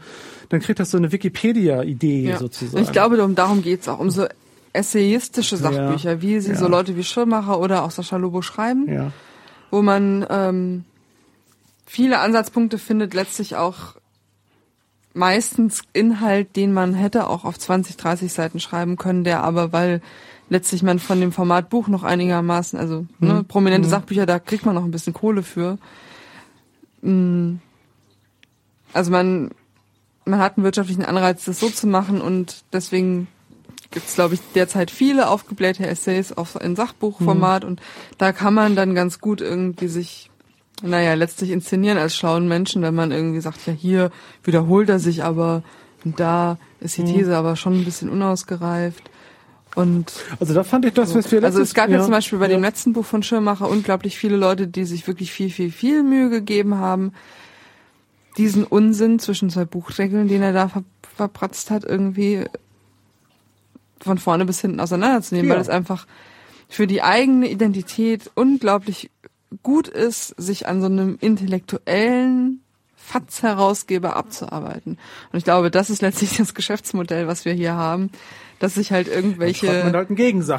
dann 0.49 0.61
kriegt 0.61 0.80
das 0.80 0.89
so 0.91 0.97
eine 0.97 1.11
Wikipedia-Idee 1.11 2.30
Ja. 2.30 2.38
sozusagen. 2.38 2.82
Ich 2.82 2.91
glaube, 2.93 3.22
um, 3.24 3.36
darum 3.36 3.61
geht's 3.61 3.88
auch, 3.89 3.99
um 3.99 4.09
so 4.09 4.26
essayistische 4.72 5.57
Sachbücher, 5.57 6.22
wie 6.22 6.39
sie 6.39 6.51
Ja. 6.51 6.55
so 6.57 6.68
Leute 6.68 6.95
wie 6.95 7.03
Schirmacher 7.03 7.59
oder 7.59 7.84
auch 7.84 7.91
Sascha 7.91 8.16
Lobo 8.18 8.41
schreiben, 8.41 8.88
ja. 8.91 9.11
wo 9.72 9.82
man 9.82 10.26
ähm, 10.30 10.86
viele 11.86 12.20
Ansatzpunkte 12.20 12.78
findet, 12.78 13.13
letztlich 13.13 13.55
auch 13.57 13.95
meistens 15.16 15.82
Inhalt, 15.93 16.55
den 16.55 16.74
man 16.74 16.93
hätte 16.93 17.28
auch 17.28 17.45
auf 17.45 17.57
20, 17.57 17.97
30 17.97 18.32
Seiten 18.32 18.59
schreiben 18.59 18.97
können, 18.97 19.24
der 19.24 19.43
aber, 19.43 19.72
weil 19.74 20.01
letztlich 20.49 20.84
man 20.84 20.99
von 20.99 21.20
dem 21.20 21.32
Format 21.32 21.70
Buch 21.70 21.88
noch 21.88 22.03
einigermaßen, 22.03 22.78
also 22.78 23.05
ne, 23.20 23.34
Mhm. 23.36 23.45
prominente 23.45 23.89
Sachbücher, 23.89 24.26
da 24.26 24.39
kriegt 24.39 24.66
man 24.66 24.76
noch 24.76 24.84
ein 24.84 24.91
bisschen 24.91 25.13
Kohle 25.13 25.41
für. 25.41 25.78
Mm. 27.01 27.55
Also 28.93 29.11
man, 29.11 29.51
man 30.26 30.39
hat 30.39 30.57
einen 30.57 30.63
wirtschaftlichen 30.63 31.05
Anreiz, 31.05 31.45
das 31.45 31.59
so 31.59 31.70
zu 31.70 31.88
machen 31.88 32.22
und 32.22 32.63
deswegen 32.72 33.28
gibt 33.91 34.07
es, 34.07 34.16
glaube 34.16 34.36
ich, 34.36 34.41
derzeit 34.53 34.91
viele 34.91 35.30
aufgeblähte 35.30 35.88
Essays 35.88 36.32
auf, 36.32 36.55
in 36.61 36.76
Sachbuchformat 36.76 37.63
und 37.63 37.82
da 38.18 38.32
kann 38.32 38.53
man 38.53 38.76
dann 38.76 38.95
ganz 38.95 39.20
gut 39.20 39.41
irgendwie 39.41 39.88
sich, 39.88 40.30
naja, 40.82 41.13
letztlich 41.13 41.51
inszenieren 41.51 41.97
als 41.97 42.15
schlauen 42.15 42.47
Menschen, 42.47 42.82
wenn 42.82 42.95
man 42.95 43.11
irgendwie 43.11 43.39
sagt, 43.41 43.65
ja, 43.65 43.73
hier 43.73 44.11
wiederholt 44.43 44.89
er 44.89 44.99
sich 44.99 45.23
aber 45.23 45.63
und 46.03 46.19
da 46.19 46.57
ist 46.80 46.97
die 46.97 47.03
These 47.03 47.36
aber 47.36 47.55
schon 47.55 47.80
ein 47.80 47.86
bisschen 47.86 48.09
unausgereift. 48.09 49.09
Und 49.76 50.13
Also 50.39 50.53
da 50.53 50.63
fand 50.63 50.86
ich 50.86 50.93
das, 50.93 51.15
was 51.15 51.32
wir 51.32 51.43
also 51.43 51.59
es 51.59 51.73
gab 51.73 51.89
ja, 51.89 51.97
ja 51.97 52.03
zum 52.03 52.11
Beispiel 52.11 52.39
bei 52.39 52.45
ja. 52.45 52.55
dem 52.55 52.61
letzten 52.61 52.93
Buch 52.93 53.05
von 53.05 53.23
Schirmacher 53.23 53.69
unglaublich 53.69 54.17
viele 54.17 54.38
Leute, 54.38 54.67
die 54.67 54.86
sich 54.86 55.07
wirklich 55.07 55.32
viel, 55.32 55.49
viel, 55.49 55.71
viel 55.71 56.03
Mühe 56.03 56.30
gegeben 56.30 56.76
haben, 56.76 57.11
diesen 58.38 58.63
Unsinn 58.63 59.19
zwischen 59.19 59.49
zwei 59.49 59.65
Buchdeckeln, 59.65 60.28
den 60.28 60.41
er 60.41 60.53
da 60.53 60.69
ver 60.69 60.84
verpratzt 61.15 61.71
hat, 61.71 61.86
irgendwie 61.86 62.43
von 64.01 64.17
vorne 64.17 64.43
bis 64.43 64.59
hinten 64.59 64.82
auseinanderzunehmen, 64.82 65.49
Ja. 65.49 65.55
weil 65.55 65.61
es 65.61 65.69
einfach 65.69 66.07
für 66.67 66.88
die 66.88 67.01
eigene 67.01 67.49
Identität 67.49 68.30
unglaublich 68.36 69.09
gut 69.63 69.87
ist, 69.87 70.29
sich 70.37 70.67
an 70.67 70.81
so 70.81 70.87
einem 70.87 71.17
intellektuellen 71.21 72.61
Fatz-Herausgeber 72.95 74.15
abzuarbeiten. 74.15 74.97
Und 75.31 75.37
ich 75.37 75.43
glaube, 75.43 75.69
das 75.69 75.89
ist 75.89 76.01
letztlich 76.01 76.37
das 76.37 76.53
Geschäftsmodell, 76.53 77.27
was 77.27 77.45
wir 77.45 77.53
hier 77.53 77.73
haben, 77.73 78.09
dass 78.66 78.74
sich 78.76 78.91
halt 78.91 79.07
irgendwelche 79.07 79.68
halt 79.68 80.09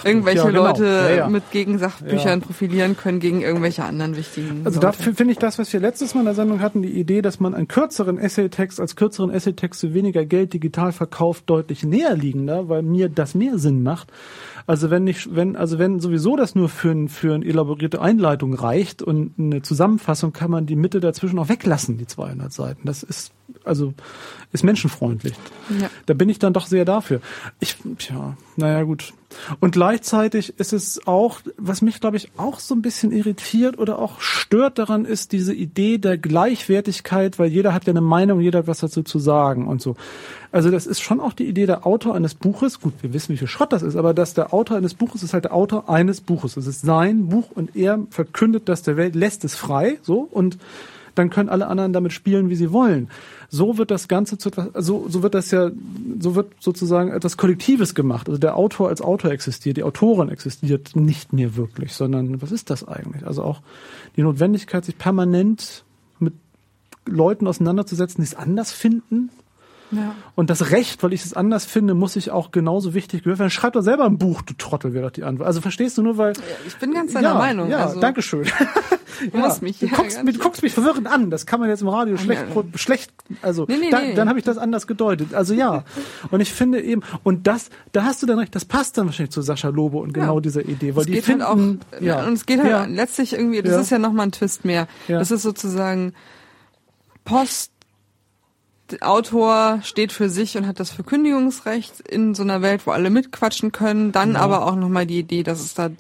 irgendwelche 0.05 0.39
ja, 0.39 0.45
genau. 0.47 0.67
Leute 0.67 0.85
ja, 0.85 1.11
ja. 1.11 1.29
mit 1.29 1.51
Gegensachbüchern 1.51 2.41
profilieren 2.41 2.97
können 2.97 3.19
gegen 3.19 3.43
irgendwelche 3.43 3.83
anderen 3.85 4.17
wichtigen. 4.17 4.63
Also 4.65 4.79
da 4.79 4.89
Leute. 4.91 5.11
f- 5.11 5.17
finde 5.17 5.33
ich 5.33 5.39
das, 5.39 5.59
was 5.59 5.73
wir 5.73 5.81
letztes 5.81 6.15
Mal 6.15 6.21
in 6.21 6.27
der 6.27 6.35
Sendung 6.35 6.61
hatten, 6.61 6.83
die 6.83 6.93
Idee, 6.99 7.21
dass 7.21 7.41
man 7.41 7.55
einen 7.55 7.67
kürzeren 7.69 8.19
Essaytext 8.19 8.81
als 8.81 8.95
kürzeren 8.95 9.31
Essaytext 9.31 9.81
zu 9.81 9.93
weniger 9.93 10.25
Geld 10.25 10.53
digital 10.53 10.93
verkauft, 10.93 11.45
deutlich 11.51 11.83
näher 11.83 12.15
liegender, 12.17 12.69
weil 12.69 12.83
mir 12.83 13.09
das 13.09 13.35
mehr 13.35 13.59
Sinn 13.59 13.83
macht. 13.83 14.13
Also 14.69 14.91
wenn 14.91 15.05
nicht, 15.05 15.35
wenn, 15.35 15.57
also 15.57 15.79
wenn 15.79 16.01
sowieso 16.01 16.37
das 16.37 16.55
nur 16.55 16.69
für, 16.69 16.91
ein, 16.91 17.09
für 17.09 17.35
eine 17.35 17.45
elaborierte 17.45 18.01
Einleitung 18.01 18.55
reicht 18.55 19.03
und 19.03 19.33
eine 19.39 19.63
Zusammenfassung 19.63 20.33
kann 20.33 20.51
man 20.51 20.67
die 20.67 20.77
Mitte 20.77 21.01
dazwischen 21.01 21.39
auch 21.39 21.49
weglassen, 21.49 21.99
die 21.99 22.07
200 22.07 22.53
Seiten. 22.53 22.81
Das 22.85 23.03
ist, 23.03 23.33
also, 23.65 23.95
ist 24.53 24.65
menschenfreundlich. 24.65 25.35
Ja. 25.81 25.91
Da 26.07 26.15
bin 26.15 26.29
ich 26.29 26.39
dann 26.39 26.53
doch 26.53 26.67
sehr 26.67 26.85
dafür. 26.85 27.21
Ich, 27.61 27.77
tja, 27.99 28.37
naja, 28.57 28.83
gut. 28.83 29.13
Und 29.61 29.73
gleichzeitig 29.73 30.59
ist 30.59 30.73
es 30.73 31.07
auch, 31.07 31.41
was 31.59 31.83
mich, 31.83 32.01
glaube 32.01 32.17
ich, 32.17 32.31
auch 32.37 32.59
so 32.59 32.75
ein 32.75 32.83
bisschen 32.83 33.13
irritiert 33.13 33.79
oder 33.79 33.99
auch 33.99 34.21
stört 34.21 34.79
daran, 34.79 35.05
ist 35.05 35.33
diese 35.33 35.53
Idee 35.53 35.99
der 35.99 36.17
Gleichwertigkeit, 36.17 37.39
weil 37.39 37.51
jeder 37.51 37.75
hat 37.75 37.87
ja 37.87 37.93
eine 37.93 38.01
Meinung, 38.01 38.41
jeder 38.41 38.61
hat 38.61 38.67
was 38.67 38.79
dazu 38.79 39.03
zu 39.03 39.19
sagen 39.19 39.67
und 39.67 39.83
so. 39.83 39.97
Also 40.53 40.71
das 40.71 40.87
ist 40.87 41.01
schon 41.01 41.21
auch 41.21 41.33
die 41.33 41.47
Idee 41.47 41.67
der 41.67 41.87
Autor 41.87 42.15
eines 42.15 42.35
Buches. 42.35 42.81
Gut, 42.81 42.95
wir 43.03 43.13
wissen, 43.13 43.35
wie 43.35 43.37
viel 43.37 43.49
Schrott 43.49 43.73
das 43.73 43.83
ist, 43.83 43.97
aber 43.97 44.15
dass 44.15 44.33
der 44.33 44.55
Autor 44.55 44.77
eines 44.79 44.95
Buches 44.95 45.23
ist 45.23 45.35
halt 45.35 45.45
der 45.45 45.55
Autor 45.55 45.91
eines 45.91 46.21
Buches. 46.21 46.57
Es 46.57 46.67
ist 46.67 46.83
sein 46.83 47.29
Buch 47.29 47.51
und 47.55 47.77
er 47.77 47.99
verkündet 48.11 48.69
das 48.69 48.83
der 48.83 48.97
Welt, 48.97 49.15
lässt 49.15 49.45
es 49.45 49.55
frei, 49.55 49.99
so 50.03 50.21
und 50.21 50.57
dann 51.15 51.31
können 51.31 51.49
alle 51.49 51.67
anderen 51.67 51.93
damit 51.93 52.13
spielen, 52.13 52.49
wie 52.49 52.57
sie 52.57 52.73
wollen. 52.73 53.09
So 53.49 53.79
wird 53.79 53.91
das 53.91 54.09
Ganze 54.09 54.39
zu 54.39 54.51
so, 54.75 55.07
so 55.09 55.23
wird 55.23 55.35
das 55.35 55.51
ja, 55.51 55.71
so 56.19 56.35
wird 56.35 56.53
sozusagen 56.61 57.11
etwas 57.11 57.37
Kollektives 57.37 57.95
gemacht. 57.95 58.29
Also 58.29 58.39
der 58.39 58.57
Autor 58.57 58.89
als 58.89 59.01
Autor 59.01 59.31
existiert, 59.31 59.77
die 59.77 59.83
Autorin 59.83 60.29
existiert 60.29 60.97
nicht 60.97 61.33
mehr 61.33 61.57
wirklich, 61.57 61.93
sondern 61.93 62.43
was 62.43 62.53
ist 62.53 62.71
das 62.71 62.87
eigentlich? 62.87 63.27
Also 63.27 63.43
auch 63.43 63.63
die 64.17 64.23
Notwendigkeit, 64.23 64.85
sich 64.85 64.99
permanent 64.99 65.85
mit 66.19 66.35
Leuten 67.07 67.47
auseinanderzusetzen, 67.47 68.23
die 68.23 68.29
es 68.29 68.35
anders 68.35 68.73
finden. 68.73 69.31
Ja. 69.93 70.15
Und 70.35 70.51
das 70.51 70.71
Recht, 70.71 71.03
weil 71.03 71.13
ich 71.13 71.25
es 71.25 71.35
anders 71.35 71.65
finde, 71.65 71.95
muss 71.95 72.17
ich 72.17 72.31
auch 72.31 72.51
genauso 72.51 72.95
wichtig 72.95 73.23
gehört 73.23 73.39
werden. 73.39 73.51
Schreib 73.51 73.75
doch 73.75 73.83
selber 73.83 74.05
ein 74.05 74.19
Buch, 74.19 74.43
du 74.43 74.55
Trottel, 74.55 74.93
wäre 74.95 75.05
doch 75.07 75.13
die 75.13 75.25
Antwort. 75.25 75.47
Also 75.47 75.61
verstehst 75.61 75.97
du 75.99 76.03
nur, 76.03 76.19
weil. 76.19 76.33
Ich 76.67 76.77
bin 76.77 76.93
ganz 76.93 77.13
deiner 77.13 77.29
ja, 77.29 77.35
Meinung. 77.35 77.71
Ja, 77.71 77.87
also, 77.87 78.01
danke 78.01 78.23
schön. 78.23 78.47
Du 79.33 79.39
musst 79.39 79.63
mich 79.63 79.79
du 79.79 79.87
ja 79.87 79.97
guckst, 79.97 80.21
du 80.23 80.33
guckst 80.35 80.63
mich 80.63 80.75
verwirrend 80.75 81.07
an. 81.07 81.31
Das 81.31 81.47
kann 81.47 81.59
man 81.59 81.71
jetzt 81.71 81.81
im 81.81 81.89
Radio 81.89 82.19
schlecht, 82.19 82.45
ja. 82.55 82.63
schlecht, 82.75 83.13
also 83.41 83.65
Nee, 83.67 83.77
nee, 83.81 83.89
dann, 83.91 84.09
nee. 84.09 84.15
dann 84.15 84.29
habe 84.29 84.39
ich 84.39 84.45
das 84.45 84.59
anders 84.59 84.87
gedeutet. 84.87 85.33
Also 85.33 85.55
ja. 85.55 85.85
Und 86.31 86.41
ich 86.41 86.53
finde 86.53 86.83
eben, 86.83 87.03
und 87.23 87.47
das, 87.47 87.71
da 87.93 88.05
hast 88.05 88.23
du 88.23 88.27
dann 88.27 88.39
recht, 88.39 88.55
das 88.55 88.67
passt 88.67 88.99
dann 88.99 89.07
wahrscheinlich 89.07 89.33
zu 89.33 89.41
Sascha 89.41 89.69
Lobo 89.69 90.01
und 90.01 90.13
genau 90.13 90.35
Ja. 90.35 90.41
dieser 90.43 90.67
Idee, 90.67 90.95
weil 90.95 91.01
es 91.03 91.07
die 91.07 91.13
geht 91.13 91.25
finden, 91.25 91.47
halt 91.47 91.81
auch, 91.93 92.03
ja, 92.03 92.27
und 92.27 92.35
es 92.35 92.45
geht 92.45 92.59
halt 92.59 92.69
ja, 92.69 92.85
letztlich 92.85 93.33
irgendwie, 93.33 93.63
das 93.63 93.73
Ja. 93.73 93.81
ist 93.81 93.91
ja 93.91 93.99
nochmal 93.99 94.27
ein 94.27 94.33
Twist 94.33 94.67
mehr. 94.67 94.87
Ja. 95.09 95.19
Das 95.19 95.31
ist 95.31 95.41
sozusagen 95.43 96.13
Post, 97.25 97.73
Autor 99.01 99.81
steht 99.83 100.13
für 100.13 100.29
sich 100.29 100.57
und 100.57 100.67
hat 100.67 100.79
das 100.81 100.91
Verkündigungsrecht 100.91 102.01
in 102.01 102.35
so 102.35 102.43
einer 102.43 102.63
Welt, 102.63 102.87
wo 102.87 102.93
alle 102.93 103.11
mitquatschen 103.11 103.73
können. 103.73 104.13
Dann 104.13 104.31
Genau. 104.31 104.41
aber 104.41 104.67
auch 104.67 104.77
nochmal 104.77 105.07
die 105.07 105.19
Idee, 105.19 105.43
dass 105.43 105.61
es 105.61 105.75
da 105.75 105.91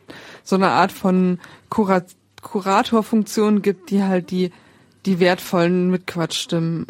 so 0.45 0.57
eine 0.57 0.69
Art 0.69 0.93
von 0.93 1.39
Kurat 1.69 2.07
Kuratorfunktion 2.43 3.63
gibt, 3.63 3.91
die 3.91 4.03
halt 4.05 4.31
die, 4.31 4.53
die 5.05 5.19
wertvollen 5.19 5.91
Mitquatschstimmen 5.91 6.87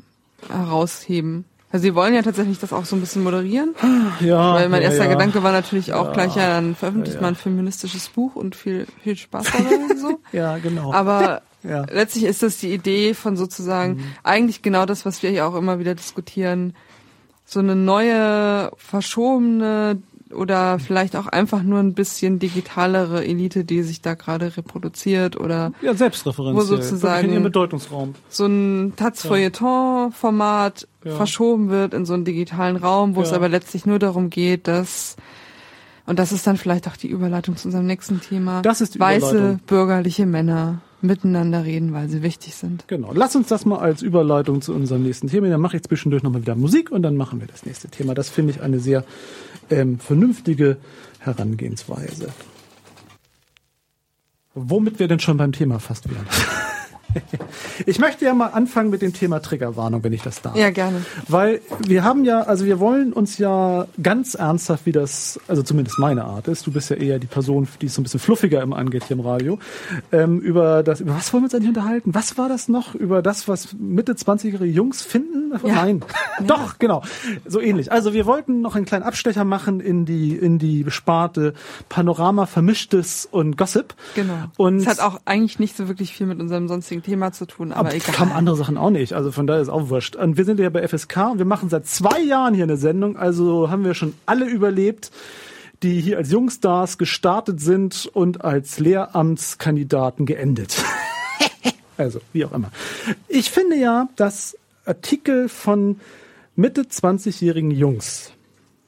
herausheben. 0.51 1.45
Also 1.73 1.83
sie 1.85 1.95
wollen 1.95 2.15
ja 2.15 2.23
tatsächlich 2.23 2.59
das 2.59 2.73
auch 2.73 2.85
so 2.85 2.95
ein 2.97 3.01
bisschen 3.01 3.23
moderieren. 3.25 3.75
Ja, 4.21 4.55
Weil 4.55 4.69
mein 4.69 4.83
ja, 4.83 4.89
erster 4.89 5.05
ja. 5.05 5.11
Gedanke 5.13 5.43
war 5.43 5.53
natürlich 5.53 5.93
auch 5.93 6.07
Ja. 6.07 6.13
gleich, 6.13 6.37
ja, 6.37 6.49
dann 6.49 6.75
veröffentlicht 6.75 7.21
man 7.21 7.33
ein 7.35 7.37
feministisches 7.37 8.09
Buch 8.09 8.37
und 8.37 8.55
viel, 8.55 8.87
viel 9.03 9.17
Spaß 9.17 9.47
dabei 9.53 9.77
und 9.91 9.99
so. 9.99 10.21
Ja, 10.33 10.59
genau. 10.59 10.93
Aber 10.93 11.43
Ja. 11.63 11.85
letztlich 11.91 12.25
ist 12.25 12.43
das 12.43 12.59
die 12.59 12.73
Idee 12.73 13.13
von 13.15 13.37
sozusagen 13.37 14.03
eigentlich 14.23 14.63
genau 14.63 14.87
das, 14.87 15.05
was 15.05 15.23
wir 15.23 15.31
hier 15.31 15.47
auch 15.47 15.55
immer 15.57 15.79
wieder 15.79 15.95
diskutieren. 15.95 16.75
So 17.45 17.61
eine 17.61 17.75
neue, 17.77 18.71
verschobene 18.77 20.01
oder 20.33 20.79
vielleicht 20.81 21.15
auch 21.15 21.27
einfach 21.29 21.63
nur 21.63 21.79
ein 21.79 21.95
bisschen 21.95 22.41
digitalere 22.41 23.25
Elite, 23.25 23.65
die 23.65 23.83
sich 23.83 24.01
da 24.03 24.15
gerade 24.15 24.57
reproduziert 24.57 25.39
oder 25.39 25.73
ja, 25.83 25.95
Selbstreferenz. 25.95 26.57
Wo 26.57 26.63
sozusagen- 26.63 27.29
in 27.29 27.33
ihrem 27.35 27.43
Bedeutungsraum. 27.45 28.15
so 28.29 28.47
ein 28.47 28.95
Taz-Feuilleton-Format 28.97 30.89
Ja. 31.05 31.15
verschoben 31.15 31.69
wird 31.71 31.95
in 31.95 32.05
so 32.05 32.15
einen 32.15 32.25
digitalen 32.25 32.77
Raum, 32.77 33.15
wo 33.15 33.23
es 33.23 33.31
Ja. 33.31 33.37
aber 33.37 33.49
letztlich 33.49 33.87
nur 33.87 33.99
darum 33.99 34.31
geht, 34.31 34.67
dass 34.69 35.17
und 36.09 36.19
das 36.21 36.31
ist 36.31 36.47
dann 36.47 36.57
vielleicht 36.57 36.87
auch 36.87 36.97
die 36.97 37.09
Überleitung 37.09 37.57
zu 37.57 37.67
unserem 37.67 37.87
nächsten 37.87 38.21
Thema. 38.21 38.63
Das 38.63 38.81
ist 38.81 38.95
die 38.95 39.01
weiße 39.01 39.59
bürgerliche 39.67 40.25
Männer 40.27 40.81
miteinander 41.07 41.65
reden, 41.65 41.93
weil 41.93 42.09
sie 42.09 42.23
wichtig 42.23 42.55
sind. 42.55 42.87
Genau. 42.89 43.13
Lass 43.15 43.37
uns 43.37 43.49
das 43.49 43.65
mal 43.65 43.79
als 43.79 44.03
Überleitung 44.03 44.61
zu 44.61 44.75
unserem 44.75 45.03
nächsten 45.03 45.29
Thema. 45.29 45.49
Dann 45.49 45.61
mache 45.61 45.77
ich 45.77 45.83
zwischendurch 45.83 46.23
nochmal 46.23 46.43
wieder 46.43 46.55
Musik 46.55 46.91
und 46.91 47.03
dann 47.03 47.17
machen 47.17 47.41
wir 47.41 47.47
das 47.47 47.65
nächste 47.65 47.89
Thema. 47.89 48.15
Das 48.15 48.29
finde 48.29 48.53
ich 48.53 48.61
eine 48.61 48.79
sehr 48.81 49.05
ähm, 49.71 49.99
vernünftige 49.99 50.77
Herangehensweise. 51.19 52.29
Womit 54.55 54.99
wir 54.99 55.09
denn 55.09 55.21
schon 55.21 55.37
beim 55.37 55.53
Thema 55.53 55.79
fast 55.79 56.11
wären. 56.11 56.27
Ich 57.87 57.99
möchte 57.99 58.25
ja 58.25 58.35
mal 58.35 58.49
anfangen 58.49 58.91
mit 58.91 59.03
dem 59.03 59.13
Thema 59.13 59.41
Triggerwarnung, 59.41 60.03
wenn 60.03 60.13
ich 60.13 60.23
das 60.23 60.43
darf. 60.43 60.57
Ja, 60.57 60.71
gerne. 60.71 61.05
Weil 61.29 61.61
wir 61.87 62.05
haben 62.05 62.25
ja, 62.25 62.43
also 62.43 62.65
wir 62.65 62.81
wollen 62.81 63.13
uns 63.13 63.39
ja 63.39 63.87
ganz 64.03 64.35
ernsthaft, 64.35 64.87
wie 64.87 64.93
das, 64.93 65.39
also 65.47 65.63
zumindest 65.63 65.99
meine 65.99 66.25
Art 66.25 66.49
ist, 66.49 66.67
du 66.67 66.73
bist 66.73 66.91
ja 66.91 66.97
eher 66.97 67.19
die 67.19 67.27
Person, 67.27 67.69
die 67.81 67.87
es 67.87 67.95
so 67.95 68.01
ein 68.01 68.05
bisschen 68.05 68.21
fluffiger 68.21 68.63
immer 68.63 68.77
angeht 68.77 69.05
hier 69.05 69.17
im 69.17 69.23
Radio, 69.23 69.59
ähm, 70.13 70.41
über 70.41 70.83
das, 70.83 71.01
über 71.01 71.15
was 71.15 71.33
wollen 71.33 71.43
wir 71.43 71.47
uns 71.47 71.55
eigentlich 71.55 71.69
unterhalten? 71.69 72.15
Was 72.15 72.39
war 72.39 72.49
das 72.49 72.69
noch? 72.69 72.95
Über 72.95 73.23
das, 73.23 73.49
was 73.49 73.75
Mitte 73.75 74.13
20-jährige 74.13 74.65
Jungs 74.65 75.03
finden? 75.03 75.53
Ja. 75.65 75.75
Nein. 75.75 76.03
Doch, 76.47 76.79
genau. 76.79 77.03
So 77.47 77.61
ähnlich. 77.61 77.93
Also 77.93 78.13
wir 78.13 78.27
wollten 78.27 78.61
noch 78.61 78.77
einen 78.77 78.85
kleinen 78.85 79.05
Abstecher 79.05 79.45
machen 79.45 79.81
in 79.81 80.05
die, 80.05 80.37
in 80.37 80.59
die 80.59 80.85
Sparte 80.89 81.55
Panorama, 81.89 82.47
Vermischtes 82.47 83.29
und 83.31 83.57
Gossip. 83.57 83.95
Genau. 84.15 84.45
Und 84.57 84.79
es 84.79 84.87
hat 84.87 85.01
auch 85.01 85.21
eigentlich 85.25 85.59
nicht 85.59 85.77
so 85.77 85.89
wirklich 85.89 86.15
viel 86.15 86.27
mit 86.27 86.41
unserem 86.41 86.69
sonstigen 86.69 87.03
Thema 87.07 87.33
zu 87.33 87.47
tun, 87.47 87.71
aber 87.71 87.89
aber 87.89 87.97
egal. 87.97 88.15
kaum 88.15 88.33
andere 88.33 88.57
Sachen 88.57 88.77
auch 88.77 88.91
nicht. 88.91 89.13
Also 89.13 89.31
von 89.31 89.47
daher 89.47 89.63
ist 89.63 89.69
auch 89.69 89.89
wurscht. 89.89 90.17
Und 90.17 90.37
wir 90.37 90.45
sind 90.45 90.59
ja 90.59 90.69
bei 90.71 90.87
FSK 90.87 91.31
und 91.33 91.39
wir 91.39 91.47
machen 91.47 91.69
seit 91.69 91.87
zwei 91.87 92.21
Jahren 92.21 92.53
hier 92.53 92.65
eine 92.65 92.77
Sendung. 92.77 93.17
Also 93.17 93.71
haben 93.71 93.85
wir 93.85 93.95
schon 93.95 94.15
alle 94.27 94.47
überlebt, 94.47 95.13
die 95.83 96.01
hier 96.01 96.19
als 96.19 96.33
Jungstars 96.33 96.99
gestartet 96.99 97.61
sind 97.61 98.11
und 98.13 98.45
als 98.45 98.81
Lehramtskandidaten 98.81 100.27
geendet. 100.27 100.83
also, 101.97 102.21
wie 102.33 102.45
auch 102.45 102.53
immer. 102.53 102.73
Ich 103.29 103.51
finde 103.51 103.77
ja, 103.77 104.09
dass 104.17 104.57
Artikel 104.85 105.49
von 105.49 106.01
Mitte 106.57 106.83
20-jährigen 106.83 107.71
Jungs, 107.71 108.33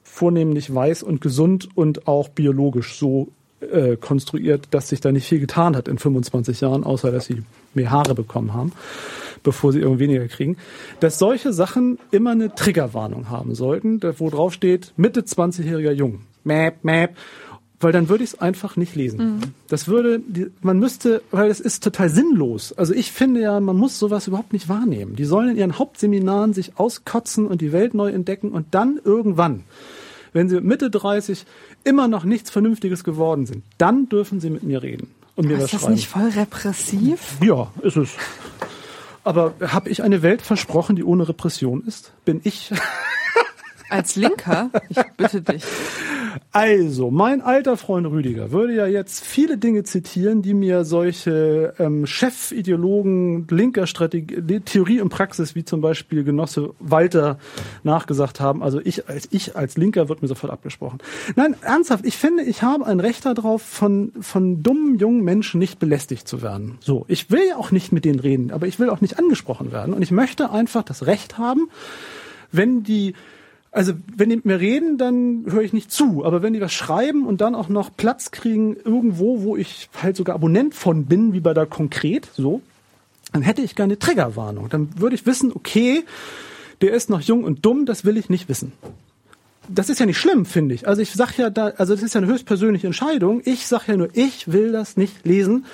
vornehmlich 0.02 0.74
weiß 0.74 1.04
und 1.04 1.20
gesund 1.20 1.68
und 1.76 2.08
auch 2.08 2.28
biologisch 2.28 2.98
so 2.98 3.28
äh, 3.60 3.96
konstruiert, 3.96 4.68
dass 4.70 4.88
sich 4.88 5.00
da 5.00 5.12
nicht 5.12 5.28
viel 5.28 5.40
getan 5.40 5.76
hat 5.76 5.86
in 5.86 5.98
25 5.98 6.60
Jahren, 6.60 6.82
außer 6.82 7.12
dass 7.12 7.26
sie 7.26 7.42
mehr 7.74 7.90
Haare 7.90 8.14
bekommen 8.14 8.54
haben, 8.54 8.72
bevor 9.42 9.72
sie 9.72 9.80
irgendwie 9.80 10.04
weniger 10.04 10.28
kriegen, 10.28 10.56
dass 11.00 11.18
solche 11.18 11.52
Sachen 11.52 11.98
immer 12.10 12.30
eine 12.30 12.54
Triggerwarnung 12.54 13.30
haben 13.30 13.54
sollten, 13.54 14.00
wo 14.18 14.30
drauf 14.30 14.52
steht, 14.52 14.92
Mitte 14.96 15.20
20-jähriger 15.22 15.92
Jung. 15.92 16.20
Mäp, 16.44 16.84
mäp. 16.84 17.16
Weil 17.80 17.92
dann 17.92 18.08
würde 18.08 18.24
ich 18.24 18.30
es 18.30 18.40
einfach 18.40 18.76
nicht 18.76 18.96
lesen. 18.96 19.54
Das 19.68 19.86
würde, 19.86 20.20
man 20.62 20.80
müsste, 20.80 21.22
weil 21.30 21.48
es 21.48 21.60
ist 21.60 21.84
total 21.84 22.08
sinnlos. 22.08 22.72
Also 22.72 22.92
ich 22.92 23.12
finde 23.12 23.40
ja, 23.40 23.60
man 23.60 23.76
muss 23.76 24.00
sowas 24.00 24.26
überhaupt 24.26 24.52
nicht 24.52 24.68
wahrnehmen. 24.68 25.14
Die 25.14 25.24
sollen 25.24 25.50
in 25.50 25.56
ihren 25.56 25.78
Hauptseminaren 25.78 26.54
sich 26.54 26.76
auskotzen 26.76 27.46
und 27.46 27.60
die 27.60 27.70
Welt 27.70 27.94
neu 27.94 28.10
entdecken 28.10 28.50
und 28.50 28.66
dann 28.72 28.98
irgendwann, 29.04 29.62
wenn 30.32 30.48
sie 30.48 30.56
mit 30.56 30.64
Mitte 30.64 30.90
30 30.90 31.46
immer 31.84 32.08
noch 32.08 32.24
nichts 32.24 32.50
Vernünftiges 32.50 33.04
geworden 33.04 33.46
sind, 33.46 33.62
dann 33.78 34.08
dürfen 34.08 34.40
sie 34.40 34.50
mit 34.50 34.64
mir 34.64 34.82
reden 34.82 35.08
und 35.38 35.46
mir 35.46 35.58
ist 35.58 35.72
das 35.72 35.82
schreiben. 35.82 35.94
nicht 35.94 36.08
voll 36.08 36.28
repressiv? 36.30 37.36
Ja, 37.40 37.70
ist 37.82 37.96
es. 37.96 38.10
Aber 39.22 39.54
habe 39.68 39.88
ich 39.88 40.02
eine 40.02 40.22
Welt 40.22 40.42
versprochen, 40.42 40.96
die 40.96 41.04
ohne 41.04 41.28
Repression 41.28 41.84
ist? 41.86 42.12
Bin 42.24 42.40
ich? 42.42 42.72
Als 43.88 44.16
Linker? 44.16 44.70
Ich 44.88 44.98
bitte 45.16 45.40
dich. 45.40 45.62
Also, 46.52 47.10
mein 47.10 47.40
alter 47.40 47.76
Freund 47.76 48.06
Rüdiger 48.06 48.50
würde 48.50 48.74
ja 48.74 48.86
jetzt 48.86 49.24
viele 49.24 49.58
Dinge 49.58 49.82
zitieren, 49.84 50.42
die 50.42 50.54
mir 50.54 50.84
solche 50.84 51.74
ähm, 51.78 52.06
Chefideologen 52.06 53.46
linker 53.48 53.86
Strategie, 53.86 54.60
Theorie 54.60 55.00
und 55.00 55.08
Praxis, 55.10 55.54
wie 55.54 55.64
zum 55.64 55.80
Beispiel 55.80 56.24
Genosse 56.24 56.70
Walter 56.78 57.38
nachgesagt 57.82 58.40
haben. 58.40 58.62
Also 58.62 58.80
ich 58.82 59.08
als 59.08 59.28
ich 59.30 59.56
als 59.56 59.76
Linker 59.76 60.08
wird 60.08 60.22
mir 60.22 60.28
sofort 60.28 60.52
abgesprochen. 60.52 60.98
Nein, 61.36 61.54
ernsthaft, 61.62 62.04
ich 62.06 62.16
finde, 62.16 62.42
ich 62.42 62.62
habe 62.62 62.86
ein 62.86 63.00
Recht 63.00 63.24
darauf, 63.24 63.62
von, 63.62 64.12
von 64.20 64.62
dummen 64.62 64.98
jungen 64.98 65.22
Menschen 65.22 65.58
nicht 65.58 65.78
belästigt 65.78 66.26
zu 66.26 66.42
werden. 66.42 66.78
So, 66.80 67.04
ich 67.08 67.30
will 67.30 67.42
ja 67.48 67.56
auch 67.56 67.70
nicht 67.70 67.92
mit 67.92 68.04
denen 68.04 68.20
reden, 68.20 68.50
aber 68.50 68.66
ich 68.66 68.78
will 68.78 68.90
auch 68.90 69.00
nicht 69.00 69.18
angesprochen 69.18 69.72
werden. 69.72 69.94
Und 69.94 70.02
ich 70.02 70.10
möchte 70.10 70.50
einfach 70.50 70.82
das 70.82 71.06
Recht 71.06 71.38
haben, 71.38 71.68
wenn 72.52 72.82
die 72.82 73.14
also 73.78 73.92
wenn 74.16 74.28
die 74.28 74.34
mit 74.34 74.44
mir 74.44 74.58
reden, 74.58 74.98
dann 74.98 75.44
höre 75.46 75.62
ich 75.62 75.72
nicht 75.72 75.92
zu. 75.92 76.24
Aber 76.24 76.42
wenn 76.42 76.52
die 76.52 76.60
was 76.60 76.72
schreiben 76.72 77.24
und 77.24 77.40
dann 77.40 77.54
auch 77.54 77.68
noch 77.68 77.96
Platz 77.96 78.32
kriegen 78.32 78.74
irgendwo, 78.74 79.42
wo 79.42 79.56
ich 79.56 79.88
halt 80.02 80.16
sogar 80.16 80.34
Abonnent 80.34 80.74
von 80.74 81.06
bin, 81.06 81.32
wie 81.32 81.38
bei 81.38 81.54
der 81.54 81.64
Konkret, 81.64 82.28
so, 82.34 82.60
dann 83.32 83.42
hätte 83.42 83.62
ich 83.62 83.76
gerne 83.76 83.96
Triggerwarnung. 83.96 84.68
Dann 84.68 84.98
würde 84.98 85.14
ich 85.14 85.26
wissen, 85.26 85.52
okay, 85.54 86.02
der 86.80 86.92
ist 86.92 87.08
noch 87.08 87.20
jung 87.20 87.44
und 87.44 87.64
dumm, 87.64 87.86
das 87.86 88.04
will 88.04 88.16
ich 88.16 88.28
nicht 88.28 88.48
wissen. 88.48 88.72
Das 89.68 89.88
ist 89.88 90.00
ja 90.00 90.06
nicht 90.06 90.18
schlimm, 90.18 90.44
finde 90.44 90.74
ich. 90.74 90.88
Also 90.88 91.00
ich 91.00 91.12
sag 91.12 91.38
ja 91.38 91.48
da, 91.48 91.68
also 91.76 91.94
das 91.94 92.02
ist 92.02 92.16
ja 92.16 92.20
eine 92.20 92.26
höchstpersönliche 92.26 92.88
Entscheidung. 92.88 93.42
Ich 93.44 93.68
sag 93.68 93.86
ja 93.86 93.96
nur, 93.96 94.08
ich 94.12 94.50
will 94.50 94.72
das 94.72 94.96
nicht 94.96 95.24
lesen. 95.24 95.66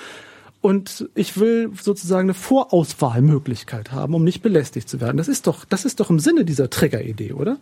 Und 0.60 1.08
ich 1.14 1.38
will 1.40 1.70
sozusagen 1.80 2.26
eine 2.26 2.34
Vorauswahlmöglichkeit 2.34 3.92
haben, 3.92 4.12
um 4.12 4.24
nicht 4.24 4.42
belästigt 4.42 4.90
zu 4.90 5.00
werden. 5.00 5.16
Das 5.16 5.28
ist 5.28 5.46
doch, 5.46 5.64
das 5.64 5.86
ist 5.86 6.00
doch 6.00 6.10
im 6.10 6.18
Sinne 6.18 6.44
dieser 6.44 6.68
Trigger-Idee, 6.68 7.32
oder? 7.32 7.56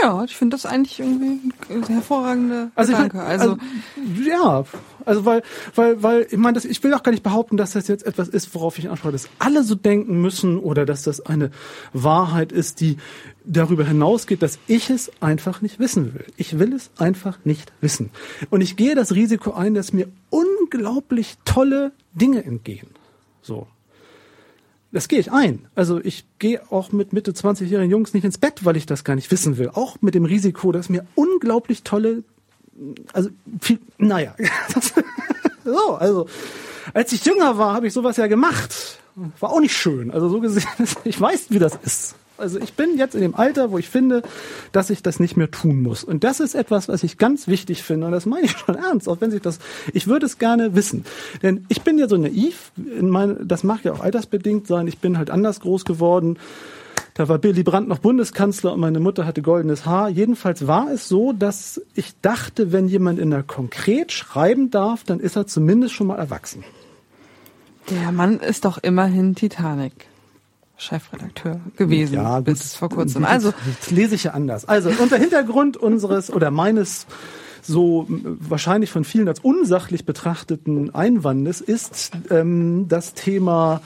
Ja, 0.00 0.22
ich 0.24 0.36
finde 0.36 0.54
das 0.54 0.64
eigentlich 0.64 1.00
irgendwie 1.00 1.52
ein 1.70 1.82
hervorragender 1.86 2.70
Also, 2.76 2.92
ich, 2.92 2.98
Gedanke. 2.98 3.16
mein, 3.16 3.26
Also, 3.26 3.50
also 3.52 4.22
ja, 4.22 4.64
also 5.04 5.24
weil, 5.24 5.42
weil, 5.74 6.02
weil 6.02 6.26
ich 6.30 6.36
meine, 6.36 6.54
das, 6.54 6.64
ich 6.64 6.82
will 6.84 6.94
auch 6.94 7.02
gar 7.02 7.10
nicht 7.12 7.24
behaupten, 7.24 7.56
dass 7.56 7.72
das 7.72 7.88
jetzt 7.88 8.06
etwas 8.06 8.28
ist, 8.28 8.54
worauf 8.54 8.78
ich 8.78 8.88
anspreche, 8.90 9.12
dass 9.12 9.28
alle 9.38 9.64
so 9.64 9.74
denken 9.74 10.20
müssen 10.20 10.58
oder 10.58 10.86
dass 10.86 11.02
das 11.02 11.20
eine 11.24 11.50
Wahrheit 11.92 12.52
ist, 12.52 12.80
die 12.80 12.98
darüber 13.44 13.84
hinausgeht, 13.84 14.42
dass 14.42 14.58
ich 14.68 14.90
es 14.90 15.10
einfach 15.20 15.62
nicht 15.62 15.78
wissen 15.80 16.14
will. 16.14 16.26
Ich 16.36 16.58
will 16.58 16.72
es 16.74 16.90
einfach 16.98 17.38
nicht 17.44 17.72
wissen. 17.80 18.10
Und 18.50 18.60
ich 18.60 18.76
gehe 18.76 18.94
das 18.94 19.14
Risiko 19.14 19.52
ein, 19.52 19.74
dass 19.74 19.92
mir 19.92 20.08
unglaublich 20.30 21.38
tolle 21.44 21.92
Dinge 22.12 22.44
entgehen. 22.44 22.88
So. 23.42 23.66
Das 24.90 25.08
gehe 25.08 25.18
ich 25.18 25.30
ein. 25.30 25.66
Also 25.74 26.00
ich 26.02 26.24
gehe 26.38 26.62
auch 26.72 26.92
mit 26.92 27.12
Mitte 27.12 27.32
20-jährigen 27.32 27.90
Jungs 27.90 28.14
nicht 28.14 28.24
ins 28.24 28.38
Bett, 28.38 28.64
weil 28.64 28.76
ich 28.76 28.86
das 28.86 29.04
gar 29.04 29.16
nicht 29.16 29.30
wissen 29.30 29.58
will. 29.58 29.70
Auch 29.74 29.96
mit 30.00 30.14
dem 30.14 30.24
Risiko, 30.24 30.72
dass 30.72 30.88
mir 30.88 31.06
unglaublich 31.14 31.82
tolle, 31.82 32.24
also 33.12 33.30
viel, 33.60 33.78
naja. 33.98 34.34
So, 35.64 35.96
also 35.96 36.26
als 36.94 37.12
ich 37.12 37.22
jünger 37.26 37.58
war, 37.58 37.74
habe 37.74 37.88
ich 37.88 37.92
sowas 37.92 38.16
ja 38.16 38.26
gemacht. 38.26 38.98
War 39.40 39.50
auch 39.50 39.60
nicht 39.60 39.76
schön. 39.76 40.10
Also 40.10 40.28
so 40.28 40.40
gesehen, 40.40 40.66
ich 41.04 41.20
weiß, 41.20 41.50
wie 41.50 41.58
das 41.58 41.78
ist. 41.82 42.14
Also 42.38 42.60
ich 42.60 42.74
bin 42.74 42.96
jetzt 42.96 43.14
in 43.14 43.20
dem 43.20 43.34
Alter, 43.34 43.70
wo 43.70 43.78
ich 43.78 43.88
finde, 43.88 44.22
dass 44.72 44.90
ich 44.90 45.02
das 45.02 45.18
nicht 45.18 45.36
mehr 45.36 45.50
tun 45.50 45.82
muss. 45.82 46.04
Und 46.04 46.22
das 46.24 46.40
ist 46.40 46.54
etwas, 46.54 46.88
was 46.88 47.02
ich 47.02 47.18
ganz 47.18 47.48
wichtig 47.48 47.82
finde. 47.82 48.06
Und 48.06 48.12
das 48.12 48.26
meine 48.26 48.46
ich 48.46 48.52
schon 48.52 48.74
ernst, 48.76 49.08
auch 49.08 49.20
wenn 49.20 49.30
sich 49.30 49.42
das, 49.42 49.58
ich 49.92 50.06
würde 50.06 50.26
es 50.26 50.38
gerne 50.38 50.74
wissen. 50.74 51.04
Denn 51.42 51.66
ich 51.68 51.82
bin 51.82 51.98
ja 51.98 52.08
so 52.08 52.16
naiv, 52.16 52.70
in 52.76 53.10
meine, 53.10 53.34
das 53.44 53.64
mag 53.64 53.84
ja 53.84 53.92
auch 53.92 54.00
altersbedingt 54.00 54.66
sein. 54.66 54.86
Ich 54.86 54.98
bin 54.98 55.18
halt 55.18 55.30
anders 55.30 55.60
groß 55.60 55.84
geworden. 55.84 56.38
Da 57.14 57.28
war 57.28 57.38
Billy 57.38 57.64
Brandt 57.64 57.88
noch 57.88 57.98
Bundeskanzler 57.98 58.72
und 58.72 58.78
meine 58.78 59.00
Mutter 59.00 59.26
hatte 59.26 59.42
goldenes 59.42 59.84
Haar. 59.84 60.08
Jedenfalls 60.08 60.68
war 60.68 60.92
es 60.92 61.08
so, 61.08 61.32
dass 61.32 61.82
ich 61.94 62.14
dachte, 62.22 62.70
wenn 62.70 62.86
jemand 62.86 63.18
in 63.18 63.30
der 63.30 63.42
Konkret 63.42 64.12
schreiben 64.12 64.70
darf, 64.70 65.02
dann 65.02 65.18
ist 65.18 65.34
er 65.34 65.48
zumindest 65.48 65.94
schon 65.94 66.06
mal 66.06 66.16
erwachsen. 66.16 66.62
der 67.90 68.12
Mann 68.12 68.38
ist 68.38 68.64
doch 68.64 68.78
immerhin 68.78 69.34
Titanic. 69.34 70.06
Chefredakteur 70.78 71.60
gewesen 71.76 72.14
Ja, 72.14 72.36
gut. 72.38 72.46
bis 72.46 72.74
vor 72.74 72.88
kurzem. 72.88 73.24
Also 73.24 73.52
das 73.80 73.90
lese 73.90 74.14
ich 74.14 74.24
ja 74.24 74.30
anders. 74.32 74.64
Also 74.66 74.90
unter 75.02 75.16
Hintergrund 75.16 75.76
unseres 75.76 76.32
oder 76.32 76.50
meines 76.50 77.06
so 77.62 78.06
m, 78.08 78.38
wahrscheinlich 78.40 78.90
von 78.90 79.04
vielen 79.04 79.28
als 79.28 79.40
unsachlich 79.40 80.06
betrachteten 80.06 80.94
Einwandes 80.94 81.60
ist 81.60 82.12
ähm, 82.30 82.86
das 82.88 83.14
Thema 83.14 83.82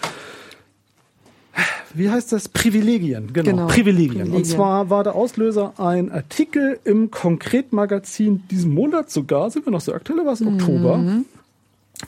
wie 1.95 2.09
heißt 2.11 2.33
das? 2.33 2.49
Privilegien, 2.49 3.33
genau. 3.35 3.51
Genau, 3.51 3.67
Privilegien. 3.67 4.23
Und 4.23 4.29
Privilegien. 4.31 4.45
zwar 4.57 4.89
war 4.89 5.05
der 5.05 5.15
Auslöser 5.15 5.75
ein 5.79 6.11
Artikel 6.11 6.79
im 6.85 7.11
Konkretmagazin 7.11 8.45
diesen 8.51 8.73
Monat 8.73 9.11
sogar, 9.11 9.51
sind 9.51 9.67
wir 9.67 9.73
noch 9.73 9.83
so 9.83 9.93
aktuell, 9.93 10.25
war 10.25 10.33
es 10.33 10.41
Oktober. 10.43 11.23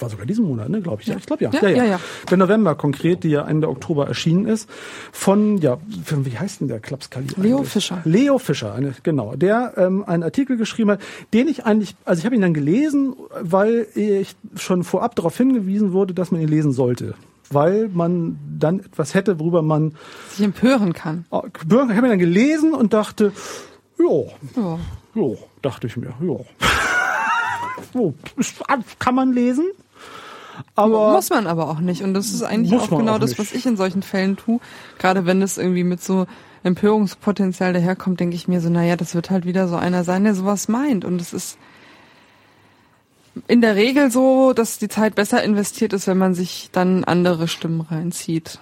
War 0.00 0.10
sogar 0.10 0.26
diesen 0.26 0.44
Monat, 0.46 0.68
ne, 0.68 0.80
glaube 0.80 1.02
ich. 1.02 1.08
Ja, 1.08 1.16
ich 1.16 1.26
glaube 1.26 1.44
ja. 1.44 1.50
Mhm. 1.50 1.56
Ja, 1.62 1.68
ja, 1.68 1.84
ja. 1.84 2.00
Der 2.28 2.36
November 2.36 2.74
konkret, 2.74 3.22
die 3.24 3.30
ja 3.30 3.46
Ende 3.46 3.68
Oktober 3.68 4.06
erschienen 4.08 4.46
ist, 4.46 4.68
von, 5.12 5.58
ja, 5.58 5.78
von, 6.04 6.26
wie 6.26 6.36
heißt 6.38 6.60
denn 6.60 6.68
der 6.68 6.80
Klapskali? 6.80 7.26
Leo 7.36 7.58
eigentlich? 7.58 7.70
Fischer. 7.72 8.02
Leo 8.04 8.38
Fischer, 8.38 8.74
eine, 8.74 8.94
genau, 9.02 9.34
der 9.36 9.74
ähm, 9.76 10.04
einen 10.04 10.22
Artikel 10.22 10.56
geschrieben 10.56 10.90
hat, 10.92 11.00
den 11.32 11.48
ich 11.48 11.64
eigentlich, 11.64 11.94
also 12.04 12.18
ich 12.20 12.26
habe 12.26 12.34
ihn 12.34 12.40
dann 12.42 12.54
gelesen, 12.54 13.14
weil 13.40 13.86
ich 13.94 14.34
schon 14.56 14.84
vorab 14.84 15.14
darauf 15.16 15.36
hingewiesen 15.36 15.92
wurde, 15.92 16.14
dass 16.14 16.30
man 16.30 16.40
ihn 16.40 16.48
lesen 16.48 16.72
sollte. 16.72 17.14
Weil 17.50 17.88
man 17.92 18.38
dann 18.58 18.80
etwas 18.80 19.14
hätte, 19.14 19.38
worüber 19.38 19.62
man 19.62 19.94
Sich 20.30 20.44
empören 20.44 20.92
kann. 20.92 21.26
Ah, 21.30 21.42
ich 21.46 21.70
habe 21.72 21.92
ihn 21.94 22.02
dann 22.02 22.18
gelesen 22.18 22.72
und 22.74 22.92
dachte, 22.94 23.32
ja, 23.98 24.60
Ja. 24.60 24.78
ja, 25.14 25.36
dachte 25.62 25.86
ich 25.86 25.96
mir, 25.96 26.14
ja. 26.22 26.36
so, 27.92 28.14
kann 28.98 29.14
man 29.14 29.32
lesen, 29.32 29.66
aber 30.74 31.12
Muss 31.12 31.30
man 31.30 31.46
aber 31.46 31.68
auch 31.68 31.80
nicht. 31.80 32.02
Und 32.02 32.14
das 32.14 32.32
ist 32.32 32.42
eigentlich 32.42 32.78
auch 32.78 32.90
genau 32.90 33.14
auch 33.14 33.18
das, 33.18 33.38
was 33.38 33.52
ich 33.52 33.66
in 33.66 33.76
solchen 33.76 34.02
Fällen 34.02 34.36
tue. 34.36 34.60
Gerade 34.98 35.26
wenn 35.26 35.42
es 35.42 35.58
irgendwie 35.58 35.84
mit 35.84 36.02
so 36.02 36.26
Empörungspotenzial 36.62 37.72
daherkommt, 37.72 38.20
denke 38.20 38.36
ich 38.36 38.48
mir 38.48 38.60
so, 38.60 38.70
naja, 38.70 38.96
das 38.96 39.14
wird 39.14 39.30
halt 39.30 39.44
wieder 39.44 39.68
so 39.68 39.76
einer 39.76 40.04
sein, 40.04 40.24
der 40.24 40.34
sowas 40.34 40.68
meint. 40.68 41.04
Und 41.04 41.20
es 41.20 41.32
ist 41.32 41.58
in 43.48 43.60
der 43.60 43.76
Regel 43.76 44.10
so, 44.10 44.52
dass 44.52 44.78
die 44.78 44.88
Zeit 44.88 45.14
besser 45.14 45.42
investiert 45.42 45.92
ist, 45.92 46.06
wenn 46.06 46.18
man 46.18 46.34
sich 46.34 46.70
dann 46.72 47.04
andere 47.04 47.48
Stimmen 47.48 47.80
reinzieht 47.80 48.58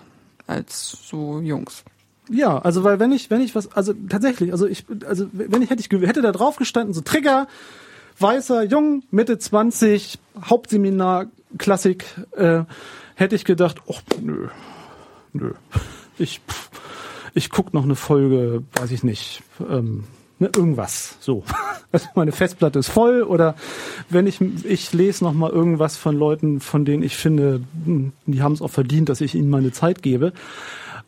als 0.47 0.99
so 1.05 1.41
Jungs. 1.41 1.85
ja, 2.31 2.59
also 2.59 2.83
weil 2.85 2.99
wenn 2.99 3.13
ich, 3.13 3.31
wenn 3.31 3.41
ich 3.41 3.55
was, 3.55 3.73
also 3.73 3.93
tatsächlich, 4.09 4.53
also 4.53 4.67
ich, 4.67 4.85
also 5.07 5.27
wenn 5.33 5.63
ich 5.63 5.71
hätte 5.71 5.83
ich 5.83 6.07
hätte 6.07 6.23
da 6.23 6.33
drauf 6.33 6.57
gestanden, 6.57 6.95
so 6.95 7.01
Trigger, 7.01 7.47
weißer, 8.19 8.65
jung, 8.65 9.03
Mitte 9.11 9.39
20, 9.39 10.19
Hauptseminar, 10.45 11.27
Klassik, 11.59 12.05
äh, 12.37 12.65
hätte 13.15 13.37
ich 13.37 13.45
gedacht, 13.45 13.83
ach, 13.91 14.01
nö, 14.21 14.49
nö, 15.33 15.53
ich, 16.19 16.41
ich 17.35 17.51
guck 17.51 17.75
noch 17.75 17.85
eine 17.85 17.97
Folge, 17.97 18.63
weiß 18.75 18.91
ich 18.91 19.05
nicht, 19.05 19.43
ähm, 19.61 20.05
ne, 20.39 20.51
irgendwas, 20.55 21.17
so. 21.21 21.45
Also 21.95 22.09
meine 22.15 22.33
Festplatte 22.33 22.79
ist 22.79 22.89
voll 22.89 23.23
oder 23.23 23.55
wenn 24.09 24.27
ich, 24.27 24.41
ich 24.41 24.95
lese 24.95 25.25
noch 25.25 25.35
mal 25.35 25.51
irgendwas 25.51 25.99
von 25.99 26.17
Leuten, 26.17 26.61
von 26.61 26.87
denen 26.87 27.03
ich 27.03 27.19
finde, 27.19 27.61
hm, 27.85 28.13
die 28.25 28.41
haben 28.41 28.55
es 28.55 28.63
auch 28.63 28.71
verdient, 28.71 29.11
dass 29.11 29.21
ich 29.21 29.35
ihnen 29.35 29.51
meine 29.51 29.73
Zeit 29.73 30.03
gebe. 30.03 30.33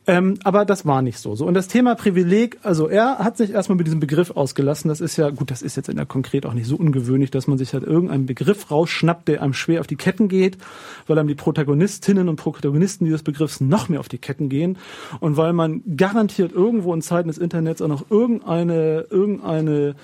Ähm, 0.07 0.35
aber 0.45 0.67
das 0.67 0.85
war 0.85 1.01
nicht 1.01 1.19
so. 1.19 1.35
so. 1.35 1.47
Und 1.47 1.55
das 1.55 1.67
Thema 1.67 1.95
Privileg, 1.95 2.59
also 2.63 2.89
er 2.89 3.19
hat 3.19 3.39
sich 3.39 3.51
erstmal 3.51 3.77
mit 3.77 3.87
diesem 3.87 4.01
Begriff 4.01 4.31
ausgelassen. 4.33 4.89
Das 4.89 5.01
ist 5.01 5.17
ja, 5.17 5.31
gut, 5.31 5.51
das 5.51 5.63
ist 5.63 5.77
jetzt 5.77 5.89
in 5.89 5.97
der 5.97 6.05
Konkret 6.05 6.45
auch 6.45 6.53
nicht 6.53 6.67
so 6.67 6.77
ungewöhnlich, 6.77 7.31
dass 7.31 7.47
man 7.47 7.57
sich 7.57 7.73
halt 7.73 7.85
irgendeinen 7.85 8.27
Begriff 8.27 8.71
rausschnappt, 8.71 9.29
der 9.29 9.43
einem 9.43 9.55
schwer 9.55 9.81
auf 9.81 9.87
die 9.87 9.97
Ketten 9.97 10.29
geht, 10.29 10.59
weil 11.07 11.19
einem 11.19 11.29
die 11.29 11.35
Protagonistinnen 11.35 12.29
und 12.29 12.37
Protagonisten 12.37 13.07
dieses 13.07 13.23
Begriffs 13.23 13.61
noch 13.61 13.89
mehr 13.89 14.01
auf 14.01 14.09
die 14.09 14.19
Ketten 14.19 14.51
gehen 14.51 14.77
und 15.21 15.39
weil 15.39 15.55
man 15.55 15.83
garantiert 15.97 16.53
irgendwo 16.53 16.93
in 16.93 17.01
Zeiten 17.01 17.29
des 17.29 17.39
Internets 17.39 17.81
auch 17.81 17.89
noch 17.89 18.11
irgendeine, 18.11 19.07
irgendeine 19.09 19.95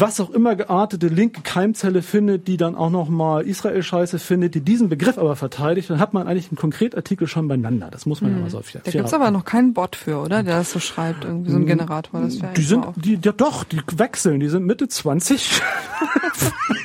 was 0.00 0.20
auch 0.20 0.30
immer 0.30 0.56
geartete 0.56 1.06
linke 1.06 1.40
Keimzelle 1.42 2.02
findet, 2.02 2.48
die 2.48 2.56
dann 2.56 2.74
auch 2.74 2.90
noch 2.90 3.08
mal 3.08 3.42
Israel-Scheiße 3.42 4.18
findet, 4.18 4.54
die 4.54 4.60
diesen 4.60 4.88
Begriff 4.88 5.18
aber 5.18 5.36
verteidigt, 5.36 5.88
dann 5.88 6.00
hat 6.00 6.12
man 6.12 6.26
eigentlich 6.26 6.48
einen 6.48 6.58
Konkretartikel 6.58 7.28
schon 7.28 7.46
beieinander. 7.46 7.88
Das 7.90 8.04
muss 8.04 8.20
man 8.20 8.32
ja 8.32 8.40
mal 8.40 8.50
so 8.50 8.60
fair 8.60 8.82
Da 8.84 8.90
gibt's 8.90 9.14
aber 9.14 9.30
noch 9.30 9.44
keinen 9.44 9.72
Bot 9.72 9.94
für, 9.94 10.18
oder? 10.18 10.42
Der 10.42 10.58
das 10.58 10.72
so 10.72 10.80
schreibt, 10.80 11.24
irgendwie 11.24 11.50
so 11.50 11.56
ein 11.56 11.66
Generator. 11.66 12.20
Das 12.20 12.38
Die 12.56 12.62
sind, 12.62 12.86
die, 12.96 13.18
ja 13.22 13.32
doch, 13.32 13.64
die 13.64 13.80
wechseln, 13.96 14.40
die 14.40 14.48
sind 14.48 14.66
Mitte 14.66 14.88
20. 14.88 15.62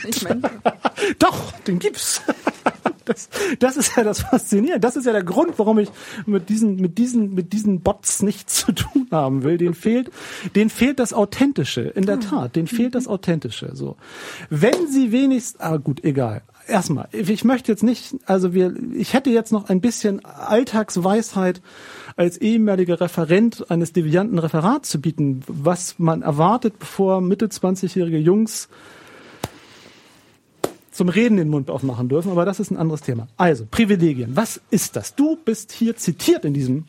Ich 0.08 0.24
mein, 0.24 0.42
Doch, 1.20 1.52
den 1.68 1.80
gibt's. 1.80 2.22
Das, 3.10 3.28
das 3.58 3.76
ist 3.76 3.98
ja 3.98 4.04
das 4.04 4.22
Faszinierende. 4.22 4.80
Das 4.80 4.96
ist 4.96 5.06
ja 5.06 5.12
der 5.12 5.24
Grund, 5.24 5.58
warum 5.58 5.80
ich 5.80 5.90
mit 6.28 6.48
diesen, 6.48 6.76
mit 6.76 7.00
diesen, 7.00 7.34
mit 7.34 7.54
diesen 7.54 7.82
Bots 7.82 8.22
nichts 8.22 8.54
zu 8.66 8.72
tun 8.72 9.08
haben 9.12 9.44
will. 9.44 9.58
Den 9.58 9.74
fehlt, 9.74 10.12
den 10.56 10.70
fehlt 10.70 11.00
das 11.00 11.12
Authentische. 11.12 11.82
In 11.82 12.06
der 12.06 12.20
Tat, 12.20 12.56
den 12.56 12.68
fehlt 12.68 12.94
das 12.94 13.08
Authentische. 13.08 13.72
So, 13.74 13.98
wenn 14.52 14.88
Sie 14.88 15.12
wenigstens, 15.12 15.60
ah 15.60 15.78
gut, 15.78 16.04
egal. 16.04 16.44
Erstmal, 16.68 17.08
ich 17.12 17.44
möchte 17.44 17.72
jetzt 17.72 17.82
nicht, 17.82 18.16
also 18.28 18.54
wir, 18.54 18.76
ich 18.94 19.16
hätte 19.16 19.32
jetzt 19.32 19.52
noch 19.52 19.70
ein 19.70 19.82
bisschen 19.82 20.24
Alltagsweisheit 20.24 21.64
als 22.16 22.38
ehemaliger 22.38 23.02
Referent 23.02 23.72
eines 23.72 23.92
devianten 23.92 24.38
Referats 24.38 24.90
zu 24.90 25.02
bieten, 25.02 25.42
was 25.48 25.98
man 25.98 26.22
erwartet, 26.22 26.78
bevor 26.78 27.22
Mitte 27.22 27.48
20-jährige 27.48 28.20
Jungs 28.20 28.70
zum 30.92 31.10
Reden 31.10 31.38
den 31.38 31.50
Mund 31.50 31.70
aufmachen 31.70 32.10
dürfen, 32.10 32.32
aber 32.32 32.46
das 32.46 32.60
ist 32.60 32.72
ein 32.72 32.78
anderes 32.78 33.02
Thema. 33.02 33.28
Also, 33.38 33.66
Privilegien. 33.70 34.36
Was 34.36 34.60
ist 34.72 34.96
das? 34.96 35.16
Du 35.16 35.38
bist 35.44 35.72
hier 35.72 35.96
zitiert 35.96 36.46
in 36.46 36.54
diesem 36.54 36.86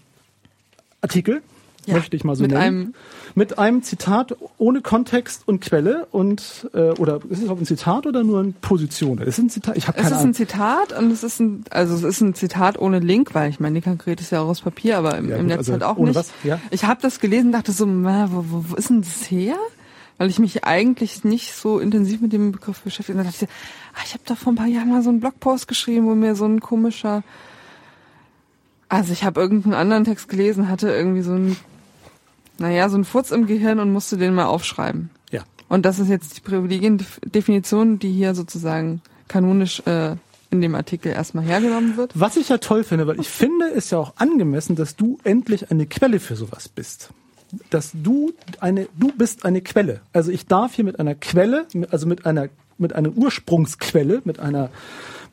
Artikel, 1.03 1.43
Ja, 1.87 1.95
möchte 1.95 2.15
ich 2.17 2.25
mal 2.25 2.37
so 2.37 2.43
mit 2.43 2.51
nennen. 2.53 2.63
einem- 2.63 2.95
mit 3.35 3.59
einem 3.59 3.83
Zitat 3.83 4.37
ohne 4.59 4.81
Kontext 4.83 5.43
und 5.47 5.61
Quelle 5.61 6.07
und 6.11 6.69
äh, 6.75 6.91
oder 6.99 7.17
ist 7.29 7.39
es 7.39 7.41
überhaupt 7.45 7.63
ein 7.63 7.67
Zitat 7.67 8.07
oder 8.07 8.23
nur 8.25 8.41
eine 8.41 8.53
Position? 8.61 9.19
Es 9.21 9.29
ist 9.29 9.39
ein 9.39 9.51
Zitat. 9.51 9.77
Ich 9.77 9.87
habe 9.87 9.97
Es 9.99 10.03
keine 10.05 10.15
ist 10.15 10.19
ein 10.19 10.23
Ahnung. 10.25 10.35
Zitat 10.35 10.99
und 10.99 11.11
es 11.13 11.23
ist 11.23 11.41
ein, 11.41 11.65
also 11.71 11.95
es 11.95 12.03
ist 12.03 12.21
ein 12.21 12.35
Zitat 12.35 12.79
ohne 12.79 12.99
Link, 12.99 13.35
weil 13.35 13.49
ich 13.49 13.61
meine, 13.61 13.77
die 13.77 13.81
konkret 13.83 14.21
ist 14.21 14.31
ja 14.33 14.41
auch 14.41 14.49
aus 14.49 14.61
Papier, 14.63 14.99
aber 14.99 15.17
im, 15.17 15.29
Ja, 15.31 15.37
im 15.37 15.43
gut, 15.43 15.49
Netz 15.49 15.59
also 15.59 15.73
halt 15.73 15.83
auch 15.85 15.97
ohne 15.97 16.09
nicht. 16.09 16.17
was, 16.17 16.31
ja. 16.43 16.61
Ich 16.71 16.85
habe 16.85 17.01
das 17.03 17.21
gelesen 17.21 17.47
und 17.47 17.53
dachte 17.53 17.71
so, 17.73 17.87
wo, 17.87 18.45
wo, 18.51 18.65
wo 18.71 18.75
ist 18.77 18.91
denn 18.91 19.03
das 19.03 19.31
her? 19.31 19.57
Weil 20.21 20.29
ich 20.29 20.39
mich 20.39 20.65
eigentlich 20.65 21.25
nicht 21.25 21.55
so 21.55 21.79
intensiv 21.79 22.21
mit 22.21 22.35
dem 22.35 22.53
Begriff 22.53 22.83
beschäftige. 22.83 23.17
Und 23.17 23.25
dann 23.25 23.33
dachte 23.33 23.47
ich, 23.47 23.51
ah, 23.95 24.03
ich 24.05 24.13
habe 24.13 24.23
da 24.27 24.35
vor 24.35 24.53
ein 24.53 24.57
paar 24.57 24.67
Jahren 24.67 24.91
mal 24.91 25.03
so 25.03 25.09
einen 25.09 25.21
Blogpost 25.21 25.67
geschrieben, 25.67 26.05
wo 26.05 26.15
mir 26.15 26.35
so 26.35 26.45
ein 26.45 26.61
komischer, 26.61 27.23
also 28.91 29.15
ich 29.15 29.25
habe 29.25 29.41
irgendeinen 29.41 29.73
anderen 29.73 30.05
Text 30.05 30.29
gelesen, 30.29 30.69
hatte 30.69 30.91
irgendwie 30.91 31.23
so 31.23 31.33
ein, 31.33 31.57
naja, 32.59 32.91
so 32.91 32.99
ein 32.99 33.07
Furz 33.07 33.31
im 33.31 33.47
Gehirn 33.47 33.79
und 33.79 33.95
musste 33.95 34.19
den 34.19 34.35
mal 34.35 34.45
aufschreiben. 34.45 35.09
Ja. 35.31 35.41
Und 35.71 35.87
das 35.87 35.99
ist 35.99 36.11
jetzt 36.11 36.37
die 36.37 36.43
Privilegiendefinition, 36.43 37.99
die 37.99 38.13
hier 38.13 38.35
sozusagen 38.35 39.01
kanonisch 39.27 39.81
äh, 39.87 40.17
in 40.51 40.61
dem 40.61 40.75
Artikel 40.75 41.13
erstmal 41.13 41.45
hergenommen 41.45 41.97
wird. 41.97 42.13
Was 42.15 42.37
ich 42.37 42.51
ja 42.51 42.59
toll 42.59 42.85
finde, 42.85 43.07
weil 43.07 43.19
ich 43.19 43.29
finde, 43.31 43.69
ist 43.69 43.91
ja 43.91 43.97
auch 43.97 44.13
angemessen, 44.17 44.77
dass 44.77 44.97
du 44.97 45.17
endlich 45.25 45.71
eine 45.71 45.87
Quelle 45.87 46.21
für 46.21 46.37
sowas 46.37 46.69
bist. 46.69 47.09
Dass 47.71 47.91
du 47.95 48.33
eine, 48.61 48.89
du 48.99 49.13
bist 49.13 49.45
eine 49.45 49.61
Quelle. 49.61 50.01
Also 50.13 50.31
ich 50.31 50.47
darf 50.47 50.75
hier 50.75 50.85
mit 50.85 50.99
einer 51.01 51.15
Quelle, 51.15 51.67
also 51.91 52.07
mit 52.07 52.27
einer, 52.27 52.49
mit 52.79 52.95
einer 52.95 53.11
Ursprungsquelle, 53.11 54.23
mit 54.25 54.39
einer, 54.39 54.71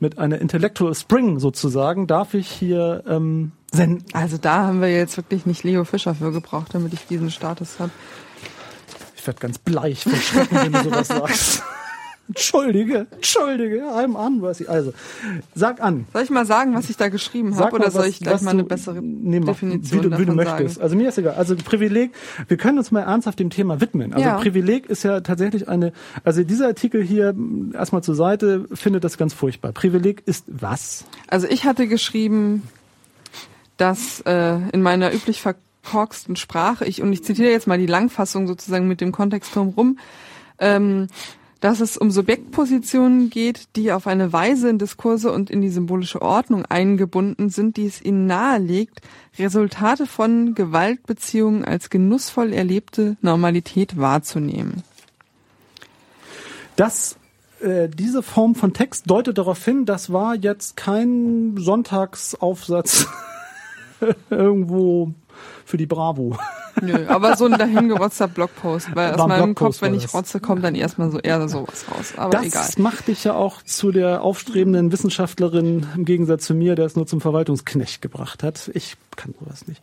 mit 0.00 0.18
einer 0.18 0.40
Intellectual 0.40 0.94
Spring 0.94 1.38
sozusagen, 1.38 2.06
darf 2.06 2.34
ich 2.34 2.48
hier 2.48 3.04
ähm, 3.08 3.52
senden. 3.72 4.04
Also 4.12 4.38
da 4.38 4.66
haben 4.66 4.80
wir 4.80 4.92
jetzt 4.92 5.16
wirklich 5.16 5.46
nicht 5.46 5.64
Leo 5.64 5.84
Fischer 5.84 6.14
für 6.14 6.32
gebraucht, 6.32 6.74
damit 6.74 6.92
ich 6.92 7.06
diesen 7.06 7.30
Status 7.30 7.78
habe. 7.78 7.90
Ich 9.16 9.26
werde 9.26 9.40
ganz 9.40 9.58
bleich 9.58 10.04
vor 10.04 10.14
Schrecken, 10.14 10.56
wenn 10.56 10.72
du 10.72 10.84
sowas 10.84 11.08
sagst. 11.08 11.62
Entschuldige, 12.28 13.06
entschuldige, 13.10 13.80
I'm 13.84 14.14
an, 14.14 14.42
was 14.42 14.60
ich, 14.60 14.68
also, 14.68 14.92
sag 15.54 15.80
an. 15.80 16.04
Soll 16.12 16.22
ich 16.22 16.30
mal 16.30 16.44
sagen, 16.44 16.74
was 16.74 16.90
ich 16.90 16.96
da 16.98 17.08
geschrieben 17.08 17.56
habe, 17.56 17.74
oder 17.74 17.86
mal, 17.86 17.90
soll 17.90 18.02
was- 18.02 18.08
ich 18.08 18.20
gleich 18.20 18.34
was 18.34 18.42
mal 18.42 18.50
eine 18.50 18.64
bessere 18.64 19.00
nee, 19.02 19.40
Definition 19.40 20.04
wie 20.04 20.10
du, 20.10 20.18
wie 20.18 20.26
du 20.26 20.32
möchtest. 20.34 20.74
sagen? 20.74 20.82
Also 20.82 20.96
mir 20.96 21.08
ist 21.08 21.16
egal. 21.16 21.34
Also 21.34 21.56
Privileg, 21.56 22.12
wir 22.46 22.56
können 22.58 22.76
uns 22.76 22.90
mal 22.90 23.00
ernsthaft 23.00 23.38
dem 23.38 23.48
Thema 23.48 23.80
widmen. 23.80 24.12
Also 24.12 24.26
Ja. 24.26 24.36
Privileg 24.36 24.86
ist 24.86 25.04
ja 25.04 25.20
tatsächlich 25.22 25.68
eine, 25.70 25.92
also 26.22 26.42
dieser 26.44 26.66
Artikel 26.66 27.02
hier 27.02 27.30
m, 27.30 27.72
erstmal 27.74 28.02
zur 28.02 28.14
Seite 28.14 28.66
findet 28.74 29.04
das 29.04 29.16
ganz 29.16 29.32
furchtbar. 29.32 29.72
Privileg 29.72 30.22
ist 30.26 30.44
was? 30.48 31.06
Also 31.28 31.46
ich 31.48 31.64
hatte 31.64 31.88
geschrieben, 31.88 32.62
dass 33.78 34.20
äh, 34.26 34.58
in 34.72 34.82
meiner 34.82 35.14
üblich 35.14 35.40
verkorksten 35.40 36.36
Sprache, 36.36 36.84
ich 36.84 37.00
und 37.00 37.10
ich 37.12 37.24
zitiere 37.24 37.50
jetzt 37.50 37.66
mal 37.66 37.78
die 37.78 37.86
Langfassung 37.86 38.46
sozusagen 38.46 38.86
mit 38.86 39.00
dem 39.00 39.12
Kontext 39.12 39.54
drumherum, 39.54 39.98
ähm, 40.58 41.06
dass 41.60 41.80
es 41.80 41.96
um 41.96 42.10
Subjektpositionen 42.10 43.30
geht, 43.30 43.76
die 43.76 43.92
auf 43.92 44.06
eine 44.06 44.32
Weise 44.32 44.68
in 44.68 44.78
Diskurse 44.78 45.32
und 45.32 45.50
in 45.50 45.60
die 45.60 45.70
symbolische 45.70 46.22
Ordnung 46.22 46.64
eingebunden 46.64 47.50
sind, 47.50 47.76
die 47.76 47.86
es 47.86 48.00
ihnen 48.00 48.26
nahelegt, 48.26 49.00
Resultate 49.38 50.06
von 50.06 50.54
Gewaltbeziehungen 50.54 51.64
als 51.64 51.90
genussvoll 51.90 52.52
erlebte 52.52 53.16
Normalität 53.22 53.98
wahrzunehmen. 53.98 54.84
Das, 56.76 57.16
äh, 57.60 57.88
diese 57.88 58.22
Form 58.22 58.54
von 58.54 58.72
Text 58.72 59.10
deutet 59.10 59.38
darauf 59.38 59.64
hin, 59.64 59.84
das 59.84 60.12
war 60.12 60.36
jetzt 60.36 60.76
kein 60.76 61.56
Sonntagsaufsatz 61.56 63.08
irgendwo 64.30 65.12
für 65.64 65.76
die 65.76 65.86
Bravo. 65.86 66.36
Nö, 66.80 67.06
aber 67.08 67.36
so 67.36 67.46
ein 67.46 67.58
dahingerotzter 67.58 68.28
Blogpost, 68.28 68.94
weil 68.94 69.12
aus 69.12 69.20
ein 69.20 69.28
meinem 69.28 69.54
Blogpost 69.54 69.80
Kopf, 69.80 69.82
wenn 69.82 69.94
ich 69.94 70.04
das. 70.04 70.14
rotze, 70.14 70.40
kommt 70.40 70.64
dann 70.64 70.74
erstmal 70.74 71.10
so 71.10 71.18
eher 71.18 71.48
sowas 71.48 71.84
raus. 71.90 72.14
Aber 72.16 72.30
das 72.30 72.46
egal. 72.46 72.68
macht 72.78 73.08
dich 73.08 73.24
ja 73.24 73.34
auch 73.34 73.62
zu 73.62 73.90
der 73.90 74.22
aufstrebenden 74.22 74.92
Wissenschaftlerin 74.92 75.86
im 75.94 76.04
Gegensatz 76.04 76.44
zu 76.44 76.54
mir, 76.54 76.74
der 76.74 76.86
es 76.86 76.96
nur 76.96 77.06
zum 77.06 77.20
Verwaltungsknecht 77.20 78.00
gebracht 78.02 78.42
hat. 78.42 78.70
Ich 78.74 78.96
kann 79.16 79.34
sowas 79.40 79.66
nicht. 79.66 79.82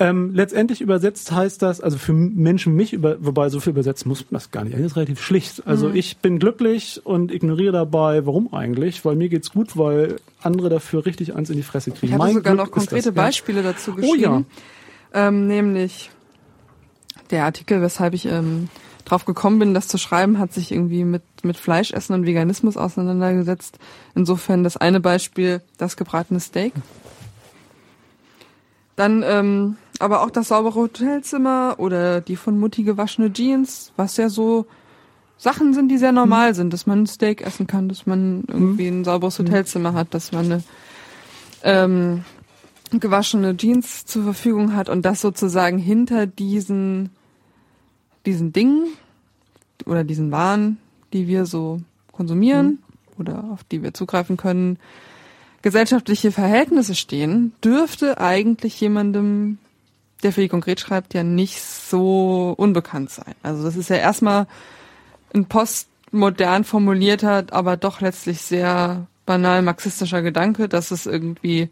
Ähm, 0.00 0.34
letztendlich 0.34 0.80
übersetzt 0.80 1.30
heißt 1.30 1.62
das, 1.62 1.80
also 1.80 1.98
für 1.98 2.12
Menschen 2.12 2.74
mich, 2.74 2.92
über, 2.92 3.16
wobei 3.24 3.48
so 3.48 3.60
viel 3.60 3.70
übersetzt 3.70 4.06
muss 4.06 4.22
man 4.22 4.40
das 4.40 4.50
gar 4.50 4.64
nicht. 4.64 4.74
Das 4.76 4.82
ist 4.82 4.96
relativ 4.96 5.22
schlicht. 5.22 5.64
Also 5.66 5.90
Mhm. 5.90 5.94
ich 5.94 6.16
bin 6.16 6.40
glücklich 6.40 7.00
und 7.04 7.30
ignoriere 7.30 7.72
dabei, 7.72 8.26
warum 8.26 8.52
eigentlich? 8.52 9.04
Weil 9.04 9.14
mir 9.14 9.28
geht's 9.28 9.52
gut, 9.52 9.76
weil 9.76 10.16
andere 10.42 10.68
dafür 10.68 11.06
richtig 11.06 11.36
eins 11.36 11.48
in 11.48 11.56
die 11.56 11.62
Fresse 11.62 11.92
kriegen. 11.92 12.12
Ich 12.12 12.18
habe 12.18 12.32
sogar 12.32 12.54
Glück 12.54 12.66
noch 12.66 12.72
konkrete 12.72 12.96
das, 12.96 13.04
ja. 13.06 13.22
Beispiele 13.22 13.62
dazu 13.62 13.92
Oh 13.92 13.94
geschrieben. 13.94 14.46
Ähm, 15.12 15.46
nämlich 15.46 16.10
der 17.30 17.44
Artikel, 17.44 17.80
weshalb 17.80 18.14
ich 18.14 18.26
ähm, 18.26 18.68
drauf 19.04 19.24
gekommen 19.26 19.60
bin, 19.60 19.74
das 19.74 19.86
zu 19.86 19.96
schreiben, 19.96 20.40
hat 20.40 20.52
sich 20.52 20.72
irgendwie 20.72 21.04
mit, 21.04 21.22
mit 21.44 21.56
Fleischessen 21.56 22.16
und 22.16 22.26
Veganismus 22.26 22.76
auseinandergesetzt. 22.76 23.78
Insofern 24.16 24.64
das 24.64 24.76
eine 24.76 24.98
Beispiel, 24.98 25.62
das 25.78 25.96
gebratene 25.96 26.40
Steak. 26.40 26.72
Dann 28.96 29.22
ähm, 29.24 29.76
aber 29.98 30.22
auch 30.22 30.30
das 30.30 30.48
saubere 30.48 30.74
Hotelzimmer 30.74 31.76
oder 31.78 32.20
die 32.20 32.36
von 32.36 32.58
Mutti 32.58 32.82
gewaschene 32.82 33.32
Jeans, 33.32 33.92
was 33.96 34.16
ja 34.16 34.28
so 34.28 34.66
Sachen 35.36 35.74
sind, 35.74 35.88
die 35.88 35.98
sehr 35.98 36.12
normal 36.12 36.54
sind, 36.54 36.72
dass 36.72 36.86
man 36.86 37.02
ein 37.02 37.06
Steak 37.06 37.42
essen 37.42 37.66
kann, 37.66 37.88
dass 37.88 38.06
man 38.06 38.44
irgendwie 38.46 38.88
ein 38.88 39.04
sauberes 39.04 39.38
Hotelzimmer 39.38 39.92
hat, 39.92 40.14
dass 40.14 40.32
man 40.32 40.44
eine 40.44 40.62
ähm, 41.62 42.24
gewaschene 42.90 43.56
Jeans 43.56 44.04
zur 44.04 44.24
Verfügung 44.24 44.74
hat 44.74 44.88
und 44.88 45.04
das 45.04 45.20
sozusagen 45.20 45.78
hinter 45.78 46.26
diesen 46.26 47.10
diesen 48.26 48.52
Dingen 48.52 48.88
oder 49.86 50.04
diesen 50.04 50.30
Waren, 50.30 50.78
die 51.12 51.28
wir 51.28 51.46
so 51.46 51.80
konsumieren 52.12 52.78
oder 53.18 53.44
auf 53.52 53.64
die 53.64 53.82
wir 53.82 53.94
zugreifen 53.94 54.36
können, 54.36 54.78
gesellschaftliche 55.62 56.32
Verhältnisse 56.32 56.94
stehen, 56.94 57.52
dürfte 57.62 58.18
eigentlich 58.20 58.80
jemandem, 58.80 59.58
der 60.24 60.32
für 60.32 60.40
die 60.40 60.48
konkret 60.48 60.80
schreibt, 60.80 61.14
ja 61.14 61.22
nicht 61.22 61.62
so 61.62 62.54
unbekannt 62.56 63.10
sein. 63.10 63.34
Also 63.42 63.62
das 63.62 63.76
ist 63.76 63.90
ja 63.90 63.96
erstmal 63.96 64.46
ein 65.34 65.46
postmodern 65.46 66.64
formulierter, 66.64 67.44
aber 67.50 67.76
doch 67.76 68.00
letztlich 68.00 68.40
sehr 68.40 69.06
banal 69.26 69.62
marxistischer 69.62 70.22
Gedanke, 70.22 70.68
dass 70.68 70.90
es 70.90 71.06
irgendwie, 71.06 71.68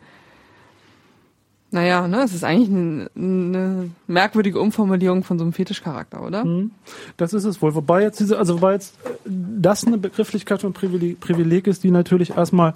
naja, 1.70 2.08
ne, 2.08 2.22
es 2.22 2.34
ist 2.34 2.44
eigentlich 2.44 2.68
eine, 2.68 3.10
eine 3.16 3.90
merkwürdige 4.06 4.60
Umformulierung 4.60 5.24
von 5.24 5.38
so 5.38 5.44
einem 5.44 5.52
Fetischcharakter, 5.52 6.22
oder? 6.22 6.42
Hm. 6.42 6.70
Das 7.16 7.32
ist 7.34 7.44
es 7.44 7.60
wohl. 7.62 7.74
Wobei 7.74 8.02
jetzt 8.02 8.20
diese, 8.20 8.38
also 8.38 8.54
wobei 8.54 8.74
jetzt 8.74 8.94
äh, 9.04 9.08
das 9.28 9.86
eine 9.86 9.98
Begrifflichkeit 9.98 10.60
von 10.60 10.72
Privileg 10.72 11.66
ist, 11.66 11.84
die 11.84 11.90
natürlich 11.90 12.36
erstmal 12.36 12.74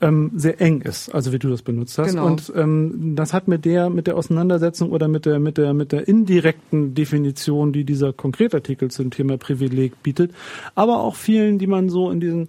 ähm, 0.00 0.32
sehr 0.34 0.60
eng 0.60 0.82
ist, 0.82 1.14
also 1.14 1.32
wie 1.32 1.38
du 1.38 1.48
das 1.48 1.62
benutzt 1.62 1.96
hast. 1.98 2.10
Genau. 2.10 2.26
Und 2.26 2.52
ähm, 2.56 3.14
das 3.16 3.32
hat 3.32 3.48
mit 3.48 3.64
der 3.64 3.90
mit 3.90 4.06
der 4.06 4.16
Auseinandersetzung 4.16 4.90
oder 4.90 5.08
mit 5.08 5.26
der 5.26 5.38
mit 5.38 5.56
der 5.56 5.72
mit 5.72 5.92
der 5.92 6.08
indirekten 6.08 6.94
Definition, 6.94 7.72
die 7.72 7.84
dieser 7.84 8.12
Konkretartikel 8.12 8.90
zum 8.90 9.10
Thema 9.10 9.38
Privileg 9.38 10.02
bietet, 10.02 10.32
aber 10.74 10.98
auch 11.00 11.16
vielen, 11.16 11.58
die 11.58 11.66
man 11.66 11.88
so 11.88 12.10
in 12.10 12.20
diesen 12.20 12.48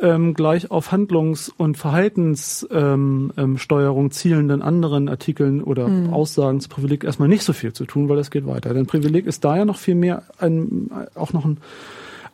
ähm, 0.00 0.34
gleich 0.34 0.70
auf 0.70 0.92
Handlungs- 0.92 1.52
und 1.56 1.76
Verhaltenssteuerung 1.76 3.30
ähm, 3.36 4.06
ähm, 4.06 4.10
zielenden 4.10 4.62
anderen 4.62 5.08
Artikeln 5.08 5.60
oder 5.62 5.90
Aussagen 6.12 6.60
zu 6.60 6.68
Privileg 6.68 7.02
erstmal 7.02 7.28
nicht 7.28 7.42
so 7.42 7.52
viel 7.52 7.72
zu 7.72 7.84
tun, 7.84 8.08
weil 8.08 8.16
das 8.16 8.30
geht 8.30 8.46
weiter. 8.46 8.72
Denn 8.74 8.86
Privileg 8.86 9.26
ist 9.26 9.44
da 9.44 9.56
ja 9.56 9.64
noch 9.64 9.78
viel 9.78 9.96
mehr 9.96 10.22
ein, 10.38 10.90
auch 11.16 11.32
noch 11.32 11.44
ein 11.44 11.58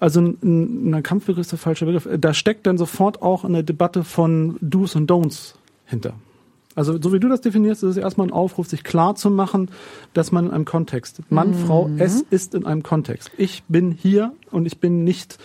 also 0.05 0.21
ein, 0.21 0.93
ein 0.95 1.03
Kampfbegriff 1.03 1.41
ist 1.41 1.53
der 1.53 1.59
falsche 1.59 1.87
Begriff. 1.87 2.07
Da 2.19 2.35
steckt 2.35 2.67
dann 2.67 2.77
sofort 2.77 3.23
auch 3.23 3.43
eine 3.43 3.65
Debatte 3.65 4.05
von 4.05 4.59
Do's 4.61 4.95
und 4.97 5.11
Don'ts 5.11 5.55
hinter. 5.87 6.13
Also 6.75 7.01
so 7.01 7.15
wie 7.15 7.21
du 7.21 7.29
das 7.31 7.41
definierst, 7.41 7.83
ist 7.83 7.93
es 7.93 7.97
erstmal 7.97 8.27
ein 8.27 8.33
Aufruf, 8.33 8.67
sich 8.67 8.85
klar 8.85 9.15
zu 9.15 9.31
machen, 9.31 9.71
dass 10.13 10.31
man 10.31 10.47
in 10.47 10.51
einem 10.51 10.67
Kontext, 10.67 11.23
Mann, 11.31 11.55
Frau, 11.55 11.89
es 11.97 12.21
ist 12.21 12.55
in 12.55 12.67
einem 12.67 12.83
Kontext. 12.83 13.31
Ich 13.39 13.63
bin 13.67 13.93
hier 13.93 14.35
und 14.51 14.67
ich 14.67 14.79
bin 14.79 15.05
nicht 15.05 15.39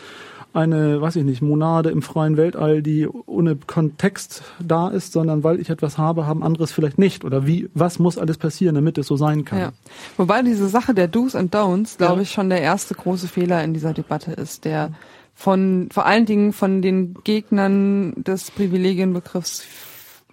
eine, 0.54 1.00
weiß 1.00 1.16
ich 1.18 1.24
nicht, 1.24 1.42
Monade 1.42 1.90
im 1.92 2.02
freien 2.02 2.36
Weltall, 2.36 2.82
die 2.82 3.08
ohne 3.08 3.56
Kontext 3.56 4.44
da 4.60 4.90
ist, 4.90 5.14
sondern 5.14 5.44
weil 5.44 5.60
ich 5.60 5.70
etwas 5.70 5.98
habe, 5.98 6.26
haben 6.26 6.42
anderes 6.44 6.72
vielleicht 6.72 6.98
nicht. 6.98 7.24
Oder 7.24 7.46
wie, 7.46 7.70
was 7.74 8.00
muss 8.00 8.18
alles 8.18 8.38
passieren, 8.38 8.76
damit 8.76 8.98
es 8.98 9.08
so 9.08 9.16
sein 9.16 9.46
kann? 9.46 9.60
Ja. 9.60 9.72
Wobei 10.18 10.42
diese 10.42 10.68
Sache 10.68 10.94
der 10.94 11.08
Do's 11.08 11.36
and 11.36 11.54
Don'ts, 11.54 11.98
glaube 11.98 12.16
Ja. 12.16 12.22
ich, 12.22 12.32
schon 12.32 12.50
der 12.50 12.62
erste 12.62 12.96
große 12.96 13.28
Fehler 13.28 13.64
in 13.64 13.74
dieser 13.74 13.94
Debatte 13.94 14.32
ist, 14.32 14.66
der 14.66 14.92
von 15.36 15.88
vor 15.92 16.06
allen 16.06 16.26
Dingen 16.26 16.52
von 16.52 16.82
den 16.82 17.14
Gegnern 17.24 18.14
des 18.18 18.52
Privilegienbegriffs 18.52 19.64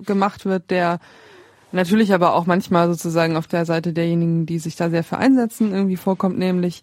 gemacht 0.04 0.44
wird, 0.46 0.70
der 0.70 0.98
natürlich 1.72 2.14
aber 2.14 2.34
auch 2.34 2.46
manchmal 2.46 2.88
sozusagen 2.88 3.36
auf 3.36 3.46
der 3.46 3.66
Seite 3.66 3.92
derjenigen, 3.92 4.46
die 4.46 4.58
sich 4.58 4.76
da 4.76 4.88
sehr 4.90 5.04
für 5.04 5.18
einsetzen, 5.18 5.72
irgendwie 5.72 5.96
vorkommt, 5.96 6.38
nämlich, 6.38 6.82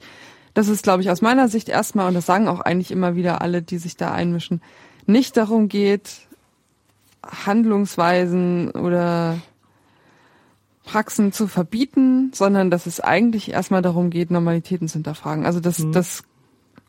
dass 0.54 0.68
es, 0.68 0.82
glaube 0.82 1.02
ich, 1.02 1.10
aus 1.10 1.22
meiner 1.22 1.48
Sicht 1.48 1.70
erstmal, 1.70 2.08
und 2.08 2.14
das 2.14 2.26
sagen 2.26 2.48
auch 2.48 2.60
eigentlich 2.60 2.92
immer 2.92 3.16
wieder 3.16 3.42
alle, 3.42 3.62
die 3.62 3.78
sich 3.78 3.98
da 3.98 4.12
einmischen, 4.12 4.62
nicht 5.06 5.36
darum 5.36 5.68
geht, 5.68 6.22
Handlungsweisen 7.46 8.72
oder 8.72 9.40
Praxen 10.84 11.32
zu 11.32 11.48
verbieten, 11.48 12.32
sondern 12.34 12.70
dass 12.70 12.86
es 12.86 13.00
eigentlich 13.00 13.52
erstmal 13.52 13.82
darum 13.82 14.10
geht, 14.10 14.32
Normalitäten 14.32 14.88
zu 14.88 14.96
hinterfragen. 14.96 15.46
Also 15.46 15.60
das, 15.60 15.86
das 15.92 16.24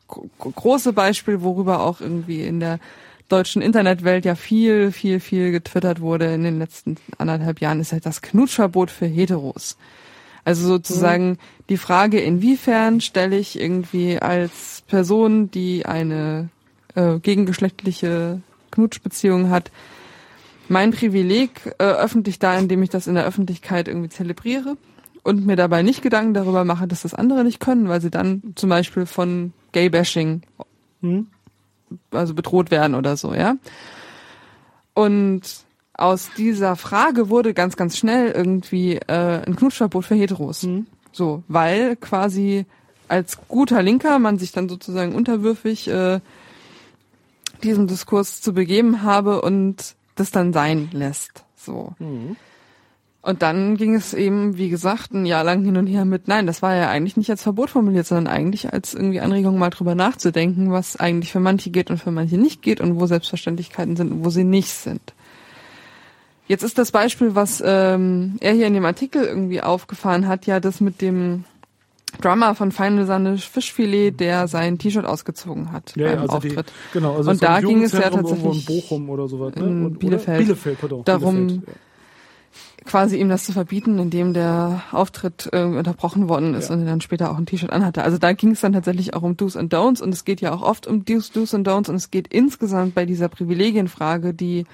gro- 0.09 0.29
große 0.39 0.93
Beispiel, 0.93 1.43
worüber 1.43 1.81
auch 1.81 2.01
irgendwie 2.01 2.43
in 2.43 2.59
der 2.61 2.81
deutschen 3.29 3.63
Internetwelt 3.63 4.25
ja 4.25 4.35
viel, 4.35 4.93
viel, 4.93 5.21
viel 5.21 5.53
getwittert 5.53 6.01
wurde 6.01 6.35
in 6.35 6.43
den 6.43 6.59
letzten 6.59 6.97
anderthalb 7.19 7.61
Jahren, 7.61 7.81
ist 7.81 7.93
halt 7.93 8.05
das 8.05 8.21
Knutschverbot 8.21 8.91
für 8.91 9.07
Heteros. 9.07 9.79
Also 10.45 10.67
sozusagen 10.67 11.39
die 11.69 11.77
Frage, 11.79 12.21
inwiefern 12.21 13.01
stelle 13.01 13.39
ich 13.39 13.59
irgendwie 13.59 14.19
als 14.19 14.83
Person, 14.87 15.51
die 15.51 15.87
eine 15.87 16.51
äh, 16.95 17.19
gegengeschlechtliche 17.19 18.43
Knutschbeziehung 18.71 19.51
hat, 19.51 19.71
mein 20.69 20.91
Privileg 20.91 21.75
äh, 21.79 21.85
öffentlich 21.85 22.39
da, 22.39 22.59
indem 22.59 22.83
ich 22.83 22.91
das 22.91 23.07
in 23.07 23.15
der 23.15 23.25
Öffentlichkeit 23.25 23.89
irgendwie 23.89 24.09
zelebriere 24.09 24.77
und 25.23 25.47
mir 25.47 25.57
dabei 25.57 25.83
nicht 25.83 26.03
Gedanken 26.03 26.35
darüber 26.35 26.65
mache, 26.65 26.87
dass 26.87 27.03
das 27.03 27.15
andere 27.15 27.45
nicht 27.45 27.61
können, 27.61 27.89
weil 27.89 28.01
sie 28.01 28.11
dann 28.11 28.43
zum 28.55 28.69
Beispiel 28.69 29.07
von 29.07 29.53
Gay-Bashing 29.73 30.43
Hm? 31.05 31.27
also 32.11 32.35
bedroht 32.35 32.71
werden 32.71 32.95
oder 32.95 33.17
so, 33.17 33.35
ja. 33.35 33.57
Und 34.95 35.43
aus 35.95 36.31
dieser 36.37 36.77
Frage 36.77 37.31
wurde 37.31 37.55
ganz, 37.55 37.77
ganz 37.77 37.97
schnell 37.97 38.31
irgendwie 38.31 38.97
äh, 38.97 39.43
ein 39.47 39.57
Knutschverbot 39.57 40.05
für 40.05 40.15
Heteros. 40.15 40.67
So, 41.13 41.45
weil 41.49 41.97
quasi 41.97 42.67
als 43.09 43.39
guter 43.49 43.83
Linker 43.83 44.19
man 44.19 44.39
sich 44.39 44.53
dann 44.53 44.69
sozusagen 44.69 45.15
unterwürfig 45.15 45.89
äh, 45.89 46.21
diesem 47.63 47.87
Diskurs 47.87 48.41
zu 48.41 48.53
begeben 48.53 49.03
habe 49.03 49.41
und 49.43 49.95
das 50.17 50.31
dann 50.31 50.53
sein 50.53 50.89
lässt. 50.93 51.45
So. 51.57 51.95
Und 53.23 53.41
dann 53.43 53.77
ging 53.77 53.95
es 53.95 54.13
eben, 54.13 54.59
wie 54.59 54.69
gesagt, 54.69 55.15
ein 55.15 55.25
Jahr 55.25 55.45
lang 55.45 55.65
hin 55.65 55.79
und 55.79 55.87
her 55.87 56.05
mit, 56.05 56.29
nein, 56.29 56.47
das 56.47 56.61
war 56.61 56.75
ja 56.75 56.91
eigentlich 56.91 57.17
nicht 57.17 57.31
als 57.31 57.43
Verbot 57.43 57.71
formuliert, 57.71 58.07
sondern 58.07 58.27
eigentlich 58.27 58.73
als 58.73 58.93
irgendwie 58.93 59.21
Anregung 59.21 59.59
mal 59.59 59.71
drüber 59.71 59.95
nachzudenken, 59.95 60.73
was 60.73 60.97
eigentlich 60.97 61.33
für 61.33 61.41
manche 61.41 61.71
geht 61.71 61.91
und 61.91 61.99
für 61.99 62.11
manche 62.11 62.37
nicht 62.37 62.61
geht 62.61 62.81
und 62.83 63.01
wo 63.01 63.07
Selbstverständlichkeiten 63.07 63.97
sind 63.97 64.13
und 64.13 64.25
wo 64.25 64.31
sie 64.31 64.45
nicht 64.45 64.75
sind. 64.75 65.15
Jetzt 66.47 66.63
ist 66.63 66.77
das 66.79 66.91
Beispiel, 66.93 67.35
was 67.35 67.63
ähm, 67.65 68.37
er 68.41 68.53
hier 68.53 68.67
in 68.67 68.75
dem 68.75 68.85
Artikel 68.85 69.25
irgendwie 69.25 69.63
aufgefahren 69.63 70.29
hat, 70.29 70.47
ja 70.47 70.61
das 70.61 70.81
mit 70.81 71.01
dem 71.01 71.45
Drummer 72.21 72.55
von 72.55 72.71
Feine 72.71 73.07
Sahne 73.07 73.39
Fischfilet, 73.39 74.13
der 74.21 74.47
sein 74.47 74.79
T-Shirt 74.79 75.05
ausgezogen 75.07 75.73
hat 75.73 75.95
Ja, 75.97 76.07
ja, 76.07 76.13
beim 76.13 76.21
also 76.23 76.39
die, 76.41 76.49
Auftritt. 76.51 76.73
genau, 76.93 77.17
also 77.17 77.31
Und 77.31 77.43
da 77.43 77.61
ging 77.61 77.83
es 77.83 77.93
ja 77.93 78.11
tatsächlich 78.11 78.69
in 78.69 78.75
Bochum 78.83 79.09
oder 79.11 79.27
sowas, 79.27 79.55
ne? 79.57 79.65
in 79.65 79.85
Und- 79.87 79.99
Bielefeld. 79.99 80.37
Oder? 80.39 80.45
Bielefeld, 80.45 80.81
pardon. 80.81 81.05
Darum- 81.05 81.47
Bielefeld, 81.49 81.69
ja. 81.69 82.85
quasi 82.85 83.17
ihm 83.17 83.29
das 83.31 83.45
zu 83.45 83.53
verbieten, 83.53 83.99
indem 83.99 84.33
der 84.35 84.83
Auftritt 84.93 85.49
äh, 85.53 85.63
unterbrochen 85.65 86.29
worden 86.29 86.55
ist 86.55 86.69
Ja. 86.69 86.75
und 86.77 86.83
er 86.83 86.87
dann 86.87 87.01
später 87.01 87.31
auch 87.33 87.39
ein 87.39 87.47
T-Shirt 87.47 87.73
anhatte. 87.73 88.05
Also 88.05 88.19
da 88.19 88.33
ging 88.33 88.51
es 88.53 88.61
dann 88.61 88.75
tatsächlich 88.75 89.15
auch 89.15 89.23
um 89.23 89.37
Do's 89.37 89.57
and 89.57 89.73
Don'ts 89.75 90.01
und 90.03 90.11
es 90.13 90.25
geht 90.25 90.41
ja 90.41 90.53
auch 90.53 90.63
oft 90.63 90.87
um 90.87 91.05
Do's, 91.05 91.33
Do's 91.33 91.55
and 91.55 91.67
Don'ts 91.67 91.89
und 91.89 91.97
es 91.97 92.11
geht 92.13 92.29
insgesamt 92.29 92.95
bei 92.95 93.07
dieser 93.07 93.29
Privilegienfrage, 93.29 94.35
die 94.35 94.67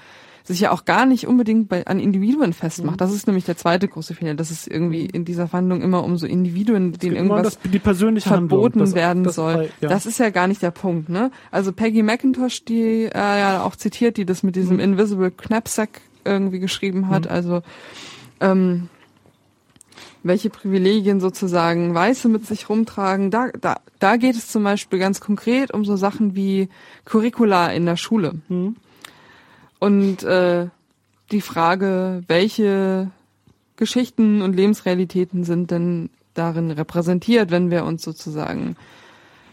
sich 0.43 0.59
ja 0.61 0.71
auch 0.71 0.85
gar 0.85 1.05
nicht 1.05 1.27
unbedingt 1.27 1.69
bei, 1.69 1.85
an 1.87 1.99
Individuen 1.99 2.53
festmacht. 2.53 2.95
Mhm. 2.95 2.97
Das 2.97 3.13
ist 3.13 3.27
nämlich 3.27 3.45
der 3.45 3.57
zweite 3.57 3.87
große 3.87 4.15
Fehler, 4.15 4.33
dass 4.33 4.51
es 4.51 4.67
irgendwie 4.67 5.05
in 5.05 5.23
dieser 5.25 5.47
Verhandlung 5.47 5.81
immer 5.81 6.03
um 6.03 6.17
so 6.17 6.25
Individuen, 6.27 6.93
denen 6.93 7.15
irgendwas 7.15 7.43
das, 7.43 7.59
die 7.71 7.79
persönliche 7.79 8.29
Handlung, 8.29 8.49
verboten 8.49 8.79
das- 8.79 8.95
werden 8.95 9.23
das- 9.23 9.35
soll. 9.35 9.69
ja. 9.81 9.89
Das 9.89 10.05
ist 10.05 10.17
ja 10.19 10.29
gar 10.29 10.47
nicht 10.47 10.61
der 10.61 10.71
Punkt, 10.71 11.09
ne? 11.09 11.31
Also 11.51 11.71
Peggy 11.71 12.03
McIntosh, 12.03 12.65
die 12.65 13.05
er 13.11 13.37
ja 13.37 13.63
auch 13.63 13.75
zitiert, 13.75 14.17
die 14.17 14.25
das 14.25 14.43
mit 14.43 14.55
diesem 14.55 14.77
Mhm. 14.77 14.81
Invisible 14.83 15.31
Knapsack 15.31 16.01
irgendwie 16.25 16.59
geschrieben 16.59 17.09
hat, 17.09 17.27
also 17.27 17.61
ähm, 18.39 18.89
welche 20.23 20.49
Privilegien 20.51 21.19
sozusagen 21.19 21.93
Weiße 21.95 22.29
mit 22.29 22.45
sich 22.45 22.69
rumtragen. 22.69 23.31
Da, 23.31 23.49
da, 23.59 23.77
da 23.99 24.17
geht 24.17 24.35
es 24.35 24.47
zum 24.49 24.63
Beispiel 24.63 24.99
ganz 24.99 25.19
konkret 25.19 25.73
um 25.73 25.83
so 25.83 25.95
Sachen 25.95 26.35
wie 26.35 26.69
Curricula 27.05 27.71
in 27.71 27.85
der 27.87 27.97
Schule. 27.97 28.35
Mhm. 28.47 28.75
Und 29.81 30.21
äh, 30.21 30.67
die 31.31 31.41
Frage, 31.41 32.23
welche 32.27 33.09
Geschichten 33.77 34.43
und 34.43 34.55
Lebensrealitäten 34.55 35.43
sind 35.43 35.71
denn 35.71 36.11
darin 36.35 36.69
repräsentiert, 36.69 37.49
wenn 37.49 37.71
wir 37.71 37.83
uns 37.83 38.03
sozusagen 38.03 38.75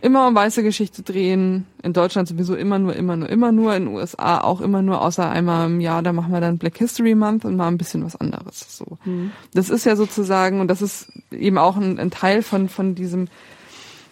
immer 0.03 0.29
um 0.29 0.35
weiße 0.35 0.63
Geschichte 0.63 1.03
drehen. 1.03 1.67
In 1.83 1.95
Deutschland 1.95 2.29
sowieso 2.29 2.55
immer 2.55 2.79
nur, 2.79 2.95
immer 2.95 3.17
nur, 3.17 3.31
immer 3.31 3.53
nur. 3.53 3.75
In 3.75 3.87
den 3.87 3.95
USA 3.95 4.43
auch 4.43 4.61
immer 4.61 4.83
nur, 4.83 5.01
außer 5.01 5.31
einmal 5.31 5.67
im 5.67 5.81
Jahr, 5.81 6.03
da 6.03 6.13
machen 6.13 6.31
wir 6.31 6.43
dann 6.43 6.59
Black 6.59 6.77
History 6.77 7.15
Month 7.15 7.47
und 7.47 7.57
mal 7.57 7.69
ein 7.69 7.79
bisschen 7.79 8.05
was 8.05 8.15
anderes. 8.15 8.77
So. 8.77 8.99
Mhm. 9.07 9.33
Das 9.55 9.71
ist 9.71 9.87
ja 9.87 9.97
sozusagen, 9.97 10.61
und 10.61 10.69
das 10.69 10.83
ist 10.83 11.11
eben 11.31 11.57
auch 11.57 11.79
ein, 11.79 11.99
ein 11.99 12.11
Teil 12.11 12.43
von, 12.43 12.69
von 12.69 12.95
diesem 12.95 13.29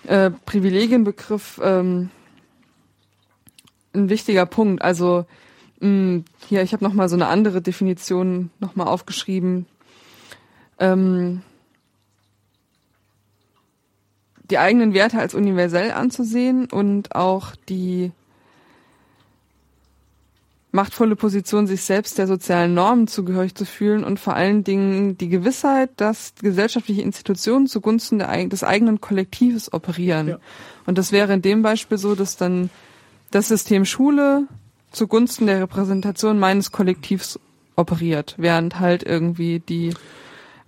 äh, 0.07 0.31
Privilegienbegriff, 0.31 1.61
ähm, 1.63 2.09
ein 3.93 4.09
wichtiger 4.09 4.47
Punkt. 4.47 4.81
Also 4.81 5.27
hier, 6.49 6.63
ich 6.63 6.73
habe 6.73 6.85
nochmal 6.85 7.09
so 7.09 7.17
eine 7.17 7.27
andere 7.27 7.63
Definition 7.63 8.51
nochmal 8.61 8.89
aufgeschrieben. 8.89 9.67
Ähm, 10.79 11.43
die 14.51 14.59
eigenen 14.59 14.95
Werte 14.95 15.19
als 15.19 15.35
universell 15.35 15.91
anzusehen 15.91 16.67
und 16.71 17.15
auch 17.15 17.57
die 17.69 18.13
machtvolle 20.77 21.17
Position, 21.17 21.67
sich 21.67 21.83
selbst 21.83 22.19
der 22.19 22.27
sozialen 22.27 22.75
Normen 22.75 23.09
zugehörig 23.09 23.55
zu 23.55 23.65
fühlen 23.65 24.05
und 24.05 24.21
vor 24.21 24.35
allen 24.35 24.63
Dingen 24.63 25.17
die 25.19 25.29
Gewissheit, 25.29 25.91
dass 25.97 26.35
gesellschaftliche 26.41 27.03
Institutionen 27.03 27.67
zugunsten 27.67 28.19
der, 28.19 28.47
des 28.47 28.63
eigenen 28.63 29.01
Kollektives 29.01 29.73
operieren. 29.73 30.29
Ja. 30.29 30.39
Und 30.85 30.99
das 30.99 31.11
wäre 31.11 31.33
in 31.33 31.43
dem 31.43 31.63
Beispiel 31.63 31.99
so, 31.99 32.15
dass 32.15 32.37
dann 32.37 32.71
das 33.31 33.49
System 33.49 33.85
Schule 33.85 34.47
zugunsten 34.97 35.47
der 35.47 35.61
Repräsentation 35.61 36.39
meines 36.39 36.73
Kollektivs 36.73 37.39
operiert, 37.77 38.35
während 38.39 38.81
halt 38.81 39.03
irgendwie 39.03 39.61
die 39.61 39.95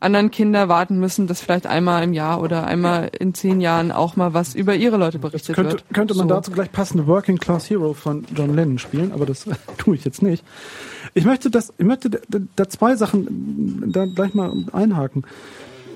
anderen 0.01 0.31
Kinder 0.31 0.69
warten 0.69 1.01
müssen, 1.01 1.27
dass 1.27 1.41
vielleicht 1.41 1.67
einmal 1.67 2.05
im 2.05 2.13
Jahr 2.13 2.41
oder 2.41 2.67
einmal 2.67 3.11
in 3.19 3.35
zehn 3.35 3.61
Jahren 3.61 3.91
auch 3.91 4.15
mal 4.15 4.33
was 4.33 4.55
über 4.55 4.77
ihre 4.77 4.97
Leute 4.97 5.19
berichtet 5.19 5.57
könnte, 5.57 5.73
wird. 5.73 5.85
Könnte 5.93 6.15
man 6.15 6.29
so. 6.29 6.35
dazu 6.35 6.53
gleich 6.53 6.71
passende 6.71 7.07
Working 7.09 7.39
Class 7.39 7.69
Hero 7.69 7.95
von 7.95 8.25
John 8.35 8.55
Lennon 8.55 8.79
spielen, 8.79 9.11
aber 9.13 9.27
das 9.27 9.47
tue 9.79 9.97
ich 9.97 10.05
jetzt 10.05 10.23
nicht. 10.23 10.45
Ich 11.15 11.25
möchte 11.25 11.51
das, 11.51 11.73
ich 11.79 11.87
möchte 11.87 12.11
da, 12.11 12.19
da 12.55 12.69
zwei 12.69 12.95
Sachen 12.95 13.91
da 13.93 14.07
gleich 14.07 14.35
mal 14.35 14.53
einhaken. 14.73 15.25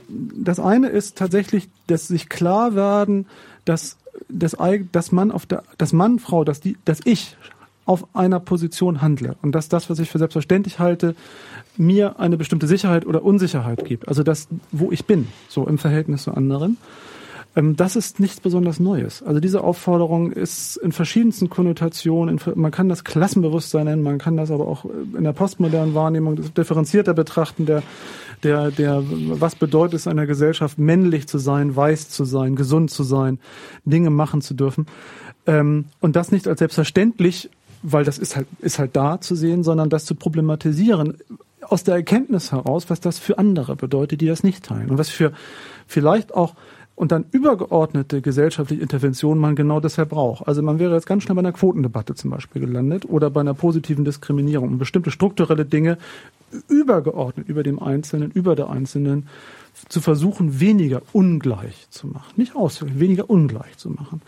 Das 0.09 0.59
eine 0.59 0.89
ist 0.89 1.17
tatsächlich, 1.17 1.69
dass 1.87 2.09
sich 2.09 2.29
klar 2.29 2.75
werden, 2.75 3.27
dass 3.65 3.99
das, 4.29 4.57
dass 4.91 5.13
man 5.13 5.31
auf 5.31 5.47
der, 5.47 5.63
dass 5.79 5.93
Mann, 5.93 6.19
Frau, 6.19 6.45
dass 6.45 6.61
die, 6.61 6.77
dass 6.85 7.01
ich 7.05 7.37
auf 7.85 8.07
einer 8.15 8.41
Position 8.41 9.03
handle 9.03 9.37
und 9.43 9.55
dass 9.55 9.69
das, 9.69 9.91
was 9.91 9.99
ich 9.99 10.11
für 10.11 10.19
selbstverständlich 10.19 10.79
halte, 10.79 11.15
mir 11.77 12.21
eine 12.21 12.37
bestimmte 12.37 12.67
Sicherheit 12.67 13.07
oder 13.07 13.25
Unsicherheit 13.25 13.85
gibt. 13.85 14.09
Also 14.09 14.23
das, 14.23 14.49
wo 14.71 14.93
ich 14.93 15.07
bin, 15.07 15.29
so 15.49 15.67
im 15.67 15.79
Verhältnis 15.79 16.25
zu 16.25 16.33
anderen. 16.33 16.77
Ähm, 17.55 17.77
das 17.77 17.97
ist 17.97 18.21
nichts 18.21 18.41
besonders 18.41 18.81
Neues. 18.81 19.23
Also 19.23 19.41
diese 19.41 19.63
Aufforderung 19.63 20.33
ist 20.33 20.77
in 20.77 20.93
verschiedensten 20.93 21.51
Konnotationen, 21.51 22.41
man 22.55 22.71
kann 22.71 22.89
das 22.89 23.05
Klassenbewusstsein 23.05 23.85
nennen, 23.85 24.03
man 24.03 24.19
kann 24.19 24.37
das 24.37 24.51
aber 24.51 24.67
auch 24.67 24.85
in 24.85 25.25
der 25.25 25.33
postmodernen 25.33 25.95
Wahrnehmung 25.95 26.55
differenzierter 26.55 27.15
betrachten, 27.15 27.67
der, 27.67 27.83
der, 28.43 28.71
der, 28.71 29.03
was 29.05 29.55
bedeutet 29.55 29.95
es 29.95 30.07
einer 30.07 30.27
Gesellschaft, 30.27 30.79
männlich 30.79 31.27
zu 31.29 31.39
sein, 31.39 31.75
weiß 31.75 32.09
zu 32.09 32.25
sein, 32.25 32.57
gesund 32.57 32.91
zu 32.91 33.03
sein, 33.03 33.39
Dinge 33.85 34.11
machen 34.11 34.41
zu 34.41 34.55
dürfen. 34.55 34.87
Ähm, 35.47 35.87
und 36.01 36.17
das 36.17 36.33
nicht 36.33 36.47
als 36.49 36.61
selbstverständlich 36.61 37.51
weil 37.83 38.05
das 38.05 38.19
ist 38.19 38.37
halt, 38.37 38.47
ist 38.61 38.79
halt 38.79 38.97
da 38.97 39.21
zu 39.21 39.35
sehen, 39.35 39.63
sondern 39.63 39.91
das 39.91 40.05
zu 40.05 40.15
problematisieren 40.15 41.19
aus 41.63 41.85
der 41.85 41.95
Erkenntnis 41.95 42.53
heraus, 42.53 42.91
was 42.91 43.01
das 43.01 43.19
für 43.19 43.39
andere 43.39 43.77
bedeutet, 43.77 44.21
die 44.21 44.27
das 44.27 44.43
nicht 44.43 44.65
teilen 44.65 44.91
und 44.91 44.99
was 44.99 45.11
für 45.11 45.33
vielleicht 45.87 46.35
auch 46.35 46.55
und 46.95 47.11
dann 47.11 47.25
übergeordnete 47.33 48.21
gesellschaftliche 48.21 48.83
Interventionen 48.83 49.41
man 49.41 49.57
genau 49.57 49.81
deshalb 49.81 50.11
braucht. 50.11 50.47
Also 50.47 50.63
man 50.63 50.79
wäre 50.79 50.95
jetzt 50.95 51.07
ganz 51.07 51.23
schnell 51.23 51.35
bei 51.35 51.41
einer 51.41 51.53
Quotendebatte 51.53 52.15
zum 52.15 52.31
Beispiel 52.31 52.61
gelandet 52.65 53.07
oder 53.09 53.31
bei 53.31 53.41
einer 53.41 53.55
positiven 53.55 54.05
Diskriminierung 54.05 54.69
und 54.69 54.79
bestimmte 54.79 55.11
strukturelle 55.11 55.65
Dinge 55.65 55.99
übergeordnet 56.69 57.49
über 57.49 57.63
dem 57.63 57.83
Einzelnen, 57.83 58.31
über 58.31 58.55
der 58.55 58.69
Einzelnen 58.69 59.27
zu 59.89 60.01
versuchen, 60.01 60.61
weniger 60.61 61.03
ungleich 61.13 61.89
zu 61.91 62.07
machen. 62.07 62.35
Nicht 62.37 62.55
auswirken, 62.55 63.01
weniger 63.01 63.31
ungleich 63.31 63.79
zu 63.79 63.89
machen. 63.89 64.21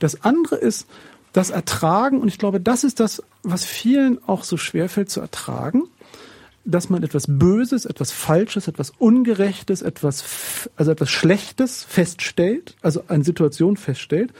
Das 0.00 0.24
andere 0.24 0.56
ist, 0.56 0.88
das 1.32 1.50
Ertragen, 1.50 2.20
und 2.20 2.28
ich 2.28 2.38
glaube, 2.38 2.60
das 2.60 2.84
ist 2.84 3.00
das, 3.00 3.22
was 3.42 3.64
vielen 3.64 4.18
auch 4.26 4.44
so 4.44 4.56
schwerfällt 4.56 5.10
zu 5.10 5.20
ertragen, 5.20 5.84
dass 6.64 6.90
man 6.90 7.02
etwas 7.02 7.26
Böses, 7.28 7.84
etwas 7.84 8.12
Falsches, 8.12 8.68
etwas 8.68 8.92
Ungerechtes, 8.98 9.82
etwas, 9.82 10.68
also 10.76 10.90
etwas 10.90 11.10
Schlechtes 11.10 11.84
feststellt, 11.84 12.76
also 12.82 13.04
eine 13.08 13.24
Situation 13.24 13.76
feststellt 13.76 14.32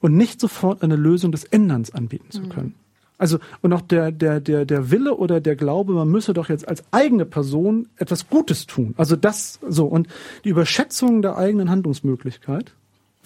und 0.00 0.16
nicht 0.16 0.40
sofort 0.40 0.82
eine 0.82 0.96
Lösung 0.96 1.32
des 1.32 1.44
Änderns 1.44 1.92
anbieten 1.92 2.30
zu 2.30 2.42
mhm. 2.42 2.48
können. 2.50 2.66
Mhm. 2.66 2.74
Also, 3.18 3.38
und 3.62 3.72
auch 3.72 3.80
der, 3.80 4.12
der, 4.12 4.38
der, 4.38 4.64
der 4.64 4.92
Wille 4.92 5.16
oder 5.16 5.40
der 5.40 5.56
Glaube, 5.56 5.92
man 5.92 6.08
müsse 6.08 6.32
doch 6.34 6.48
jetzt 6.48 6.68
als 6.68 6.84
eigene 6.92 7.24
Person 7.24 7.88
etwas 7.96 8.28
Gutes 8.28 8.66
tun. 8.66 8.94
Also 8.96 9.16
das, 9.16 9.58
so. 9.68 9.86
Und 9.86 10.06
die 10.44 10.50
Überschätzung 10.50 11.20
der 11.20 11.36
eigenen 11.36 11.68
Handlungsmöglichkeit 11.68 12.74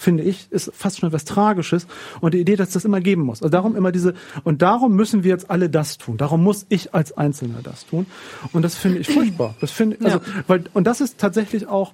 finde 0.03 0.25
ich, 0.25 0.51
ist 0.51 0.71
fast 0.75 0.99
schon 0.99 1.09
etwas 1.09 1.25
Tragisches 1.25 1.87
und 2.21 2.35
die 2.35 2.41
Idee, 2.41 2.57
dass 2.57 2.71
das 2.71 2.85
immer 2.85 3.01
geben 3.01 3.23
muss. 3.23 3.43
Also 3.43 3.51
darum 3.51 3.77
immer 3.77 3.93
diese, 3.93 4.15
und 4.45 4.63
darum 4.63 4.95
müssen 4.95 5.25
wir 5.25 5.31
jetzt 5.31 5.51
alle 5.51 5.71
das 5.71 5.99
tun. 5.99 6.17
Darum 6.17 6.43
muss 6.43 6.67
ich 6.69 6.95
als 6.95 7.17
Einzelner 7.17 7.61
das 7.63 7.87
tun. 7.87 8.07
Und 8.53 8.63
das 8.63 8.75
finde 8.75 8.99
ich 8.99 9.09
furchtbar. 9.09 9.55
Das 9.61 9.71
finde, 9.71 9.99
also, 10.05 10.19
ja. 10.19 10.25
weil, 10.47 10.65
und 10.75 10.87
das 10.87 11.01
ist 11.01 11.19
tatsächlich 11.19 11.69
auch, 11.69 11.93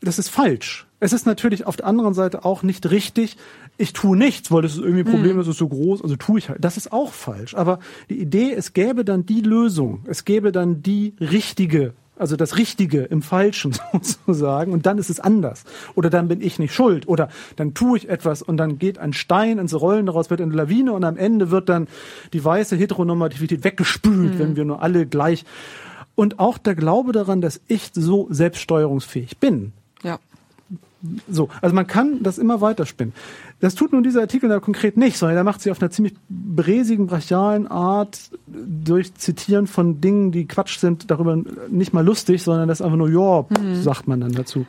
das 0.00 0.18
ist 0.18 0.28
falsch. 0.28 0.86
Es 1.00 1.12
ist 1.12 1.26
natürlich 1.26 1.66
auf 1.66 1.76
der 1.76 1.86
anderen 1.86 2.14
Seite 2.14 2.44
auch 2.44 2.62
nicht 2.62 2.90
richtig, 2.90 3.36
ich 3.76 3.92
tue 3.92 4.16
nichts, 4.16 4.50
weil 4.50 4.62
das 4.62 4.72
ist 4.72 4.78
irgendwie 4.78 5.00
ein 5.00 5.10
Problem, 5.10 5.36
das 5.36 5.46
ist 5.46 5.58
so 5.58 5.68
groß, 5.68 6.02
also 6.02 6.16
tue 6.16 6.40
ich 6.40 6.48
halt. 6.48 6.64
Das 6.64 6.76
ist 6.76 6.92
auch 6.92 7.12
falsch. 7.12 7.54
Aber 7.54 7.78
die 8.10 8.20
Idee, 8.20 8.52
es 8.52 8.72
gäbe 8.72 9.04
dann 9.04 9.24
die 9.24 9.40
Lösung, 9.40 10.04
es 10.06 10.24
gäbe 10.24 10.50
dann 10.50 10.82
die 10.82 11.14
richtige 11.20 11.94
also 12.18 12.36
das 12.36 12.56
Richtige 12.56 13.02
im 13.02 13.22
Falschen 13.22 13.72
sozusagen, 13.92 14.72
und 14.72 14.86
dann 14.86 14.98
ist 14.98 15.10
es 15.10 15.20
anders. 15.20 15.64
Oder 15.94 16.10
dann 16.10 16.28
bin 16.28 16.40
ich 16.40 16.58
nicht 16.58 16.74
schuld. 16.74 17.08
Oder 17.08 17.28
dann 17.56 17.74
tue 17.74 17.98
ich 17.98 18.08
etwas 18.08 18.42
und 18.42 18.56
dann 18.56 18.78
geht 18.78 18.98
ein 18.98 19.12
Stein 19.12 19.58
ins 19.58 19.78
Rollen, 19.78 20.06
daraus 20.06 20.30
wird 20.30 20.40
eine 20.40 20.54
Lawine 20.54 20.92
und 20.92 21.04
am 21.04 21.16
Ende 21.16 21.50
wird 21.50 21.68
dann 21.68 21.88
die 22.32 22.44
weiße 22.44 22.76
Heteronormativität 22.76 23.64
weggespült, 23.64 24.34
mhm. 24.34 24.38
wenn 24.38 24.56
wir 24.56 24.64
nur 24.64 24.82
alle 24.82 25.06
gleich. 25.06 25.44
Und 26.14 26.40
auch 26.40 26.58
der 26.58 26.74
Glaube 26.74 27.12
daran, 27.12 27.40
dass 27.40 27.60
ich 27.68 27.90
so 27.92 28.26
selbststeuerungsfähig 28.30 29.38
bin. 29.38 29.72
Ja. 30.02 30.18
So, 31.28 31.48
also 31.60 31.74
man 31.74 31.86
kann 31.86 32.22
das 32.22 32.38
immer 32.38 32.60
weiterspinnen. 32.60 33.14
Das 33.60 33.74
tut 33.74 33.92
nun 33.92 34.02
dieser 34.02 34.20
Artikel 34.20 34.48
da 34.48 34.58
konkret 34.58 34.96
nicht, 34.96 35.16
sondern 35.16 35.36
er 35.36 35.44
macht 35.44 35.60
sie 35.60 35.70
auf 35.70 35.80
einer 35.80 35.90
ziemlich 35.90 36.14
bräsigen, 36.28 37.06
brachialen 37.06 37.68
Art 37.68 38.30
durch 38.46 39.14
Zitieren 39.14 39.66
von 39.66 40.00
Dingen, 40.00 40.32
die 40.32 40.46
Quatsch 40.46 40.78
sind, 40.78 41.10
darüber 41.10 41.38
nicht 41.68 41.92
mal 41.92 42.04
lustig, 42.04 42.42
sondern 42.42 42.68
das 42.68 42.82
einfach 42.82 42.96
nur, 42.96 43.10
ja, 43.10 43.46
mhm. 43.48 43.80
sagt 43.80 44.08
man 44.08 44.20
dann 44.20 44.32
dazu. 44.32 44.66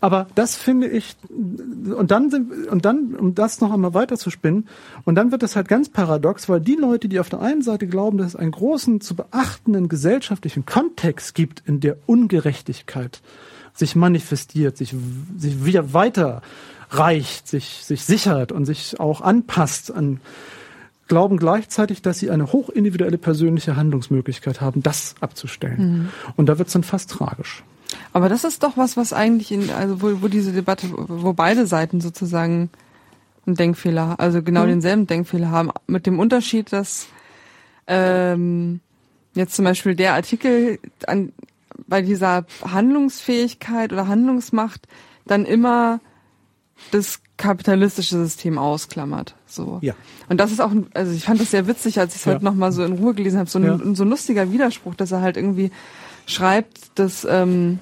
Aber 0.00 0.28
das 0.34 0.54
finde 0.54 0.86
ich, 0.86 1.16
und 1.28 2.10
dann 2.10 2.30
sind, 2.30 2.68
und 2.68 2.84
dann, 2.84 3.16
um 3.16 3.34
das 3.34 3.60
noch 3.60 3.72
einmal 3.72 3.94
weiter 3.94 4.16
zu 4.16 4.30
spinnen, 4.30 4.68
und 5.04 5.16
dann 5.16 5.32
wird 5.32 5.42
das 5.42 5.56
halt 5.56 5.66
ganz 5.66 5.88
paradox, 5.88 6.48
weil 6.48 6.60
die 6.60 6.76
Leute, 6.76 7.08
die 7.08 7.18
auf 7.18 7.28
der 7.28 7.40
einen 7.40 7.62
Seite 7.62 7.88
glauben, 7.88 8.18
dass 8.18 8.28
es 8.28 8.36
einen 8.36 8.52
großen 8.52 9.00
zu 9.00 9.16
beachtenden 9.16 9.88
gesellschaftlichen 9.88 10.66
Kontext 10.66 11.34
gibt, 11.34 11.62
in 11.66 11.80
der 11.80 11.96
Ungerechtigkeit 12.06 13.22
sich 13.78 13.96
manifestiert, 13.96 14.76
sich, 14.76 14.94
sich 15.36 15.64
wieder 15.64 15.92
weiter 15.92 16.42
reicht, 16.90 17.48
sich, 17.48 17.84
sich 17.84 18.04
sichert 18.04 18.52
und 18.52 18.64
sich 18.64 18.98
auch 18.98 19.20
anpasst 19.20 19.92
an, 19.92 20.20
glauben 21.06 21.38
gleichzeitig, 21.38 22.02
dass 22.02 22.18
sie 22.18 22.30
eine 22.30 22.52
hochindividuelle 22.52 23.18
persönliche 23.18 23.76
Handlungsmöglichkeit 23.76 24.60
haben, 24.60 24.82
das 24.82 25.14
abzustellen. 25.20 25.78
Mhm. 25.80 26.08
Und 26.36 26.46
da 26.46 26.58
wird 26.58 26.68
es 26.68 26.74
dann 26.74 26.82
fast 26.84 27.10
tragisch. 27.10 27.62
Aber 28.12 28.28
das 28.28 28.44
ist 28.44 28.62
doch 28.62 28.76
was, 28.76 28.96
was 28.96 29.12
eigentlich 29.12 29.50
in, 29.50 29.70
also 29.70 30.02
wo, 30.02 30.22
wo 30.22 30.28
diese 30.28 30.52
Debatte, 30.52 30.88
wo 30.92 31.32
beide 31.32 31.66
Seiten 31.66 32.00
sozusagen 32.00 32.70
einen 33.46 33.56
Denkfehler, 33.56 34.16
also 34.18 34.42
genau 34.42 34.64
mhm. 34.64 34.68
denselben 34.68 35.06
Denkfehler 35.06 35.50
haben, 35.50 35.70
mit 35.86 36.06
dem 36.06 36.18
Unterschied, 36.18 36.72
dass 36.72 37.08
ähm, 37.86 38.80
jetzt 39.34 39.54
zum 39.54 39.64
Beispiel 39.64 39.94
der 39.94 40.14
Artikel 40.14 40.78
an, 41.06 41.32
bei 41.86 42.02
dieser 42.02 42.46
Handlungsfähigkeit 42.62 43.92
oder 43.92 44.08
Handlungsmacht 44.08 44.86
dann 45.26 45.44
immer 45.44 46.00
das 46.90 47.20
kapitalistische 47.36 48.16
System 48.16 48.58
ausklammert. 48.58 49.34
So. 49.46 49.78
Ja. 49.80 49.94
Und 50.28 50.38
das 50.38 50.50
ist 50.50 50.60
auch, 50.60 50.72
also 50.94 51.12
ich 51.12 51.24
fand 51.24 51.40
das 51.40 51.50
sehr 51.50 51.66
witzig, 51.66 52.00
als 52.00 52.14
ich 52.14 52.20
es 52.20 52.24
ja. 52.26 52.34
heute 52.34 52.44
nochmal 52.44 52.72
so 52.72 52.84
in 52.84 52.92
Ruhe 52.92 53.14
gelesen 53.14 53.38
habe, 53.38 53.48
so 53.48 53.58
ein, 53.58 53.64
ja. 53.64 53.78
so 53.94 54.04
ein 54.04 54.08
lustiger 54.08 54.52
Widerspruch, 54.52 54.94
dass 54.94 55.12
er 55.12 55.20
halt 55.20 55.36
irgendwie 55.36 55.70
schreibt, 56.26 56.98
dass 56.98 57.26
ähm, 57.28 57.78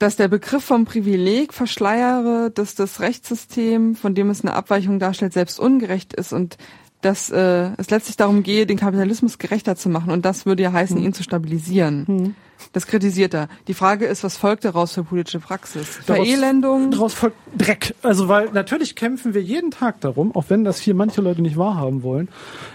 dass 0.00 0.16
der 0.16 0.28
Begriff 0.28 0.64
vom 0.64 0.86
Privileg 0.86 1.52
verschleiere, 1.52 2.50
dass 2.50 2.74
das 2.74 3.00
Rechtssystem, 3.00 3.94
von 3.94 4.14
dem 4.14 4.30
es 4.30 4.40
eine 4.40 4.54
Abweichung 4.54 4.98
darstellt, 4.98 5.34
selbst 5.34 5.60
ungerecht 5.60 6.14
ist 6.14 6.32
und 6.32 6.56
dass 7.02 7.30
äh, 7.30 7.70
es 7.78 7.88
letztlich 7.90 8.16
darum 8.16 8.42
gehe, 8.42 8.66
den 8.66 8.76
Kapitalismus 8.78 9.38
gerechter 9.38 9.74
zu 9.76 9.88
machen. 9.88 10.10
Und 10.12 10.24
das 10.24 10.44
würde 10.46 10.62
ja 10.62 10.72
heißen, 10.72 10.96
Hm. 10.98 11.04
ihn 11.04 11.12
zu 11.14 11.22
stabilisieren. 11.22 12.34
Das 12.74 12.86
kritisiert 12.86 13.32
er. 13.32 13.48
Die 13.68 13.74
Frage 13.74 14.04
ist, 14.04 14.22
was 14.22 14.36
folgt 14.36 14.66
daraus 14.66 14.92
für 14.92 15.02
politische 15.02 15.40
Praxis? 15.40 16.00
Daraus- 16.06 16.26
Verelendung? 16.26 16.90
Daraus 16.90 17.14
folgt 17.14 17.36
Dreck. 17.56 17.94
Also 18.02 18.28
weil 18.28 18.50
natürlich 18.52 18.96
kämpfen 18.96 19.32
wir 19.32 19.42
jeden 19.42 19.70
Tag 19.70 20.00
darum, 20.02 20.34
auch 20.36 20.44
wenn 20.48 20.62
das 20.62 20.78
hier 20.78 20.94
manche 20.94 21.22
Leute 21.22 21.40
nicht 21.40 21.56
wahrhaben 21.56 22.02
wollen, 22.02 22.28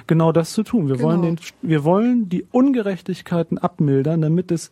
genau 0.07 0.31
das 0.31 0.53
zu 0.53 0.63
tun. 0.63 0.87
Wir 0.87 0.95
Genau. 0.95 1.09
wollen 1.09 1.21
den, 1.21 1.39
wir 1.61 1.83
wollen 1.83 2.29
die 2.29 2.45
Ungerechtigkeiten 2.51 3.59
abmildern, 3.59 4.21
damit 4.21 4.51
es 4.51 4.71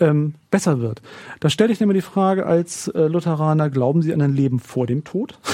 ähm, 0.00 0.34
besser 0.50 0.80
wird. 0.80 1.02
Da 1.38 1.48
stelle 1.48 1.72
ich 1.72 1.78
mir 1.78 1.92
die 1.94 2.00
Frage 2.00 2.44
als 2.44 2.88
äh, 2.88 3.02
Lutheraner, 3.06 3.70
glauben 3.70 4.02
Sie 4.02 4.12
an 4.12 4.20
ein 4.22 4.34
Leben 4.34 4.58
vor 4.58 4.86
dem 4.88 5.04
Tod? 5.04 5.38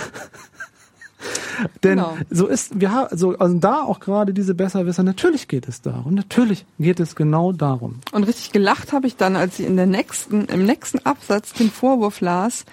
Denn 1.83 1.99
Genau. 1.99 2.17
so 2.31 2.47
ist, 2.47 2.81
wir 2.81 2.93
haben, 2.93 3.09
also, 3.09 3.37
also 3.39 3.59
da 3.59 3.83
auch 3.83 4.01
gerade 4.01 4.33
diese 4.33 4.55
Besserwisser, 4.55 5.03
natürlich 5.03 5.49
geht 5.49 5.69
es 5.69 5.81
darum, 5.81 6.15
natürlich 6.15 6.65
geht 6.79 7.01
es 7.01 7.17
genau 7.17 7.53
darum. 7.53 8.01
Und 8.13 8.25
richtig 8.25 8.53
gelacht 8.53 8.93
habe 8.93 9.07
ich 9.07 9.17
dann, 9.17 9.37
als 9.37 9.57
sie 9.57 9.65
in 9.65 9.77
der 9.77 9.87
nächsten, 9.87 10.47
im 10.47 10.65
nächsten 10.65 10.99
Absatz 11.01 11.53
den 11.53 11.71
Vorwurf 11.71 12.21
las, 12.21 12.65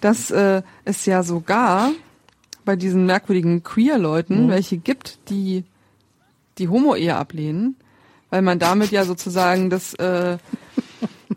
dass 0.00 0.30
äh, 0.30 0.62
es 0.84 1.06
ja 1.06 1.22
sogar 1.22 1.90
bei 2.64 2.76
diesen 2.76 3.06
merkwürdigen 3.06 3.62
Queer-Leuten 3.62 4.48
welche 4.48 4.76
gibt, 4.76 5.18
die 5.30 5.64
die 6.58 6.68
Homo-Ehe 6.68 7.14
ablehnen, 7.14 7.76
weil 8.30 8.42
man 8.42 8.58
damit 8.58 8.90
ja 8.90 9.04
sozusagen 9.04 9.70
das 9.70 9.94
äh, 9.94 10.38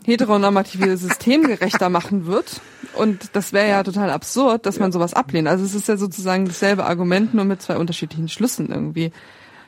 heteronormative 0.04 0.96
System 0.96 1.42
gerechter 1.42 1.88
machen 1.88 2.26
wird. 2.26 2.60
Und 2.94 3.30
das 3.34 3.52
wäre 3.52 3.68
ja 3.68 3.82
total 3.82 4.10
absurd, 4.10 4.66
dass 4.66 4.78
man 4.78 4.92
sowas 4.92 5.14
ablehnt. 5.14 5.48
Also 5.48 5.64
es 5.64 5.74
ist 5.74 5.88
ja 5.88 5.96
sozusagen 5.96 6.46
dasselbe 6.46 6.84
Argument, 6.84 7.34
nur 7.34 7.44
mit 7.44 7.62
zwei 7.62 7.76
unterschiedlichen 7.76 8.28
Schlüssen 8.28 8.68
irgendwie. 8.70 9.12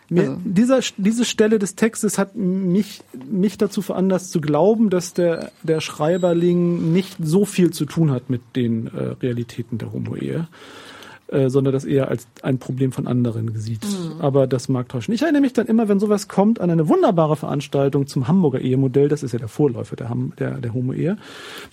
Mir, 0.09 0.23
Also- 0.23 0.41
dieser, 0.45 0.81
diese 0.97 1.25
Stelle 1.25 1.59
des 1.59 1.75
Textes 1.75 2.19
hat 2.19 2.35
mich, 2.37 3.01
mich 3.31 3.57
dazu 3.57 3.81
veranlasst 3.83 4.31
zu 4.33 4.41
glauben, 4.41 4.91
dass 4.91 5.15
der, 5.15 5.53
der 5.63 5.81
Schreiberling 5.81 6.93
nicht 6.93 7.17
so 7.23 7.45
viel 7.45 7.71
zu 7.71 7.87
tun 7.87 8.11
hat 8.11 8.29
mit 8.29 8.43
den 8.57 8.89
äh, 8.89 9.15
Realitäten 9.23 9.79
der 9.79 9.93
Homo-Ehe, 9.93 10.49
äh, 11.33 11.49
sondern 11.51 11.73
das 11.73 11.85
eher 11.85 12.09
als 12.09 12.27
ein 12.43 12.59
Problem 12.59 12.93
von 12.93 13.07
anderen 13.07 13.57
sieht. 13.57 13.87
Aber 14.21 14.47
das 14.47 14.69
mag 14.69 14.89
täuschen. 14.89 15.15
Ich 15.15 15.23
erinnere 15.23 15.43
mich 15.43 15.53
dann 15.53 15.67
immer, 15.67 15.89
wenn 15.89 15.99
sowas 15.99 16.29
kommt, 16.29 16.61
an 16.61 16.71
eine 16.71 16.89
wunderbare 16.89 17.37
Veranstaltung 17.37 18.07
zum 18.07 18.29
Hamburger 18.29 18.61
Ehemodell, 18.61 19.09
das 19.09 19.23
ist 19.23 19.33
ja 19.33 19.39
der 19.39 19.49
Vorläufer 19.49 19.97
der, 19.97 20.09
Ham, 20.09 20.33
der, 20.39 20.59
der 20.59 20.75
Homo-Ehe, 20.75 21.17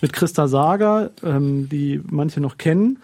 mit 0.00 0.12
Christa 0.12 0.48
Sager, 0.48 1.10
ähm, 1.22 1.68
die 1.68 2.00
manche 2.10 2.40
noch 2.40 2.58
kennen 2.58 2.98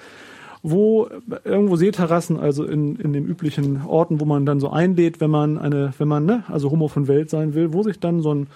wo 0.68 1.08
irgendwo 1.44 1.76
Seeterrassen, 1.76 2.40
also 2.40 2.64
in, 2.64 2.96
in 2.96 3.12
den 3.12 3.24
üblichen 3.24 3.82
Orten, 3.86 4.18
wo 4.18 4.24
man 4.24 4.46
dann 4.46 4.58
so 4.58 4.68
einlädt, 4.68 5.20
wenn 5.20 5.30
man 5.30 5.58
eine, 5.58 5.92
wenn 5.98 6.08
man, 6.08 6.26
ne, 6.26 6.42
also 6.48 6.72
Homo 6.72 6.88
von 6.88 7.06
Welt 7.06 7.30
sein 7.30 7.54
will, 7.54 7.72
wo 7.72 7.84
sich 7.84 8.00
dann 8.00 8.20
so 8.20 8.34
ein 8.34 8.48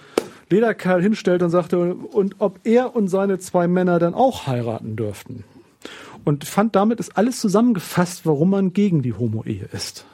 Lederkerl 0.49 1.01
hinstellt 1.01 1.41
und 1.41 1.49
sagte, 1.49 1.95
und 1.95 2.35
ob 2.39 2.59
er 2.65 2.97
und 2.97 3.07
seine 3.07 3.39
zwei 3.39 3.69
Männer 3.69 3.97
dann 3.97 4.13
auch 4.13 4.45
heiraten 4.45 4.97
dürften. 4.97 5.45
Und 6.23 6.45
fand, 6.45 6.75
damit 6.75 6.99
ist 6.99 7.17
alles 7.17 7.39
zusammengefasst, 7.39 8.25
warum 8.25 8.51
man 8.51 8.73
gegen 8.73 9.01
die 9.01 9.13
Homo-Ehe 9.13 9.65
ist. 9.73 10.05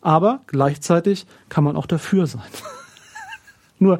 Aber 0.00 0.40
gleichzeitig 0.46 1.26
kann 1.48 1.62
man 1.64 1.76
auch 1.76 1.86
dafür 1.86 2.26
sein. 2.26 2.42
Nur, 3.78 3.98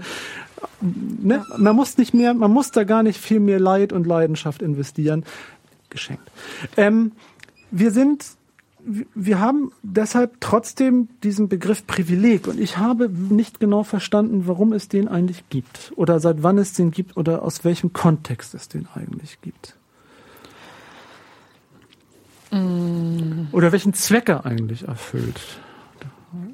ne, 0.81 1.44
man 1.56 1.76
muss 1.76 1.98
nicht 1.98 2.14
mehr, 2.14 2.35
man 2.35 2.51
muss 2.51 2.70
da 2.70 2.85
gar 2.85 3.02
nicht 3.02 3.20
viel 3.20 3.40
mehr 3.40 3.60
Leid 3.60 3.93
und 3.93 4.06
Leidenschaft 4.06 4.62
investieren. 4.62 5.24
Geschenkt. 5.90 6.28
Ähm, 6.76 7.12
wir 7.70 7.90
sind, 7.93 8.24
wir- 8.81 9.06
wir 9.14 9.39
haben 9.39 9.70
deshalb 9.82 10.40
trotzdem 10.40 11.09
diesen 11.22 11.48
Begriff 11.48 11.86
Privileg 11.86 12.48
und 12.48 12.59
ich 12.59 12.78
habe 12.78 13.09
nicht 13.09 13.60
genau 13.60 13.85
verstanden, 13.85 14.47
warum 14.47 14.72
es 14.72 14.89
den 14.89 15.06
eigentlich 15.06 15.48
gibt 15.51 15.93
oder 15.94 16.18
seit 16.18 16.43
wann 16.43 16.59
es 16.59 16.72
den 16.72 16.90
gibt 16.90 17.16
oder 17.16 17.43
aus 17.43 17.62
welchem 17.64 17.93
Kontext 17.93 18.55
es 18.55 18.68
den 18.68 18.89
eigentlich 18.94 19.40
gibt. 19.40 19.76
Oder 23.52 23.72
welchen 23.72 23.94
Zweck 23.94 24.28
er 24.28 24.47
eigentlich 24.47 24.86
erfüllt. 24.86 25.40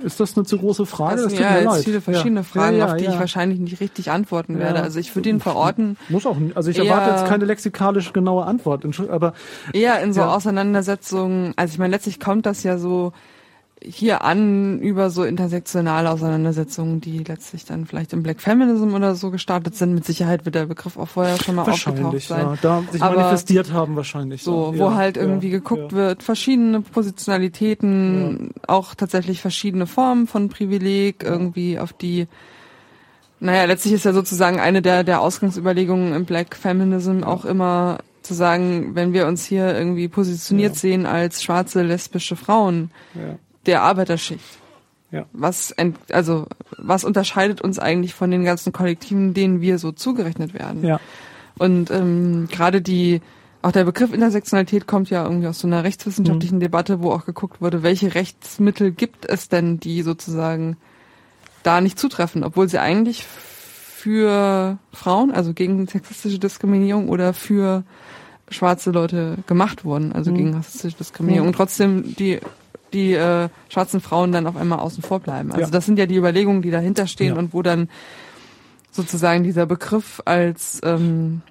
Ist 0.05 0.21
das 0.21 0.37
eine 0.37 0.45
zu 0.45 0.59
große 0.59 0.85
Frage? 0.85 1.23
Das 1.23 1.33
tut 1.33 1.41
ja, 1.41 1.57
jetzt 1.57 1.65
leid. 1.65 1.85
viele 1.85 2.01
verschiedene 2.03 2.41
Ja. 2.41 2.45
Fragen, 2.45 2.77
Ja, 2.77 2.87
ja, 2.87 2.93
auf 2.93 2.97
die 2.99 3.05
ich 3.07 3.19
wahrscheinlich 3.19 3.59
nicht 3.61 3.81
richtig 3.81 4.11
antworten 4.11 4.59
werde. 4.59 4.83
Also 4.83 4.99
ich 4.99 5.15
würde 5.17 5.31
ihn 5.31 5.41
verorten 5.41 5.97
Muss 6.11 6.27
auch, 6.27 6.37
nicht. 6.37 6.55
also 6.57 6.71
ich 6.71 6.79
erwarte 6.79 7.11
jetzt 7.11 7.27
keine 7.27 7.47
lexikalisch 7.47 8.13
genaue 8.13 8.45
Antwort, 8.45 8.85
aber 9.09 9.33
eher 9.73 10.01
in 10.03 10.13
so. 10.13 10.21
Auseinandersetzungen. 10.23 11.55
Also 11.57 11.73
ich 11.73 11.79
meine, 11.79 11.93
letztlich 11.95 12.21
kommt 12.21 12.45
das 12.45 12.63
ja 12.63 12.77
so 12.77 13.13
hier 13.83 14.23
an 14.25 14.79
über 14.81 15.11
so 15.11 15.25
intersektionale 15.25 16.11
Auseinandersetzungen, 16.11 17.01
die 17.01 17.25
letztlich 17.25 17.65
dann 17.65 17.87
vielleicht 17.87 18.13
im 18.13 18.23
Black 18.23 18.41
Feminism 18.41 18.95
oder 18.95 19.15
so 19.15 19.31
gestartet 19.31 19.75
sind. 19.75 19.95
Mit 19.95 20.05
Sicherheit 20.05 20.45
wird 20.45 20.55
der 20.55 20.67
Begriff 20.67 20.99
auch 20.99 21.09
vorher 21.09 21.39
schon 21.39 21.55
mal 21.55 21.63
aufgetaucht 21.63 21.97
wahrscheinlich, 21.97 22.27
sein. 22.27 22.41
ja, 22.41 22.59
da 22.61 22.83
sich 22.91 23.03
Aber 23.03 23.17
manifestiert 23.17 23.73
haben 23.73 23.97
wahrscheinlich. 23.97 24.43
So, 24.43 24.73
ja, 24.73 24.79
wo 24.79 24.91
ja, 24.91 24.95
halt 24.97 25.17
irgendwie 25.17 25.51
geguckt 25.51 25.93
wird, 25.93 26.23
verschiedene 26.23 26.83
Positionalitäten, 26.83 28.51
auch 28.67 28.95
tatsächlich 28.95 29.41
verschiedene 29.41 29.87
Formen 29.87 30.27
von 30.27 30.51
Privileg, 30.51 31.23
irgendwie 31.23 31.79
auf 31.79 31.95
die, 31.95 32.29
naja, 33.41 33.65
letztlich 33.65 33.95
ist 33.95 34.05
ja 34.05 34.13
sozusagen 34.13 34.61
eine 34.61 34.83
der, 34.83 35.05
der 35.05 35.23
Ausgangsüberlegungen 35.23 36.13
im 36.13 36.27
Black 36.27 36.55
Feminism 36.55 37.23
auch 37.23 37.47
immer 37.47 37.99
zu 38.21 38.35
sagen, 38.35 38.95
wenn 38.95 39.15
wir 39.15 39.27
uns 39.27 39.47
hier 39.47 39.75
irgendwie 39.75 40.09
positioniert 40.09 40.77
sehen 40.77 41.07
als 41.07 41.43
schwarze 41.43 41.83
lesbische 41.83 42.37
Frauen 42.37 42.91
Ja, 43.15 43.39
der 43.67 43.83
Arbeiterschicht. 43.83 44.45
ja. 45.11 45.27
Was, 45.33 45.71
ent, 45.73 45.97
also, 46.13 46.47
was 46.79 47.05
unterscheidet 47.05 47.61
uns 47.61 47.79
eigentlich 47.79 48.15
von 48.15 48.31
den 48.31 48.45
ganzen 48.45 48.73
Kollektiven, 48.73 49.35
denen 49.35 49.61
wir 49.61 49.79
so 49.79 49.93
zugerechnet 49.93 50.55
werden? 50.55 50.85
ja. 50.85 51.01
Und 51.59 51.91
ähm, 51.91 52.49
gerade 52.51 52.81
die, 52.81 53.21
auch 53.61 53.73
der 53.73 53.85
Begriff 53.85 54.15
Intersektionalität 54.15 54.87
kommt 54.87 55.11
ja 55.11 55.25
irgendwie 55.25 55.47
aus 55.49 55.59
so 55.59 55.67
einer 55.67 55.85
rechtswissenschaftlichen 55.85 56.57
Mhm. 56.57 56.61
Debatte, 56.61 57.03
wo 57.03 57.11
auch 57.13 57.27
geguckt 57.27 57.61
wurde, 57.61 57.83
welche 57.83 58.15
Rechtsmittel 58.15 58.93
gibt 58.93 59.27
es 59.27 59.51
denn, 59.51 59.79
die 59.79 60.01
sozusagen 60.01 60.79
da 61.63 61.83
nicht 61.83 61.99
zutreffen, 61.99 62.45
obwohl 62.45 62.67
sie 62.71 62.79
eigentlich 62.79 63.25
für 63.25 64.79
Frauen, 64.95 65.31
also 65.33 65.53
gegen 65.53 65.87
sexistische 65.87 66.39
Diskriminierung 66.39 67.11
oder 67.11 67.35
für 67.35 67.85
schwarze 68.49 68.91
Leute 68.91 69.37
gemacht 69.47 69.85
wurden, 69.85 70.13
also 70.13 70.31
Mhm. 70.31 70.37
gegen 70.37 70.55
rassistische 70.55 70.97
Diskriminierung. 70.97 71.49
Mhm. 71.49 71.51
Und 71.51 71.57
trotzdem 71.57 72.17
die 72.17 72.41
die 72.93 73.13
äh, 73.15 73.49
schwarzen 73.69 74.01
Frauen 74.01 74.33
dann 74.33 74.47
auf 74.47 74.57
einmal 74.57 74.81
außen 74.81 75.03
vor 75.03 75.21
bleiben. 75.21 75.51
Also 75.53 75.63
Ja. 75.67 75.71
das 75.71 75.87
sind 75.87 75.99
ja 75.99 76.07
die 76.07 76.17
Überlegungen, 76.17 76.63
die 76.63 76.71
dahinter 76.71 77.07
stehen 77.07 77.35
Ja. 77.35 77.39
und 77.39 77.53
wo 77.55 77.63
dann 77.63 77.89
sozusagen 78.91 79.45
dieser 79.45 79.67
Begriff 79.67 80.21
als, 80.25 80.81
ähm, 80.85 81.43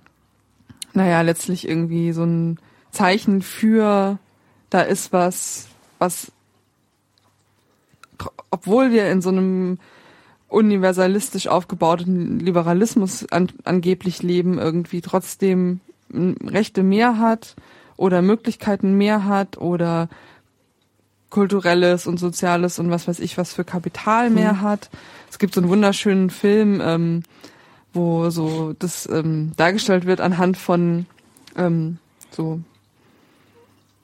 naja, 0.93 1.21
letztlich 1.21 1.67
irgendwie 1.67 2.11
so 2.11 2.23
ein 2.23 2.59
Zeichen 2.91 3.41
für, 3.41 4.17
da 4.69 4.81
ist 4.81 5.13
was, 5.13 5.67
was, 5.99 6.31
obwohl 8.51 8.91
wir 8.91 9.09
in 9.09 9.21
so 9.21 9.29
einem 9.29 9.79
universalistisch 10.47 11.47
aufgebauten 11.47 12.39
Liberalismus 12.39 13.31
an, 13.31 13.51
angeblich 13.63 14.23
leben, 14.23 14.57
irgendwie 14.57 15.01
trotzdem 15.01 15.79
Rechte 16.11 16.81
mehr 16.81 17.19
hat 17.19 17.55
oder 17.97 18.21
Möglichkeiten 18.23 18.97
mehr 18.97 19.25
hat 19.25 19.57
oder 19.59 20.09
kulturelles 21.29 22.07
und 22.07 22.17
soziales 22.17 22.79
und 22.79 22.89
was 22.89 23.07
weiß 23.07 23.19
ich 23.19 23.37
was 23.37 23.53
für 23.53 23.63
Kapital 23.63 24.29
mehr 24.29 24.61
hat. 24.61 24.89
Es 25.29 25.39
gibt 25.39 25.53
so 25.53 25.61
einen 25.61 25.69
wunderschönen 25.69 26.29
Film, 26.29 26.81
ähm, 26.83 27.23
wo 27.93 28.29
so 28.29 28.73
das 28.77 29.07
ähm, 29.09 29.51
dargestellt 29.55 30.05
wird 30.05 30.21
anhand 30.21 30.57
von 30.57 31.05
ähm, 31.55 31.97
so 32.31 32.61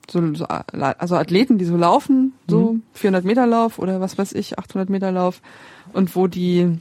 so, 0.09 0.35
so 0.35 0.45
also 0.45 1.15
Athleten, 1.15 1.57
die 1.57 1.65
so 1.65 1.77
laufen, 1.77 2.33
so 2.47 2.77
400 2.93 3.25
Meter 3.25 3.47
Lauf 3.47 3.79
oder 3.79 4.01
was 4.01 4.19
weiß 4.19 4.33
ich, 4.33 4.59
800 4.59 4.89
Meter 4.89 5.11
Lauf 5.11 5.41
und 5.93 6.15
wo 6.15 6.27
die 6.27 6.79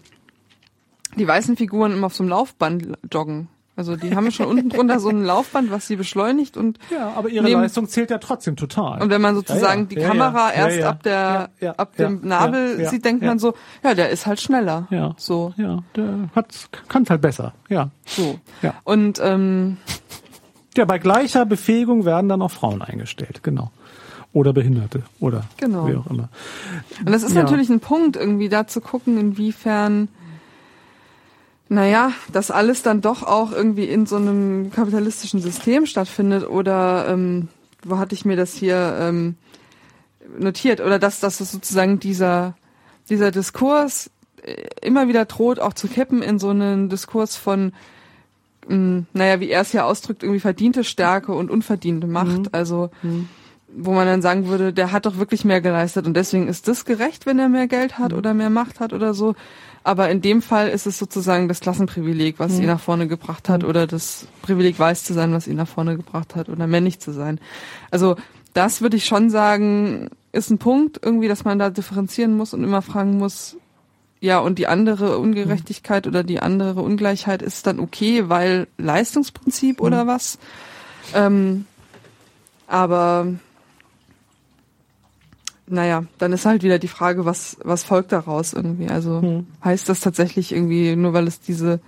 die 1.17 1.27
weißen 1.27 1.57
Figuren 1.57 1.93
immer 1.93 2.07
auf 2.07 2.15
so 2.15 2.23
einem 2.23 2.31
Laufband 2.31 2.99
joggen. 3.11 3.49
Also 3.77 3.97
die 3.97 4.15
haben 4.15 4.31
schon 4.31 4.47
unten 4.47 4.69
drunter 4.69 5.01
so 5.01 5.09
ein 5.09 5.25
Laufband, 5.25 5.71
was 5.71 5.87
sie 5.89 5.97
beschleunigt 5.97 6.57
und 6.57 6.79
Ja, 6.91 7.13
aber 7.17 7.29
ihre 7.29 7.45
Nehmen- 7.45 7.63
Leistung 7.63 7.89
zählt 7.89 8.11
ja 8.11 8.19
trotzdem 8.19 8.55
total. 8.57 9.03
und 9.03 9.11
wenn 9.11 9.21
man 9.21 9.35
sozusagen 9.35 9.65
Ja, 9.65 9.75
ja. 9.81 9.85
die 9.89 9.95
Ja, 9.97 10.01
ja. 10.03 10.09
Kamera 10.09 10.49
Ja, 10.49 10.53
erst 10.55 10.79
ja. 10.79 10.89
ab 10.91 11.03
der 11.03 11.13
Ja, 11.13 11.49
ja. 11.61 11.73
ab 11.73 11.93
Ja, 11.99 12.05
dem 12.09 12.21
Nabel 12.23 12.77
ja, 12.79 12.85
ja. 12.85 12.91
sieht, 12.91 13.05
denkt 13.05 13.23
Ja. 13.23 13.31
man 13.31 13.39
so, 13.41 13.55
ja, 13.83 13.95
der 13.95 14.11
ist 14.11 14.27
halt 14.27 14.41
schneller. 14.41 14.87
ja, 14.91 15.15
So, 15.17 15.53
ja, 15.57 15.83
der 15.97 16.31
hat, 16.37 16.69
kann 16.89 17.05
halt 17.09 17.21
besser. 17.21 17.53
Ja, 17.69 17.91
so. 18.07 18.39
ja. 18.63 18.75
Und 18.85 19.21
ähm, 19.23 19.79
Ja, 20.77 20.85
bei 20.85 20.99
gleicher 20.99 21.45
Befähigung 21.47 22.05
werden 22.05 22.29
dann 22.29 22.43
auch 22.43 22.51
Frauen 22.51 22.81
eingestellt, 22.83 23.43
genau. 23.43 23.71
Oder 24.33 24.53
Behinderte 24.53 25.03
oder 25.21 25.45
Genau. 25.59 25.87
wie 25.89 25.95
auch 25.95 26.07
immer. 26.09 26.29
Und 27.05 27.11
das 27.13 27.23
ist 27.23 27.35
Ja. 27.37 27.43
natürlich 27.43 27.71
ein 27.71 27.79
Punkt, 27.81 28.17
irgendwie 28.17 28.49
da 28.49 28.67
zu 28.67 28.81
gucken, 28.81 29.17
inwiefern 29.19 30.09
naja, 31.69 32.13
dass 32.33 32.51
alles 32.51 32.83
dann 32.83 33.01
doch 33.01 33.23
auch 33.23 33.53
irgendwie 33.53 33.87
in 33.87 34.07
so 34.07 34.17
einem 34.17 34.71
kapitalistischen 34.71 35.41
System 35.41 35.87
stattfindet 35.87 36.49
oder 36.49 37.07
ähm, 37.09 37.49
wo 37.83 37.99
hatte 37.99 38.15
ich 38.15 38.25
mir 38.25 38.37
das 38.37 38.55
hier 38.55 38.97
ähm, 39.01 39.37
notiert 40.39 40.81
oder 40.81 40.99
dass, 40.99 41.21
dass 41.21 41.41
es 41.41 41.53
sozusagen 41.53 42.01
dieser, 42.01 42.55
dieser 43.09 43.31
Diskurs 43.31 44.11
äh, 44.43 44.67
immer 44.83 45.09
wieder 45.09 45.25
droht, 45.25 45.61
auch 45.61 45.73
zu 45.73 45.89
kippen 45.89 46.23
in 46.23 46.39
so 46.39 46.51
einen 46.51 46.89
Diskurs 46.89 47.37
von, 47.37 47.73
mh, 48.69 48.77
mm, 48.77 49.07
naja, 49.13 49.41
wie 49.41 49.51
er 49.51 49.63
es 49.63 49.71
hier 49.71 49.87
ausdrückt, 49.87 50.23
irgendwie 50.23 50.41
verdiente 50.41 50.85
Stärke 50.85 51.33
und 51.33 51.51
unverdiente 51.51 52.07
Macht. 52.07 52.39
Mhm. 52.39 52.49
Also, 52.53 52.91
mhm. 53.03 53.29
wo 53.69 53.93
man 53.93 54.07
dann 54.07 54.23
sagen 54.23 54.47
würde, 54.49 54.73
der 54.73 54.93
hat 54.93 55.07
doch 55.07 55.19
wirklich 55.19 55.45
mehr 55.45 55.61
geleistet 55.61 56.07
und 56.07 56.15
deswegen 56.15 56.49
ist 56.49 56.69
das 56.69 56.85
gerecht, 56.85 57.27
wenn 57.27 57.39
er 57.39 57.49
mehr 57.49 57.69
Geld 57.69 57.99
hat 57.99 58.13
mhm. 58.13 58.19
oder 58.19 58.35
mehr 58.35 58.51
Macht 58.51 58.81
hat 58.81 58.93
oder 58.93 59.15
so. 59.15 59.35
Aber 59.85 60.11
in 60.11 60.23
dem 60.23 60.41
Fall 60.41 60.69
ist 60.69 60.87
es 60.87 60.99
sozusagen 60.99 61.47
das 61.47 61.61
Klassenprivileg, 61.61 62.39
was 62.39 62.53
mhm. 62.53 62.63
ihn 62.63 62.67
nach 62.67 62.81
vorne 62.81 63.07
gebracht 63.07 63.51
hat, 63.51 63.65
oder 63.65 63.87
das 63.87 64.27
Privileg, 64.41 64.79
weiß 64.79 65.05
zu 65.05 65.13
sein, 65.13 65.33
was 65.33 65.47
ihn 65.47 65.57
nach 65.57 65.69
vorne 65.69 65.97
gebracht 65.97 66.35
hat, 66.35 66.49
oder 66.49 66.67
männlich 66.67 67.01
zu 67.01 67.13
sein. 67.13 67.39
Also 67.91 68.17
das 68.55 68.81
würde 68.81 68.97
ich 68.97 69.05
schon 69.05 69.29
sagen, 69.29 70.09
ist 70.33 70.51
ein 70.51 70.59
Punkt 70.59 71.01
irgendwie, 71.03 71.29
dass 71.29 71.45
man 71.45 71.59
da 71.59 71.69
differenzieren 71.69 72.35
muss 72.35 72.55
und 72.55 72.65
immer 72.65 72.81
fragen 72.81 73.19
muss, 73.19 73.57
ja, 74.21 74.39
und 74.39 74.59
die 74.59 74.69
andere 74.69 75.19
Ungerechtigkeit 75.19 76.07
mhm. 76.07 76.11
oder 76.11 76.25
die 76.25 76.41
andere 76.41 76.81
Ungleichheit 76.81 77.43
ist 77.43 77.67
dann 77.67 77.79
okay, 77.79 78.31
weil 78.31 78.69
Leistungsprinzip 78.79 79.81
mhm. 79.81 79.87
oder 79.87 80.07
was. 80.07 80.39
Ähm, 81.15 81.67
aber 82.67 83.35
naja, 85.67 86.05
dann 86.19 86.33
ist 86.33 86.47
halt 86.47 86.63
wieder 86.63 86.79
die 86.79 86.89
Frage, 86.89 87.25
was, 87.25 87.57
was 87.63 87.85
folgt 87.85 88.13
daraus 88.13 88.53
irgendwie. 88.53 88.89
Also 88.89 89.21
mhm. 89.23 89.47
heißt 89.65 89.89
das 89.89 90.01
tatsächlich 90.01 90.53
irgendwie, 90.53 90.95
nur 90.97 91.13
weil 91.13 91.27
es 91.27 91.41
diese 91.41 91.81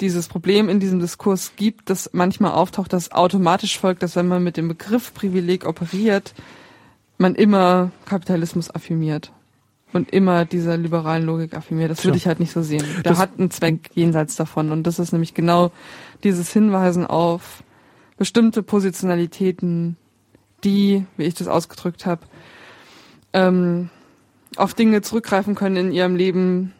dieses 0.00 0.28
Problem 0.28 0.68
in 0.68 0.80
diesem 0.80 1.00
Diskurs 1.00 1.52
gibt, 1.56 1.90
das 1.90 2.10
manchmal 2.12 2.52
auftaucht, 2.52 2.92
dass 2.92 3.12
automatisch 3.12 3.78
folgt, 3.78 4.02
dass 4.02 4.16
wenn 4.16 4.28
man 4.28 4.44
mit 4.44 4.56
dem 4.56 4.68
Begriff 4.68 5.12
Privileg 5.12 5.66
operiert, 5.66 6.34
man 7.18 7.34
immer 7.34 7.90
Kapitalismus 8.04 8.72
affirmiert 8.72 9.32
und 9.92 10.10
immer 10.10 10.44
dieser 10.44 10.76
liberalen 10.76 11.24
Logik 11.24 11.54
affirmiert. 11.54 11.90
Das 11.90 12.04
würde 12.04 12.16
ich 12.16 12.26
halt 12.26 12.40
nicht 12.40 12.52
so 12.52 12.62
sehen. 12.62 12.84
Der 12.96 13.02
das 13.02 13.18
hat 13.18 13.30
einen 13.38 13.50
Zweck 13.50 13.90
jenseits 13.94 14.36
davon 14.36 14.70
und 14.70 14.84
das 14.84 14.98
ist 14.98 15.12
nämlich 15.12 15.34
genau 15.34 15.72
dieses 16.22 16.52
Hinweisen 16.52 17.06
auf 17.06 17.62
bestimmte 18.16 18.62
Positionalitäten, 18.62 19.96
die, 20.64 21.06
wie 21.16 21.24
ich 21.24 21.34
das 21.34 21.48
ausgedrückt 21.48 22.06
habe, 22.06 22.22
ähm, 23.32 23.90
auf 24.56 24.74
Dinge 24.74 25.02
zurückgreifen 25.02 25.54
können 25.54 25.76
in 25.76 25.92
ihrem 25.92 26.16
Leben, 26.16 26.72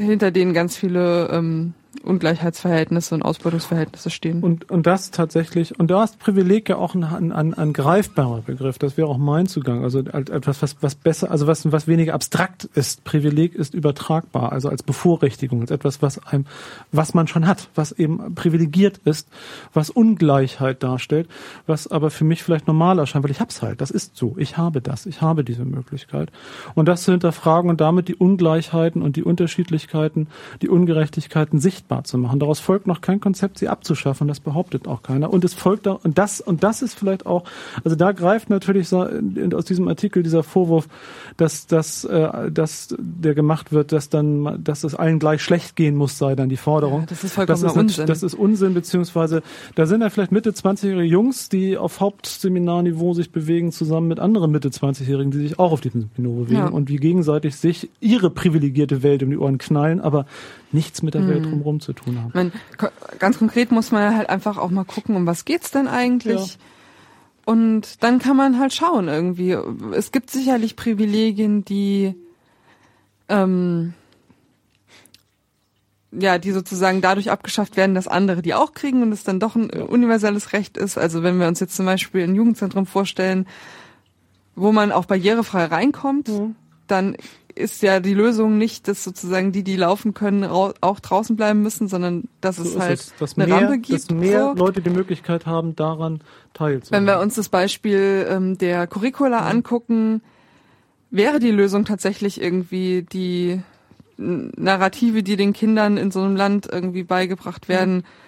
hinter 0.00 0.30
denen 0.30 0.54
ganz 0.54 0.76
viele 0.76 1.28
ähm, 1.28 1.74
Ungleichheitsverhältnisse 2.02 3.14
und 3.14 3.22
Ausbeutungsverhältnisse 3.22 4.10
stehen. 4.10 4.42
Und, 4.42 4.70
und 4.70 4.86
das 4.86 5.10
tatsächlich, 5.10 5.78
und 5.78 5.90
da 5.90 6.02
ist 6.04 6.18
Privileg 6.18 6.68
ja 6.68 6.76
auch 6.76 6.94
ein, 6.94 7.32
ein, 7.32 7.54
ein 7.54 7.72
greifbarer 7.72 8.42
Begriff, 8.42 8.78
das 8.78 8.96
wäre 8.96 9.08
auch 9.08 9.18
mein 9.18 9.46
Zugang, 9.46 9.84
also 9.84 10.00
etwas, 10.00 10.62
was, 10.62 10.76
was 10.80 10.94
besser, 10.94 11.30
also 11.30 11.46
was, 11.46 11.70
was 11.70 11.86
weniger 11.86 12.14
abstrakt 12.14 12.64
ist. 12.74 13.04
Privileg 13.04 13.54
ist 13.54 13.74
übertragbar, 13.74 14.52
also 14.52 14.68
als 14.68 14.82
Bevorrechtigung, 14.82 15.60
als 15.60 15.70
etwas, 15.70 16.02
was 16.02 16.18
einem, 16.26 16.46
was 16.90 17.14
man 17.14 17.28
schon 17.28 17.46
hat, 17.46 17.68
was 17.74 17.92
eben 17.92 18.34
privilegiert 18.34 18.98
ist, 19.04 19.28
was 19.72 19.90
Ungleichheit 19.90 20.82
darstellt, 20.82 21.28
was 21.66 21.86
aber 21.86 22.10
für 22.10 22.24
mich 22.24 22.42
vielleicht 22.42 22.66
normal 22.66 22.98
erscheint, 22.98 23.24
weil 23.24 23.30
ich 23.30 23.40
hab's 23.40 23.62
halt, 23.62 23.80
das 23.80 23.90
ist 23.90 24.16
so, 24.16 24.34
ich 24.38 24.56
habe 24.56 24.80
das, 24.80 25.06
ich 25.06 25.20
habe 25.20 25.44
diese 25.44 25.64
Möglichkeit. 25.64 26.32
Und 26.74 26.88
das 26.88 27.02
zu 27.02 27.12
hinterfragen 27.12 27.70
und 27.70 27.80
damit 27.80 28.08
die 28.08 28.16
Ungleichheiten 28.16 29.02
und 29.02 29.16
die 29.16 29.22
Unterschiedlichkeiten, 29.22 30.28
die 30.62 30.68
Ungerechtigkeiten 30.68 31.60
sichtbar 31.60 31.81
sichtbar 31.82 32.04
zu 32.04 32.18
machen. 32.18 32.38
Daraus 32.38 32.60
folgt 32.60 32.86
noch 32.86 33.00
kein 33.00 33.20
Konzept, 33.20 33.58
sie 33.58 33.68
abzuschaffen. 33.68 34.28
Das 34.28 34.40
behauptet 34.40 34.86
auch 34.86 35.02
keiner. 35.02 35.32
Und 35.32 35.44
es 35.44 35.54
folgt 35.54 35.86
da, 35.86 35.92
und 35.92 36.18
das, 36.18 36.40
und 36.40 36.62
das 36.62 36.82
ist 36.82 36.98
vielleicht 36.98 37.26
auch, 37.26 37.44
also 37.84 37.96
da 37.96 38.12
greift 38.12 38.50
natürlich 38.50 38.88
so 38.88 39.06
aus 39.54 39.64
diesem 39.64 39.88
Artikel 39.88 40.22
dieser 40.22 40.42
Vorwurf, 40.42 40.88
dass, 41.36 41.66
dass, 41.66 42.04
äh, 42.04 42.50
dass 42.50 42.94
der 42.98 43.34
gemacht 43.34 43.72
wird, 43.72 43.92
dass 43.92 44.08
dann, 44.08 44.62
dass 44.62 44.84
es 44.84 44.94
allen 44.94 45.18
gleich 45.18 45.42
schlecht 45.42 45.76
gehen 45.76 45.96
muss, 45.96 46.18
sei 46.18 46.34
dann 46.34 46.48
die 46.48 46.56
Forderung. 46.56 47.00
Ja, 47.00 47.06
das 47.06 47.24
ist 47.24 47.34
vollkommen 47.34 47.62
das 47.62 47.72
ist 47.72 47.76
Unsinn. 47.76 48.06
Das 48.06 48.22
ist 48.22 48.34
Unsinn, 48.34 48.74
beziehungsweise 48.74 49.42
da 49.74 49.86
sind 49.86 50.00
ja 50.02 50.10
vielleicht 50.10 50.32
Mitte 50.32 50.50
20-jährige 50.50 51.02
Jungs, 51.02 51.48
die 51.48 51.76
auf 51.76 52.00
Hauptseminarniveau 52.00 53.14
sich 53.14 53.32
bewegen, 53.32 53.72
zusammen 53.72 54.08
mit 54.08 54.20
anderen 54.20 54.50
Mitte 54.50 54.68
20-Jährigen, 54.68 55.30
die 55.30 55.38
sich 55.38 55.58
auch 55.58 55.72
auf 55.72 55.80
diesem 55.80 56.10
Niveau 56.16 56.42
bewegen 56.42 56.58
ja. 56.58 56.68
und 56.68 56.88
wie 56.88 56.96
gegenseitig 56.96 57.56
sich 57.56 57.90
ihre 58.00 58.30
privilegierte 58.30 59.02
Welt 59.02 59.22
um 59.22 59.30
die 59.30 59.38
Ohren 59.38 59.58
knallen, 59.58 60.00
aber 60.00 60.26
nichts 60.72 61.02
mit 61.02 61.14
der 61.14 61.22
mhm. 61.22 61.28
Welt 61.28 61.44
drumherum 61.44 61.80
zu 61.80 61.92
tun 61.92 62.18
haben. 62.18 62.32
Man, 62.34 62.52
ganz 63.18 63.38
konkret 63.38 63.70
muss 63.72 63.90
man 63.90 64.16
halt 64.16 64.28
einfach 64.28 64.58
auch 64.58 64.70
mal 64.70 64.84
gucken, 64.84 65.16
um 65.16 65.26
was 65.26 65.44
geht's 65.44 65.70
denn 65.70 65.88
eigentlich? 65.88 66.54
Ja. 66.54 66.60
Und 67.44 68.02
dann 68.02 68.18
kann 68.18 68.36
man 68.36 68.58
halt 68.58 68.72
schauen 68.72 69.08
irgendwie. 69.08 69.56
Es 69.94 70.12
gibt 70.12 70.30
sicherlich 70.30 70.76
Privilegien, 70.76 71.64
die 71.64 72.14
ähm, 73.28 73.94
ja, 76.12 76.38
die 76.38 76.52
sozusagen 76.52 77.00
dadurch 77.00 77.30
abgeschafft 77.30 77.76
werden, 77.76 77.94
dass 77.94 78.06
andere 78.06 78.42
die 78.42 78.54
auch 78.54 78.74
kriegen 78.74 79.02
und 79.02 79.12
es 79.12 79.24
dann 79.24 79.40
doch 79.40 79.56
ein 79.56 79.70
universelles 79.70 80.52
Recht 80.52 80.76
ist. 80.76 80.98
Also 80.98 81.22
wenn 81.22 81.40
wir 81.40 81.48
uns 81.48 81.58
jetzt 81.60 81.74
zum 81.74 81.86
Beispiel 81.86 82.22
ein 82.24 82.34
Jugendzentrum 82.34 82.86
vorstellen, 82.86 83.46
wo 84.54 84.72
man 84.72 84.92
auch 84.92 85.06
barrierefrei 85.06 85.64
reinkommt, 85.64 86.28
mhm. 86.28 86.54
dann 86.86 87.16
ist 87.54 87.82
ja 87.82 88.00
die 88.00 88.14
Lösung 88.14 88.58
nicht, 88.58 88.88
dass 88.88 89.04
sozusagen 89.04 89.52
die, 89.52 89.62
die 89.62 89.76
laufen 89.76 90.14
können, 90.14 90.44
auch 90.44 91.00
draußen 91.00 91.36
bleiben 91.36 91.62
müssen, 91.62 91.88
sondern 91.88 92.24
dass 92.40 92.56
so 92.56 92.64
es 92.64 92.78
halt 92.78 93.00
es, 93.00 93.14
dass 93.18 93.36
eine 93.36 93.46
mehr, 93.46 93.56
Rampe 93.56 93.78
gibt. 93.78 94.10
Dass 94.10 94.10
mehr 94.10 94.54
so. 94.56 94.64
Leute 94.64 94.80
die 94.80 94.90
Möglichkeit 94.90 95.46
haben, 95.46 95.76
daran 95.76 96.20
teilzunehmen. 96.54 97.06
Wenn 97.06 97.14
wir 97.14 97.20
uns 97.20 97.34
das 97.34 97.48
Beispiel 97.48 98.26
ähm, 98.28 98.58
der 98.58 98.86
Curricula 98.86 99.42
mhm. 99.42 99.46
angucken, 99.48 100.22
wäre 101.10 101.38
die 101.38 101.50
Lösung 101.50 101.84
tatsächlich 101.84 102.40
irgendwie 102.40 103.02
die 103.02 103.60
Narrative, 104.16 105.22
die 105.22 105.36
den 105.36 105.52
Kindern 105.52 105.96
in 105.96 106.10
so 106.10 106.20
einem 106.20 106.36
Land 106.36 106.68
irgendwie 106.70 107.02
beigebracht 107.02 107.68
werden, 107.68 107.96
mhm 107.96 108.21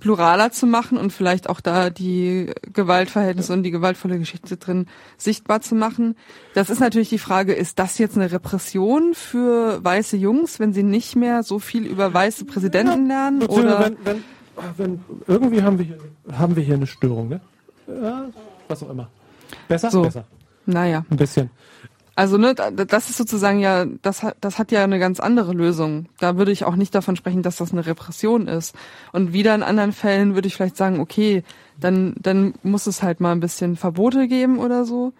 pluraler 0.00 0.52
zu 0.52 0.66
machen 0.66 0.96
und 0.98 1.12
vielleicht 1.12 1.48
auch 1.48 1.60
da 1.60 1.90
die 1.90 2.52
Gewaltverhältnisse 2.72 3.52
und 3.52 3.62
die 3.62 3.70
gewaltvolle 3.70 4.18
Geschichte 4.18 4.56
drin 4.56 4.86
sichtbar 5.16 5.60
zu 5.60 5.74
machen. 5.74 6.16
Das 6.54 6.70
ist 6.70 6.80
natürlich 6.80 7.08
die 7.08 7.18
Frage, 7.18 7.52
ist 7.52 7.78
das 7.78 7.98
jetzt 7.98 8.16
eine 8.16 8.30
Repression 8.30 9.14
für 9.14 9.82
weiße 9.84 10.16
Jungs, 10.16 10.60
wenn 10.60 10.72
sie 10.72 10.82
nicht 10.82 11.16
mehr 11.16 11.42
so 11.42 11.58
viel 11.58 11.86
über 11.86 12.12
weiße 12.12 12.44
Präsidenten 12.44 13.06
lernen? 13.06 13.42
Oder 13.42 13.80
wenn, 13.80 13.96
wenn, 14.04 14.24
wenn, 14.76 15.00
irgendwie 15.26 15.62
haben 15.62 15.78
wir 15.78 15.84
hier, 15.84 15.98
haben 16.32 16.56
wir 16.56 16.62
hier 16.62 16.74
eine 16.74 16.86
Störung, 16.86 17.28
ne? 17.28 17.40
Ja, 17.86 18.26
was 18.68 18.82
auch 18.82 18.90
immer. 18.90 19.08
Besser? 19.66 19.90
So. 19.90 20.02
Besser. 20.02 20.24
Naja. 20.66 21.04
Ein 21.10 21.16
bisschen. 21.16 21.50
Also 22.18 22.36
ne, 22.36 22.52
das 22.52 23.10
ist 23.10 23.16
sozusagen 23.16 23.60
ja, 23.60 23.84
das 23.84 24.24
hat, 24.24 24.38
das 24.40 24.58
hat 24.58 24.72
ja 24.72 24.82
eine 24.82 24.98
ganz 24.98 25.20
andere 25.20 25.52
Lösung. 25.52 26.06
Da 26.18 26.36
würde 26.36 26.50
ich 26.50 26.64
auch 26.64 26.74
nicht 26.74 26.92
davon 26.92 27.14
sprechen, 27.14 27.44
dass 27.44 27.58
das 27.58 27.70
eine 27.70 27.86
Repression 27.86 28.48
ist. 28.48 28.74
Und 29.12 29.32
wieder 29.32 29.54
in 29.54 29.62
anderen 29.62 29.92
Fällen 29.92 30.34
würde 30.34 30.48
ich 30.48 30.56
vielleicht 30.56 30.76
sagen, 30.76 30.98
okay, 30.98 31.44
dann 31.78 32.16
dann 32.18 32.54
muss 32.64 32.88
es 32.88 33.04
halt 33.04 33.20
mal 33.20 33.30
ein 33.30 33.38
bisschen 33.38 33.76
Verbote 33.76 34.26
geben 34.26 34.58
oder 34.58 34.84
so. 34.84 35.12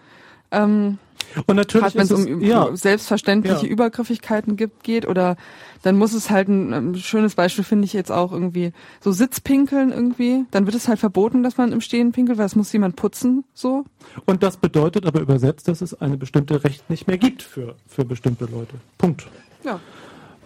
Ähm, 0.51 0.97
und 1.45 1.55
natürlich, 1.55 1.93
wenn 1.95 2.01
es 2.01 2.11
um 2.11 2.41
ja, 2.41 2.75
selbstverständliche 2.75 3.67
ja. 3.67 3.71
Übergriffigkeiten 3.71 4.55
gibt, 4.55 4.83
geht 4.83 5.07
oder 5.07 5.37
dann 5.83 5.97
muss 5.97 6.13
es 6.13 6.29
halt 6.29 6.47
ein, 6.47 6.73
ein 6.73 6.95
schönes 6.95 7.35
Beispiel 7.35 7.63
finde 7.63 7.85
ich 7.85 7.93
jetzt 7.93 8.11
auch 8.11 8.31
irgendwie 8.31 8.73
so 8.99 9.11
Sitzpinkeln 9.11 9.91
irgendwie. 9.91 10.45
Dann 10.51 10.65
wird 10.65 10.75
es 10.75 10.87
halt 10.87 10.99
verboten, 10.99 11.43
dass 11.43 11.57
man 11.57 11.71
im 11.71 11.81
Stehen 11.81 12.11
pinkelt, 12.11 12.37
weil 12.37 12.45
es 12.45 12.55
muss 12.55 12.73
jemand 12.73 12.95
putzen 12.95 13.43
so. 13.53 13.85
Und 14.25 14.41
das 14.43 14.57
bedeutet 14.57 15.05
aber 15.05 15.21
übersetzt, 15.21 15.67
dass 15.67 15.81
es 15.81 15.93
eine 15.93 16.17
bestimmte 16.17 16.63
Recht 16.63 16.89
nicht 16.89 17.07
mehr 17.07 17.17
gibt 17.17 17.43
für 17.43 17.75
für 17.87 18.05
bestimmte 18.05 18.45
Leute. 18.45 18.75
Punkt. 18.97 19.27
Ja. 19.63 19.79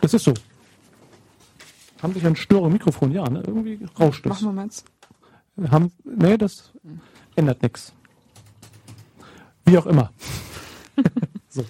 Das 0.02 0.14
ist 0.14 0.26
so. 0.26 0.34
Haben 2.02 2.14
sich 2.14 2.26
ein 2.26 2.36
im 2.36 2.74
Mikrofon? 2.74 3.12
Ja, 3.12 3.30
ne? 3.30 3.42
irgendwie 3.46 3.80
rauscht 3.98 4.26
es. 4.26 4.30
Machen 4.30 4.48
wir 4.50 4.54
meins. 4.54 4.84
Haben, 5.72 5.92
nee, 6.04 6.38
das 6.38 6.74
ändert 7.36 7.62
nichts. 7.62 7.94
Wie 9.66 9.78
auch 9.78 9.86
immer. 9.86 10.12
so. 11.50 11.64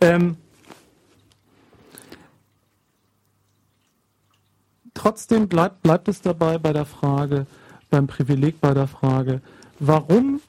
Ähm, 0.00 0.36
trotzdem 4.94 5.48
bleibt, 5.48 5.82
bleibt 5.82 6.08
es 6.08 6.20
dabei 6.20 6.58
bei 6.58 6.72
der 6.72 6.84
Frage, 6.84 7.46
beim 7.90 8.06
Privileg 8.06 8.60
bei 8.60 8.74
der 8.74 8.86
Frage, 8.86 9.40
warum 9.78 10.40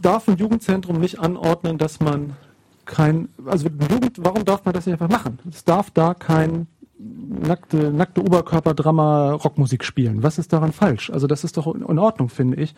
darf 0.00 0.28
ein 0.28 0.36
Jugendzentrum 0.36 0.98
nicht 0.98 1.18
anordnen, 1.18 1.78
dass 1.78 2.00
man 2.00 2.36
kein, 2.84 3.28
also 3.46 3.68
Jugend, 3.68 4.18
warum 4.18 4.44
darf 4.44 4.64
man 4.64 4.74
das 4.74 4.86
nicht 4.86 5.00
einfach 5.00 5.08
machen? 5.08 5.38
Es 5.48 5.64
darf 5.64 5.90
da 5.90 6.14
kein 6.14 6.66
nackte, 7.02 7.92
nackte 7.92 8.20
Oberkörperdrama 8.20 9.32
Rockmusik 9.32 9.84
spielen. 9.84 10.22
Was 10.22 10.38
ist 10.38 10.52
daran 10.52 10.72
falsch? 10.72 11.10
Also 11.10 11.26
das 11.26 11.44
ist 11.44 11.56
doch 11.56 11.74
in 11.74 11.98
Ordnung, 11.98 12.28
finde 12.28 12.58
ich. 12.58 12.74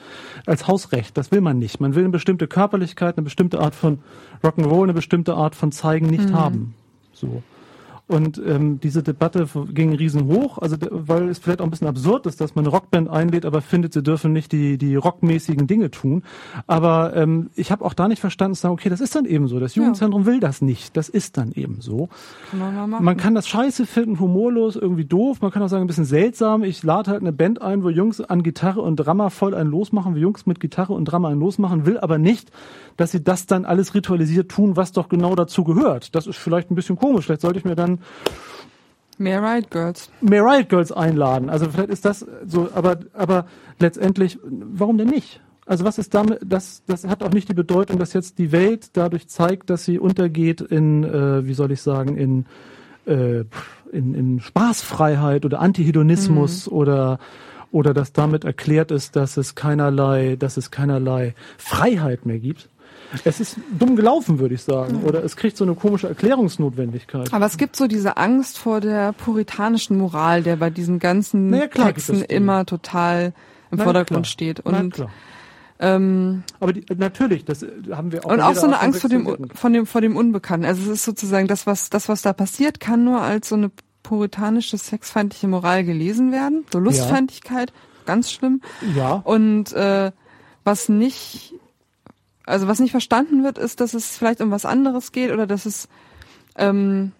Als 0.47 0.67
Hausrecht, 0.67 1.17
das 1.17 1.31
will 1.33 1.41
man 1.41 1.59
nicht. 1.59 1.81
Man 1.81 1.95
will 1.95 2.05
eine 2.05 2.13
bestimmte 2.13 2.47
Körperlichkeit, 2.47 3.17
eine 3.17 3.25
bestimmte 3.25 3.61
Art 3.61 3.75
von 3.75 3.99
Rock'n'Roll, 4.43 4.85
eine 4.85 4.95
bestimmte 4.95 5.35
Art 5.35 5.55
von 5.55 5.73
Zeigen 5.73 6.07
nicht 6.07 6.31
mhm. 6.31 6.35
haben. 6.35 6.75
So. 7.13 7.43
Und 8.07 8.41
ähm, 8.45 8.81
diese 8.81 9.03
Debatte 9.03 9.49
ging 9.73 9.95
riesenhoch, 9.95 10.59
also 10.59 10.77
weil 10.91 11.31
es 11.31 11.39
vielleicht 11.39 11.63
auch 11.63 11.65
ein 11.65 11.71
bisschen 11.71 11.87
absurd 11.87 12.27
ist, 12.27 12.39
dass 12.39 12.55
man 12.55 12.67
eine 12.67 12.73
Rockband 12.73 13.09
einlädt, 13.09 13.47
aber 13.47 13.63
findet, 13.63 13.95
sie 13.95 14.03
dürfen 14.03 14.35
nicht 14.35 14.53
die 14.53 14.77
die 14.77 14.95
rockmäßigen 14.97 15.67
Dinge 15.67 15.91
tun. 15.91 16.23
Aber 16.67 17.17
ähm, 17.17 17.49
ich 17.55 17.73
habe 17.73 17.83
auch 17.83 17.95
da 17.95 18.07
nicht 18.07 18.21
verstanden, 18.21 18.57
zu 18.57 18.61
sagen, 18.61 18.75
okay, 18.75 18.91
das 18.91 19.01
ist 19.01 19.17
dann 19.17 19.25
eben 19.25 19.49
so. 19.49 19.59
Das 19.59 19.75
Jugendzentrum 19.75 20.23
ja. 20.23 20.27
will 20.27 20.41
das 20.41 20.61
nicht. 20.61 20.99
Das 20.99 21.09
ist 21.09 21.39
dann 21.39 21.53
eben 21.53 21.81
so. 21.81 22.11
Kann 22.51 22.59
man, 22.59 22.91
mal 22.91 23.01
man 23.01 23.17
kann 23.17 23.35
das 23.35 23.49
scheiße 23.49 23.87
finden, 23.87 24.21
humorlos, 24.21 24.77
irgendwie 24.77 25.07
doof. 25.07 25.41
Man 25.41 25.51
kann 25.51 25.63
auch 25.63 25.69
sagen, 25.69 25.85
ein 25.85 25.87
bisschen 25.87 26.05
seltsam. 26.05 26.63
Ich 26.63 26.83
lade 26.83 27.11
halt 27.11 27.23
eine 27.23 27.33
Band 27.33 27.63
ein, 27.63 27.85
wo 27.85 27.89
Jungs 27.89 28.21
an 28.21 28.43
Gitarre 28.43 28.83
und 28.83 28.97
Drama 28.97 29.31
voll 29.31 29.55
einen 29.55 29.71
losmachen, 29.71 30.15
wie 30.15 30.21
Jungs 30.21 30.45
mit 30.45 30.61
Gitarre 30.61 30.93
und 30.93 31.07
Drama 31.07 31.31
einen 31.31 31.41
losmachen, 31.41 31.87
will 31.87 31.99
aber 31.99 32.19
nicht, 32.19 32.51
dass 32.99 33.13
sie 33.13 33.25
das 33.25 33.47
dann 33.47 33.65
alles 33.65 33.95
ritualisiert 33.95 34.51
tun, 34.51 34.77
was 34.77 34.93
doch 34.93 35.09
genau 35.09 35.35
dazu 35.35 35.65
gehört. 35.65 36.15
Das 36.15 36.27
ist 36.27 36.37
vielleicht 36.37 36.71
ein 36.71 36.75
bisschen 36.75 36.97
komisch. 36.97 37.25
Vielleicht 37.25 37.41
sollte 37.41 37.59
ich 37.59 37.65
mir 37.65 37.75
dann 37.75 37.94
Mehr 39.19 39.43
Riot 39.43 39.71
Girls. 39.71 40.11
Mehr 40.21 40.43
Riot 40.45 40.69
Girls 40.69 40.93
einladen. 40.93 41.49
Also 41.49 41.69
vielleicht 41.71 41.91
ist 41.91 42.05
das 42.05 42.27
so, 42.47 42.69
aber, 42.75 42.99
aber 43.13 43.47
letztendlich, 43.79 44.39
warum 44.43 44.99
denn 44.99 45.09
nicht? 45.09 45.41
Also 45.67 45.85
was 45.85 45.99
ist 45.99 46.13
damit, 46.15 46.41
das, 46.45 46.83
das 46.87 47.07
hat 47.07 47.23
auch 47.23 47.31
nicht 47.31 47.49
die 47.49 47.55
Bedeutung, 47.55 47.99
dass 47.99 48.13
jetzt 48.13 48.39
die 48.39 48.53
Welt 48.53 48.91
dadurch 48.95 49.29
zeigt, 49.29 49.71
dass 49.71 49.85
sie 49.85 49.99
untergeht 49.99 50.61
in, 50.61 51.05
äh, 51.05 51.47
wie 51.47 51.55
soll 51.55 51.73
ich 51.73 51.81
sagen, 51.81 52.17
in, 52.17 52.47
äh, 53.07 53.45
in, 53.93 54.15
in 54.15 54.41
Spaßfreiheit 54.41 55.45
oder 55.45 55.61
Antihedonismus 55.61 56.71
mhm. 56.71 56.77
oder 56.77 57.19
oder 57.71 57.93
dass 57.93 58.13
damit 58.13 58.45
erklärt 58.45 58.93
ist, 58.93 59.17
dass 59.17 59.37
es 59.37 59.57
keinerlei, 59.57 60.37
dass 60.39 60.57
es 60.57 60.71
keinerlei 60.71 61.35
Freiheit 61.59 62.25
mehr 62.25 62.39
gibt. 62.39 62.69
Es 63.25 63.41
ist 63.41 63.57
dumm 63.79 63.97
gelaufen, 63.97 64.39
würde 64.39 64.55
ich 64.55 64.63
sagen. 64.63 65.03
Oder 65.05 65.23
es 65.23 65.37
kriegt 65.37 65.57
so 65.57 65.65
eine 65.65 65.75
komische 65.75 66.09
Erklärungsnotwendigkeit. 66.09 67.33
Aber 67.33 67.47
es 67.47 67.57
gibt 67.57 67.77
so 67.77 67.87
diese 67.87 68.17
Angst 68.17 68.59
vor 68.59 68.81
der 68.81 69.13
puritanischen 69.13 69.97
Moral, 69.99 70.43
der 70.43 70.57
bei 70.57 70.71
diesen 70.71 70.99
ganzen 70.99 71.51
naja, 71.51 71.69
Texten 71.69 72.23
immer 72.23 72.67
total 72.67 73.33
im 73.71 73.79
naja, 73.79 73.85
Vordergrund 73.85 74.25
klar. 74.27 74.33
steht. 74.33 74.61
Und 74.61 75.07
ähm, 75.81 76.45
aber 76.61 76.73
die, 76.73 76.85
natürlich, 76.97 77.45
das 77.45 77.67
haben 77.91 78.13
wir 78.13 78.25
auch. 78.25 78.31
Und 78.31 78.41
auch 78.41 78.55
so 78.55 78.67
eine 78.67 78.81
Angst 78.81 79.01
vor 79.01 79.11
dem, 79.11 79.49
von 79.55 79.73
dem, 79.73 79.87
vor 79.87 80.01
dem 80.01 80.17
Unbekannten. 80.17 80.67
Also 80.67 80.83
es 80.83 80.99
ist 80.99 81.05
sozusagen 81.05 81.49
das, 81.49 81.67
was, 81.67 81.91
das, 81.91 82.09
was 82.09 82.23
da 82.23 82.33
passiert, 82.33 82.81
kann 82.81 83.05
nur 83.05 83.21
als 83.21 83.49
so 83.49 83.57
eine 83.57 83.71
puritanische, 84.03 84.79
sexfeindliche 84.79 85.49
Moral 85.49 85.85
gelesen 85.85 86.31
werden. 86.31 86.65
So 86.73 86.79
Lustfeindlichkeit, 86.79 87.71
ja. 87.71 87.77
ganz 88.07 88.31
schlimm. 88.31 88.61
Ja. 88.95 89.15
Und 89.25 89.73
äh, 89.73 90.13
was 90.63 90.89
nicht 90.89 91.55
also 92.47 92.69
was 92.69 92.81
nicht 92.81 92.91
verstanden 92.91 93.43
wird, 93.45 93.59
ist, 93.59 93.81
dass 93.81 93.95
es 93.95 94.17
vielleicht 94.17 94.41
um 94.41 94.51
was 94.51 94.65
anderes 94.65 95.13
geht 95.13 95.31
oder 95.31 95.47
dass 95.47 95.67
es 95.67 95.89
ähm, 96.57 97.13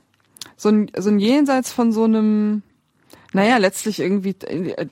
so, 0.57 0.69
ein, 0.69 0.91
so 0.97 1.11
ein 1.11 1.19
Jenseits 1.19 1.73
von 1.73 1.93
so 1.93 2.05
einem, 2.05 2.63
naja, 3.33 3.57
letztlich 3.57 4.01
irgendwie, 4.01 4.37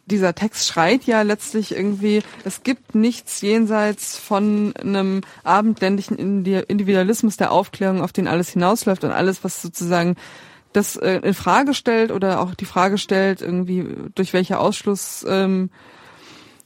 dieser 0.07 0.35
Text 0.35 0.67
schreit 0.67 1.05
ja 1.05 1.23
letztlich 1.23 1.73
irgendwie, 1.77 2.23
es 2.45 2.63
gibt 2.63 2.95
nichts 2.95 3.41
jenseits 3.41 4.17
von 4.17 4.75
einem 4.77 5.21
abendländischen 5.45 6.17
Individualismus 6.17 7.37
der 7.37 7.53
Aufklärung, 7.53 8.03
auf 8.03 8.13
den 8.13 8.27
alles 8.27 8.51
hinausläuft 8.51 9.05
und 9.05 9.13
alles, 9.13 9.45
was 9.45 9.63
sozusagen 9.63 10.17
das 10.73 10.97
äh, 10.97 11.21
in 11.23 11.35
Frage 11.35 11.75
stellt 11.75 12.11
oder 12.11 12.41
auch 12.41 12.55
die 12.55 12.65
Frage 12.65 12.97
stellt, 12.97 13.43
irgendwie 13.43 13.87
durch 14.15 14.33
welche 14.33 14.59
Ausschluss 14.59 15.25
ähm, 15.29 15.71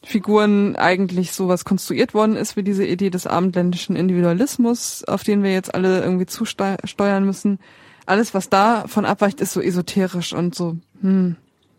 Figuren 0.06 0.76
eigentlich 0.76 1.32
sowas 1.32 1.64
konstruiert 1.64 2.14
worden 2.14 2.36
ist 2.36 2.56
wie 2.56 2.62
diese 2.62 2.86
Idee 2.86 3.10
des 3.10 3.26
abendländischen 3.26 3.96
Individualismus, 3.96 5.02
auf 5.02 5.24
den 5.24 5.42
wir 5.42 5.52
jetzt 5.52 5.74
alle 5.74 6.00
irgendwie 6.00 6.26
zusteuern 6.26 7.24
müssen. 7.24 7.58
Alles, 8.06 8.32
was 8.32 8.48
davon 8.48 9.04
abweicht, 9.04 9.40
ist 9.40 9.52
so 9.52 9.60
esoterisch 9.60 10.32
und 10.32 10.54
so 10.54 10.76
hm, 11.00 11.34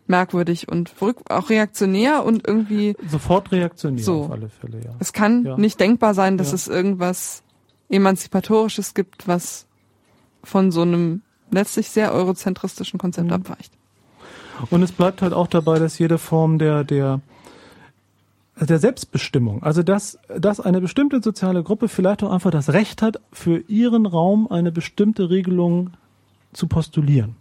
merkwürdig 0.08 0.68
und 0.68 0.92
auch 1.30 1.48
reaktionär 1.48 2.22
und 2.22 2.46
irgendwie 2.46 2.96
sofort 3.08 3.50
reaktionär 3.50 4.04
so. 4.04 4.24
auf 4.24 4.32
alle 4.32 4.50
Fälle. 4.50 4.82
Ja. 4.84 4.90
Es 4.98 5.14
kann 5.14 5.46
ja. 5.46 5.56
nicht 5.56 5.80
denkbar 5.80 6.12
sein, 6.12 6.36
dass 6.36 6.50
ja. 6.50 6.56
es 6.56 6.68
irgendwas 6.68 7.42
emanzipatorisches 7.88 8.92
gibt, 8.92 9.26
was 9.26 9.66
von 10.44 10.70
so 10.70 10.82
einem 10.82 11.22
letztlich 11.50 11.88
sehr 11.88 12.12
eurozentristischen 12.12 12.98
Konzept 12.98 13.28
mhm. 13.28 13.32
abweicht. 13.32 13.72
Und 14.68 14.82
es 14.82 14.92
bleibt 14.92 15.22
halt 15.22 15.32
auch 15.32 15.46
dabei, 15.46 15.78
dass 15.78 15.98
jede 15.98 16.18
Form 16.18 16.58
der 16.58 16.84
der 16.84 17.22
der 18.66 18.78
Selbstbestimmung. 18.78 19.62
Also 19.62 19.82
dass, 19.82 20.18
dass 20.36 20.60
eine 20.60 20.80
bestimmte 20.80 21.22
soziale 21.22 21.62
Gruppe 21.62 21.88
vielleicht 21.88 22.22
auch 22.22 22.32
einfach 22.32 22.50
das 22.50 22.72
Recht 22.72 23.02
hat, 23.02 23.20
für 23.32 23.58
ihren 23.68 24.06
Raum 24.06 24.50
eine 24.50 24.72
bestimmte 24.72 25.30
Regelung 25.30 25.90
zu 26.52 26.66
postulieren. 26.66 27.36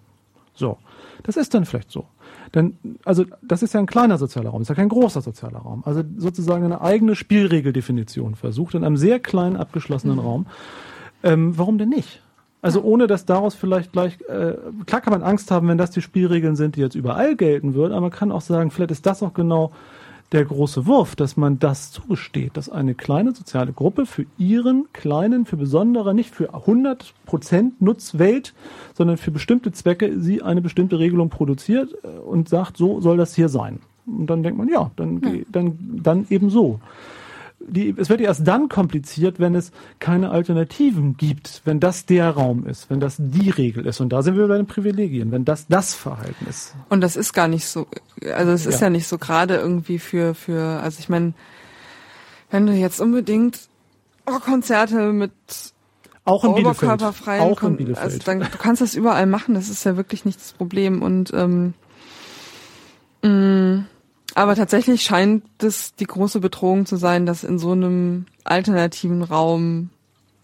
So. 0.53 0.77
Das 1.23 1.35
ist 1.35 1.53
dann 1.53 1.65
vielleicht 1.65 1.91
so. 1.91 2.05
Denn, 2.55 2.77
also, 3.03 3.25
das 3.41 3.63
ist 3.63 3.73
ja 3.73 3.79
ein 3.79 3.85
kleiner 3.85 4.17
sozialer 4.17 4.51
Raum, 4.51 4.61
ist 4.61 4.69
ja 4.69 4.75
kein 4.75 4.89
großer 4.89 5.21
sozialer 5.21 5.59
Raum. 5.59 5.83
Also 5.85 6.03
sozusagen 6.17 6.63
eine 6.63 6.81
eigene 6.81 7.15
Spielregeldefinition 7.15 8.35
versucht 8.35 8.75
in 8.75 8.83
einem 8.83 8.97
sehr 8.97 9.19
kleinen, 9.19 9.57
abgeschlossenen. 9.57 10.19
Raum. 10.19 10.45
Ähm, 11.23 11.57
warum 11.57 11.77
denn 11.77 11.89
nicht? 11.89 12.21
Also 12.61 12.81
ohne 12.81 13.07
dass 13.07 13.25
daraus 13.25 13.55
vielleicht 13.55 13.91
gleich, 13.91 14.19
äh, 14.29 14.55
klar 14.85 15.01
kann 15.01 15.11
man 15.11 15.23
Angst 15.23 15.51
haben, 15.51 15.67
wenn 15.67 15.77
das 15.77 15.91
die 15.91 16.01
Spielregeln 16.01 16.55
sind, 16.55 16.75
die 16.75 16.81
jetzt 16.81 16.95
überall 16.95 17.35
gelten 17.35 17.73
würden, 17.75 17.93
aber 17.93 18.01
man 18.01 18.11
kann 18.11 18.31
auch 18.31 18.41
sagen, 18.41 18.71
vielleicht 18.71 18.91
ist 18.91 19.05
das 19.05 19.21
auch 19.21 19.33
genau 19.33 19.71
der 20.31 20.43
große 20.43 20.85
Wurf, 20.85 21.15
dass 21.15 21.37
man 21.37 21.57
das 21.59 21.91
zugesteht, 21.91 22.57
dass 22.57 22.69
eine 22.69 22.95
kleine 22.95 23.33
soziale 23.33 23.71
Gruppe 23.71 24.05
für 24.05 24.25
ihren 24.37 24.87
kleinen, 24.91 25.45
für 25.45 25.55
besondere, 25.55 26.13
nicht 26.13 26.35
für 26.35 26.53
100 26.53 27.13
Prozent 27.25 27.81
Nutzwelt, 27.81 28.53
sondern 28.93 29.17
für 29.17 29.31
bestimmte 29.31 29.71
Zwecke 29.71 30.19
sie 30.19 30.41
eine 30.41 30.61
bestimmte 30.61 30.99
Regelung 30.99 31.29
produziert 31.29 31.95
äh, 32.03 32.07
und 32.19 32.49
sagt, 32.49 32.77
so 32.77 32.99
soll 32.99 33.17
das 33.17 33.35
hier 33.35 33.49
sein. 33.49 33.79
Und 34.05 34.27
dann 34.27 34.43
denkt 34.43 34.57
man, 34.57 34.69
ja, 34.69 34.91
dann, 34.95 35.45
dann, 35.51 35.77
dann 36.01 36.25
eben 36.29 36.49
so 36.49 36.79
die, 37.59 37.93
es 37.97 38.09
wird 38.09 38.21
erst 38.21 38.47
dann 38.47 38.69
kompliziert, 38.69 39.39
wenn 39.39 39.55
es 39.55 39.71
keine 39.99 40.29
Alternativen 40.29 41.17
gibt, 41.17 41.61
wenn 41.65 41.79
das 41.79 42.05
der 42.05 42.29
Raum 42.29 42.65
ist, 42.65 42.89
wenn 42.89 42.99
das 42.99 43.15
die 43.19 43.49
Regel 43.49 43.85
ist. 43.85 43.99
Und 43.99 44.09
da 44.09 44.21
sind 44.21 44.37
wir 44.37 44.47
bei 44.47 44.57
den 44.57 44.67
Privilegien, 44.67 45.31
wenn 45.31 45.43
das 45.43 45.67
das 45.67 45.95
Verhalten 45.95 46.45
ist. 46.47 46.75
Und 46.89 47.01
das 47.01 47.15
ist 47.15 47.33
gar 47.33 47.47
nicht 47.47 47.65
so, 47.65 47.87
also 48.33 48.51
es 48.51 48.65
ist 48.65 48.81
ja, 48.81 48.87
ja 48.87 48.89
nicht 48.91 49.07
so 49.07 49.17
gerade 49.17 49.55
irgendwie 49.55 49.99
für, 49.99 50.35
für, 50.35 50.81
also 50.81 50.99
ich 50.99 51.09
meine, 51.09 51.33
wenn 52.51 52.65
du 52.65 52.73
jetzt 52.73 53.01
unbedingt 53.01 53.67
oh, 54.25 54.39
Konzerte 54.39 55.11
mit 55.11 55.31
auch 56.25 56.43
in 56.43 56.55
Bielefeld. 56.55 57.01
Auch 57.01 57.63
in 57.63 57.77
Bielefeld. 57.77 58.03
Also 58.03 58.19
dann, 58.19 58.39
du 58.39 58.57
kannst 58.59 58.81
das 58.81 58.95
überall 58.95 59.25
machen, 59.25 59.55
das 59.55 59.69
ist 59.69 59.85
ja 59.85 59.95
wirklich 59.95 60.25
nicht 60.25 60.39
das 60.39 60.51
Problem. 60.51 61.01
Und 61.01 61.33
ähm, 61.33 61.73
mh, 63.23 63.29
mm, 63.29 63.85
aber 64.37 64.55
tatsächlich 64.55 65.01
scheint 65.01 65.43
es 65.63 65.95
die 65.95 66.05
große 66.05 66.39
Bedrohung 66.39 66.85
zu 66.85 66.95
sein, 66.95 67.25
dass 67.25 67.43
in 67.43 67.57
so 67.57 67.71
einem 67.71 68.27
alternativen 68.43 69.23
Raum 69.23 69.89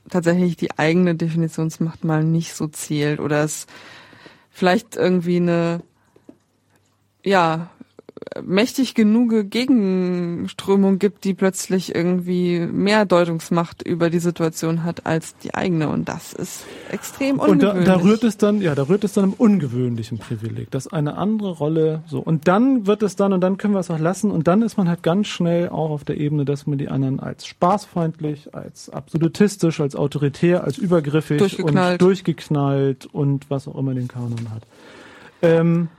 tatsächlich 0.09 0.57
die 0.57 0.79
eigene 0.79 1.13
Definitionsmacht 1.13 2.03
mal 2.03 2.23
nicht 2.23 2.55
so 2.55 2.65
zählt 2.65 3.19
oder 3.19 3.43
es 3.43 3.67
vielleicht 4.49 4.95
irgendwie 4.95 5.35
eine 5.35 5.83
ja 7.23 7.69
mächtig 8.41 8.93
genug 8.95 9.49
Gegenströmung 9.49 10.99
gibt, 10.99 11.23
die 11.23 11.33
plötzlich 11.33 11.93
irgendwie 11.93 12.59
mehr 12.59 13.05
Deutungsmacht 13.05 13.81
über 13.81 14.09
die 14.09 14.19
Situation 14.19 14.83
hat 14.83 15.05
als 15.05 15.37
die 15.37 15.53
eigene. 15.53 15.89
Und 15.89 16.09
das 16.09 16.33
ist 16.33 16.65
extrem 16.91 17.39
ungewöhnlich. 17.39 17.79
Und 17.79 17.87
da, 17.87 17.97
da 17.97 18.03
rührt 18.03 18.23
es 18.23 18.37
dann, 18.37 18.61
ja, 18.61 18.75
da 18.75 18.87
rührt 18.87 19.03
es 19.03 19.13
dann 19.13 19.25
im 19.25 19.33
ungewöhnlichen 19.33 20.17
Privileg, 20.17 20.71
dass 20.71 20.87
eine 20.87 21.17
andere 21.17 21.51
Rolle 21.51 22.03
so. 22.07 22.19
Und 22.19 22.47
dann 22.47 22.87
wird 22.87 23.03
es 23.03 23.15
dann, 23.15 23.33
und 23.33 23.41
dann 23.41 23.57
können 23.57 23.73
wir 23.73 23.79
es 23.79 23.91
auch 23.91 23.99
lassen, 23.99 24.31
und 24.31 24.47
dann 24.47 24.61
ist 24.61 24.77
man 24.77 24.87
halt 24.89 25.03
ganz 25.03 25.27
schnell 25.27 25.69
auch 25.69 25.89
auf 25.89 26.03
der 26.03 26.17
Ebene, 26.17 26.45
dass 26.45 26.67
man 26.67 26.77
die 26.77 26.89
anderen 26.89 27.19
als 27.19 27.45
spaßfeindlich, 27.45 28.53
als 28.53 28.89
absolutistisch, 28.89 29.79
als 29.79 29.95
autoritär, 29.95 30.63
als 30.63 30.77
übergriffig 30.77 31.37
durchgeknallt. 31.37 32.01
und 32.01 32.07
durchgeknallt 32.07 33.05
und 33.11 33.49
was 33.49 33.67
auch 33.67 33.77
immer 33.77 33.93
den 33.93 34.07
Kanon 34.07 34.49
hat. 34.53 34.63
Ähm, 35.41 35.89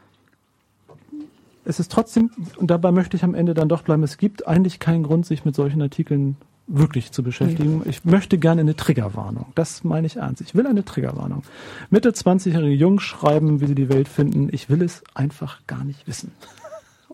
es 1.64 1.80
ist 1.80 1.90
trotzdem, 1.90 2.30
und 2.56 2.70
dabei 2.70 2.92
möchte 2.92 3.16
ich 3.16 3.24
am 3.24 3.34
Ende 3.34 3.54
dann 3.54 3.68
doch 3.68 3.82
bleiben, 3.82 4.02
es 4.02 4.18
gibt 4.18 4.46
eigentlich 4.46 4.78
keinen 4.78 5.02
Grund, 5.02 5.26
sich 5.26 5.44
mit 5.44 5.54
solchen 5.54 5.80
Artikeln 5.82 6.36
wirklich 6.66 7.12
zu 7.12 7.22
beschäftigen. 7.22 7.82
Ich 7.84 8.04
möchte 8.04 8.38
gerne 8.38 8.62
eine 8.62 8.74
Triggerwarnung. 8.74 9.46
Das 9.54 9.84
meine 9.84 10.06
ich 10.06 10.16
ernst. 10.16 10.40
Ich 10.40 10.54
will 10.54 10.66
eine 10.66 10.84
Triggerwarnung. 10.84 11.42
Mitte 11.90 12.10
20-jährige 12.10 12.74
Jungs 12.74 13.02
schreiben, 13.02 13.60
wie 13.60 13.66
sie 13.66 13.74
die 13.74 13.90
Welt 13.90 14.08
finden. 14.08 14.48
Ich 14.50 14.70
will 14.70 14.82
es 14.82 15.02
einfach 15.14 15.60
gar 15.66 15.84
nicht 15.84 16.06
wissen. 16.06 16.32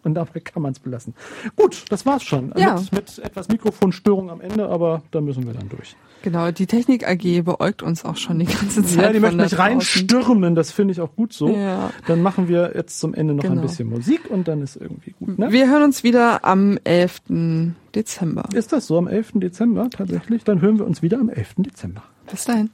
Und 0.02 0.14
dabei 0.14 0.40
kann 0.40 0.62
man 0.62 0.72
es 0.72 0.78
belassen. 0.78 1.14
Gut, 1.56 1.84
das 1.90 2.06
war's 2.06 2.22
schon. 2.22 2.52
Ja. 2.56 2.74
Mit, 2.74 2.92
mit 2.92 3.18
etwas 3.18 3.48
Mikrofonstörung 3.48 4.30
am 4.30 4.40
Ende, 4.40 4.68
aber 4.68 5.02
da 5.10 5.20
müssen 5.20 5.46
wir 5.46 5.52
dann 5.52 5.68
durch. 5.68 5.96
Genau, 6.22 6.50
die 6.50 6.66
Technik 6.66 7.08
AG 7.08 7.42
beäugt 7.44 7.82
uns 7.82 8.04
auch 8.04 8.16
schon 8.16 8.38
die 8.38 8.44
ganze 8.44 8.84
Zeit. 8.84 9.04
Ja, 9.04 9.12
die 9.12 9.20
möchten 9.20 9.38
mich 9.38 9.58
reinstürmen, 9.58 10.54
das 10.54 10.70
finde 10.70 10.92
ich 10.92 11.00
auch 11.00 11.14
gut 11.16 11.32
so. 11.32 11.48
Ja. 11.48 11.90
Dann 12.06 12.22
machen 12.22 12.48
wir 12.48 12.72
jetzt 12.74 13.00
zum 13.00 13.14
Ende 13.14 13.34
noch 13.34 13.42
genau. 13.42 13.56
ein 13.56 13.62
bisschen 13.62 13.88
Musik 13.88 14.30
und 14.30 14.46
dann 14.46 14.60
ist 14.62 14.76
irgendwie 14.76 15.12
gut. 15.12 15.38
Ne? 15.38 15.50
Wir 15.50 15.70
hören 15.70 15.84
uns 15.84 16.02
wieder 16.04 16.44
am 16.44 16.78
11. 16.84 17.22
Dezember. 17.94 18.48
Ist 18.52 18.72
das 18.72 18.86
so, 18.86 18.98
am 18.98 19.08
11. 19.08 19.32
Dezember 19.34 19.88
tatsächlich? 19.90 20.44
Dann 20.44 20.60
hören 20.60 20.78
wir 20.78 20.86
uns 20.86 21.00
wieder 21.02 21.18
am 21.18 21.30
11. 21.30 21.54
Dezember. 21.58 22.02
Bis 22.30 22.44
dahin. 22.44 22.70